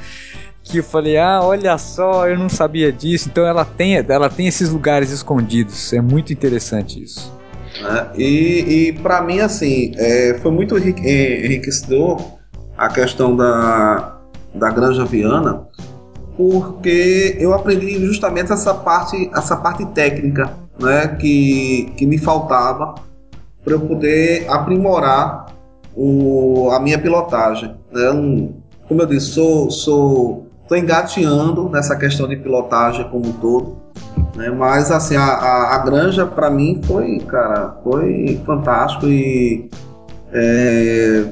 que 0.66 0.78
eu 0.78 0.84
falei, 0.84 1.16
ah, 1.16 1.40
olha 1.42 1.78
só, 1.78 2.28
eu 2.28 2.38
não 2.38 2.48
sabia 2.48 2.92
disso. 2.92 3.28
Então 3.28 3.46
ela 3.46 3.64
tem, 3.64 3.96
ela 3.96 4.28
tem 4.28 4.46
esses 4.46 4.70
lugares 4.70 5.10
escondidos. 5.10 5.92
É 5.92 6.00
muito 6.00 6.32
interessante 6.32 7.02
isso. 7.02 7.32
É, 7.84 8.20
e, 8.20 8.88
e 8.88 8.92
para 8.94 9.22
mim, 9.22 9.40
assim, 9.40 9.92
é, 9.96 10.38
foi 10.42 10.50
muito 10.50 10.76
enriquecedor 10.76 12.20
a 12.76 12.88
questão 12.88 13.36
da, 13.36 14.18
da 14.54 14.70
Granja 14.70 15.04
Viana, 15.04 15.66
porque 16.36 17.36
eu 17.38 17.54
aprendi 17.54 17.98
justamente 18.04 18.52
essa 18.52 18.74
parte, 18.74 19.30
essa 19.34 19.56
parte 19.56 19.84
técnica, 19.86 20.52
né, 20.78 21.08
que, 21.18 21.92
que 21.96 22.06
me 22.06 22.18
faltava 22.18 22.94
para 23.64 23.74
eu 23.74 23.80
poder 23.80 24.46
aprimorar 24.48 25.46
o, 25.94 26.70
a 26.70 26.80
minha 26.80 26.98
pilotagem. 26.98 27.74
Né? 27.92 28.10
Um, 28.10 28.54
como 28.88 29.02
eu 29.02 29.06
disse, 29.06 29.32
sou, 29.32 29.70
sou 29.70 30.45
tô 30.68 30.74
engateando 30.74 31.68
nessa 31.68 31.96
questão 31.96 32.28
de 32.28 32.36
pilotagem 32.36 33.08
como 33.10 33.28
um 33.28 33.32
todo, 33.32 33.76
né? 34.34 34.50
Mas 34.50 34.90
assim 34.90 35.16
a, 35.16 35.24
a, 35.24 35.76
a 35.76 35.78
granja 35.84 36.26
para 36.26 36.50
mim 36.50 36.80
foi, 36.84 37.18
cara, 37.20 37.76
foi 37.82 38.40
fantástico 38.44 39.06
e 39.06 39.70
é, 40.32 41.24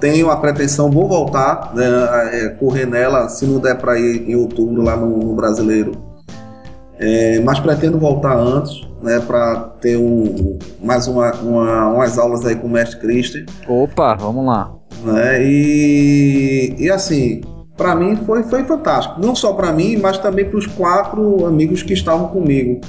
tenho 0.00 0.30
a 0.30 0.36
pretensão, 0.36 0.90
vou 0.90 1.06
voltar, 1.06 1.72
né, 1.74 1.84
é, 2.32 2.48
correr 2.48 2.86
nela, 2.86 3.28
se 3.28 3.46
não 3.46 3.60
der 3.60 3.78
para 3.78 3.98
ir 3.98 4.28
em 4.28 4.34
outubro 4.34 4.82
lá 4.82 4.96
no, 4.96 5.18
no 5.18 5.34
Brasileiro. 5.34 5.92
É, 6.98 7.40
mas 7.40 7.60
pretendo 7.60 7.98
voltar 7.98 8.36
antes, 8.36 8.86
né, 9.02 9.20
para 9.20 9.56
ter 9.80 9.96
um, 9.96 10.58
mais 10.82 11.06
uma, 11.06 11.32
uma, 11.34 11.88
umas 11.88 12.18
aulas 12.18 12.44
aí 12.44 12.56
com 12.56 12.66
o 12.66 12.70
Mestre 12.70 13.00
Christian. 13.00 13.46
Opa, 13.68 14.14
vamos 14.14 14.44
lá. 14.44 14.72
Né, 15.04 15.44
e, 15.44 16.74
e 16.78 16.90
assim, 16.90 17.40
para 17.82 17.96
mim 17.96 18.14
foi, 18.24 18.44
foi 18.44 18.62
fantástico. 18.62 19.20
Não 19.20 19.34
só 19.34 19.52
para 19.54 19.72
mim, 19.72 19.96
mas 19.96 20.16
também 20.16 20.44
para 20.44 20.56
os 20.56 20.66
quatro 20.66 21.44
amigos 21.44 21.82
que 21.82 21.92
estavam 21.92 22.28
comigo. 22.28 22.80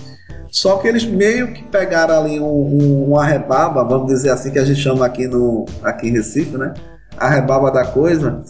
Só 0.51 0.77
que 0.77 0.87
eles 0.87 1.03
meio 1.03 1.51
que 1.51 1.63
pegaram 1.63 2.15
ali 2.15 2.39
um, 2.39 2.45
um, 2.45 3.05
uma 3.07 3.25
rebaba, 3.25 3.83
vamos 3.83 4.05
dizer 4.05 4.29
assim, 4.29 4.51
que 4.51 4.59
a 4.59 4.63
gente 4.63 4.79
chama 4.79 5.03
aqui, 5.03 5.25
no, 5.25 5.65
aqui 5.81 6.09
em 6.09 6.11
Recife, 6.11 6.55
né? 6.55 6.75
A 7.17 7.27
rebaba 7.27 7.71
da 7.71 7.83
coisa. 7.83 8.43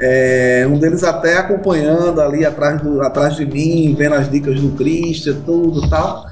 É, 0.00 0.66
um 0.66 0.78
deles 0.78 1.04
até 1.04 1.36
acompanhando 1.36 2.22
ali 2.22 2.46
atrás, 2.46 2.80
do, 2.80 3.02
atrás 3.02 3.36
de 3.36 3.44
mim, 3.44 3.94
vendo 3.94 4.14
as 4.14 4.30
dicas 4.30 4.58
do 4.58 4.70
Christian, 4.70 5.42
tudo 5.44 5.90
tal. 5.90 6.24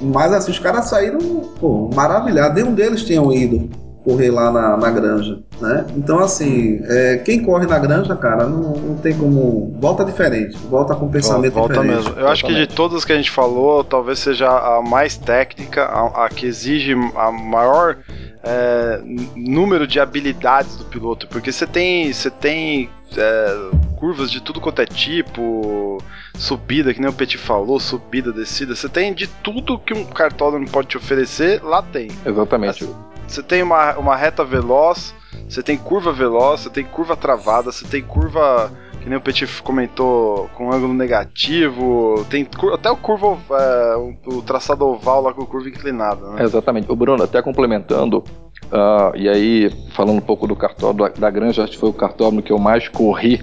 Mas 0.00 0.32
assim, 0.32 0.52
os 0.52 0.58
caras 0.58 0.86
saíram 0.86 1.18
pô, 1.60 1.90
maravilhados. 1.94 2.54
Nenhum 2.54 2.74
deles 2.74 3.04
tinham 3.04 3.30
ido 3.30 3.68
correr 4.06 4.30
lá 4.30 4.52
na, 4.52 4.76
na 4.76 4.88
granja, 4.88 5.40
né? 5.60 5.84
Então, 5.96 6.20
assim, 6.20 6.80
é, 6.84 7.16
quem 7.16 7.42
corre 7.42 7.66
na 7.66 7.76
granja, 7.76 8.14
cara, 8.14 8.46
não, 8.46 8.76
não 8.76 8.96
tem 8.98 9.18
como... 9.18 9.76
Volta 9.80 10.04
diferente, 10.04 10.56
volta 10.70 10.94
com 10.94 11.08
pensamento 11.08 11.54
volta 11.54 11.74
diferente. 11.74 11.94
Volta 11.94 12.10
mesmo. 12.10 12.20
Eu 12.24 12.28
acho 12.28 12.46
que 12.46 12.54
de 12.54 12.68
todas 12.68 13.04
que 13.04 13.12
a 13.12 13.16
gente 13.16 13.32
falou, 13.32 13.82
talvez 13.82 14.20
seja 14.20 14.46
a 14.48 14.80
mais 14.80 15.16
técnica, 15.16 15.82
a, 15.82 16.26
a 16.26 16.28
que 16.28 16.46
exige 16.46 16.92
a 17.16 17.32
maior 17.32 17.98
é, 18.44 19.00
número 19.34 19.88
de 19.88 19.98
habilidades 19.98 20.76
do 20.76 20.84
piloto, 20.84 21.26
porque 21.26 21.50
você 21.50 21.66
tem, 21.66 22.12
você 22.12 22.30
tem 22.30 22.88
é, 23.16 23.70
curvas 23.96 24.30
de 24.30 24.40
tudo 24.40 24.60
quanto 24.60 24.82
é 24.82 24.86
tipo, 24.86 25.98
subida, 26.38 26.94
que 26.94 27.00
nem 27.00 27.10
o 27.10 27.12
Petit 27.12 27.38
falou, 27.38 27.80
subida, 27.80 28.32
descida, 28.32 28.76
você 28.76 28.88
tem 28.88 29.12
de 29.12 29.26
tudo 29.26 29.80
que 29.80 29.92
um 29.92 30.04
cartódromo 30.04 30.70
pode 30.70 30.86
te 30.86 30.96
oferecer, 30.96 31.60
lá 31.64 31.82
tem. 31.82 32.08
Exatamente. 32.24 32.88
Você 33.26 33.42
tem 33.42 33.62
uma, 33.62 33.96
uma 33.96 34.16
reta 34.16 34.44
veloz, 34.44 35.14
você 35.48 35.62
tem 35.62 35.76
curva 35.76 36.12
veloz, 36.12 36.60
você 36.60 36.70
tem 36.70 36.84
curva 36.84 37.16
travada, 37.16 37.72
você 37.72 37.84
tem 37.86 38.02
curva 38.02 38.70
que 39.06 39.10
nem 39.10 39.18
o 39.18 39.20
Petit 39.20 39.62
comentou, 39.62 40.50
com 40.54 40.72
ângulo 40.72 40.92
negativo, 40.92 42.26
tem 42.28 42.44
até 42.74 42.90
o 42.90 42.96
curva, 42.96 43.38
é, 43.52 43.96
o 44.26 44.42
traçado 44.42 44.84
oval 44.84 45.22
lá 45.22 45.32
com 45.32 45.46
curva 45.46 45.68
inclinada, 45.68 46.28
né? 46.30 46.42
Exatamente. 46.42 46.90
O 46.90 46.96
Bruno, 46.96 47.22
até 47.22 47.40
complementando, 47.40 48.18
uh, 48.64 49.14
e 49.14 49.28
aí 49.28 49.70
falando 49.92 50.18
um 50.18 50.20
pouco 50.20 50.48
do 50.48 50.56
cartódromo 50.56 51.08
da, 51.08 51.20
da 51.20 51.30
Granja, 51.30 51.62
acho 51.62 51.74
que 51.74 51.78
foi 51.78 51.88
o 51.88 51.92
cartódromo 51.92 52.42
que 52.42 52.52
eu 52.52 52.58
mais 52.58 52.88
corri 52.88 53.40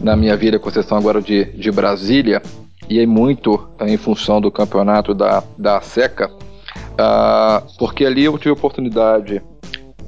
na 0.00 0.16
minha 0.16 0.36
vida, 0.36 0.58
com 0.58 0.68
exceção 0.68 0.98
agora 0.98 1.22
de, 1.22 1.44
de 1.44 1.70
Brasília, 1.70 2.42
e 2.88 2.98
aí 2.98 3.06
muito 3.06 3.68
em 3.82 3.96
função 3.96 4.40
do 4.40 4.50
campeonato 4.50 5.14
da, 5.14 5.44
da 5.56 5.80
SECA, 5.80 6.28
Uh, 6.98 7.64
porque 7.78 8.04
ali 8.04 8.24
eu 8.24 8.36
tive 8.36 8.50
a 8.50 8.54
oportunidade 8.54 9.40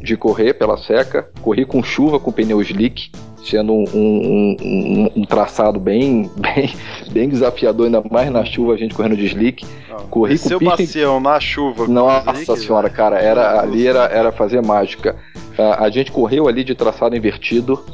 de 0.03 0.17
correr 0.17 0.55
pela 0.55 0.77
seca, 0.77 1.31
corri 1.41 1.65
com 1.65 1.83
chuva 1.83 2.19
com 2.19 2.33
pneu 2.33 2.61
slick, 2.63 3.13
sendo 3.45 3.73
um, 3.73 3.85
um, 3.95 4.57
um, 4.61 5.11
um, 5.17 5.25
traçado 5.25 5.79
bem, 5.79 6.29
bem, 6.37 6.73
bem 7.13 7.29
desafiador, 7.29 7.87
ainda 7.87 8.03
mais 8.11 8.31
na 8.31 8.45
chuva, 8.45 8.75
a 8.75 8.77
gente 8.77 8.95
correndo 8.95 9.17
de 9.17 9.27
slick. 9.27 9.65
Não, 9.89 10.09
corri 10.09 10.39
com 10.39 10.59
pista 10.59 10.59
bacião 10.59 11.21
na 11.21 11.39
chuva. 11.39 11.87
Nossa 11.87 12.33
slick, 12.33 12.61
senhora, 12.61 12.89
né? 12.89 12.95
cara, 12.95 13.19
era, 13.21 13.61
ali 13.61 13.87
era, 13.87 14.05
era 14.07 14.33
fazer 14.33 14.61
mágica. 14.61 15.17
Uh, 15.59 15.83
a 15.85 15.91
gente 15.91 16.11
correu 16.11 16.49
ali 16.49 16.65
de 16.65 16.75
traçado 16.75 17.17
invertido, 17.17 17.85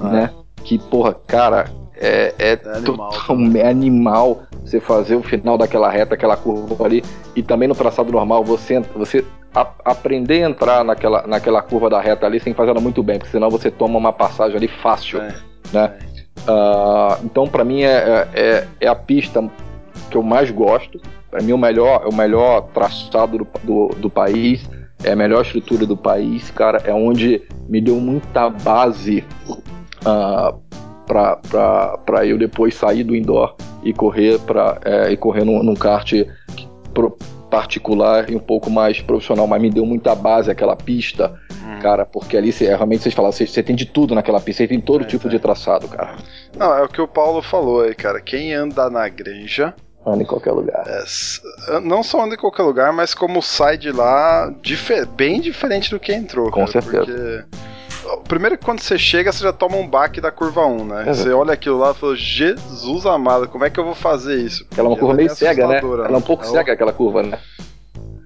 ah. 0.00 0.08
né? 0.08 0.30
Que, 0.64 0.78
porra, 0.78 1.14
cara, 1.14 1.70
é, 2.02 2.34
é, 2.38 2.52
é 2.52 2.76
animal, 2.76 3.12
é 3.54 3.68
animal 3.68 4.42
você 4.64 4.80
fazer 4.80 5.14
o 5.14 5.22
final 5.22 5.56
daquela 5.56 5.88
reta, 5.88 6.14
aquela 6.14 6.36
curva 6.36 6.84
ali, 6.84 7.04
e 7.36 7.42
também 7.42 7.68
no 7.68 7.74
traçado 7.74 8.10
normal, 8.10 8.42
você, 8.42 8.80
você 8.94 9.24
a, 9.54 9.66
aprender 9.84 10.42
a 10.42 10.50
entrar 10.50 10.84
naquela, 10.84 11.26
naquela 11.26 11.62
curva 11.62 11.88
da 11.88 12.00
reta 12.00 12.26
ali 12.26 12.40
sem 12.40 12.52
fazer 12.52 12.70
ela 12.70 12.80
muito 12.80 13.02
bem, 13.02 13.18
porque 13.18 13.30
senão 13.30 13.48
você 13.48 13.70
toma 13.70 13.98
uma 13.98 14.12
passagem 14.12 14.56
ali 14.56 14.68
fácil, 14.68 15.20
é, 15.20 15.34
né? 15.72 15.92
É. 16.08 16.12
Uh, 16.50 17.24
então, 17.24 17.46
para 17.46 17.64
mim, 17.64 17.82
é, 17.82 18.28
é, 18.34 18.66
é, 18.80 18.88
a 18.88 18.94
pista 18.94 19.48
que 20.10 20.16
eu 20.16 20.22
mais 20.22 20.50
gosto. 20.50 21.00
Para 21.30 21.42
mim, 21.42 21.52
o 21.52 21.58
melhor, 21.58 22.06
o 22.06 22.14
melhor 22.14 22.62
traçado 22.74 23.38
do, 23.38 23.46
do, 23.62 23.88
do 23.96 24.10
país, 24.10 24.68
é 25.04 25.12
a 25.12 25.16
melhor 25.16 25.42
estrutura 25.42 25.86
do 25.86 25.96
país, 25.96 26.50
cara. 26.50 26.82
É 26.84 26.92
onde 26.92 27.42
me 27.68 27.80
deu 27.80 27.96
muita 27.96 28.50
base 28.50 29.24
uh, 30.04 30.58
para 31.06 32.26
eu 32.26 32.38
depois 32.38 32.74
sair 32.74 33.04
do 33.04 33.14
indoor 33.14 33.54
e 33.82 33.92
correr 33.92 34.38
para 34.40 34.78
é, 34.84 35.10
e 35.10 35.16
correr 35.16 35.44
num, 35.44 35.62
num 35.62 35.74
kart 35.74 36.12
pro, 36.94 37.16
particular 37.50 38.30
e 38.30 38.34
um 38.34 38.40
pouco 38.40 38.70
mais 38.70 39.02
profissional, 39.02 39.46
mas 39.46 39.60
me 39.60 39.70
deu 39.70 39.84
muita 39.84 40.14
base 40.14 40.50
aquela 40.50 40.74
pista, 40.74 41.34
hum. 41.52 41.78
cara, 41.80 42.06
porque 42.06 42.34
ali 42.34 42.50
cê, 42.50 42.66
realmente 42.66 43.02
vocês 43.02 43.14
falam, 43.14 43.30
você, 43.30 43.46
você 43.46 43.62
tem 43.62 43.76
de 43.76 43.84
tudo 43.84 44.14
naquela 44.14 44.40
pista, 44.40 44.62
você 44.62 44.68
tem 44.68 44.80
todo 44.80 45.04
é, 45.04 45.06
tipo 45.06 45.28
é. 45.28 45.30
de 45.30 45.38
traçado, 45.38 45.86
cara. 45.86 46.16
Não, 46.56 46.74
é 46.74 46.82
o 46.82 46.88
que 46.88 47.00
o 47.00 47.06
Paulo 47.06 47.42
falou 47.42 47.82
aí, 47.82 47.94
cara. 47.94 48.22
Quem 48.22 48.54
anda 48.54 48.88
na 48.88 49.06
granja 49.06 49.74
anda 50.04 50.22
em 50.22 50.26
qualquer 50.26 50.52
lugar. 50.52 50.82
É, 50.86 51.80
não 51.80 52.02
só 52.02 52.24
anda 52.24 52.34
em 52.34 52.38
qualquer 52.38 52.62
lugar, 52.62 52.92
mas 52.92 53.14
como 53.14 53.42
sai 53.42 53.76
de 53.76 53.92
lá 53.92 54.52
difer 54.62 55.06
bem 55.06 55.40
diferente 55.40 55.90
do 55.90 56.00
que 56.00 56.12
entrou. 56.12 56.50
Com 56.50 56.66
cara, 56.66 56.72
certeza. 56.72 57.04
Porque 57.04 57.71
Primeiro 58.28 58.58
que 58.58 58.64
quando 58.64 58.80
você 58.80 58.98
chega, 58.98 59.32
você 59.32 59.42
já 59.42 59.52
toma 59.52 59.76
um 59.76 59.86
baque 59.86 60.20
da 60.20 60.30
curva 60.30 60.66
1, 60.66 60.84
né? 60.84 61.04
Você 61.06 61.30
olha 61.30 61.52
aquilo 61.52 61.78
lá 61.78 61.92
e 61.92 61.94
fala, 61.94 62.16
Jesus 62.16 63.06
amado, 63.06 63.48
como 63.48 63.64
é 63.64 63.70
que 63.70 63.78
eu 63.78 63.84
vou 63.84 63.94
fazer 63.94 64.36
isso? 64.36 64.66
Ela 64.76 64.88
é 64.88 64.90
uma 64.90 64.96
curva 64.96 65.14
meio 65.14 65.34
cega, 65.34 65.66
né? 65.66 65.78
Ela 65.78 66.08
é 66.08 66.16
um 66.16 66.22
pouco 66.22 66.44
Ela... 66.44 66.52
cega 66.52 66.72
aquela 66.72 66.92
curva, 66.92 67.22
né? 67.22 67.38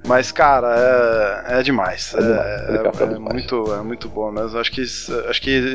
Mas, 0.07 0.31
cara, 0.31 1.45
é, 1.49 1.59
é 1.59 1.63
demais. 1.63 2.15
É, 2.15 2.21
é, 2.21 2.77
é, 2.77 3.15
é 3.15 3.19
muito, 3.19 3.75
é 3.75 3.83
muito 3.83 4.09
bom 4.09 4.31
mesmo. 4.31 4.59
Acho 4.59 4.71
que, 4.71 4.83
acho 4.83 5.43
que 5.43 5.75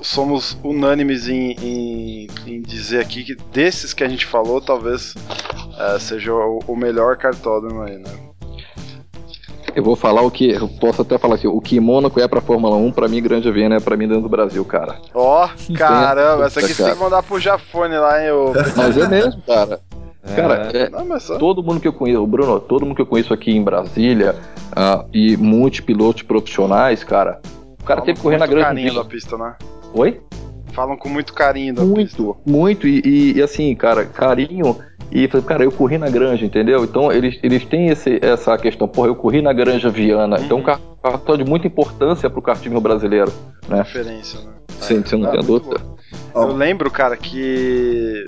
somos 0.00 0.58
unânimes 0.64 1.28
em, 1.28 1.52
em, 1.52 2.28
em, 2.46 2.62
dizer 2.62 3.00
aqui 3.00 3.24
que 3.24 3.34
desses 3.52 3.92
que 3.92 4.02
a 4.02 4.08
gente 4.08 4.24
falou, 4.24 4.60
talvez 4.60 5.14
é, 5.78 5.98
seja 5.98 6.32
o, 6.32 6.60
o 6.66 6.74
melhor 6.74 7.16
cartódromo 7.18 7.82
aí, 7.82 7.98
né? 7.98 8.27
Eu 9.78 9.84
vou 9.84 9.94
falar 9.94 10.22
o 10.22 10.30
que. 10.30 10.50
Eu 10.50 10.68
posso 10.68 11.02
até 11.02 11.16
falar 11.18 11.36
assim: 11.36 11.46
o 11.46 11.60
que 11.60 11.78
Mônaco 11.78 12.18
é 12.18 12.26
pra 12.26 12.40
Fórmula 12.40 12.74
1, 12.74 12.90
pra 12.90 13.06
mim, 13.06 13.22
Grande 13.22 13.48
Viena 13.52 13.76
é 13.76 13.80
pra 13.80 13.96
mim 13.96 14.08
dentro 14.08 14.24
do 14.24 14.28
Brasil, 14.28 14.64
cara. 14.64 14.96
Ó, 15.14 15.46
oh, 15.46 15.72
caramba, 15.74 16.46
essa 16.46 16.58
aqui 16.58 16.74
você 16.74 16.82
tem 16.82 16.94
que 16.94 16.98
mandar 16.98 17.22
pro 17.22 17.38
Jafone 17.38 17.96
lá, 17.96 18.20
hein, 18.20 18.32
ô. 18.32 18.52
Mas 18.76 18.98
é 18.98 19.06
mesmo, 19.06 19.40
cara. 19.42 19.78
É. 20.28 20.34
Cara, 20.34 20.54
é, 20.76 20.90
Não, 20.90 21.20
só... 21.20 21.38
todo 21.38 21.62
mundo 21.62 21.80
que 21.80 21.86
eu 21.86 21.92
conheço, 21.92 22.26
Bruno, 22.26 22.58
todo 22.58 22.84
mundo 22.84 22.96
que 22.96 23.02
eu 23.02 23.06
conheço 23.06 23.32
aqui 23.32 23.52
em 23.52 23.62
Brasília 23.62 24.34
uh, 24.72 25.08
e 25.14 25.36
muitos 25.36 25.78
pilotos 25.78 26.22
profissionais, 26.22 27.04
cara, 27.04 27.40
o 27.80 27.84
cara 27.84 28.00
teve 28.00 28.16
que 28.16 28.22
correr 28.24 28.36
na 28.36 28.48
grande. 28.48 28.64
carinho 28.64 28.94
da 28.94 29.04
pista, 29.04 29.38
né? 29.38 29.54
Oi? 29.94 30.20
Falam 30.72 30.96
com 30.96 31.08
muito 31.08 31.32
carinho 31.32 31.72
da 31.72 31.82
muito, 31.84 31.98
pista. 31.98 32.20
Muito, 32.20 32.40
muito. 32.44 32.88
E, 32.88 33.36
e, 33.36 33.42
assim, 33.42 33.72
cara, 33.76 34.04
carinho 34.04 34.76
e 35.10 35.26
falei, 35.28 35.46
cara, 35.46 35.64
eu 35.64 35.72
corri 35.72 35.98
na 35.98 36.08
granja, 36.08 36.44
entendeu? 36.44 36.84
Então 36.84 37.10
eles, 37.10 37.38
eles 37.42 37.64
têm 37.64 37.88
esse, 37.88 38.18
essa 38.22 38.56
questão, 38.58 38.86
porra, 38.86 39.08
eu 39.08 39.16
corri 39.16 39.40
na 39.40 39.52
granja 39.52 39.88
Viana. 39.88 40.38
Uhum. 40.38 40.44
Então 40.44 40.58
um 40.58 40.62
cartão 40.62 41.36
de 41.36 41.44
muita 41.44 41.66
importância 41.66 42.28
pro 42.28 42.42
kartismo 42.42 42.80
brasileiro, 42.80 43.32
né? 43.68 43.78
Referência, 43.78 44.40
né? 44.40 44.52
Sim, 44.80 45.02
você 45.02 45.16
não 45.16 45.28
ah, 45.28 45.32
tem 45.32 45.40
dúvida. 45.42 45.80
Eu 46.34 46.52
lembro, 46.52 46.90
cara, 46.90 47.16
que 47.16 48.24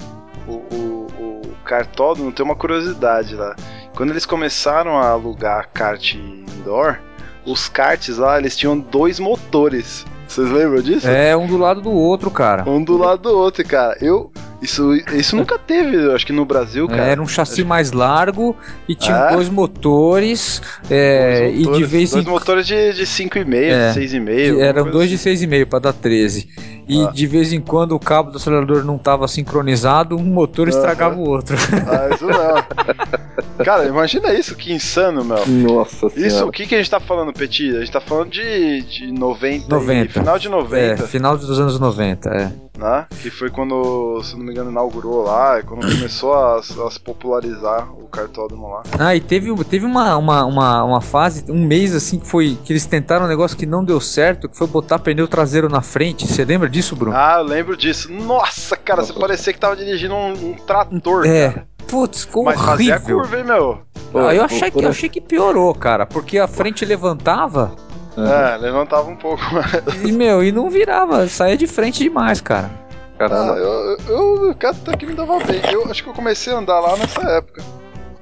o, 0.49 0.53
o, 0.53 1.07
o 1.19 1.43
cartódromo 1.65 2.33
tem 2.33 2.45
uma 2.45 2.57
curiosidade 2.57 3.35
lá. 3.35 3.55
Quando 3.95 4.11
eles 4.11 4.27
começaram 4.27 4.99
a 4.99 5.11
alugar 5.11 5.71
kart 5.73 6.15
indoor, 6.15 6.99
os 7.47 7.69
karts 7.69 8.19
lá, 8.19 8.39
eles 8.39 8.57
tinham 8.57 8.79
dois 8.79 9.21
motores. 9.21 10.05
Vocês 10.27 10.49
lembram 10.51 10.81
disso? 10.81 11.09
É, 11.09 11.37
um 11.37 11.47
do 11.47 11.57
lado 11.57 11.81
do 11.81 11.91
outro, 11.91 12.31
cara. 12.31 12.69
Um 12.69 12.83
do 12.83 12.97
lado 12.97 13.23
do 13.23 13.37
outro, 13.37 13.67
cara. 13.67 13.97
Eu, 14.01 14.31
isso, 14.63 14.95
isso 14.95 15.37
nunca 15.37 15.59
teve, 15.59 16.13
acho 16.13 16.27
que 16.27 16.33
no 16.33 16.45
Brasil, 16.45 16.87
cara. 16.87 17.03
Era 17.05 17.23
um 17.23 17.27
chassi 17.27 17.65
mais 17.65 17.93
largo 17.93 18.55
e 18.87 18.95
tinha 18.95 19.17
é? 19.17 19.35
dois 19.35 19.49
motores. 19.49 20.61
É, 20.91 21.41
dois 21.41 21.59
motores, 21.59 21.79
e 21.79 21.79
de 21.79 21.85
vez 21.85 22.11
dois 22.11 22.27
em... 22.27 22.29
motores 22.29 22.67
de 22.67 22.75
5,5, 22.75 23.55
é, 23.55 23.93
6,5. 23.95 24.61
Eram 24.61 24.91
dois 24.91 25.13
assim. 25.13 25.35
de 25.35 25.47
6,5 25.47 25.67
para 25.67 25.79
dar 25.79 25.93
13. 25.95 26.49
E 26.87 27.03
ah. 27.03 27.11
de 27.11 27.27
vez 27.27 27.53
em 27.53 27.61
quando 27.61 27.93
o 27.93 28.01
cabo 28.01 28.33
do 28.33 28.37
acelerador 28.37 28.85
não 28.85 28.97
estava 28.97 29.27
sincronizado, 29.29 30.17
um 30.17 30.25
motor 30.25 30.69
uhum. 30.69 30.75
estragava 30.75 31.17
o 31.17 31.27
outro. 31.29 31.57
Ah, 31.87 32.15
isso 32.15 32.27
não. 32.27 33.65
cara, 33.65 33.87
imagina 33.87 34.35
isso, 34.35 34.55
que 34.57 34.73
insano, 34.73 35.25
meu. 35.25 35.47
Nossa 35.47 36.11
senhora. 36.11 36.27
Isso, 36.27 36.47
o 36.47 36.53
que, 36.53 36.67
que 36.67 36.75
a 36.75 36.79
gente 36.79 36.91
tá 36.91 37.01
falando, 37.01 37.33
Petit? 37.33 37.77
A 37.77 37.81
gente 37.81 37.93
tá 37.93 38.01
falando 38.01 38.31
de, 38.31 38.83
de 38.83 39.13
90, 39.13 39.69
90. 39.75 40.13
final 40.13 40.39
de 40.39 40.49
90. 40.49 40.77
É, 40.77 41.07
final 41.07 41.39
dos 41.39 41.61
anos 41.61 41.79
90, 41.79 42.29
é. 42.29 42.70
Né? 42.81 43.07
Que 43.21 43.31
foi 43.31 43.51
quando, 43.51 44.21
se 44.25 44.37
não 44.37 44.45
me 44.45 44.51
engano, 44.51 44.71
inaugurou 44.71 45.23
lá, 45.23 45.63
quando 45.63 45.83
começou 45.83 46.33
a, 46.35 46.57
a 46.57 46.63
se 46.63 46.99
popularizar 46.99 47.93
o 47.93 48.09
cartódromo 48.09 48.69
lá. 48.69 48.83
Ah, 48.99 49.15
e 49.15 49.21
teve, 49.21 49.55
teve 49.65 49.85
uma, 49.85 50.17
uma, 50.17 50.45
uma, 50.45 50.85
uma, 50.85 51.01
fase, 51.01 51.45
um 51.51 51.65
mês 51.65 51.95
assim, 51.95 52.19
que 52.19 52.27
foi 52.27 52.59
que 52.65 52.73
eles 52.73 52.87
tentaram 52.87 53.27
um 53.27 53.29
negócio 53.29 53.57
que 53.57 53.67
não 53.67 53.85
deu 53.85 54.01
certo, 54.01 54.49
que 54.49 54.57
foi 54.57 54.67
botar 54.67 54.99
pneu 54.99 55.29
traseiro 55.29 55.69
na 55.69 55.83
frente. 55.83 56.27
Você 56.27 56.45
lembra 56.45 56.69
disso, 56.69 56.97
Bruno? 56.97 57.17
Ah, 57.17 57.37
eu 57.39 57.45
lembro 57.45 57.77
disso. 57.77 58.11
Nossa, 58.11 58.77
cara, 58.77 59.03
Nossa. 59.03 59.13
você 59.13 59.21
parecia 59.21 59.53
que 59.53 59.61
tava 59.61 59.77
dirigindo 59.77 60.15
um, 60.15 60.33
um 60.33 60.55
trator. 60.55 61.27
É. 61.27 61.51
Cara. 61.51 61.71
Putz, 61.87 62.25
ficou 62.25 62.45
Mas 62.45 62.61
horrível. 62.61 62.95
Mas 62.95 63.05
curva, 63.05 63.37
hein, 63.39 63.45
meu? 63.45 63.81
Ah, 64.15 64.35
eu 64.35 64.45
achei, 64.45 64.71
que, 64.71 64.85
eu 64.85 64.89
achei 64.89 65.09
que 65.09 65.21
piorou, 65.21 65.75
cara, 65.75 66.07
porque 66.07 66.39
a 66.39 66.49
frente 66.49 66.85
levantava 66.85 67.75
é, 68.17 68.57
levantava 68.57 69.09
um 69.09 69.17
pouco 69.17 69.43
mais. 69.53 70.05
E, 70.05 70.13
meu, 70.13 70.43
e 70.43 70.53
não 70.53 70.69
virava, 70.71 71.27
saía 71.29 71.57
de 71.57 71.67
frente 71.67 72.03
demais, 72.03 72.41
cara. 72.41 72.71
Caramba. 73.19 73.55
Ah, 73.55 73.59
eu, 73.59 73.99
eu, 74.09 74.47
eu 74.47 74.69
até 74.69 74.97
que 74.97 75.07
me 75.07 75.15
dava 75.15 75.39
bem. 75.45 75.61
Eu 75.71 75.85
acho 75.91 76.03
que 76.03 76.09
eu 76.09 76.15
comecei 76.15 76.53
a 76.53 76.57
andar 76.57 76.81
lá 76.81 76.97
nessa 76.97 77.21
época. 77.21 77.63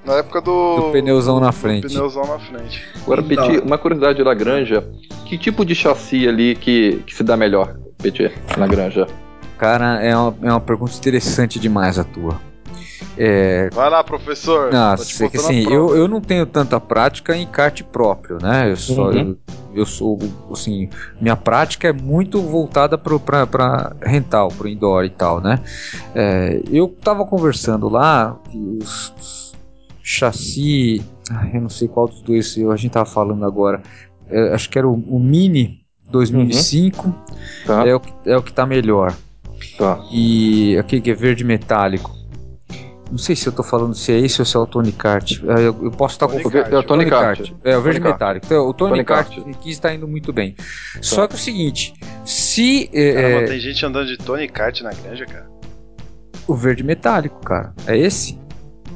Na 0.05 0.15
época 0.15 0.41
do. 0.41 0.77
Do 0.77 0.91
pneuzão 0.91 1.39
na 1.39 1.53
frente. 1.53 1.87
pneuzão 1.87 2.27
na 2.27 2.39
frente. 2.39 2.83
Agora, 3.03 3.21
então. 3.21 3.47
Petit, 3.47 3.65
uma 3.65 3.79
curiosidade 3.79 4.25
da 4.25 4.35
granja. 4.35 4.85
Que 5.25 5.37
tipo 5.39 5.65
de 5.65 5.75
chassi 5.75 6.27
ali 6.27 6.57
que, 6.57 7.03
que 7.07 7.15
se 7.15 7.23
dá 7.23 7.37
melhor, 7.37 7.77
Petit, 7.99 8.33
na 8.57 8.67
granja? 8.67 9.07
Cara, 9.59 10.03
é 10.03 10.17
uma, 10.17 10.35
é 10.43 10.51
uma 10.51 10.61
pergunta 10.61 10.97
interessante 10.97 11.61
demais 11.61 11.99
a 11.99 12.05
tua. 12.05 12.41
É... 13.17 13.69
Vai 13.71 13.91
lá, 13.91 14.03
professor. 14.03 14.73
Não, 14.73 14.97
tá 14.97 15.03
que, 15.05 15.37
assim, 15.37 15.65
eu, 15.73 15.97
eu 15.97 16.09
não 16.09 16.21
tenho 16.21 16.47
tanta 16.47 16.81
prática 16.81 17.37
em 17.37 17.47
kart 17.47 17.83
próprio, 17.85 18.39
né? 18.41 18.71
Eu 18.71 18.77
só, 18.77 19.11
uhum. 19.11 19.13
eu, 19.19 19.39
eu, 19.75 19.87
sou, 19.87 20.19
assim, 20.53 20.89
minha 21.21 21.37
prática 21.37 21.89
é 21.89 21.93
muito 21.93 22.41
voltada 22.41 22.97
para 22.99 23.93
rental, 24.03 24.49
para 24.49 24.69
indoor 24.69 25.05
e 25.05 25.11
tal, 25.11 25.41
né? 25.41 25.61
É, 26.15 26.61
eu 26.71 26.89
tava 26.89 27.25
conversando 27.25 27.89
lá, 27.89 28.37
os, 28.55 29.13
os 29.19 29.55
chassi, 30.03 31.03
eu 31.53 31.61
não 31.61 31.69
sei 31.69 31.89
qual 31.89 32.09
dos 32.09 32.23
dois 32.23 32.57
a 32.71 32.77
gente 32.77 32.93
tava 32.93 33.07
falando 33.07 33.45
agora, 33.45 33.83
é, 34.31 34.55
acho 34.55 34.69
que 34.71 34.79
era 34.79 34.89
o, 34.89 34.95
o 34.95 35.19
Mini 35.19 35.81
2005, 36.11 37.07
uhum. 37.07 37.15
tá. 37.67 37.87
é, 37.87 37.95
o, 37.95 38.01
é 38.25 38.37
o 38.37 38.43
que 38.43 38.53
tá 38.53 38.67
melhor. 38.67 39.15
Tá. 39.77 40.01
E 40.11 40.77
aquele 40.79 41.03
que 41.03 41.11
é 41.11 41.15
verde 41.15 41.45
metálico. 41.45 42.18
Não 43.11 43.19
sei 43.19 43.35
se 43.35 43.47
eu 43.47 43.53
tô 43.53 43.63
falando 43.63 43.95
se 43.95 44.13
é 44.13 44.19
esse 44.19 44.41
ou 44.41 44.45
se 44.45 44.57
é 44.57 44.61
o 44.61 44.67
Tony 44.67 44.93
Kart. 44.93 45.41
É, 45.43 45.61
eu, 45.61 45.77
eu 45.83 45.91
posso 45.91 46.15
estar 46.15 46.29
com 46.29 46.37
É 46.37 46.79
o 46.79 46.83
Tony, 46.83 47.07
Kart. 47.07 47.53
É, 47.65 47.77
o 47.77 47.81
verde 47.81 48.01
metálico. 48.01 48.47
Então, 48.47 48.69
o 48.69 48.75
Tony, 48.75 48.91
Tony 48.91 49.05
Kart, 49.05 49.39
aqui 49.39 49.71
está 49.71 49.95
indo 49.95 50.07
muito 50.07 50.33
bem. 50.33 50.55
Só 51.01 51.27
que 51.27 51.35
é 51.35 51.37
o 51.37 51.39
seguinte, 51.39 51.95
se... 52.25 52.91
É, 52.93 53.13
Caramba, 53.13 53.41
é, 53.41 53.45
tem 53.47 53.61
gente 53.61 53.87
andando 53.87 54.07
de 54.07 54.19
Tony 54.19 54.49
Kart 54.49 54.81
na 54.83 54.91
granja, 54.91 55.25
cara. 55.25 55.49
O 56.47 56.55
verde 56.55 56.83
metálico, 56.83 57.41
cara. 57.45 57.73
É 57.87 57.97
esse? 57.97 58.39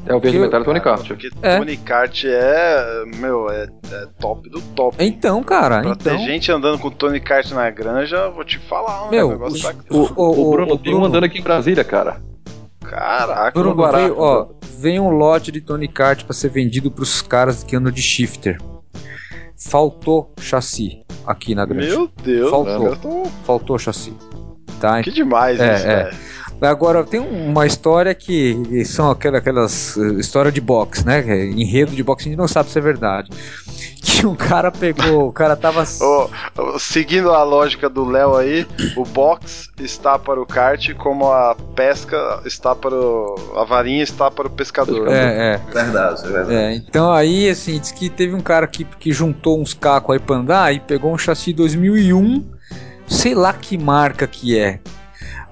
É 0.05 0.15
o 0.15 0.21
verde 0.21 0.39
metálico 0.39 0.71
Tony 0.71 0.81
Kart. 0.81 1.07
Porque 1.07 1.31
é. 1.41 1.59
Tony 1.59 1.77
Kart 1.77 2.25
é, 2.25 3.05
meu, 3.17 3.49
é, 3.51 3.69
é, 3.91 4.07
top 4.19 4.49
do 4.51 4.61
top. 4.61 4.97
Então, 4.99 5.43
cara, 5.43 5.81
pra 5.81 5.91
então... 5.93 6.17
ter 6.17 6.19
gente 6.25 6.51
andando 6.51 6.79
com 6.79 6.91
Tony 6.91 7.21
Kart 7.21 7.51
na 7.53 7.71
granja, 7.71 8.29
vou 8.31 8.45
te 8.45 8.59
falar, 8.59 9.11
meu, 9.11 9.29
o, 9.29 9.31
negócio 9.31 9.63
tá... 9.63 9.75
o, 9.91 9.99
o, 10.17 10.49
o, 10.49 10.51
Bruno, 10.51 10.77
tem 10.77 10.95
um 10.95 11.05
andando 11.05 11.25
aqui 11.25 11.39
em 11.39 11.43
Brasília, 11.43 11.85
cara. 11.85 12.21
Caraca, 12.93 13.59
Bruno, 13.59 13.75
barato, 13.75 13.97
veio, 13.97 14.19
ó, 14.19 14.49
vem 14.77 15.01
um 15.01 15.09
lote 15.09 15.51
de 15.51 15.63
Tony 15.63 15.89
Kart 15.89 16.25
para 16.25 16.35
ser 16.35 16.51
vendido 16.51 16.91
para 16.91 17.03
os 17.03 17.23
caras 17.23 17.65
que 17.65 17.75
andam 17.75 17.91
de 17.91 18.03
shifter. 18.03 18.59
Faltou 19.57 20.35
chassi 20.39 21.03
aqui 21.27 21.55
na 21.55 21.65
grande. 21.65 21.87
Meu 21.87 22.11
Deus, 22.23 22.51
faltou. 22.51 22.97
Tô... 22.97 23.25
Faltou 23.45 23.79
chassi. 23.79 24.13
Tá? 24.79 25.03
Que 25.03 25.11
demais 25.11 25.59
é, 25.59 25.75
isso, 25.75 25.87
é. 25.87 26.11
Agora, 26.63 27.03
tem 27.05 27.21
uma 27.21 27.67
história 27.67 28.15
que 28.15 28.85
são 28.85 29.11
aquelas, 29.11 29.41
aquelas 29.41 29.97
eh, 29.97 30.21
história 30.21 30.53
de 30.53 30.61
boxe, 30.61 31.05
né? 31.05 31.25
É 31.27 31.47
enredo 31.47 31.93
de 31.93 32.03
boxe, 32.03 32.29
a 32.29 32.31
gente 32.31 32.39
não 32.39 32.47
sabe 32.47 32.71
se 32.71 32.79
é 32.79 32.83
verdade. 32.83 33.31
Que 34.05 34.27
um 34.27 34.35
cara 34.35 34.73
pegou, 34.73 35.29
o 35.29 35.33
cara 35.33 35.55
tava. 35.57 35.85
Oh, 36.01 36.77
seguindo 36.77 37.31
a 37.31 37.45
lógica 37.45 37.89
do 37.89 38.05
Léo 38.05 38.35
aí, 38.35 38.67
o 38.97 39.05
boxe 39.05 39.71
está 39.79 40.19
para 40.19 40.41
o 40.41 40.47
kart 40.47 40.93
como 40.95 41.31
a 41.31 41.55
pesca 41.77 42.41
está 42.45 42.75
para 42.75 42.95
o. 42.95 43.37
a 43.57 43.65
varinha 43.65 44.03
está 44.03 44.29
para 44.29 44.49
o 44.49 44.51
pescador. 44.51 45.09
É, 45.09 45.55
é. 45.55 45.61
Verdade, 45.73 46.25
é 46.25 46.29
verdade. 46.29 46.55
É, 46.55 46.75
então 46.75 47.13
aí, 47.13 47.49
assim, 47.49 47.79
diz 47.79 47.93
que 47.93 48.11
teve 48.11 48.35
um 48.35 48.41
cara 48.41 48.67
que, 48.67 48.85
que 48.85 49.13
juntou 49.13 49.61
uns 49.61 49.73
cacos 49.73 50.15
aí 50.15 50.21
pra 50.21 50.37
andar 50.37 50.75
e 50.75 50.81
pegou 50.81 51.13
um 51.13 51.19
chassi 51.19 51.53
2001, 51.53 52.45
sei 53.07 53.37
lá 53.37 53.53
que 53.53 53.79
marca 53.79 54.27
que 54.27 54.59
é. 54.59 54.81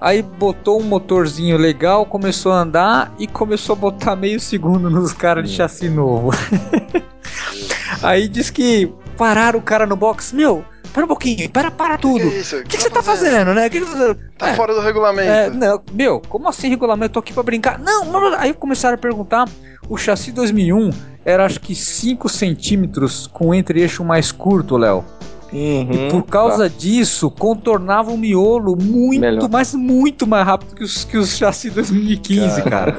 Aí 0.01 0.23
botou 0.23 0.81
um 0.81 0.83
motorzinho 0.83 1.57
legal, 1.57 2.07
começou 2.07 2.51
a 2.51 2.61
andar 2.61 3.13
e 3.19 3.27
começou 3.27 3.73
a 3.73 3.79
botar 3.79 4.15
meio 4.15 4.39
segundo 4.39 4.89
nos 4.89 5.13
caras 5.13 5.47
de 5.47 5.55
chassi 5.55 5.87
novo. 5.89 6.31
Aí 8.01 8.27
diz 8.27 8.49
que 8.49 8.91
pararam 9.15 9.59
o 9.59 9.61
cara 9.61 9.85
no 9.85 9.95
box, 9.95 10.33
meu, 10.33 10.65
Pera 10.93 11.05
um 11.05 11.07
pouquinho, 11.07 11.49
para, 11.49 11.71
para 11.71 11.97
tudo. 11.97 12.27
O 12.27 12.31
que, 12.31 12.43
que, 12.43 12.63
que, 12.63 12.77
que, 12.77 12.83
você 12.83 12.89
tá 12.89 13.01
fazendo, 13.01 13.31
fazendo 13.31 13.53
né? 13.53 13.69
Que 13.69 13.79
que 13.79 13.85
você... 13.85 14.13
Tá 14.37 14.49
é, 14.49 14.55
fora 14.55 14.73
do 14.73 14.81
regulamento. 14.81 15.29
É, 15.29 15.49
não, 15.49 15.81
meu, 15.93 16.21
como 16.27 16.49
assim 16.49 16.67
regulamento? 16.67 17.11
Eu 17.11 17.13
tô 17.13 17.19
aqui 17.19 17.31
pra 17.31 17.43
brincar. 17.43 17.79
Não, 17.79 18.35
aí 18.35 18.53
começaram 18.53 18.95
a 18.95 18.97
perguntar. 18.97 19.47
O 19.87 19.97
chassi 19.97 20.31
2001 20.31 20.89
era 21.23 21.45
acho 21.45 21.59
que 21.59 21.73
5 21.73 22.27
centímetros 22.27 23.27
com 23.27 23.53
entre-eixo 23.53 24.03
mais 24.03 24.31
curto, 24.31 24.77
Léo. 24.77 25.03
Uhum, 25.51 26.07
e 26.07 26.09
por 26.09 26.23
causa 26.23 26.69
tá. 26.69 26.75
disso, 26.77 27.29
contornava 27.29 28.09
o 28.11 28.17
miolo 28.17 28.75
muito, 28.75 29.19
Melhor. 29.19 29.49
mas 29.49 29.73
muito 29.73 30.25
mais 30.25 30.45
rápido 30.45 30.75
que 30.75 30.83
os, 30.83 31.03
que 31.03 31.17
os 31.17 31.37
chassi 31.37 31.69
2015, 31.69 32.61
cara. 32.63 32.97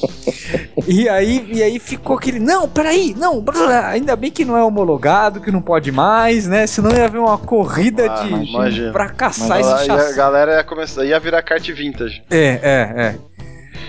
e, 0.88 1.06
aí, 1.06 1.46
e 1.52 1.62
aí 1.62 1.78
ficou 1.78 2.16
aquele. 2.16 2.38
Não, 2.38 2.66
peraí, 2.66 3.14
não, 3.14 3.44
ainda 3.84 4.16
bem 4.16 4.30
que 4.30 4.44
não 4.44 4.56
é 4.56 4.64
homologado, 4.64 5.40
que 5.40 5.50
não 5.50 5.60
pode 5.60 5.92
mais, 5.92 6.46
né? 6.46 6.66
Senão 6.66 6.90
ia 6.92 7.04
haver 7.04 7.20
uma 7.20 7.36
corrida 7.36 8.10
ah, 8.10 8.24
de, 8.24 8.74
de 8.74 8.90
pra 8.90 9.10
caçar 9.10 9.60
esse 9.60 9.86
chassi. 9.86 10.12
a 10.12 10.16
galera 10.16 10.56
ia, 10.56 10.64
começar, 10.64 11.04
ia 11.04 11.20
virar 11.20 11.42
kart 11.42 11.66
vintage. 11.70 12.22
É, 12.30 12.58
é, 12.62 12.94
é. 12.96 13.16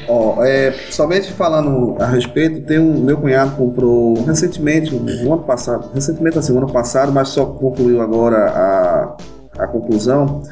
Ó, 0.08 0.44
é, 0.44 0.72
somente 0.90 1.32
falando 1.34 1.98
a 2.02 2.06
respeito, 2.06 2.66
tem 2.66 2.80
um 2.80 3.02
meu 3.02 3.18
cunhado 3.18 3.56
comprou 3.58 4.24
recentemente, 4.24 4.96
no 4.96 5.34
ano 5.34 5.44
passado, 5.44 5.90
recentemente 5.94 6.38
assim, 6.38 6.56
ano 6.56 6.72
passado, 6.72 7.12
mas 7.12 7.30
só 7.30 7.46
concluiu 7.46 8.02
agora 8.02 8.38
a, 8.50 9.18
a 9.60 9.68
conclusão, 9.68 10.44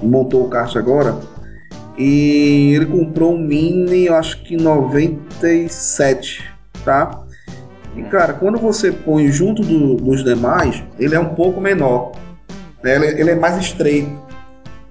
montou 0.00 0.44
o 0.44 0.48
kart 0.48 0.76
agora. 0.76 1.16
E 1.98 2.72
ele 2.74 2.86
comprou 2.86 3.34
um 3.34 3.38
Mini, 3.38 4.06
eu 4.06 4.14
acho 4.14 4.42
que 4.44 4.56
97, 4.56 6.48
tá? 6.84 7.24
E 7.96 8.02
cara, 8.04 8.32
quando 8.34 8.58
você 8.58 8.90
põe 8.90 9.28
junto 9.28 9.62
do, 9.62 9.96
dos 9.96 10.24
demais, 10.24 10.82
ele 10.98 11.14
é 11.14 11.20
um 11.20 11.34
pouco 11.34 11.60
menor. 11.60 12.12
Né? 12.82 12.94
Ele, 12.94 13.20
ele 13.20 13.30
é 13.30 13.34
mais 13.34 13.58
estreito. 13.58 14.10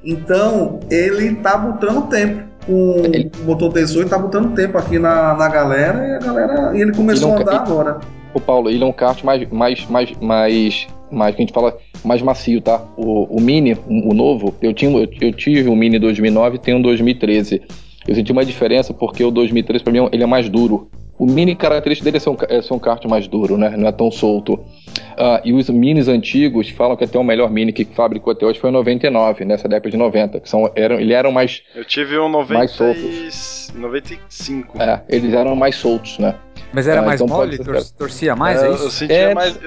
Então, 0.04 0.80
ele 0.90 1.36
tá 1.36 1.58
botando 1.58 2.10
tempo 2.10 2.51
com 2.66 3.02
o 3.42 3.46
motor 3.46 3.74
18 3.74 4.10
tá 4.10 4.18
botando 4.18 4.54
tempo 4.56 4.78
aqui 4.78 5.00
na, 5.00 5.34
na 5.36 5.48
galera 5.48 6.08
e 6.08 6.16
a 6.16 6.20
galera. 6.20 6.78
E 6.78 6.82
ele 6.82 6.94
começou 6.94 7.30
ele 7.30 7.40
a 7.40 7.42
andar 7.42 7.52
ele, 7.52 7.62
agora. 7.62 8.00
O 8.34 8.40
Paulo, 8.40 8.70
ele 8.70 8.84
é 8.84 8.88
um 8.88 8.94
kart 8.94 9.24
mais, 9.24 9.50
mais, 9.50 9.86
mais, 9.90 10.18
mais, 10.22 10.88
mais 11.12 11.36
que 11.36 11.42
a 11.42 11.46
gente 11.46 11.54
fala, 11.54 11.78
mais 12.04 12.22
macio, 12.22 12.62
tá? 12.62 12.82
O, 12.96 13.36
o 13.36 13.42
Mini, 13.42 13.78
o 13.88 14.14
novo, 14.14 14.54
eu, 14.62 14.74
tinha, 14.74 14.92
eu, 14.92 15.08
eu 15.20 15.34
tive 15.34 15.70
um 15.70 15.76
Mini 15.76 16.00
2009 16.00 16.56
e 16.56 16.60
tenho 16.60 16.78
um 16.78 16.82
2013. 16.82 17.62
Eu 18.08 18.16
senti 18.16 18.32
uma 18.32 18.46
diferença 18.46 18.94
porque 18.94 19.24
o 19.24 19.32
2013 19.32 19.84
para 19.84 19.94
mim 19.94 20.10
ele 20.12 20.24
é 20.24 20.26
mais 20.26 20.50
duro. 20.50 20.90
O 21.18 21.26
mini 21.28 21.56
característica 21.56 22.06
dele 22.06 22.18
é 22.18 22.20
ser, 22.20 22.32
um, 22.32 22.38
é 22.50 22.62
ser 22.64 22.74
um 22.74 22.80
kart 22.80 23.06
mais 23.06 23.28
duro, 23.28 23.56
né? 23.56 23.76
Não 23.78 23.88
é 23.88 23.92
tão 23.92 24.10
solto. 24.10 24.54
Uh, 24.54 25.40
e 25.46 25.54
os 25.54 25.70
minis 25.70 26.08
antigos 26.08 26.70
falam 26.70 26.98
que 26.98 27.04
até 27.04 27.20
o 27.20 27.24
melhor 27.24 27.52
mini 27.52 27.72
que 27.72 27.86
fabricou 27.86 28.34
até 28.34 28.44
hoje 28.44 28.60
foi 28.60 28.72
o 28.72 28.74
99, 28.74 29.46
nessa 29.46 29.68
década 29.68 29.92
de 29.92 29.98
90. 29.98 30.40
Que 30.40 30.50
são, 30.50 30.72
eram, 30.76 31.00
eles 31.00 31.16
eram 31.16 31.32
mais. 31.32 31.62
Eu 31.76 31.86
tive 31.86 32.18
um 32.18 32.28
90 32.28 32.58
mais 32.58 32.72
soltos. 32.72 33.72
95. 33.76 34.82
É, 34.82 35.02
eles 35.10 35.32
eram 35.32 35.56
mais 35.56 35.76
soltos, 35.76 36.18
né? 36.18 36.34
Mas 36.74 36.88
era 36.88 37.04
uh, 37.04 37.06
mais 37.06 37.22
então 37.22 37.38
mole? 37.38 37.58
Tor 37.58 37.84
torcia 37.98 38.36
mais? 38.36 38.64
É, 38.64 38.68
é 38.68 38.72
isso? 38.74 38.84
Eu 38.84 38.90
sentia 38.90 39.16
é, 39.16 39.34
mais. 39.36 39.60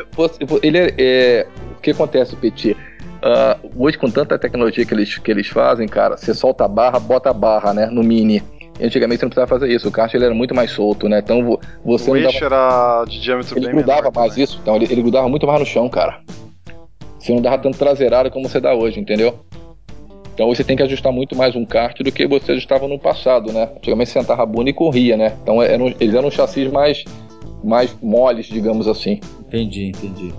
Ele 0.61 0.78
é, 0.78 0.94
é, 0.98 1.47
o 1.77 1.81
que 1.81 1.93
acontece, 1.93 2.35
Petit? 2.35 2.77
Uh, 3.24 3.70
hoje, 3.82 3.96
com 3.96 4.10
tanta 4.10 4.38
tecnologia 4.38 4.84
que 4.84 4.92
eles, 4.92 5.16
que 5.16 5.30
eles 5.30 5.48
fazem, 5.48 5.88
cara, 5.88 6.14
você 6.14 6.34
solta 6.34 6.66
a 6.66 6.68
barra, 6.68 7.01
bota 7.01 7.30
a 7.30 7.32
barra, 7.32 7.72
né? 7.72 7.86
No 7.86 8.02
mini. 8.02 8.42
Antigamente 8.78 9.20
você 9.20 9.24
não 9.24 9.30
precisava 9.30 9.46
fazer 9.48 9.72
isso, 9.72 9.88
o 9.88 9.90
kart 9.90 10.12
ele 10.12 10.26
era 10.26 10.34
muito 10.34 10.55
mais 10.55 10.70
solto, 10.72 11.09
né? 11.09 11.20
Então 11.20 11.59
você 11.82 12.10
o 12.10 12.16
eixo 12.16 12.40
dava... 12.40 12.55
era 12.55 13.05
de 13.06 13.20
diâmetro 13.20 13.56
ele 13.56 13.66
bem 13.66 13.76
grudava 13.76 14.10
mais 14.14 14.36
isso, 14.36 14.59
então 14.60 14.76
ele, 14.76 14.86
ele 14.90 15.01
grudava 15.01 15.26
muito 15.28 15.46
mais 15.46 15.59
no 15.59 15.64
chão, 15.64 15.88
cara. 15.88 16.20
Você 17.18 17.32
não 17.32 17.40
dava 17.40 17.56
tanto 17.56 17.78
traseirada 17.78 18.30
como 18.30 18.46
você 18.46 18.60
dá 18.60 18.74
hoje, 18.74 19.01
entendeu? 19.01 19.38
Então 20.34 20.48
você 20.48 20.64
tem 20.64 20.76
que 20.76 20.82
ajustar 20.82 21.12
muito 21.12 21.34
mais 21.34 21.55
um 21.55 21.64
kart 21.64 21.96
do 22.02 22.12
que 22.12 22.26
você 22.26 22.52
ajustava 22.52 22.86
no 22.88 22.98
passado, 22.98 23.52
né? 23.52 23.70
Antigamente 23.76 24.10
você 24.10 24.18
sentava 24.18 24.42
a 24.42 24.46
bunda 24.46 24.68
e 24.68 24.74
corria, 24.74 25.16
né? 25.16 25.34
Então 25.42 25.62
eram, 25.62 25.94
eles 25.98 26.14
eram 26.14 26.30
chassis 26.30 26.70
mais, 26.70 27.05
mais 27.62 27.96
moles, 28.02 28.46
digamos 28.46 28.88
assim. 28.88 29.20
Entendi, 29.46 29.86
entendi. 29.86 30.34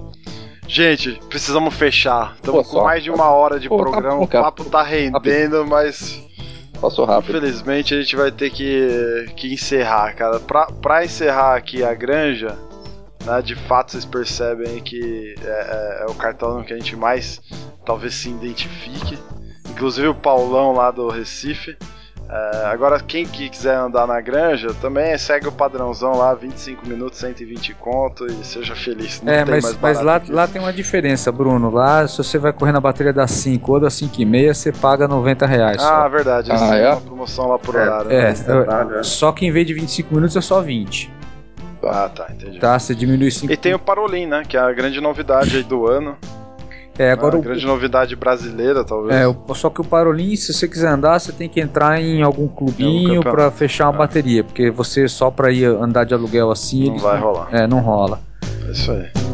Gente, 0.68 1.20
precisamos 1.30 1.74
fechar. 1.76 2.36
Estamos 2.36 2.68
com 2.68 2.84
mais 2.84 3.04
de 3.04 3.12
uma 3.12 3.30
hora 3.30 3.60
de 3.60 3.70
Pô, 3.70 3.78
tá 3.78 3.84
programa. 3.84 4.28
Tá 4.28 4.40
o 4.40 4.44
papo 4.44 4.66
tá 4.66 4.84
rendendo, 4.84 5.66
mas 5.66 6.26
Passou 6.80 7.06
rápido. 7.06 7.38
Infelizmente 7.38 7.94
a 7.94 8.02
gente 8.02 8.16
vai 8.16 8.32
ter 8.32 8.50
que, 8.50 9.26
que 9.36 9.54
encerrar, 9.54 10.14
cara. 10.14 10.40
Pra, 10.40 10.68
pra 10.68 11.06
encerrar 11.06 11.56
aqui 11.56 11.84
a 11.84 11.94
granja, 11.94 12.58
né, 13.26 13.42
de 13.42 13.56
fato 13.56 13.92
vocês 13.92 14.06
percebem 14.06 14.82
que 14.82 15.36
é, 15.42 15.48
é, 15.48 16.04
é 16.04 16.06
o 16.12 16.16
cartão 16.16 16.64
que 16.64 16.74
a 16.74 16.78
gente 16.78 16.96
mais 16.96 17.42
talvez 17.86 18.14
se 18.16 18.30
identifique. 18.30 19.18
Inclusive 19.70 20.08
o 20.08 20.16
Paulão 20.16 20.74
lá 20.74 20.92
do 20.92 21.10
Recife. 21.10 21.78
É, 22.28 22.66
agora, 22.66 23.00
quem 23.00 23.26
que 23.26 23.50
quiser 23.50 23.76
andar 23.76 24.08
na 24.08 24.20
granja, 24.20 24.74
também 24.82 25.16
segue 25.18 25.48
o 25.48 25.52
padrãozão 25.52 26.18
lá, 26.18 26.34
25 26.34 26.88
minutos, 26.88 27.20
120 27.20 27.76
conto 27.76 28.26
e 28.26 28.44
seja 28.44 28.76
feliz. 28.76 29.22
Não 29.22 29.32
é, 29.32 29.46
mas, 29.46 29.78
mas 29.78 30.02
lá, 30.02 30.20
lá 30.28 30.48
tem 30.48 30.60
uma 30.60 30.74
diferença, 30.74 31.32
Bruno. 31.32 31.70
Lá, 31.70 32.08
se 32.08 32.18
você 32.18 32.40
vai 32.40 32.52
correr 32.52 32.72
na 32.72 32.82
bateria 32.82 33.14
das 33.14 33.30
5 33.32 33.72
ou 33.72 33.80
das 33.80 33.94
5 33.94 34.20
e 34.20 34.26
meia, 34.26 34.54
você 34.54 34.72
paga 34.72 35.08
90 35.08 35.46
reais. 35.46 35.78
Ah, 35.84 36.04
só. 36.04 36.10
verdade. 36.10 36.52
Ah, 36.52 36.76
é? 36.76 36.90
uma 36.90 37.02
promoção 37.02 37.48
lá 37.48 37.60
por 37.60 37.76
é, 37.76 37.82
horário. 37.82 38.12
É, 38.12 38.34
né? 38.34 39.00
é, 39.00 39.04
só 39.04 39.32
que 39.32 39.46
em 39.46 39.52
vez 39.52 39.68
de 39.68 39.76
25 39.76 40.14
minutos 40.16 40.36
é 40.36 40.42
só 40.42 40.62
20. 40.62 41.14
Ah, 41.84 42.10
tá, 42.10 42.28
entendi. 42.32 42.60
Tá, 42.60 42.80
você 42.80 42.96
diminui 42.96 43.30
5 43.30 43.54
E 43.54 43.56
tem 43.56 43.76
o 43.76 43.80
Parolim, 43.80 44.26
né? 44.26 44.44
Que 44.48 44.58
é 44.58 44.60
a 44.60 44.72
grande 44.72 45.00
novidade 45.00 45.58
aí 45.58 45.64
do 45.64 45.86
ano. 45.86 46.18
É, 46.98 47.12
agora 47.12 47.36
a 47.36 47.40
o... 47.40 47.42
grande 47.42 47.66
novidade 47.66 48.16
brasileira, 48.16 48.84
talvez. 48.84 49.16
É, 49.16 49.54
só 49.54 49.70
que 49.70 49.82
o 49.82 49.84
Parolim, 49.84 50.36
se 50.36 50.54
você 50.54 50.68
quiser 50.68 50.90
andar, 50.90 51.20
você 51.20 51.32
tem 51.32 51.50
que 51.50 51.60
entrar 51.60 52.02
em 52.02 52.22
algum 52.22 52.48
clubinho 52.48 53.22
para 53.22 53.52
fechar 53.52 53.90
uma 53.90 53.96
é. 53.96 53.98
bateria, 54.00 54.44
porque 54.44 54.70
você 54.70 55.08
só 55.08 55.30
para 55.30 55.52
ir 55.52 55.66
andar 55.66 56.06
de 56.06 56.14
aluguel 56.14 56.52
assim, 56.52 56.90
não 56.90 56.98
vai 56.98 57.20
rolar. 57.20 57.50
É, 57.52 57.68
não 57.68 57.80
rola. 57.80 58.20
É 58.68 58.72
isso 58.72 58.92
aí. 58.92 59.25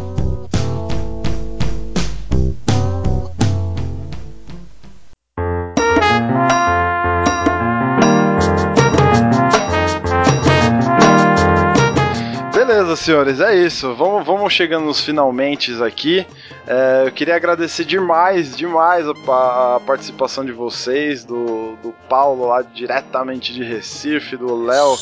Senhores, 12.99 13.39
é 13.39 13.55
isso. 13.55 13.93
Vamos, 13.95 14.25
vamos 14.25 14.53
chegando 14.53 14.85
nos 14.85 15.01
finalmente 15.01 15.71
aqui. 15.83 16.25
É, 16.67 17.03
eu 17.05 17.11
queria 17.11 17.35
agradecer 17.35 17.85
demais, 17.85 18.55
demais 18.55 19.05
a, 19.07 19.75
a, 19.75 19.79
participação 19.79 20.45
de 20.45 20.51
vocês, 20.51 21.23
do, 21.23 21.75
do 21.77 21.93
Paulo 22.09 22.47
lá 22.47 22.61
diretamente 22.61 23.53
de 23.53 23.63
Recife, 23.63 24.37
do 24.37 24.55
Léo 24.63 24.95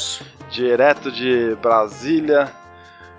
direto 0.50 1.12
de 1.12 1.56
Brasília. 1.62 2.52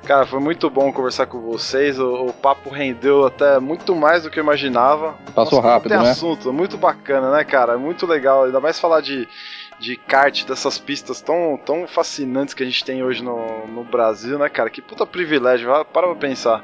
Cara, 0.04 0.26
foi 0.26 0.40
muito 0.40 0.70
bom 0.70 0.92
conversar 0.92 1.26
com 1.26 1.40
vocês. 1.40 1.98
O, 1.98 2.26
o, 2.26 2.32
papo 2.32 2.70
rendeu 2.70 3.26
até 3.26 3.58
muito 3.58 3.94
mais 3.94 4.22
do 4.22 4.30
que 4.30 4.38
eu 4.38 4.42
imaginava. 4.42 5.14
Passou 5.34 5.60
Nossa, 5.60 5.74
rápido, 5.74 5.90
tem 5.90 5.98
né? 5.98 6.10
assunto, 6.10 6.52
muito 6.52 6.78
bacana, 6.78 7.30
né, 7.30 7.44
cara? 7.44 7.76
Muito 7.76 8.06
legal. 8.06 8.44
Ainda 8.44 8.60
mais 8.60 8.80
falar 8.80 9.02
de 9.02 9.28
de 9.80 9.96
kart, 9.96 10.44
dessas 10.44 10.78
pistas 10.78 11.22
tão, 11.22 11.58
tão 11.64 11.88
fascinantes 11.88 12.52
que 12.52 12.62
a 12.62 12.66
gente 12.66 12.84
tem 12.84 13.02
hoje 13.02 13.24
no, 13.24 13.66
no 13.66 13.82
Brasil, 13.82 14.38
né, 14.38 14.48
cara? 14.48 14.68
Que 14.68 14.82
puta 14.82 15.06
privilégio, 15.06 15.68
para 15.68 15.84
pra 15.84 16.14
pensar. 16.14 16.62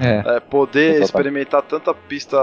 É. 0.00 0.36
É, 0.36 0.40
poder 0.40 1.00
experimentar 1.00 1.62
tanta 1.62 1.94
pista 1.94 2.36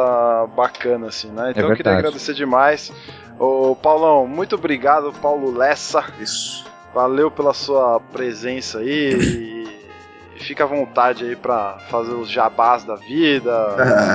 bacana 0.56 1.07
assim, 1.07 1.30
né? 1.31 1.48
É 1.48 1.52
então 1.52 1.68
é 1.68 1.72
eu 1.72 1.76
queria 1.76 1.98
agradecer 1.98 2.34
demais. 2.34 2.93
Ô, 3.38 3.76
Paulão, 3.76 4.27
muito 4.27 4.56
obrigado, 4.56 5.11
Paulo 5.22 5.52
Lessa. 5.57 6.06
Isso. 6.19 6.64
Valeu 6.93 7.31
pela 7.31 7.53
sua 7.53 7.99
presença 8.14 8.80
aí 8.80 9.65
e 10.38 10.39
fica 10.39 10.64
à 10.64 10.68
vontade 10.68 11.26
aí 11.26 11.35
para 11.35 11.80
fazer 11.89 12.14
os 12.14 12.30
jabás 12.30 12.84
da 12.84 12.95
vida. 12.95 13.52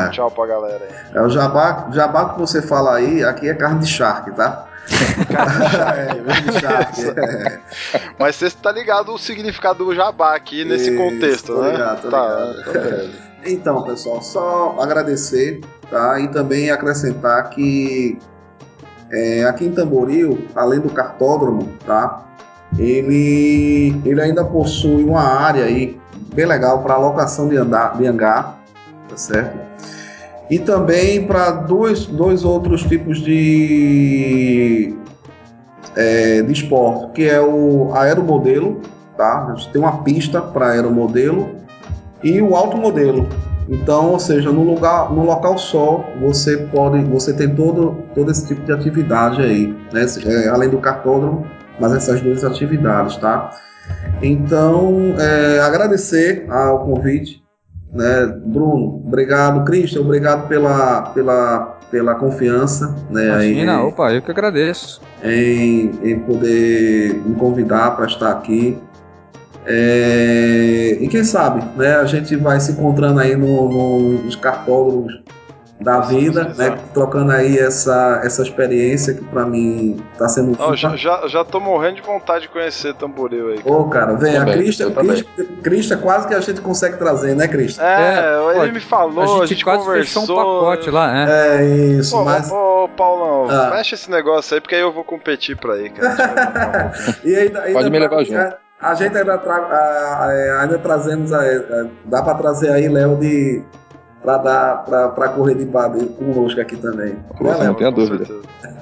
É. 0.07 0.11
Tchau 0.15 0.31
pra 0.31 0.47
galera 0.47 0.85
aí. 0.85 1.17
É 1.17 1.21
o 1.21 1.29
jabá, 1.29 1.89
jabá 1.93 2.33
que 2.33 2.39
você 2.39 2.63
fala 2.63 2.95
aí, 2.95 3.25
aqui 3.25 3.49
é 3.49 3.55
carne 3.55 3.81
de 3.81 3.89
charque, 3.89 4.31
tá? 4.31 4.66
é, 5.97 7.61
Mas 8.19 8.37
você 8.37 8.47
está 8.47 8.71
ligado 8.71 9.13
o 9.13 9.19
significado 9.19 9.85
do 9.85 9.95
jabá 9.95 10.35
aqui 10.35 10.65
nesse 10.65 10.91
Isso, 10.91 10.97
contexto, 10.97 11.55
tô 11.55 11.63
né? 11.63 11.73
Ligado, 11.73 12.03
tô 12.03 12.11
tá, 12.11 12.55
ligado. 12.57 13.11
então, 13.45 13.83
pessoal, 13.83 14.23
só 14.23 14.77
agradecer, 14.81 15.61
tá? 15.91 16.21
E 16.21 16.29
também 16.29 16.71
acrescentar 16.71 17.51
que 17.51 18.19
é, 19.11 19.45
aqui 19.45 19.65
em 19.65 19.73
Tamboril, 19.73 20.47
além 20.55 20.81
do 20.81 20.91
cartódromo, 20.91 21.69
tá? 21.85 22.25
Ele, 22.79 24.01
ele 24.05 24.21
ainda 24.21 24.45
possui 24.45 25.05
uma 25.05 25.23
área 25.23 25.65
aí 25.65 25.99
bem 26.35 26.47
legal 26.47 26.83
para 26.83 26.95
alocação 26.95 27.49
de, 27.49 27.57
andar, 27.57 27.97
de 27.97 28.07
hangar, 28.07 28.59
tá 29.09 29.17
certo? 29.17 29.66
E 30.51 30.59
também 30.59 31.27
para 31.27 31.51
dois, 31.51 32.07
dois 32.07 32.45
outros 32.45 32.83
tipos 32.85 33.19
de, 33.19 34.95
é, 35.97 36.43
de 36.43 36.53
esporte, 36.53 37.13
que 37.13 37.29
é 37.29 37.41
o 37.41 37.93
aeromodelo, 37.95 38.81
tá? 39.17 39.49
A 39.49 39.55
gente 39.55 39.73
tem 39.73 39.81
uma 39.81 40.03
pista 40.03 40.41
para 40.41 40.71
aeromodelo 40.71 41.49
e 42.23 42.41
o 42.41 42.55
automodelo. 42.55 43.29
Então, 43.69 44.13
ou 44.13 44.21
seja, 44.21 44.53
no 44.53 44.63
lugar, 44.63 45.13
no 45.13 45.25
local 45.25 45.59
só, 45.59 46.05
você 46.21 46.57
pode, 46.57 47.03
você 47.05 47.33
tem 47.33 47.53
todo, 47.53 47.97
todo 48.15 48.31
esse 48.31 48.47
tipo 48.47 48.63
de 48.63 48.73
atividade 48.73 49.43
aí, 49.43 49.75
né? 49.93 50.07
É, 50.25 50.49
além 50.49 50.69
do 50.69 50.79
cartódromo, 50.79 51.45
mas 51.81 51.93
essas 51.93 52.21
duas 52.21 52.45
atividades, 52.45 53.17
tá? 53.17 53.51
Então, 54.23 55.17
é, 55.19 55.59
agradecer 55.61 56.47
ao 56.49 56.85
convite 56.85 57.46
né? 57.93 58.27
Bruno, 58.45 59.03
obrigado. 59.07 59.65
Christian, 59.65 60.01
obrigado 60.01 60.49
pela, 60.49 61.03
pela, 61.11 61.79
pela 61.91 62.15
confiança. 62.15 62.95
Né, 63.11 63.27
Imagina, 63.27 63.75
em, 63.75 63.87
opa, 63.87 64.13
eu 64.13 64.23
que 64.23 64.31
agradeço. 64.31 65.01
Em, 65.23 65.91
em 66.03 66.19
poder 66.21 67.15
me 67.25 67.35
convidar 67.37 67.97
para 67.97 68.07
estar 68.07 68.31
aqui. 68.31 68.79
É, 69.69 70.99
e 71.01 71.09
quem 71.09 71.25
sabe, 71.25 71.65
né, 71.77 71.97
a 71.97 72.05
gente 72.05 72.37
vai 72.37 72.61
se 72.61 72.71
encontrando 72.71 73.19
aí 73.19 73.35
no, 73.35 73.69
no, 73.69 74.01
nos 74.23 74.37
cartódromos 74.37 75.21
da 75.81 76.01
vida, 76.01 76.55
né? 76.57 76.79
Trocando 76.95 77.33
aí 77.33 77.59
essa, 77.59 78.21
essa 78.25 78.43
experiência 78.43 79.15
que 79.15 79.25
para 79.25 79.45
mim 79.45 80.03
tá 80.17 80.29
sendo. 80.29 80.57
Não, 80.59 80.75
já, 80.75 80.97
já, 80.97 81.29
já 81.29 81.45
tô 81.45 81.61
morrendo 81.61 81.97
de 81.97 82.03
vontade 82.03 82.43
de 82.43 82.49
conhecer 82.49 82.95
Tamboril 82.95 83.51
aí. 83.51 83.61
Ô, 83.65 83.85
cara, 83.85 84.15
vem, 84.15 84.37
a 84.37 84.45
Crista, 84.45 84.91
Crista, 84.91 85.45
Crista 85.63 85.97
quase 85.97 86.29
que 86.29 86.35
a 86.35 86.41
gente 86.41 86.61
consegue 86.61 86.97
trazer, 86.97 87.35
né, 87.35 87.47
Crista? 87.47 87.83
É, 87.85 88.57
é 88.57 88.63
ele 88.63 88.73
me 88.73 88.81
falou, 88.81 89.23
a 89.23 89.27
gente, 89.27 89.43
a 89.43 89.47
gente 89.47 89.65
quase 89.65 89.85
conversou. 89.85 90.23
um 90.23 90.27
pacote 90.27 90.91
lá, 90.91 91.13
né? 91.13 91.27
É, 91.29 91.65
isso, 91.99 92.17
pô, 92.17 92.25
mas. 92.25 92.51
Ô, 92.51 92.89
Paulão, 92.97 93.51
ah. 93.51 93.71
fecha 93.77 93.95
esse 93.95 94.11
negócio 94.11 94.55
aí, 94.55 94.61
porque 94.61 94.75
aí 94.75 94.81
eu 94.81 94.93
vou 94.93 95.05
competir 95.05 95.57
pra 95.57 95.75
aí, 95.75 95.91
cara. 95.91 96.93
e 97.23 97.35
ainda, 97.35 97.61
ainda 97.63 97.79
Pode 97.79 97.91
me 97.91 97.99
levar 97.99 98.25
junto. 98.25 98.57
A 98.81 98.95
gente 98.95 99.17
ainda, 99.17 99.39
tra 99.39 100.31
é, 100.33 100.59
ainda 100.61 100.79
trazemos, 100.79 101.31
dá 102.05 102.23
pra 102.23 102.35
trazer 102.35 102.71
aí, 102.71 102.89
Léo, 102.89 103.17
de 103.17 103.63
para 104.27 104.39
dar 104.39 105.11
para 105.15 105.29
correr 105.29 105.55
de 105.55 105.65
base 105.65 106.05
conosco 106.07 106.61
aqui 106.61 106.77
também. 106.77 107.17
Nossa, 107.41 107.63
não 107.63 107.75
tenha 107.75 107.93
dúvida. 107.93 108.27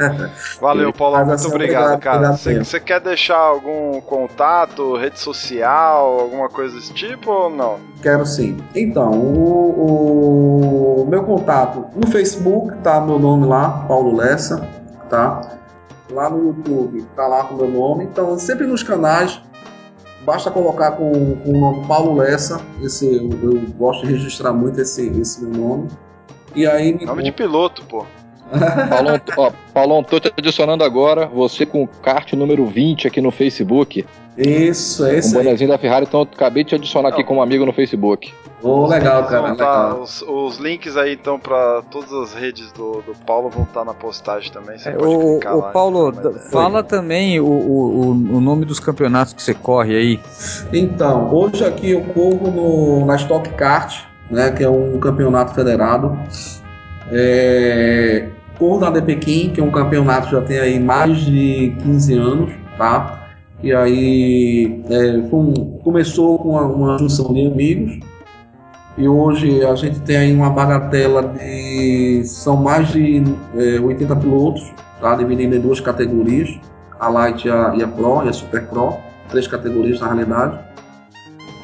Valeu, 0.58 0.90
Paulo, 0.90 1.18
muito 1.18 1.32
assim, 1.32 1.48
obrigado, 1.48 2.00
cara. 2.00 2.32
Você 2.32 2.80
quer 2.80 2.98
deixar 3.00 3.36
algum 3.36 4.00
contato, 4.00 4.96
rede 4.96 5.20
social, 5.20 6.18
alguma 6.18 6.48
coisa 6.48 6.74
desse 6.74 6.94
tipo 6.94 7.30
ou 7.30 7.50
não? 7.50 7.78
Quero 8.00 8.24
sim. 8.24 8.56
Então, 8.74 9.12
o, 9.12 11.02
o 11.02 11.06
meu 11.06 11.22
contato 11.24 11.84
no 11.94 12.06
Facebook 12.06 12.74
tá 12.78 12.98
meu 13.02 13.18
nome 13.18 13.46
lá, 13.46 13.84
Paulo 13.86 14.16
Lessa, 14.16 14.66
tá? 15.10 15.42
Lá 16.10 16.30
no 16.30 16.46
YouTube 16.46 17.04
tá 17.14 17.26
lá 17.26 17.44
com 17.44 17.56
meu 17.56 17.68
nome. 17.68 18.04
Então, 18.04 18.38
sempre 18.38 18.66
nos 18.66 18.82
canais 18.82 19.42
Basta 20.24 20.51
colocar 20.51 20.92
com, 20.92 21.36
com 21.36 21.51
o 21.51 21.60
nome 21.60 21.86
Paulo 21.86 22.16
Lessa, 22.16 22.64
esse, 22.82 23.14
eu, 23.14 23.30
eu, 23.42 23.60
gosto 23.76 24.06
de 24.06 24.12
registrar 24.12 24.52
muito 24.52 24.80
esse, 24.80 25.06
esse 25.20 25.44
meu 25.44 25.52
nome. 25.52 25.88
E 26.55 26.66
aí. 26.66 27.05
Nome 27.05 27.22
de 27.22 27.32
piloto, 27.32 27.84
pô. 27.84 28.06
Paulão, 28.89 29.20
ó, 29.36 29.52
Paulão, 29.72 30.02
tô 30.02 30.20
te 30.20 30.32
adicionando 30.36 30.85
agora, 30.85 31.26
você 31.26 31.66
com 31.66 31.82
o 31.82 31.89
kart 31.89 32.32
número 32.35 32.66
20 32.66 33.09
aqui 33.09 33.20
no 33.20 33.31
Facebook. 33.31 34.05
Isso, 34.36 35.05
é 35.06 35.18
isso. 35.18 35.31
Um 35.31 35.43
bonezinho 35.43 35.70
da 35.70 35.78
Ferrari, 35.78 36.06
então 36.06 36.20
eu 36.20 36.28
acabei 36.32 36.64
de 36.64 36.70
te 36.70 36.74
adicionar 36.74 37.10
Não. 37.10 37.14
aqui 37.14 37.24
como 37.24 37.40
amigo 37.40 37.64
no 37.64 37.72
Facebook. 37.72 38.32
Oh, 38.62 38.86
legal, 38.86 39.24
cara. 39.26 39.51
Legal. 39.51 40.01
Os, 40.01 40.22
os, 40.22 40.59
links 40.59 40.97
aí, 40.97 41.12
então, 41.12 41.39
para 41.39 41.82
todas 41.90 42.12
as 42.12 42.35
redes 42.35 42.72
do, 42.72 43.02
do 43.02 43.14
Paulo 43.26 43.51
vão 43.51 43.64
estar 43.64 43.85
na 43.85 43.94
postagem 43.94 44.51
também. 44.51 44.78
Você 44.78 44.89
é, 44.89 44.93
pode 44.93 45.14
o, 45.14 45.39
clicar 45.39 45.55
o 45.55 45.60
lá. 45.60 45.70
Paulo, 45.70 46.12
fala 46.51 46.82
também 46.82 47.39
o, 47.39 47.47
o, 47.47 48.10
o 48.10 48.40
nome 48.40 48.64
dos 48.64 48.81
campeonatos 48.81 49.35
que 49.35 49.43
você 49.43 49.55
corre 49.55 49.94
aí. 49.94 50.20
Então, 50.72 51.32
hoje 51.32 51.64
aqui 51.64 51.90
eu 51.90 52.02
corro 52.02 52.51
no, 52.51 53.05
na 53.05 53.16
Stock 53.16 53.48
Kart, 53.51 54.05
né, 54.31 54.51
que 54.51 54.64
é 54.64 54.68
um 54.68 54.98
campeonato 54.98 55.55
federado. 55.55 56.18
É, 57.12 58.31
corro 58.59 58.81
na 58.81 58.90
The 58.90 59.01
Pequim, 59.01 59.51
que 59.51 59.60
é 59.60 59.64
um 59.64 59.70
campeonato 59.70 60.28
que 60.28 60.32
já 60.32 60.43
tem 60.43 60.59
aí 60.59 60.81
mais 60.81 61.18
de 61.18 61.74
15 61.82 62.14
anos, 62.14 62.51
tá? 62.76 63.28
E 63.62 63.72
aí 63.72 64.82
é, 64.90 65.28
começou 65.82 66.39
com 66.39 66.51
uma, 66.51 66.62
uma 66.62 66.98
junção 66.98 67.32
de 67.32 67.47
amigos 67.47 67.98
e 68.97 69.09
hoje 69.09 69.64
a 69.64 69.74
gente 69.74 70.01
tem 70.01 70.16
aí 70.16 70.32
uma 70.32 70.51
bagatela 70.51 71.22
de. 71.22 72.22
são 72.24 72.56
mais 72.56 72.89
de 72.89 73.24
é, 73.56 73.81
80 73.81 74.14
pilotos, 74.16 74.72
tá? 75.01 75.16
dividido 75.16 75.56
em 75.56 75.60
duas 75.60 75.81
categorias, 75.81 76.60
a 77.01 77.09
Light 77.09 77.47
e 77.47 77.51
a, 77.51 77.74
e 77.76 77.82
a 77.82 77.89
Pro, 77.89 78.24
e 78.24 78.28
a 78.28 78.32
Super 78.32 78.66
Pro, 78.66 78.94
três 79.28 79.48
categorias 79.48 79.98
na 79.98 80.06
realidade. 80.06 80.59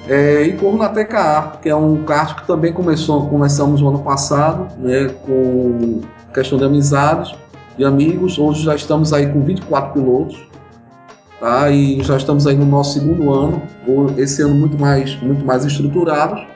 É, 0.09 0.43
e 0.43 0.53
corro 0.55 0.77
na 0.77 0.89
TKA, 0.89 1.59
que 1.63 1.69
é 1.69 1.77
um 1.77 2.03
kart 2.03 2.41
que 2.41 2.47
também 2.47 2.73
começou, 2.73 3.29
começamos 3.29 3.81
no 3.81 3.91
ano 3.91 4.01
passado, 4.01 4.67
né, 4.79 5.09
com 5.25 6.01
questão 6.33 6.59
de 6.59 6.65
amizades 6.65 7.35
e 7.79 7.85
amigos. 7.85 8.39
Hoje 8.39 8.63
já 8.63 8.75
estamos 8.75 9.13
aí 9.13 9.31
com 9.33 9.43
24 9.43 9.93
pilotos, 9.93 10.39
tá? 11.39 11.71
E 11.71 12.03
já 12.03 12.17
estamos 12.17 12.47
aí 12.47 12.57
no 12.57 12.67
nosso 12.67 12.95
segundo 12.95 13.33
ano, 13.33 13.63
esse 14.17 14.43
ano 14.43 14.55
muito 14.55 14.79
mais, 14.79 15.21
muito 15.23 15.45
mais 15.45 15.65
estruturados. 15.65 16.47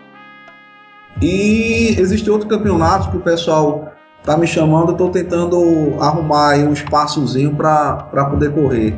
E 1.22 1.94
existe 1.98 2.30
outro 2.30 2.48
campeonato 2.48 3.10
que 3.10 3.16
o 3.16 3.20
pessoal 3.20 3.92
tá 4.24 4.36
me 4.36 4.46
chamando, 4.46 4.88
eu 4.88 4.92
estou 4.92 5.10
tentando 5.10 5.94
arrumar 6.00 6.56
um 6.56 6.72
espaçozinho 6.72 7.54
para 7.54 8.26
poder 8.30 8.52
correr. 8.52 8.96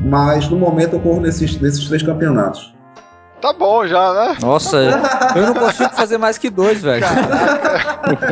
Mas 0.00 0.48
no 0.48 0.56
momento 0.56 0.94
eu 0.94 1.00
corro 1.00 1.20
nesses, 1.20 1.60
nesses 1.60 1.86
três 1.86 2.02
campeonatos. 2.02 2.71
Tá 3.42 3.52
bom 3.52 3.84
já, 3.88 4.14
né? 4.14 4.36
Nossa, 4.40 4.76
eu 5.34 5.46
não 5.48 5.54
consigo 5.54 5.90
fazer 5.90 6.16
mais 6.16 6.38
que 6.38 6.48
dois, 6.48 6.80
velho. 6.80 7.04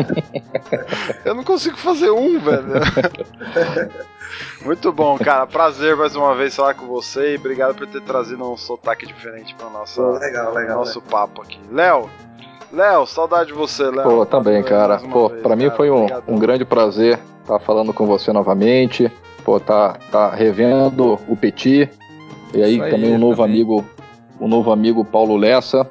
eu 1.27 1.35
não 1.35 1.43
consigo 1.43 1.77
fazer 1.77 2.13
um, 2.13 2.39
velho. 2.39 2.69
Muito 4.65 4.93
bom, 4.93 5.19
cara. 5.19 5.49
Prazer 5.49 5.97
mais 5.97 6.15
uma 6.15 6.37
vez 6.37 6.55
falar 6.55 6.75
com 6.75 6.87
você 6.87 7.35
e 7.35 7.37
obrigado 7.39 7.75
por 7.75 7.89
ter 7.89 8.01
trazido 8.03 8.49
um 8.49 8.57
sotaque 8.57 9.05
diferente 9.05 9.53
para 9.57 9.69
nosso 9.69 10.01
legal, 10.01 10.55
legal, 10.55 10.79
nosso 10.79 11.01
legal. 11.01 11.27
papo 11.27 11.43
aqui. 11.43 11.59
Léo, 11.73 12.09
Léo, 12.73 13.05
saudade 13.05 13.49
de 13.49 13.53
você, 13.53 13.91
Léo. 13.91 14.05
Pô, 14.05 14.25
também, 14.25 14.63
cara. 14.63 14.99
Pô, 14.99 15.29
vez, 15.29 15.43
pra 15.43 15.57
mim 15.57 15.71
foi 15.71 15.91
um, 15.91 16.07
um 16.29 16.39
grande 16.39 16.65
prazer 16.65 17.19
estar 17.43 17.59
tá 17.59 17.65
falando 17.65 17.93
com 17.93 18.07
você 18.07 18.33
novamente. 18.33 19.11
Pô, 19.45 19.59
tá, 19.59 19.97
tá 20.13 20.31
revendo 20.31 21.19
o 21.27 21.37
Petit. 21.37 21.91
E 22.55 22.63
aí, 22.63 22.81
aí 22.81 22.91
também 22.93 23.13
um 23.13 23.19
novo 23.19 23.43
também. 23.43 23.57
amigo 23.57 23.85
o 24.41 24.49
novo 24.49 24.73
amigo 24.73 25.05
Paulo 25.05 25.37
Lessa. 25.37 25.83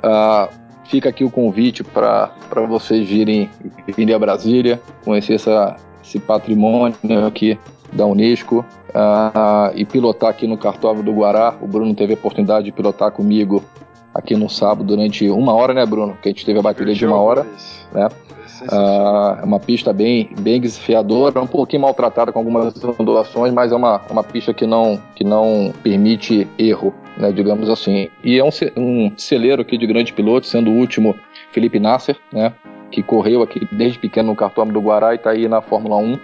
Uh, 0.00 0.52
fica 0.84 1.08
aqui 1.08 1.24
o 1.24 1.30
convite 1.30 1.84
para 1.84 2.30
vocês 2.68 3.08
virem, 3.08 3.48
virem 3.96 4.14
a 4.14 4.18
Brasília, 4.18 4.80
conhecer 5.04 5.34
essa, 5.34 5.76
esse 6.04 6.18
patrimônio 6.18 6.96
aqui 7.26 7.58
da 7.92 8.04
Unesco 8.04 8.64
uh, 8.90 9.72
e 9.74 9.84
pilotar 9.84 10.30
aqui 10.30 10.46
no 10.46 10.58
Cartódromo 10.58 11.02
do 11.02 11.12
Guará. 11.12 11.54
O 11.62 11.66
Bruno 11.66 11.94
teve 11.94 12.12
a 12.12 12.16
oportunidade 12.16 12.66
de 12.66 12.72
pilotar 12.72 13.12
comigo 13.12 13.62
aqui 14.14 14.34
no 14.34 14.48
sábado 14.48 14.84
durante 14.84 15.28
uma 15.30 15.54
hora, 15.54 15.72
né, 15.72 15.86
Bruno? 15.86 16.16
Que 16.20 16.28
a 16.28 16.32
gente 16.32 16.44
teve 16.44 16.58
a 16.58 16.62
bateria 16.62 16.94
de 16.94 17.06
uma 17.06 17.16
hora, 17.16 17.46
né? 17.92 18.08
É 18.70 19.44
uma 19.44 19.60
pista 19.60 19.92
bem, 19.92 20.30
bem 20.40 20.60
desafiadora, 20.60 21.40
um 21.40 21.46
pouquinho 21.46 21.82
maltratada 21.82 22.32
com 22.32 22.40
algumas 22.40 22.74
ondulações, 22.98 23.52
mas 23.52 23.70
é 23.70 23.76
uma, 23.76 24.00
uma 24.10 24.24
pista 24.24 24.52
que 24.52 24.66
não, 24.66 25.00
que 25.14 25.22
não 25.22 25.72
permite 25.82 26.48
erro, 26.58 26.92
né, 27.18 27.32
digamos 27.32 27.68
assim. 27.68 28.08
E 28.22 28.38
é 28.38 28.44
um, 28.44 28.50
um 28.76 29.12
celeiro 29.16 29.60
aqui 29.60 29.76
de 29.76 29.86
grandes 29.86 30.12
pilotos, 30.12 30.48
sendo 30.48 30.70
o 30.70 30.74
último 30.74 31.14
Felipe 31.52 31.78
Nasser, 31.78 32.16
né, 32.32 32.52
que 32.90 33.02
correu 33.02 33.42
aqui 33.42 33.66
desde 33.72 33.98
pequeno 33.98 34.28
no 34.28 34.36
cartódromo 34.36 34.80
do 34.80 34.86
Guará 34.86 35.12
e 35.12 35.16
está 35.16 35.30
aí 35.30 35.48
na 35.48 35.60
Fórmula 35.60 35.96
1. 35.96 36.18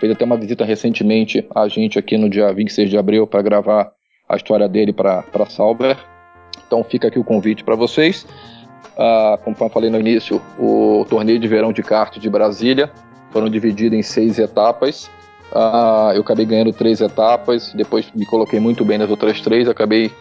Fez 0.00 0.12
até 0.12 0.24
uma 0.24 0.36
visita 0.36 0.64
recentemente 0.64 1.46
a 1.54 1.68
gente 1.68 1.98
aqui 1.98 2.16
no 2.16 2.28
dia 2.28 2.52
26 2.52 2.88
de 2.88 2.96
abril 2.96 3.26
para 3.26 3.42
gravar 3.42 3.92
a 4.28 4.36
história 4.36 4.66
dele 4.66 4.92
para 4.92 5.24
Sauber. 5.48 5.96
Então 6.66 6.82
fica 6.82 7.08
aqui 7.08 7.18
o 7.18 7.24
convite 7.24 7.62
para 7.62 7.74
vocês. 7.74 8.26
Ah, 8.96 9.38
como 9.44 9.56
eu 9.60 9.68
falei 9.68 9.90
no 9.90 10.00
início, 10.00 10.40
o 10.58 11.04
torneio 11.08 11.38
de 11.38 11.46
verão 11.48 11.72
de 11.72 11.82
kart 11.82 12.18
de 12.18 12.30
Brasília 12.30 12.90
foram 13.30 13.48
divididos 13.48 13.98
em 13.98 14.02
seis 14.02 14.38
etapas. 14.38 15.10
Ah, 15.54 16.12
eu 16.14 16.20
acabei 16.22 16.46
ganhando 16.46 16.72
três 16.72 17.00
etapas, 17.00 17.72
depois 17.74 18.10
me 18.14 18.24
coloquei 18.24 18.60
muito 18.60 18.84
bem 18.84 18.98
nas 18.98 19.10
outras 19.10 19.40
três, 19.40 19.68
acabei 19.68 20.12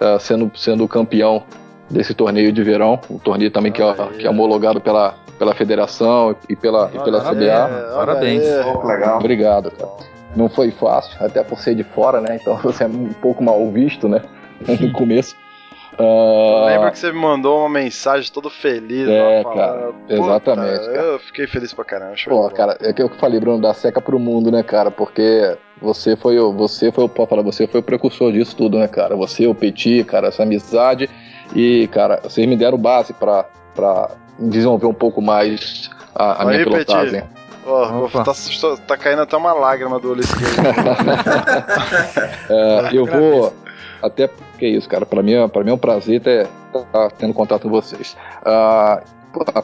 ah, 0.00 0.18
sendo, 0.18 0.50
sendo 0.56 0.86
campeão 0.88 1.42
desse 1.90 2.14
torneio 2.14 2.52
de 2.52 2.62
verão, 2.62 2.98
um 3.10 3.18
torneio 3.18 3.50
também 3.50 3.70
que 3.70 3.82
é, 3.82 3.94
que 4.18 4.26
é 4.26 4.30
homologado 4.30 4.80
pela, 4.80 5.14
pela 5.38 5.54
federação 5.54 6.34
e 6.48 6.56
pela, 6.56 6.90
e 6.92 6.98
pela 6.98 7.20
CBA. 7.20 7.94
Parabéns. 7.94 8.42
legal. 8.84 9.18
Obrigado, 9.18 9.70
cara. 9.70 9.90
Não 10.34 10.48
foi 10.48 10.70
fácil, 10.70 11.16
até 11.24 11.44
por 11.44 11.58
ser 11.60 11.74
de 11.76 11.84
fora, 11.84 12.20
né? 12.20 12.38
Então 12.40 12.56
você 12.62 12.84
é 12.84 12.86
um 12.86 13.12
pouco 13.12 13.42
mal 13.42 13.70
visto, 13.70 14.08
né? 14.08 14.22
No 14.80 14.92
começo. 14.92 15.36
Uh... 15.98 16.64
Lembra 16.66 16.90
que 16.90 16.98
você 16.98 17.12
me 17.12 17.18
mandou 17.18 17.60
uma 17.60 17.68
mensagem 17.68 18.30
todo 18.32 18.50
feliz. 18.50 19.08
É, 19.08 19.44
cara. 19.44 19.92
Exatamente. 20.08 20.84
Cara. 20.86 20.96
Eu 20.96 21.18
fiquei 21.20 21.46
feliz 21.46 21.72
pra 21.72 21.84
caramba. 21.84 22.14
Pô, 22.26 22.50
cara, 22.50 22.76
é 22.80 22.92
que 22.92 23.02
eu 23.02 23.08
falei, 23.10 23.38
Bruno, 23.38 23.62
da 23.62 23.74
seca 23.74 24.00
pro 24.00 24.18
mundo, 24.18 24.50
né, 24.50 24.62
cara? 24.62 24.90
Porque 24.90 25.56
você 25.80 26.16
foi 26.16 26.38
o. 26.38 26.52
Você 26.52 26.90
foi 26.90 27.04
o. 27.04 27.08
Pode 27.08 27.30
falar, 27.30 27.42
você 27.42 27.66
foi 27.66 27.80
o 27.80 27.82
precursor 27.82 28.32
disso 28.32 28.56
tudo, 28.56 28.78
né, 28.78 28.88
cara? 28.88 29.16
Você, 29.16 29.46
o 29.46 29.54
Petit, 29.54 30.04
cara, 30.04 30.28
essa 30.28 30.42
amizade. 30.42 31.08
E, 31.54 31.88
cara, 31.88 32.20
vocês 32.22 32.46
me 32.48 32.56
deram 32.56 32.78
base 32.78 33.12
pra, 33.12 33.44
pra 33.74 34.10
desenvolver 34.38 34.86
um 34.86 34.94
pouco 34.94 35.20
mais 35.22 35.90
a, 36.14 36.42
a 36.42 36.46
minha 36.46 36.58
aí, 36.58 36.64
pilotagem. 36.64 37.22
Oh, 37.66 38.08
tá, 38.10 38.34
tá, 38.86 38.96
caindo 38.96 39.22
até 39.22 39.36
uma 39.36 39.54
lágrima 39.54 39.98
do 39.98 40.10
olho 40.10 40.20
esquerdo. 40.20 40.68
é, 42.50 42.90
eu 42.92 43.06
vou. 43.06 43.54
Até 44.02 44.28
que 44.64 44.68
isso, 44.68 44.88
cara. 44.88 45.04
Para 45.04 45.22
mim, 45.22 45.34
é, 45.34 45.46
mim 45.46 45.70
é 45.70 45.74
um 45.74 45.78
prazer 45.78 46.16
estar 46.16 46.48
tá 46.90 47.10
tendo 47.10 47.34
contato 47.34 47.62
com 47.62 47.70
vocês. 47.70 48.16
Ah, 48.44 49.02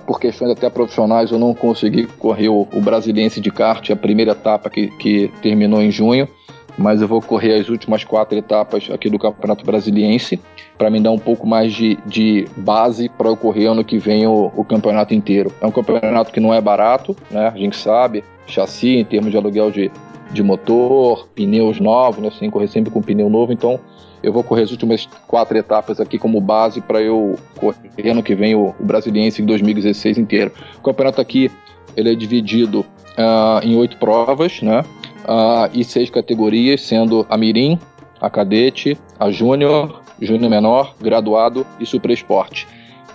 por 0.07 0.21
questões 0.21 0.51
até 0.51 0.69
profissionais, 0.69 1.31
eu 1.31 1.39
não 1.39 1.55
consegui 1.55 2.07
correr 2.07 2.49
o, 2.49 2.67
o 2.73 2.81
Brasiliense 2.81 3.41
de 3.41 3.51
kart, 3.51 3.89
a 3.91 3.97
primeira 3.97 4.33
etapa 4.33 4.69
que, 4.69 4.89
que 4.99 5.33
terminou 5.41 5.81
em 5.81 5.91
junho, 5.91 6.29
mas 6.77 7.01
eu 7.01 7.09
vou 7.09 7.23
correr 7.23 7.55
as 7.55 7.69
últimas 7.69 8.05
quatro 8.05 8.37
etapas 8.37 8.89
aqui 8.93 9.09
do 9.09 9.19
Campeonato 9.19 9.65
Brasiliense 9.65 10.41
para 10.77 10.91
me 10.91 11.01
dar 11.01 11.13
um 11.13 11.19
pouco 11.19 11.47
mais 11.47 11.73
de, 11.73 11.97
de 12.05 12.49
base 12.57 13.09
para 13.09 13.29
eu 13.29 13.37
correr 13.37 13.67
ano 13.67 13.85
que 13.85 13.99
vem 13.99 14.27
o, 14.27 14.51
o, 14.57 14.65
campeonato 14.65 15.15
inteiro. 15.15 15.53
É 15.61 15.67
um 15.67 15.71
campeonato 15.71 16.33
que 16.33 16.41
não 16.41 16.53
é 16.53 16.61
barato, 16.61 17.17
né? 17.31 17.49
A 17.49 17.57
gente 17.57 17.77
sabe, 17.77 18.25
chassi 18.47 18.97
em 18.97 19.05
termos 19.05 19.31
de 19.31 19.37
aluguel 19.37 19.71
de, 19.71 19.91
de 20.33 20.43
motor, 20.43 21.29
pneus 21.35 21.79
novos, 21.79 22.21
né? 22.23 22.31
Sem 22.39 22.51
correr 22.51 22.69
sempre 22.69 22.91
com 22.91 23.01
pneu 23.01 23.31
novo, 23.31 23.53
então 23.53 23.79
eu 24.23 24.33
vou 24.33 24.43
correr 24.43 24.63
as 24.63 24.71
últimas 24.71 25.09
quatro 25.27 25.57
etapas 25.57 26.01
aqui 26.01 26.19
como 26.19 26.41
base 26.41 26.81
para 26.81 27.01
eu 27.01 27.39
correr 27.57 28.11
ano 28.11 28.23
que 28.23 28.35
vem 28.35 28.55
o, 28.55 28.75
o 28.79 28.85
Brasiliense 28.85 29.43
em 29.43 29.47
2016 29.47 30.19
inteiro. 30.19 30.53
O 30.79 30.83
campeonato 30.83 31.21
aqui 31.21 31.51
ele 31.97 32.13
é 32.13 32.15
dividido 32.15 32.81
uh, 32.81 33.65
em 33.65 33.77
oito 33.77 33.97
provas, 33.97 34.61
né? 34.63 34.85
Uh, 35.25 35.71
e 35.73 35.85
seis 35.85 36.11
categorias, 36.11 36.83
sendo 36.83 37.27
a 37.29 37.37
Mirim, 37.37 37.79
a 38.21 38.29
Cadete, 38.29 38.99
a 39.19 39.31
Júnior, 39.31 40.03
Júnior 40.21 40.51
Menor, 40.51 40.95
Graduado 41.01 41.67
e 41.79 41.87
Super 41.87 42.11
Esporte. 42.11 42.67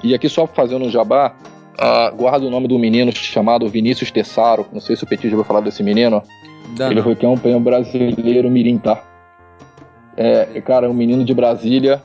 E 0.03 0.13
aqui 0.13 0.29
só 0.29 0.45
fazendo 0.45 0.85
um 0.85 0.89
jabá, 0.89 1.35
uh, 1.73 2.15
guarda 2.15 2.45
o 2.45 2.49
nome 2.49 2.67
do 2.67 2.77
menino 2.77 3.11
chamado 3.11 3.67
Vinícius 3.67 4.11
Tessaro. 4.11 4.65
Não 4.71 4.79
sei 4.79 4.95
se 4.95 5.03
o 5.03 5.07
Petit 5.07 5.29
já 5.29 5.35
vai 5.35 5.45
falar 5.45 5.61
desse 5.61 5.83
menino. 5.83 6.21
Ele 6.79 6.95
não. 6.95 7.03
foi 7.03 7.15
campeão 7.15 7.61
brasileiro 7.61 8.49
Mirim, 8.49 8.77
tá? 8.77 9.01
É, 10.17 10.61
cara, 10.61 10.89
um 10.89 10.93
menino 10.93 11.23
de 11.23 11.33
Brasília, 11.33 12.01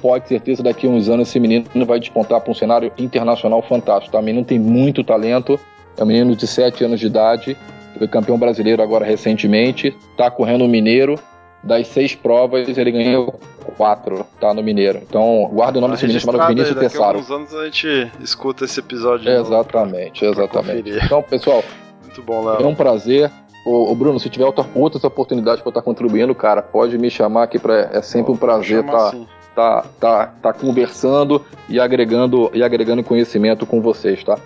pode 0.00 0.28
certeza 0.28 0.62
daqui 0.62 0.86
a 0.86 0.90
uns 0.90 1.08
anos 1.08 1.28
esse 1.28 1.38
menino 1.38 1.66
vai 1.86 2.00
despontar 2.00 2.40
para 2.40 2.50
um 2.50 2.54
cenário 2.54 2.92
internacional 2.98 3.62
fantástico. 3.62 4.12
Tá? 4.12 4.18
O 4.18 4.22
menino 4.22 4.44
tem 4.44 4.58
muito 4.58 5.04
talento, 5.04 5.58
é 5.96 6.02
um 6.02 6.06
menino 6.06 6.34
de 6.34 6.46
7 6.46 6.84
anos 6.84 7.00
de 7.00 7.06
idade, 7.06 7.56
foi 7.98 8.08
campeão 8.08 8.38
brasileiro 8.38 8.82
agora 8.82 9.04
recentemente, 9.04 9.94
está 10.12 10.30
correndo 10.30 10.64
o 10.64 10.68
Mineiro. 10.68 11.18
Das 11.62 11.88
seis 11.88 12.14
provas, 12.14 12.78
ele 12.78 12.90
ganhou 12.90 13.38
quatro, 13.76 14.24
tá? 14.40 14.54
No 14.54 14.62
Mineiro. 14.62 15.00
Então, 15.06 15.50
guarda 15.52 15.76
o 15.76 15.80
nome 15.82 15.92
desse 15.92 16.06
menino 16.06 16.20
chamado 16.20 16.48
Vinícius 16.48 16.74
aí, 16.74 16.84
Tessaro. 16.84 17.18
Daqui 17.18 17.18
a 17.18 17.20
uns 17.20 17.30
anos 17.30 17.54
a 17.54 17.64
gente 17.66 18.12
escuta 18.22 18.64
esse 18.64 18.80
episódio. 18.80 19.30
Exatamente, 19.30 20.24
novo, 20.24 20.40
exatamente. 20.40 20.90
Então, 21.04 21.22
pessoal, 21.22 21.62
muito 22.02 22.22
bom, 22.22 22.46
Léo. 22.46 22.62
É 22.62 22.66
um 22.66 22.74
prazer. 22.74 23.30
Ô, 23.64 23.90
ô, 23.90 23.94
Bruno, 23.94 24.18
se 24.18 24.30
tiver 24.30 24.44
outra, 24.44 24.66
outras 24.74 25.04
oportunidades 25.04 25.62
para 25.62 25.70
estar 25.70 25.82
contribuindo, 25.82 26.34
cara, 26.34 26.62
pode 26.62 26.96
me 26.96 27.10
chamar 27.10 27.44
aqui 27.44 27.58
para 27.58 27.90
é 27.92 28.02
sempre 28.02 28.32
um 28.32 28.36
prazer 28.36 28.84
estar 28.84 29.10
tá, 29.10 29.16
tá, 29.54 29.84
tá, 30.00 30.26
tá 30.42 30.52
conversando 30.52 31.44
e 31.68 31.78
agregando 31.78 32.50
e 32.54 32.62
agregando 32.62 33.04
conhecimento 33.04 33.66
com 33.66 33.80
vocês, 33.80 34.24
tá? 34.24 34.38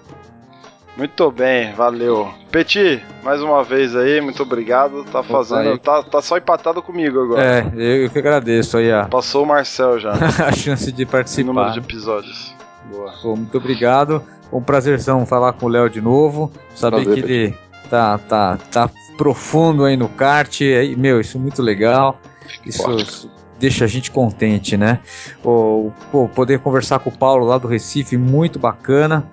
Muito 0.96 1.28
bem, 1.32 1.72
valeu. 1.72 2.32
Peti, 2.52 3.02
mais 3.24 3.42
uma 3.42 3.64
vez 3.64 3.96
aí, 3.96 4.20
muito 4.20 4.42
obrigado. 4.44 5.04
Tá 5.04 5.24
fazendo. 5.24 5.76
Tá, 5.78 6.04
tá 6.04 6.22
só 6.22 6.38
empatado 6.38 6.80
comigo 6.80 7.20
agora. 7.20 7.42
É, 7.42 8.04
eu 8.04 8.10
que 8.10 8.18
agradeço 8.18 8.76
aí, 8.76 8.92
ó. 8.92 9.06
Passou 9.10 9.42
o 9.42 9.46
Marcel 9.46 9.98
já. 9.98 10.12
a 10.46 10.52
chance 10.52 10.92
de 10.92 11.04
participar. 11.04 11.52
número 11.52 11.72
de 11.72 11.80
episódios. 11.80 12.54
Boa. 12.92 13.12
Pô, 13.20 13.34
muito 13.34 13.58
obrigado. 13.58 14.22
Um 14.52 14.62
prazerzão 14.62 15.26
falar 15.26 15.54
com 15.54 15.66
o 15.66 15.68
Léo 15.68 15.90
de 15.90 16.00
novo. 16.00 16.52
Saber 16.76 17.02
Prazer, 17.02 17.24
que 17.24 17.32
ele 17.32 17.54
tá, 17.90 18.16
tá, 18.18 18.58
tá 18.70 18.88
profundo 19.16 19.84
aí 19.84 19.96
no 19.96 20.08
kart. 20.08 20.60
Aí, 20.60 20.96
meu, 20.96 21.20
isso 21.20 21.36
é 21.36 21.40
muito 21.40 21.62
legal. 21.62 22.20
Isso 22.64 23.28
deixa 23.58 23.84
a 23.84 23.88
gente 23.88 24.10
contente, 24.10 24.76
né? 24.76 25.00
O, 25.44 25.92
pô, 26.10 26.28
poder 26.28 26.58
conversar 26.60 26.98
com 26.98 27.10
o 27.10 27.16
Paulo 27.16 27.46
lá 27.46 27.58
do 27.58 27.68
Recife, 27.68 28.16
muito 28.16 28.58
bacana. 28.58 29.24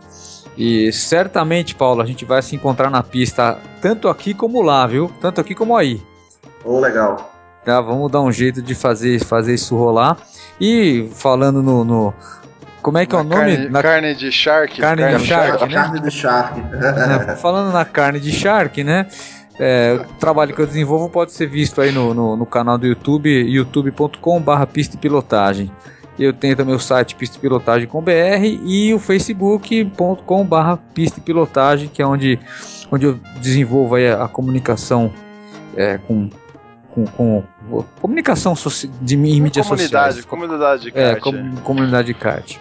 E 0.57 0.91
certamente, 0.91 1.75
Paulo, 1.75 2.01
a 2.01 2.05
gente 2.05 2.25
vai 2.25 2.41
se 2.41 2.55
encontrar 2.55 2.89
na 2.89 3.01
pista 3.01 3.57
tanto 3.81 4.07
aqui 4.07 4.33
como 4.33 4.61
lá, 4.61 4.85
viu? 4.85 5.11
Tanto 5.21 5.41
aqui 5.41 5.55
como 5.55 5.75
aí. 5.75 6.01
Oh, 6.63 6.79
legal. 6.79 7.31
Tá, 7.65 7.79
vamos 7.79 8.11
dar 8.11 8.21
um 8.21 8.31
jeito 8.31 8.61
de 8.61 8.75
fazer, 8.75 9.23
fazer 9.23 9.53
isso 9.53 9.75
rolar. 9.77 10.17
E 10.59 11.09
falando 11.13 11.61
no, 11.61 11.83
no 11.83 12.13
como 12.81 12.97
é 12.97 13.05
que 13.05 13.13
na 13.13 13.19
é 13.19 13.21
o 13.21 13.23
nome? 13.23 13.55
Carne, 13.55 13.69
na 13.69 13.81
carne 13.81 14.15
de 14.15 14.31
shark. 14.31 14.79
Carne, 14.79 15.03
carne 15.03 15.17
de 15.17 15.25
shark, 15.25 15.47
shark, 15.47 15.73
né? 15.73 15.81
Carne 15.81 15.99
de 15.99 16.11
shark. 16.11 16.61
É, 17.31 17.35
falando 17.35 17.71
na 17.71 17.85
carne 17.85 18.19
de 18.19 18.31
shark, 18.31 18.83
né? 18.83 19.07
É, 19.59 20.05
o 20.09 20.13
trabalho 20.15 20.55
que 20.55 20.61
eu 20.61 20.67
desenvolvo 20.67 21.09
pode 21.09 21.33
ser 21.33 21.47
visto 21.47 21.81
aí 21.81 21.91
no, 21.91 22.13
no, 22.13 22.35
no 22.37 22.45
canal 22.45 22.77
do 22.77 22.87
YouTube, 22.87 23.29
youtube.com/barra 23.29 24.65
pista 24.65 24.95
e 24.95 24.99
pilotagem. 24.99 25.71
Eu 26.19 26.33
tenho 26.33 26.55
também 26.55 26.75
o 26.75 26.79
site 26.79 27.15
Pista 27.15 27.37
e 27.37 27.39
e 28.65 28.93
o 28.93 28.99
facebook.com 28.99 30.45
barra 30.45 30.77
Pista 30.93 31.19
e 31.19 31.23
Pilotagem, 31.23 31.87
que 31.87 32.01
é 32.01 32.05
onde, 32.05 32.37
onde 32.91 33.05
eu 33.05 33.19
desenvolvo 33.39 33.95
a, 33.95 34.25
a 34.25 34.27
comunicação 34.27 35.11
é, 35.75 35.97
com, 35.97 36.29
com, 36.91 37.05
com, 37.05 37.43
comunicação 38.01 38.53
de, 39.01 39.15
em 39.15 39.41
mídias 39.41 39.65
comunidade, 39.65 40.15
sociais. 40.15 40.25
Comunidade 40.25 40.83
de 40.83 40.91
kart. 40.91 41.17
É, 41.17 41.19
com, 41.19 41.55
comunidade 41.63 42.07
de 42.07 42.13
kart. 42.13 42.57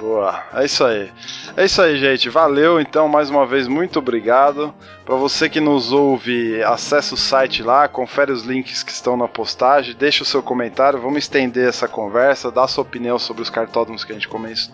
Boa, 0.00 0.42
é 0.54 0.64
isso 0.64 0.82
aí. 0.82 1.12
É 1.54 1.66
isso 1.66 1.82
aí, 1.82 1.98
gente. 1.98 2.30
Valeu, 2.30 2.80
então, 2.80 3.06
mais 3.06 3.28
uma 3.28 3.44
vez, 3.44 3.68
muito 3.68 3.98
obrigado. 3.98 4.74
Para 5.04 5.14
você 5.14 5.46
que 5.46 5.60
nos 5.60 5.92
ouve, 5.92 6.62
acesse 6.62 7.12
o 7.12 7.18
site 7.18 7.62
lá, 7.62 7.86
confere 7.86 8.32
os 8.32 8.42
links 8.42 8.82
que 8.82 8.90
estão 8.90 9.14
na 9.14 9.28
postagem, 9.28 9.94
deixa 9.94 10.22
o 10.22 10.26
seu 10.26 10.42
comentário, 10.42 10.98
vamos 10.98 11.18
estender 11.18 11.68
essa 11.68 11.86
conversa, 11.86 12.50
dá 12.50 12.66
sua 12.66 12.80
opinião 12.80 13.18
sobre 13.18 13.42
os 13.42 13.50
cartódromos 13.50 14.02
que 14.02 14.12
a 14.12 14.14
gente 14.14 14.28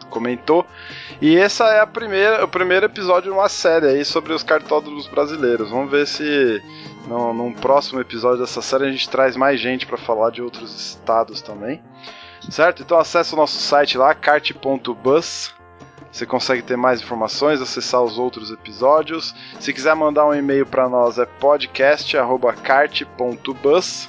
comentou. 0.08 0.64
E 1.20 1.36
essa 1.36 1.64
é 1.70 1.80
a 1.80 1.86
primeira, 1.88 2.44
o 2.44 2.48
primeiro 2.48 2.86
episódio 2.86 3.32
de 3.32 3.36
uma 3.36 3.48
série 3.48 3.86
aí 3.88 4.04
sobre 4.04 4.32
os 4.32 4.44
cartódromos 4.44 5.08
brasileiros. 5.08 5.70
Vamos 5.70 5.90
ver 5.90 6.06
se 6.06 6.62
no, 7.08 7.32
num 7.32 7.52
próximo 7.52 8.00
episódio 8.00 8.38
dessa 8.38 8.62
série 8.62 8.84
a 8.84 8.92
gente 8.92 9.08
traz 9.08 9.34
mais 9.34 9.58
gente 9.58 9.86
para 9.86 9.96
falar 9.96 10.30
de 10.30 10.40
outros 10.40 10.72
estados 10.72 11.42
também. 11.42 11.82
Certo? 12.50 12.82
Então 12.82 12.98
acesse 12.98 13.34
o 13.34 13.36
nosso 13.36 13.58
site 13.58 13.98
lá, 13.98 14.14
kart.bus. 14.14 15.54
Você 16.10 16.24
consegue 16.24 16.62
ter 16.62 16.76
mais 16.76 17.02
informações, 17.02 17.60
acessar 17.60 18.02
os 18.02 18.18
outros 18.18 18.50
episódios. 18.50 19.34
Se 19.60 19.70
quiser 19.72 19.94
mandar 19.94 20.26
um 20.26 20.34
e-mail 20.34 20.64
para 20.64 20.88
nós 20.88 21.18
é 21.18 21.26
podcast@kart.bus. 21.26 24.08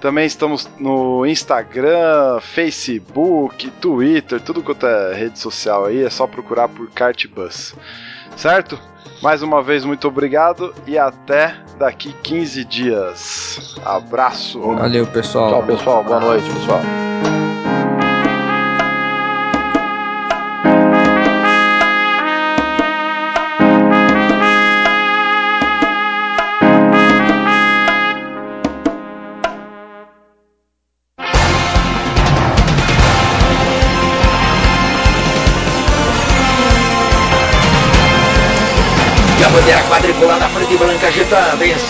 Também 0.00 0.26
estamos 0.26 0.68
no 0.80 1.24
Instagram, 1.24 2.40
Facebook, 2.40 3.70
Twitter, 3.70 4.40
tudo 4.40 4.60
quanto 4.60 4.84
é 4.84 5.14
rede 5.14 5.38
social 5.38 5.84
aí, 5.84 6.02
é 6.02 6.10
só 6.10 6.26
procurar 6.26 6.68
por 6.68 6.90
Kartbus. 6.90 7.76
Certo? 8.36 8.76
Mais 9.22 9.44
uma 9.44 9.62
vez, 9.62 9.84
muito 9.84 10.08
obrigado 10.08 10.74
e 10.88 10.98
até 10.98 11.54
daqui 11.78 12.12
15 12.24 12.64
dias. 12.64 13.76
Abraço. 13.84 14.60
Valeu, 14.60 15.06
pessoal. 15.06 15.50
Tchau, 15.50 15.62
pessoal. 15.62 16.02
Boa 16.02 16.18
noite, 16.18 16.52
pessoal. 16.52 16.80